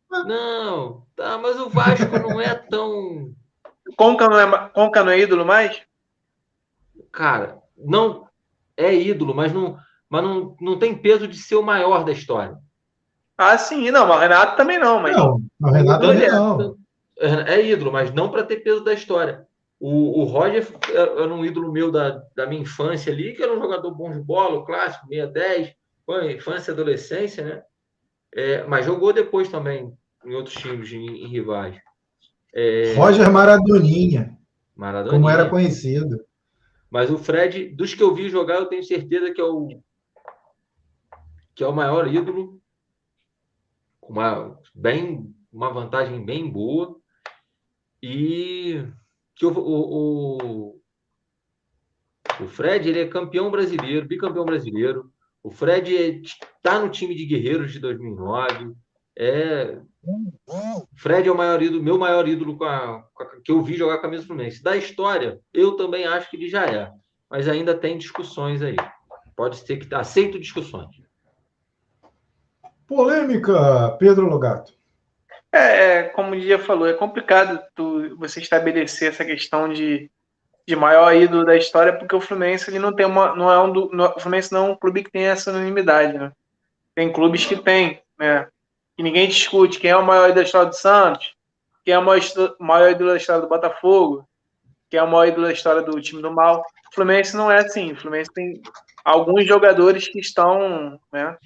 Não, 0.25 1.04
tá, 1.15 1.37
mas 1.37 1.59
o 1.59 1.69
Vasco 1.69 2.17
não 2.19 2.39
é 2.39 2.53
tão. 2.53 3.33
Conca 3.97 4.27
não, 4.27 4.39
é, 4.39 4.69
Conca 4.69 5.03
não 5.03 5.11
é 5.11 5.19
ídolo 5.19 5.45
mais? 5.45 5.81
Cara, 7.11 7.61
não 7.77 8.27
é 8.77 8.93
ídolo, 8.93 9.33
mas 9.33 9.53
não, 9.53 9.77
mas 10.09 10.23
não, 10.23 10.55
não 10.59 10.79
tem 10.79 10.95
peso 10.97 11.27
de 11.27 11.37
ser 11.37 11.55
o 11.55 11.63
maior 11.63 12.03
da 12.03 12.11
história. 12.11 12.57
Ah, 13.37 13.57
sim. 13.57 13.91
Não, 13.91 14.09
o 14.09 14.17
Renato 14.17 14.55
também 14.55 14.79
não. 14.79 15.01
Mas 15.01 15.15
Não, 15.15 15.41
o 15.61 15.69
Renato 15.69 16.05
é. 16.11 16.31
não. 16.31 16.77
É, 17.17 17.55
é 17.55 17.65
ídolo, 17.65 17.91
mas 17.91 18.13
não 18.13 18.29
para 18.29 18.43
ter 18.43 18.57
peso 18.57 18.83
da 18.83 18.93
história. 18.93 19.45
O, 19.79 20.21
o 20.21 20.23
Roger 20.23 20.67
é- 20.89 20.93
era 20.95 21.33
um 21.33 21.45
ídolo 21.45 21.71
meu 21.71 21.91
da, 21.91 22.21
da 22.35 22.45
minha 22.45 22.61
infância 22.61 23.11
ali, 23.11 23.33
que 23.33 23.43
era 23.43 23.53
um 23.53 23.61
jogador 23.61 23.91
bom 23.91 24.11
de 24.11 24.19
bola, 24.19 24.59
o 24.59 24.65
clássico, 24.65 25.07
6-10, 25.07 25.73
foi 26.05 26.33
infância 26.33 26.71
e 26.71 26.73
adolescência, 26.73 27.43
né? 27.43 27.63
É, 28.33 28.63
mas 28.65 28.85
jogou 28.85 29.13
depois 29.13 29.49
também 29.49 29.93
em 30.25 30.33
outros 30.33 30.55
times, 30.55 30.91
em, 30.91 31.23
em 31.23 31.27
rivais. 31.27 31.77
É, 32.53 32.93
Roger 32.95 33.31
Maradoninha, 33.31 34.37
Maradona. 34.75 35.11
como 35.11 35.29
era 35.29 35.49
conhecido. 35.49 36.23
Mas 36.89 37.09
o 37.09 37.17
Fred, 37.17 37.69
dos 37.69 37.93
que 37.93 38.01
eu 38.01 38.13
vi 38.13 38.29
jogar, 38.29 38.55
eu 38.55 38.67
tenho 38.67 38.83
certeza 38.83 39.33
que 39.33 39.41
é 39.41 39.43
o 39.43 39.67
que 41.53 41.63
é 41.63 41.67
o 41.67 41.75
maior 41.75 42.13
ídolo, 42.13 42.61
com 44.01 44.13
uma 44.13 44.59
bem 44.73 45.33
uma 45.51 45.71
vantagem 45.71 46.23
bem 46.23 46.49
boa 46.49 46.99
e 48.03 48.85
que 49.33 49.45
o, 49.45 49.51
o, 49.51 50.37
o, 50.37 50.81
o 52.41 52.47
Fred 52.47 52.89
ele 52.89 52.99
é 52.99 53.07
campeão 53.07 53.49
brasileiro, 53.49 54.05
bicampeão 54.05 54.43
brasileiro. 54.43 55.09
O 55.41 55.49
Fred 55.49 56.21
está 56.23 56.79
no 56.79 56.89
time 56.89 57.15
de 57.15 57.25
guerreiros 57.25 57.71
de 57.71 57.79
2009. 57.79 58.75
É 59.17 59.77
Fred 60.95 61.27
é 61.27 61.31
o 61.31 61.37
maior 61.37 61.61
ídolo, 61.61 61.81
meu 61.81 61.97
maior 61.97 62.27
ídolo 62.27 62.57
com 62.57 62.65
a, 62.65 63.03
com 63.13 63.23
a- 63.23 63.41
que 63.43 63.51
eu 63.51 63.61
vi 63.63 63.75
jogar 63.75 63.95
com 63.95 63.99
a 63.99 64.03
camisa 64.03 64.25
Fluminense. 64.25 64.61
Da 64.61 64.75
história, 64.77 65.39
eu 65.53 65.75
também 65.75 66.05
acho 66.05 66.29
que 66.29 66.37
ele 66.37 66.49
já 66.49 66.65
é, 66.65 66.91
mas 67.29 67.47
ainda 67.47 67.73
tem 67.73 67.97
discussões 67.97 68.61
aí. 68.61 68.75
Pode 69.35 69.57
ser 69.57 69.77
que 69.77 69.93
aceito 69.95 70.39
discussões. 70.39 70.89
Polêmica, 72.87 73.91
Pedro 73.97 74.27
Logato. 74.27 74.73
É, 75.51 75.57
é, 75.99 76.03
como 76.03 76.33
o 76.35 76.39
Dia 76.39 76.59
falou, 76.59 76.87
é 76.87 76.93
complicado 76.93 77.59
tu, 77.73 78.15
você 78.17 78.39
estabelecer 78.41 79.09
essa 79.09 79.25
questão 79.25 79.71
de, 79.71 80.11
de 80.67 80.75
maior 80.75 81.15
ídolo 81.15 81.45
da 81.45 81.55
história, 81.55 81.97
porque 81.97 82.15
o 82.15 82.21
Fluminense 82.21 82.69
ele 82.69 82.79
não 82.79 82.93
tem 82.93 83.05
uma, 83.05 83.35
não 83.35 83.51
é 83.51 83.59
um 83.61 83.71
do, 83.71 83.89
não- 83.91 84.13
o 84.15 84.19
Fluminense 84.19 84.51
não 84.51 84.67
é 84.67 84.69
um 84.71 84.75
clube 84.75 85.03
que 85.03 85.11
tem 85.11 85.23
essa 85.23 85.49
unanimidade, 85.51 86.17
né? 86.17 86.31
Tem 86.93 87.11
clubes 87.11 87.45
que 87.45 87.55
tem, 87.55 88.01
né? 88.19 88.47
E 88.97 89.03
ninguém 89.03 89.27
discute 89.27 89.79
quem 89.79 89.91
é 89.91 89.97
o 89.97 90.05
maior 90.05 90.25
ídolo 90.25 90.35
da 90.35 90.43
história 90.43 90.69
do 90.69 90.75
Santos, 90.75 91.35
quem 91.83 91.93
é 91.93 91.99
o 91.99 92.03
maior 92.59 92.91
ídolo 92.91 93.11
da 93.11 93.17
história 93.17 93.41
do 93.41 93.49
Botafogo, 93.49 94.27
quem 94.89 94.99
é 94.99 95.03
o 95.03 95.07
maior 95.09 95.27
ídolo 95.27 95.47
da 95.47 95.53
história 95.53 95.81
do 95.81 96.01
time 96.01 96.21
do 96.21 96.31
Mal. 96.31 96.61
O 96.91 96.95
Fluminense 96.95 97.35
não 97.35 97.51
é 97.51 97.59
assim. 97.59 97.91
O 97.91 97.97
Fluminense 97.97 98.31
tem 98.33 98.61
alguns 99.03 99.45
jogadores 99.45 100.07
que 100.07 100.19
estão, 100.19 100.99
né? 101.11 101.37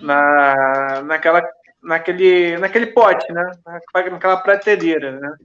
Na, 0.00 1.02
naquela 1.02 1.42
naquele, 1.82 2.58
naquele 2.58 2.88
pote, 2.88 3.32
né? 3.32 3.52
Naquela 3.94 4.38
prateleira, 4.38 5.20
né? 5.20 5.36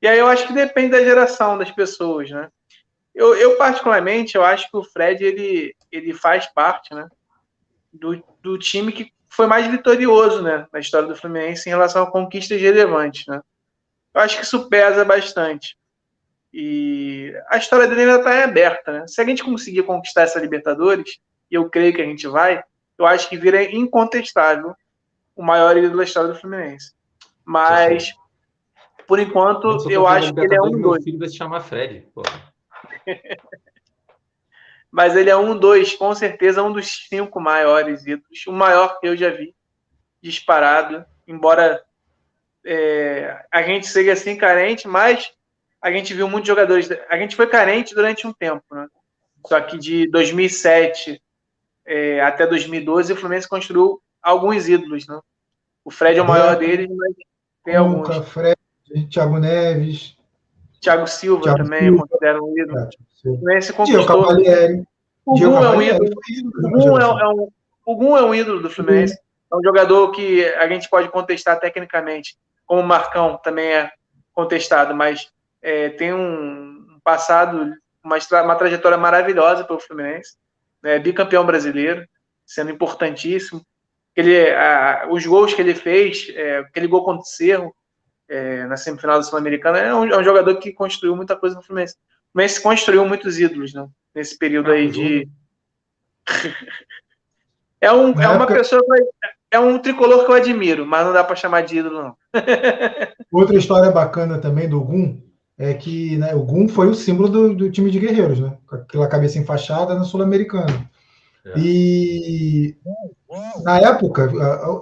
E 0.00 0.06
aí 0.06 0.18
eu 0.18 0.28
acho 0.28 0.46
que 0.46 0.52
depende 0.52 0.92
da 0.92 1.02
geração 1.02 1.58
das 1.58 1.70
pessoas, 1.72 2.30
né? 2.30 2.48
Eu, 3.12 3.34
eu 3.34 3.56
particularmente, 3.56 4.36
eu 4.36 4.44
acho 4.44 4.70
que 4.70 4.76
o 4.76 4.84
Fred, 4.84 5.24
ele, 5.24 5.74
ele 5.90 6.14
faz 6.14 6.46
parte, 6.46 6.94
né? 6.94 7.08
Do, 7.92 8.22
do 8.40 8.56
time 8.56 8.92
que 8.92 9.12
foi 9.38 9.46
mais 9.46 9.68
vitorioso, 9.68 10.42
né? 10.42 10.66
Na 10.72 10.80
história 10.80 11.06
do 11.06 11.14
Fluminense 11.14 11.68
em 11.68 11.70
relação 11.70 12.02
a 12.02 12.10
conquistas 12.10 12.60
relevantes, 12.60 13.24
né? 13.28 13.40
Eu 14.12 14.20
acho 14.20 14.36
que 14.36 14.42
isso 14.42 14.68
pesa 14.68 15.04
bastante. 15.04 15.78
E 16.52 17.32
a 17.48 17.56
história 17.56 17.86
dele 17.86 18.00
ainda 18.00 18.16
está 18.16 18.42
aberta, 18.42 18.90
né? 18.90 19.06
Se 19.06 19.20
a 19.20 19.24
gente 19.24 19.44
conseguir 19.44 19.84
conquistar 19.84 20.22
essa 20.22 20.40
Libertadores, 20.40 21.20
e 21.48 21.54
eu 21.54 21.70
creio 21.70 21.94
que 21.94 22.02
a 22.02 22.04
gente 22.04 22.26
vai, 22.26 22.60
eu 22.98 23.06
acho 23.06 23.28
que 23.28 23.36
vira 23.36 23.62
incontestável 23.62 24.74
o 25.36 25.42
maior 25.44 25.76
ídolo 25.76 25.98
da 25.98 26.02
história 26.02 26.32
do 26.32 26.40
Fluminense. 26.40 26.92
Mas, 27.44 28.12
por 29.06 29.20
enquanto, 29.20 29.88
eu 29.88 30.04
acho 30.04 30.34
que 30.34 30.40
ele 30.40 30.56
é 30.56 30.60
um 30.60 30.64
Libertadores, 30.64 30.80
meu 30.80 30.90
dois. 30.90 31.04
filho 31.04 31.18
vai 31.20 31.28
se 31.28 31.36
chamar 31.36 31.60
Fred. 31.60 32.08
Mas 34.90 35.16
ele 35.16 35.30
é 35.30 35.36
um 35.36 35.56
dois, 35.56 35.94
com 35.94 36.14
certeza, 36.14 36.62
um 36.62 36.72
dos 36.72 37.06
cinco 37.08 37.40
maiores 37.40 38.06
ídolos. 38.06 38.46
O 38.46 38.52
maior 38.52 38.98
que 38.98 39.06
eu 39.06 39.16
já 39.16 39.30
vi, 39.30 39.54
disparado. 40.22 41.04
Embora 41.26 41.82
é, 42.64 43.44
a 43.52 43.62
gente 43.62 43.86
seja 43.86 44.12
assim 44.12 44.36
carente, 44.36 44.88
mas 44.88 45.32
a 45.80 45.90
gente 45.90 46.14
viu 46.14 46.28
muitos 46.28 46.48
jogadores. 46.48 46.88
A 47.08 47.18
gente 47.18 47.36
foi 47.36 47.46
carente 47.46 47.94
durante 47.94 48.26
um 48.26 48.32
tempo, 48.32 48.64
né? 48.72 48.86
Só 49.46 49.60
que 49.60 49.78
de 49.78 50.10
2007 50.10 51.22
é, 51.86 52.20
até 52.20 52.46
2012, 52.46 53.12
o 53.12 53.16
Fluminense 53.16 53.48
construiu 53.48 54.00
alguns 54.22 54.68
ídolos, 54.68 55.06
né? 55.06 55.18
O 55.84 55.90
Fred 55.90 56.18
é 56.18 56.22
o 56.22 56.26
maior 56.26 56.56
deles, 56.56 56.88
mas 56.94 57.14
tem 57.64 57.76
alguns. 57.76 58.08
Nunca, 58.08 58.22
Fred, 58.22 58.58
Thiago 59.10 59.38
Neves, 59.38 60.17
Thiago 60.80 61.06
Silva 61.06 61.42
Thiago 61.42 61.64
também, 61.64 61.80
Silva. 61.80 61.96
eu 62.02 62.06
considero 62.08 62.44
um 62.44 62.58
ídolo. 62.58 62.78
é, 62.78 62.88
O 65.26 65.34
Gum 65.34 65.46
é 65.46 65.58
um 65.58 65.62
Cavalieri 65.62 65.96
ídolo. 65.96 66.10
O 66.64 66.70
Gum 66.70 66.98
é, 66.98 67.02
é 67.02 67.28
um, 67.28 67.48
o 67.86 67.96
Gum 67.96 68.16
é 68.16 68.22
um 68.22 68.34
ídolo 68.34 68.62
do 68.62 68.70
Fluminense. 68.70 69.18
É 69.52 69.56
um 69.56 69.62
jogador 69.62 70.10
que 70.12 70.44
a 70.44 70.68
gente 70.68 70.88
pode 70.90 71.08
contestar 71.08 71.58
tecnicamente, 71.58 72.36
como 72.66 72.82
o 72.82 72.86
Marcão 72.86 73.38
também 73.42 73.66
é 73.72 73.90
contestado, 74.34 74.94
mas 74.94 75.28
é, 75.62 75.88
tem 75.90 76.12
um 76.14 76.98
passado, 77.02 77.72
uma, 78.04 78.16
uma 78.44 78.54
trajetória 78.56 78.98
maravilhosa 78.98 79.64
pelo 79.64 79.80
Fluminense. 79.80 80.34
né, 80.82 80.98
bicampeão 80.98 81.44
brasileiro, 81.44 82.06
sendo 82.46 82.70
importantíssimo. 82.70 83.60
Ele, 84.14 84.48
a- 84.50 85.08
os 85.10 85.26
gols 85.26 85.52
que 85.54 85.60
ele 85.60 85.74
fez, 85.74 86.30
é, 86.36 86.58
aquele 86.58 86.86
gol 86.86 87.04
contra 87.04 87.22
o 87.22 87.24
Cerro, 87.24 87.74
é, 88.28 88.66
na 88.66 88.76
semifinal 88.76 89.16
da 89.16 89.22
Sul-Americana, 89.22 89.78
é 89.78 89.94
um, 89.94 90.04
é 90.04 90.18
um 90.18 90.24
jogador 90.24 90.54
que 90.56 90.72
construiu 90.72 91.16
muita 91.16 91.36
coisa 91.36 91.56
no 91.56 91.62
Fluminense. 91.62 91.94
O 91.94 92.32
Fluminense 92.32 92.62
construiu 92.62 93.06
muitos 93.06 93.38
ídolos 93.38 93.72
né, 93.72 93.86
nesse 94.14 94.36
período 94.38 94.70
aí 94.70 94.90
de. 94.90 95.28
É, 97.80 97.92
um, 97.92 98.12
Na 98.12 98.24
é 98.24 98.26
uma 98.26 98.36
época- 98.38 98.54
pessoa 98.56 98.82
é 99.52 99.58
um 99.60 99.78
tricolor 99.78 100.24
que 100.24 100.30
eu 100.32 100.34
admiro, 100.34 100.84
mas 100.84 101.06
não 101.06 101.12
dá 101.12 101.22
para 101.22 101.36
chamar 101.36 101.62
de 101.62 101.78
ídolo, 101.78 102.02
não. 102.02 102.16
Outra 103.32 103.56
história 103.56 103.90
bacana 103.90 104.38
também 104.38 104.68
do 104.68 104.80
Gum 104.80 105.22
é 105.56 105.74
que 105.74 106.16
né, 106.18 106.34
o 106.34 106.42
Gum 106.42 106.68
foi 106.68 106.88
o 106.88 106.94
símbolo 106.94 107.28
do, 107.28 107.54
do 107.54 107.70
time 107.70 107.90
de 107.90 108.00
guerreiros, 108.00 108.40
né? 108.40 108.58
Com 108.66 108.76
aquela 108.76 109.06
cabeça 109.08 109.38
enfaixada 109.38 109.94
na 109.94 110.02
Sul-Americana. 110.04 110.90
É. 111.46 111.52
E 111.56 112.76
na 113.62 113.78
época, 113.78 114.28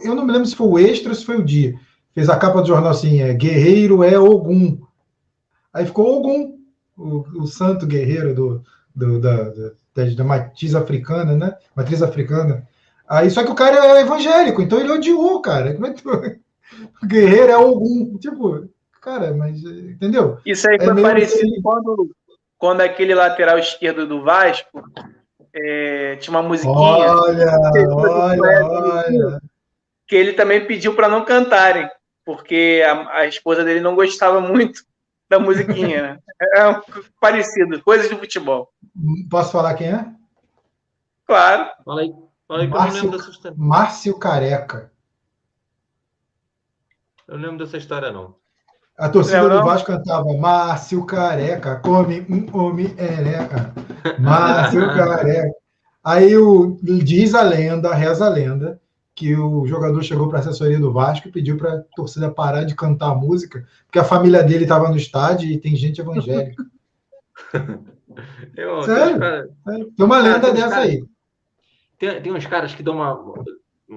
eu 0.02 0.14
não 0.14 0.24
me 0.24 0.32
lembro 0.32 0.48
se 0.48 0.56
foi 0.56 0.66
o 0.66 0.78
Extra 0.78 1.10
ou 1.10 1.14
se 1.14 1.24
foi 1.24 1.36
o 1.36 1.44
Dia, 1.44 1.78
fez 2.16 2.28
a 2.28 2.36
capa 2.36 2.60
do 2.62 2.66
jornal 2.68 2.90
assim: 2.90 3.20
é, 3.22 3.32
Guerreiro 3.32 4.02
é 4.02 4.18
Ogum. 4.18 4.80
Aí 5.72 5.84
ficou 5.86 6.18
Ogum, 6.18 6.58
o, 6.96 7.42
o 7.42 7.46
santo 7.46 7.86
guerreiro 7.86 8.34
do, 8.34 8.62
do- 8.94 9.20
da, 9.20 9.50
da, 9.94 10.04
da 10.16 10.24
matriz 10.24 10.74
africana, 10.74 11.36
né? 11.36 11.54
Matriz 11.76 12.02
africana. 12.02 12.66
Aí, 13.08 13.30
só 13.30 13.44
que 13.44 13.50
o 13.52 13.54
cara 13.54 13.98
é 13.98 14.00
evangélico, 14.00 14.60
então 14.62 14.80
ele 14.80 14.90
odiou, 14.90 15.40
cara. 15.40 15.74
Como 15.74 15.86
é 15.86 15.92
que 15.92 16.08
o 16.08 16.22
guerreiro 17.06 17.52
é 17.52 17.56
Ogum? 17.58 18.16
Tipo, 18.18 18.68
cara, 19.00 19.32
mas 19.34 19.62
entendeu? 19.62 20.38
Isso 20.44 20.68
aí 20.68 20.76
É 20.80 20.84
foi 20.84 20.94
meio 20.94 21.06
parecido 21.06 21.52
que- 21.52 21.62
quando, 21.62 22.10
quando 22.58 22.80
aquele 22.80 23.14
lateral 23.14 23.58
esquerdo 23.58 24.06
do 24.08 24.22
Vasco 24.22 24.82
é, 25.54 26.16
tinha 26.16 26.34
uma 26.36 26.42
musiquinha 26.42 26.74
Olha, 26.74 27.52
olha, 27.94 28.66
olha. 28.66 29.40
que 30.08 30.16
ele 30.16 30.32
também 30.32 30.66
pediu 30.66 30.94
para 30.94 31.08
não 31.08 31.24
cantarem, 31.24 31.88
porque 32.26 32.84
a, 32.84 33.18
a 33.20 33.26
esposa 33.26 33.64
dele 33.64 33.80
não 33.80 33.94
gostava 33.94 34.40
muito 34.40 34.82
da 35.30 35.38
musiquinha, 35.38 36.02
né? 36.02 36.18
É 36.56 36.80
parecido, 37.20 37.80
coisas 37.82 38.08
de 38.10 38.16
futebol. 38.16 38.70
Posso 39.30 39.52
falar 39.52 39.74
quem 39.74 39.88
é? 39.88 40.06
Claro. 41.24 41.70
Fala 41.84 42.00
aí. 42.02 42.14
Fala 42.46 42.60
aí 42.62 42.68
que 42.68 42.74
Márcio, 42.74 42.90
eu 42.90 42.94
não 42.94 43.02
lembro 43.02 43.18
dessa 43.18 43.30
história. 43.30 43.56
Márcio 43.58 44.18
Careca. 44.18 44.92
Eu 47.26 47.38
não 47.38 47.44
lembro 47.50 47.64
dessa 47.64 47.76
história, 47.76 48.12
não. 48.12 48.36
A 48.98 49.08
torcida 49.08 49.42
Não, 49.42 49.48
do 49.48 49.56
não. 49.56 49.64
Vasco 49.64 49.86
cantava 49.88 50.32
Márcio 50.34 51.04
Careca, 51.04 51.76
come 51.80 52.24
um 52.30 52.56
homem 52.56 52.94
ereca. 52.98 53.74
Márcio 54.18 54.86
Careca. 54.94 55.54
Aí 56.02 56.36
o, 56.36 56.78
diz 56.82 57.34
a 57.34 57.42
lenda, 57.42 57.92
reza 57.92 58.26
a 58.26 58.28
lenda, 58.28 58.80
que 59.16 59.34
o 59.34 59.66
jogador 59.66 60.02
chegou 60.04 60.28
para 60.28 60.38
a 60.38 60.40
assessoria 60.42 60.78
do 60.78 60.92
Vasco 60.92 61.26
e 61.26 61.32
pediu 61.32 61.56
para 61.56 61.72
a 61.72 61.82
torcida 61.96 62.30
parar 62.30 62.64
de 62.64 62.74
cantar 62.76 63.12
a 63.12 63.14
música, 63.14 63.66
porque 63.86 63.98
a 63.98 64.04
família 64.04 64.42
dele 64.44 64.64
estava 64.64 64.90
no 64.90 64.96
estádio 64.96 65.48
e 65.50 65.58
tem 65.58 65.74
gente 65.74 66.00
evangélica. 66.02 66.62
Eu, 68.56 68.82
Sério? 68.82 69.04
tem, 69.06 69.14
uns 69.14 69.18
cara- 69.18 69.48
Tem 69.96 70.06
uma 70.06 70.18
lenda 70.20 70.52
dessa 70.52 70.68
caras- 70.70 70.84
aí. 70.88 71.04
tem- 71.98 72.22
tem 72.22 72.32
uns 72.32 72.46
caras 72.46 72.74
que 72.74 72.82
dão, 72.82 72.94
uma, 72.96 73.34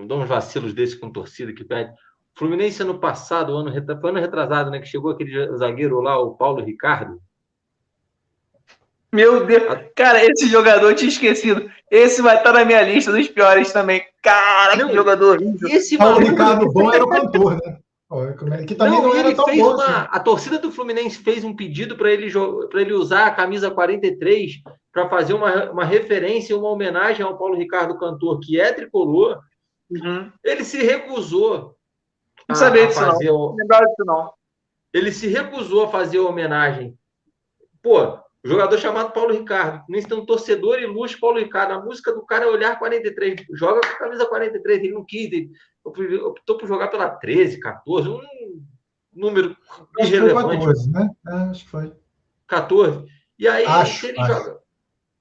dão 0.07 0.21
uns 0.21 0.27
vacilos 0.29 0.73
desses 0.73 0.95
com 0.95 1.11
torcida 1.11 1.53
que 1.53 1.63
pede. 1.63 1.91
Fluminense 2.35 2.81
ano 2.81 2.97
passado, 2.99 3.55
ano, 3.55 3.71
foi 3.99 4.09
ano 4.09 4.19
retrasado, 4.19 4.71
né? 4.71 4.79
Que 4.79 4.87
chegou 4.87 5.11
aquele 5.11 5.55
zagueiro 5.57 5.99
lá, 5.99 6.17
o 6.17 6.35
Paulo 6.35 6.63
Ricardo. 6.63 7.21
Meu 9.11 9.45
Deus. 9.45 9.63
Cara, 9.95 10.23
esse 10.23 10.47
jogador 10.47 10.89
eu 10.91 10.95
tinha 10.95 11.09
esquecido. 11.09 11.69
Esse 11.91 12.21
vai 12.21 12.37
estar 12.37 12.53
na 12.53 12.63
minha 12.65 12.81
lista 12.83 13.11
dos 13.11 13.27
piores 13.27 13.71
também. 13.73 14.03
Cara, 14.21 14.73
que 14.87 14.93
jogador 14.93 15.37
horrível. 15.41 15.69
Esse 15.69 15.97
Paulo 15.97 16.15
maluco- 16.15 16.31
Ricardo 16.31 16.71
Bom 16.71 16.93
era 16.93 17.03
o 17.03 17.09
cantor, 17.09 17.55
né? 17.55 17.79
Como 18.07 18.53
é- 18.53 18.65
Que 18.65 18.73
também 18.75 18.93
não, 19.01 19.09
Não, 19.09 19.15
era 19.15 19.35
tão 19.35 19.45
fez 19.45 19.59
bom 19.59 19.73
uma. 19.75 19.83
assim. 19.85 20.07
A 20.11 20.19
torcida 20.19 20.57
do 20.59 20.71
Fluminense 20.71 21.17
fez 21.19 21.43
um 21.43 21.55
pedido 21.55 21.95
para 21.95 22.11
ele, 22.11 22.31
ele 22.73 22.93
usar 22.93 23.27
a 23.27 23.31
camisa 23.31 23.69
43 23.69 24.53
para 24.91 25.07
fazer 25.09 25.33
uma, 25.33 25.69
uma 25.71 25.85
referência, 25.85 26.57
uma 26.57 26.69
homenagem 26.69 27.23
ao 27.23 27.37
Paulo 27.37 27.55
Ricardo 27.55 27.97
Cantor, 27.99 28.39
que 28.39 28.59
é 28.59 28.73
tricolor. 28.73 29.39
Uhum. 29.91 30.31
Ele 30.43 30.63
se 30.63 30.77
recusou. 30.83 31.75
Não 32.47 32.55
sabia 32.55 32.87
disso, 32.87 32.99
não. 33.01 33.09
o- 33.35 33.49
Não 33.49 33.55
lembrava 33.55 33.85
disso, 33.85 34.03
não. 34.05 34.31
Ele 34.91 35.11
se 35.11 35.27
recusou 35.27 35.83
a 35.83 35.89
fazer 35.89 36.17
a 36.17 36.23
homenagem. 36.23 36.95
Pô, 37.81 38.17
jogador 38.43 38.77
chamado 38.77 39.11
Paulo 39.11 39.33
Ricardo. 39.33 39.83
Nem 39.89 40.01
tem 40.01 40.17
um 40.17 40.25
torcedor 40.25 40.79
ilustre, 40.79 41.19
Paulo 41.19 41.39
Ricardo. 41.39 41.73
A 41.73 41.81
música 41.81 42.13
do 42.13 42.25
cara 42.25 42.45
é 42.45 42.47
olhar 42.47 42.79
43. 42.79 43.45
Joga 43.53 43.81
com 43.81 43.87
a 43.87 43.97
camisa 43.97 44.25
43. 44.25 44.79
Ele 44.79 44.93
não 44.93 45.05
quis. 45.05 45.31
Ele 45.31 45.51
optou 46.21 46.57
por 46.57 46.67
jogar 46.67 46.87
pela 46.87 47.09
13, 47.09 47.59
14. 47.59 48.09
Um 48.09 48.21
número 49.13 49.55
Acho 49.99 50.09
irrelevante. 50.09 50.57
14, 50.57 50.91
né? 50.91 51.09
É, 51.27 51.33
acho 51.33 51.63
que 51.65 51.69
foi. 51.69 51.93
14. 52.47 53.05
E 53.37 53.47
aí, 53.47 53.65
Acho, 53.65 53.99
se 53.99 54.07
ele 54.07 54.19
acho. 54.19 54.33
joga. 54.33 54.59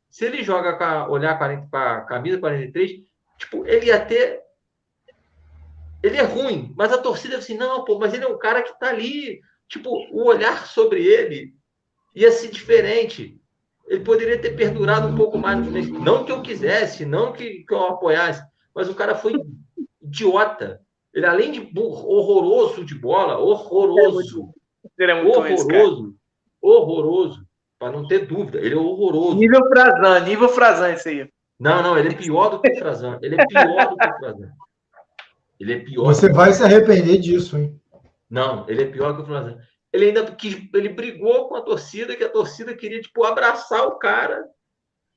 Se 0.09 0.24
ele 0.24 0.43
joga 0.43 0.73
com 0.77 0.85
a, 0.85 1.09
olhar 1.09 1.36
40, 1.36 1.69
com 1.70 1.77
a 1.77 2.01
camisa 2.03 2.39
43, 2.39 3.03
tipo, 3.39 3.66
ele 3.66 3.86
ia 3.86 4.05
ter. 4.05 4.40
Ele 6.03 6.16
é 6.16 6.23
ruim, 6.23 6.73
mas 6.77 6.93
a 6.93 6.99
torcida 6.99 7.39
assim, 7.39 7.57
não, 7.57 7.85
pô, 7.85 7.99
mas 7.99 8.15
ele 8.15 8.24
é 8.24 8.28
um 8.28 8.39
cara 8.39 8.62
que 8.62 8.78
tá 8.78 8.89
ali. 8.89 9.40
Tipo, 9.69 9.90
o 10.12 10.24
olhar 10.24 10.66
sobre 10.66 11.05
ele 11.05 11.57
ia 12.14 12.30
ser 12.32 12.48
diferente. 12.48 13.40
Ele 13.86 14.01
poderia 14.01 14.39
ter 14.39 14.51
perdurado 14.51 15.09
um 15.09 15.16
pouco 15.16 15.39
mais 15.39 15.59
no 15.59 15.64
Fluminense. 15.64 15.93
Não 15.93 16.24
que 16.24 16.32
eu 16.32 16.43
quisesse, 16.43 17.06
não 17.06 17.32
que, 17.32 17.64
que 17.64 17.72
eu 17.72 17.86
apoiasse, 17.86 18.43
mas 18.74 18.89
o 18.89 18.94
cara 18.94 19.14
foi 19.14 19.35
idiota. 20.02 20.80
Ele, 21.14 21.26
além 21.26 21.51
de 21.51 21.60
burro, 21.60 22.06
horroroso 22.09 22.85
de 22.85 22.94
bola, 22.94 23.39
horroroso 23.39 24.52
Ele 24.98 25.10
é 25.10 25.22
muito 25.22 25.39
horroroso, 25.39 26.14
horroroso, 26.60 27.47
para 27.78 27.93
não 27.93 28.06
ter 28.06 28.26
dúvida, 28.26 28.59
ele 28.59 28.74
é 28.74 28.78
horroroso. 28.78 29.36
Nível 29.36 29.66
Frazan, 29.68 30.20
nível 30.20 30.48
Frazan 30.48 30.93
esse 30.93 31.09
aí. 31.09 31.30
Não, 31.59 31.82
não, 31.82 31.98
ele 31.98 32.10
é 32.10 32.14
pior 32.14 32.51
do 32.51 32.60
que 32.60 32.70
o 32.70 32.78
Frazan. 32.78 33.18
Ele 33.22 33.35
é 33.35 33.47
pior 33.47 33.89
do 33.89 33.97
que 33.97 34.06
o 34.06 34.18
Frazan. 34.18 34.52
Ele 35.59 35.72
é 35.72 35.78
pior. 35.80 36.05
Você 36.05 36.32
vai 36.32 36.52
se 36.52 36.62
arrepender 36.62 37.18
disso, 37.18 37.56
hein? 37.56 37.80
Não, 38.30 38.68
ele 38.68 38.82
é 38.82 38.86
pior 38.86 39.16
que 39.16 39.22
o 39.22 39.26
Frazan. 39.26 39.59
Ele 39.99 40.07
ainda 40.07 40.25
quis, 40.31 40.57
ele 40.73 40.89
brigou 40.91 41.49
com 41.49 41.57
a 41.57 41.61
torcida, 41.62 42.15
que 42.15 42.23
a 42.23 42.29
torcida 42.29 42.73
queria 42.75 43.01
tipo 43.01 43.25
abraçar 43.25 43.85
o 43.89 43.99
cara. 43.99 44.45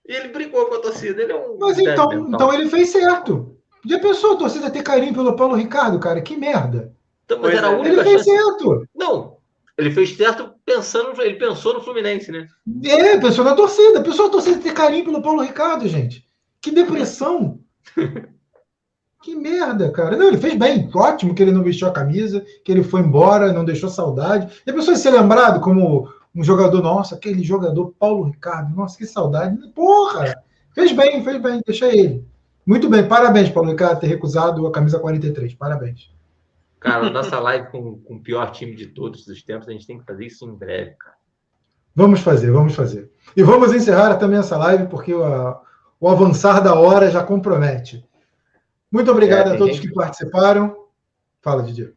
E 0.08 0.14
ele 0.14 0.30
brigou 0.30 0.66
com 0.66 0.76
a 0.76 0.80
torcida. 0.80 1.22
Ele 1.22 1.32
é 1.32 1.36
um 1.36 1.58
Mas 1.60 1.78
então, 1.78 2.10
mental. 2.10 2.28
então 2.30 2.53
ele 2.53 2.68
fez 2.68 2.90
certo. 2.90 3.56
Já 3.86 3.99
pensou 3.99 4.34
a 4.34 4.38
torcida 4.38 4.72
ter 4.72 4.82
carinho 4.82 5.14
pelo 5.14 5.36
Paulo 5.36 5.56
Ricardo, 5.56 5.99
cara? 5.99 6.20
Que 6.22 6.36
merda. 6.36 6.94
Então, 7.26 7.38
mas 7.40 7.52
Pois 7.52 7.58
era 7.58 7.68
a 7.70 7.72
é. 7.72 7.76
única 7.76 7.90
Ele 7.90 8.03
fez 8.03 8.24
chance. 8.24 8.30
certo. 8.32 8.88
Não, 8.95 9.38
ele 9.78 9.91
fez 9.91 10.16
certo 10.18 10.53
pensando, 10.66 11.22
ele 11.22 11.36
pensou 11.36 11.74
no 11.76 11.82
Fluminense, 11.82 12.32
né? 12.32 12.48
É, 12.84 13.20
pensou 13.20 13.45
na 13.45 13.56
torcida. 13.56 14.02
Pensou 14.02 14.28
a 14.28 14.30
torcida 14.30 14.60
ter 14.62 14.74
carinho 14.74 15.06
pelo 15.06 15.22
Paulo 15.22 15.41
Ricardo, 15.41 15.88
gente. 15.88 16.28
Que 16.60 16.72
depressão. 16.72 17.60
que 19.22 19.35
merda, 19.35 19.91
cara. 19.91 20.18
Não, 20.18 20.27
ele 20.27 20.38
fez 20.38 20.56
bem. 20.56 20.89
Ótimo 20.93 21.34
que 21.34 21.41
ele 21.41 21.52
não 21.52 21.64
vestiu 21.64 21.88
a 21.88 21.91
camisa, 21.91 22.43
que 22.65 22.72
ele 22.72 22.84
foi 22.84 23.02
embora, 23.02 23.53
não 23.53 23.64
deixou 23.64 23.89
saudade. 23.89 24.61
E 24.65 24.72
a 24.72 24.73
pessoa 24.73 24.98
ser 24.98 25.11
lembrado 25.11 25.60
como 25.61 26.11
um 26.34 26.43
jogador, 26.43 26.81
nossa, 26.81 27.15
aquele 27.15 27.43
jogador 27.43 27.93
Paulo 27.99 28.23
Ricardo, 28.23 28.76
nossa, 28.76 28.98
que 28.98 29.06
saudade. 29.06 29.57
Porra! 29.76 30.43
Fez 30.73 30.91
bem, 30.93 31.23
fez 31.23 31.41
bem, 31.41 31.61
deixa 31.65 31.88
ele. 31.88 32.26
Muito 32.65 32.89
bem, 32.89 33.07
parabéns, 33.07 33.49
Paulo 33.49 33.69
Ricardo, 33.69 33.99
ter 33.99 34.07
recusado 34.07 34.65
a 34.65 34.72
camisa 34.72 34.99
43. 34.99 35.53
Parabéns. 35.56 36.11
Cara, 36.80 37.10
nossa 37.10 37.39
live 37.39 37.68
com, 37.69 37.98
com 37.99 38.15
o 38.15 38.19
pior 38.19 38.52
time 38.52 38.76
de 38.76 38.88
todos 38.88 39.27
os 39.27 39.43
tempos, 39.43 39.68
a 39.68 39.72
gente 39.72 39.85
tem 39.85 39.99
que 39.99 40.06
fazer 40.06 40.26
isso 40.26 40.45
em 40.45 40.56
breve, 40.56 40.91
cara. 40.91 41.15
Vamos 41.95 42.22
fazer, 42.22 42.52
vamos 42.52 42.73
fazer. 42.73 43.11
E 43.35 43.43
vamos 43.43 43.73
encerrar 43.73 44.15
também 44.15 44.39
essa 44.39 44.57
live, 44.57 44.88
porque 44.88 45.14
o, 45.14 45.56
o 45.99 46.10
avançar 46.10 46.61
da 46.61 46.73
hora 46.73 47.11
já 47.11 47.22
compromete. 47.23 48.03
Muito 48.91 49.09
obrigado 49.11 49.51
É, 49.51 49.55
a 49.55 49.57
todos 49.57 49.76
gente- 49.76 49.88
que 49.88 49.93
participaram. 49.93 50.76
Fala, 51.41 51.63
Didier. 51.63 51.93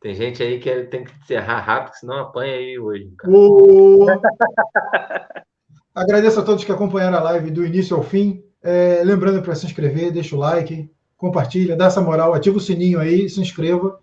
Tem 0.00 0.14
gente 0.14 0.40
aí 0.42 0.60
que 0.60 0.82
tem 0.84 1.04
que 1.04 1.12
encerrar 1.22 1.58
rápido, 1.60 1.94
senão 1.94 2.18
apanha 2.20 2.54
aí 2.54 2.78
hoje. 2.78 3.10
O... 3.26 4.06
Agradeço 5.94 6.38
a 6.38 6.44
todos 6.44 6.64
que 6.64 6.70
acompanharam 6.70 7.18
a 7.18 7.22
live 7.22 7.50
do 7.50 7.66
início 7.66 7.96
ao 7.96 8.02
fim. 8.02 8.44
É, 8.62 9.02
lembrando 9.04 9.42
para 9.42 9.54
se 9.56 9.66
inscrever, 9.66 10.12
deixa 10.12 10.36
o 10.36 10.38
like, 10.38 10.88
compartilha, 11.16 11.76
dá 11.76 11.86
essa 11.86 12.00
moral, 12.00 12.32
ativa 12.34 12.56
o 12.56 12.60
sininho 12.60 13.00
aí, 13.00 13.28
se 13.28 13.40
inscreva. 13.40 13.98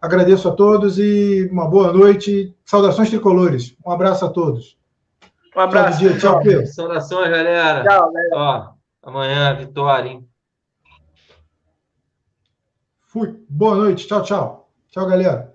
Agradeço 0.00 0.48
a 0.48 0.52
todos 0.52 0.98
e 0.98 1.48
uma 1.52 1.68
boa 1.68 1.92
noite. 1.92 2.54
Saudações 2.64 3.08
tricolores. 3.10 3.76
Um 3.84 3.90
abraço 3.92 4.24
a 4.24 4.28
todos. 4.28 4.76
Um 5.22 5.50
Tchau, 5.50 5.62
abraço. 5.62 5.98
Didier. 5.98 6.20
Tchau, 6.20 6.40
Pedro. 6.40 6.66
Saudações, 6.66 7.30
galera. 7.30 7.84
Tchau, 7.84 8.12
galera. 8.12 8.30
Ó, 8.34 8.68
amanhã, 9.08 9.54
vitória, 9.56 10.08
hein? 10.10 10.27
Fui. 13.18 13.44
Boa 13.48 13.74
noite. 13.74 14.06
Tchau, 14.06 14.22
tchau. 14.22 14.70
Tchau, 14.90 15.06
galera. 15.08 15.47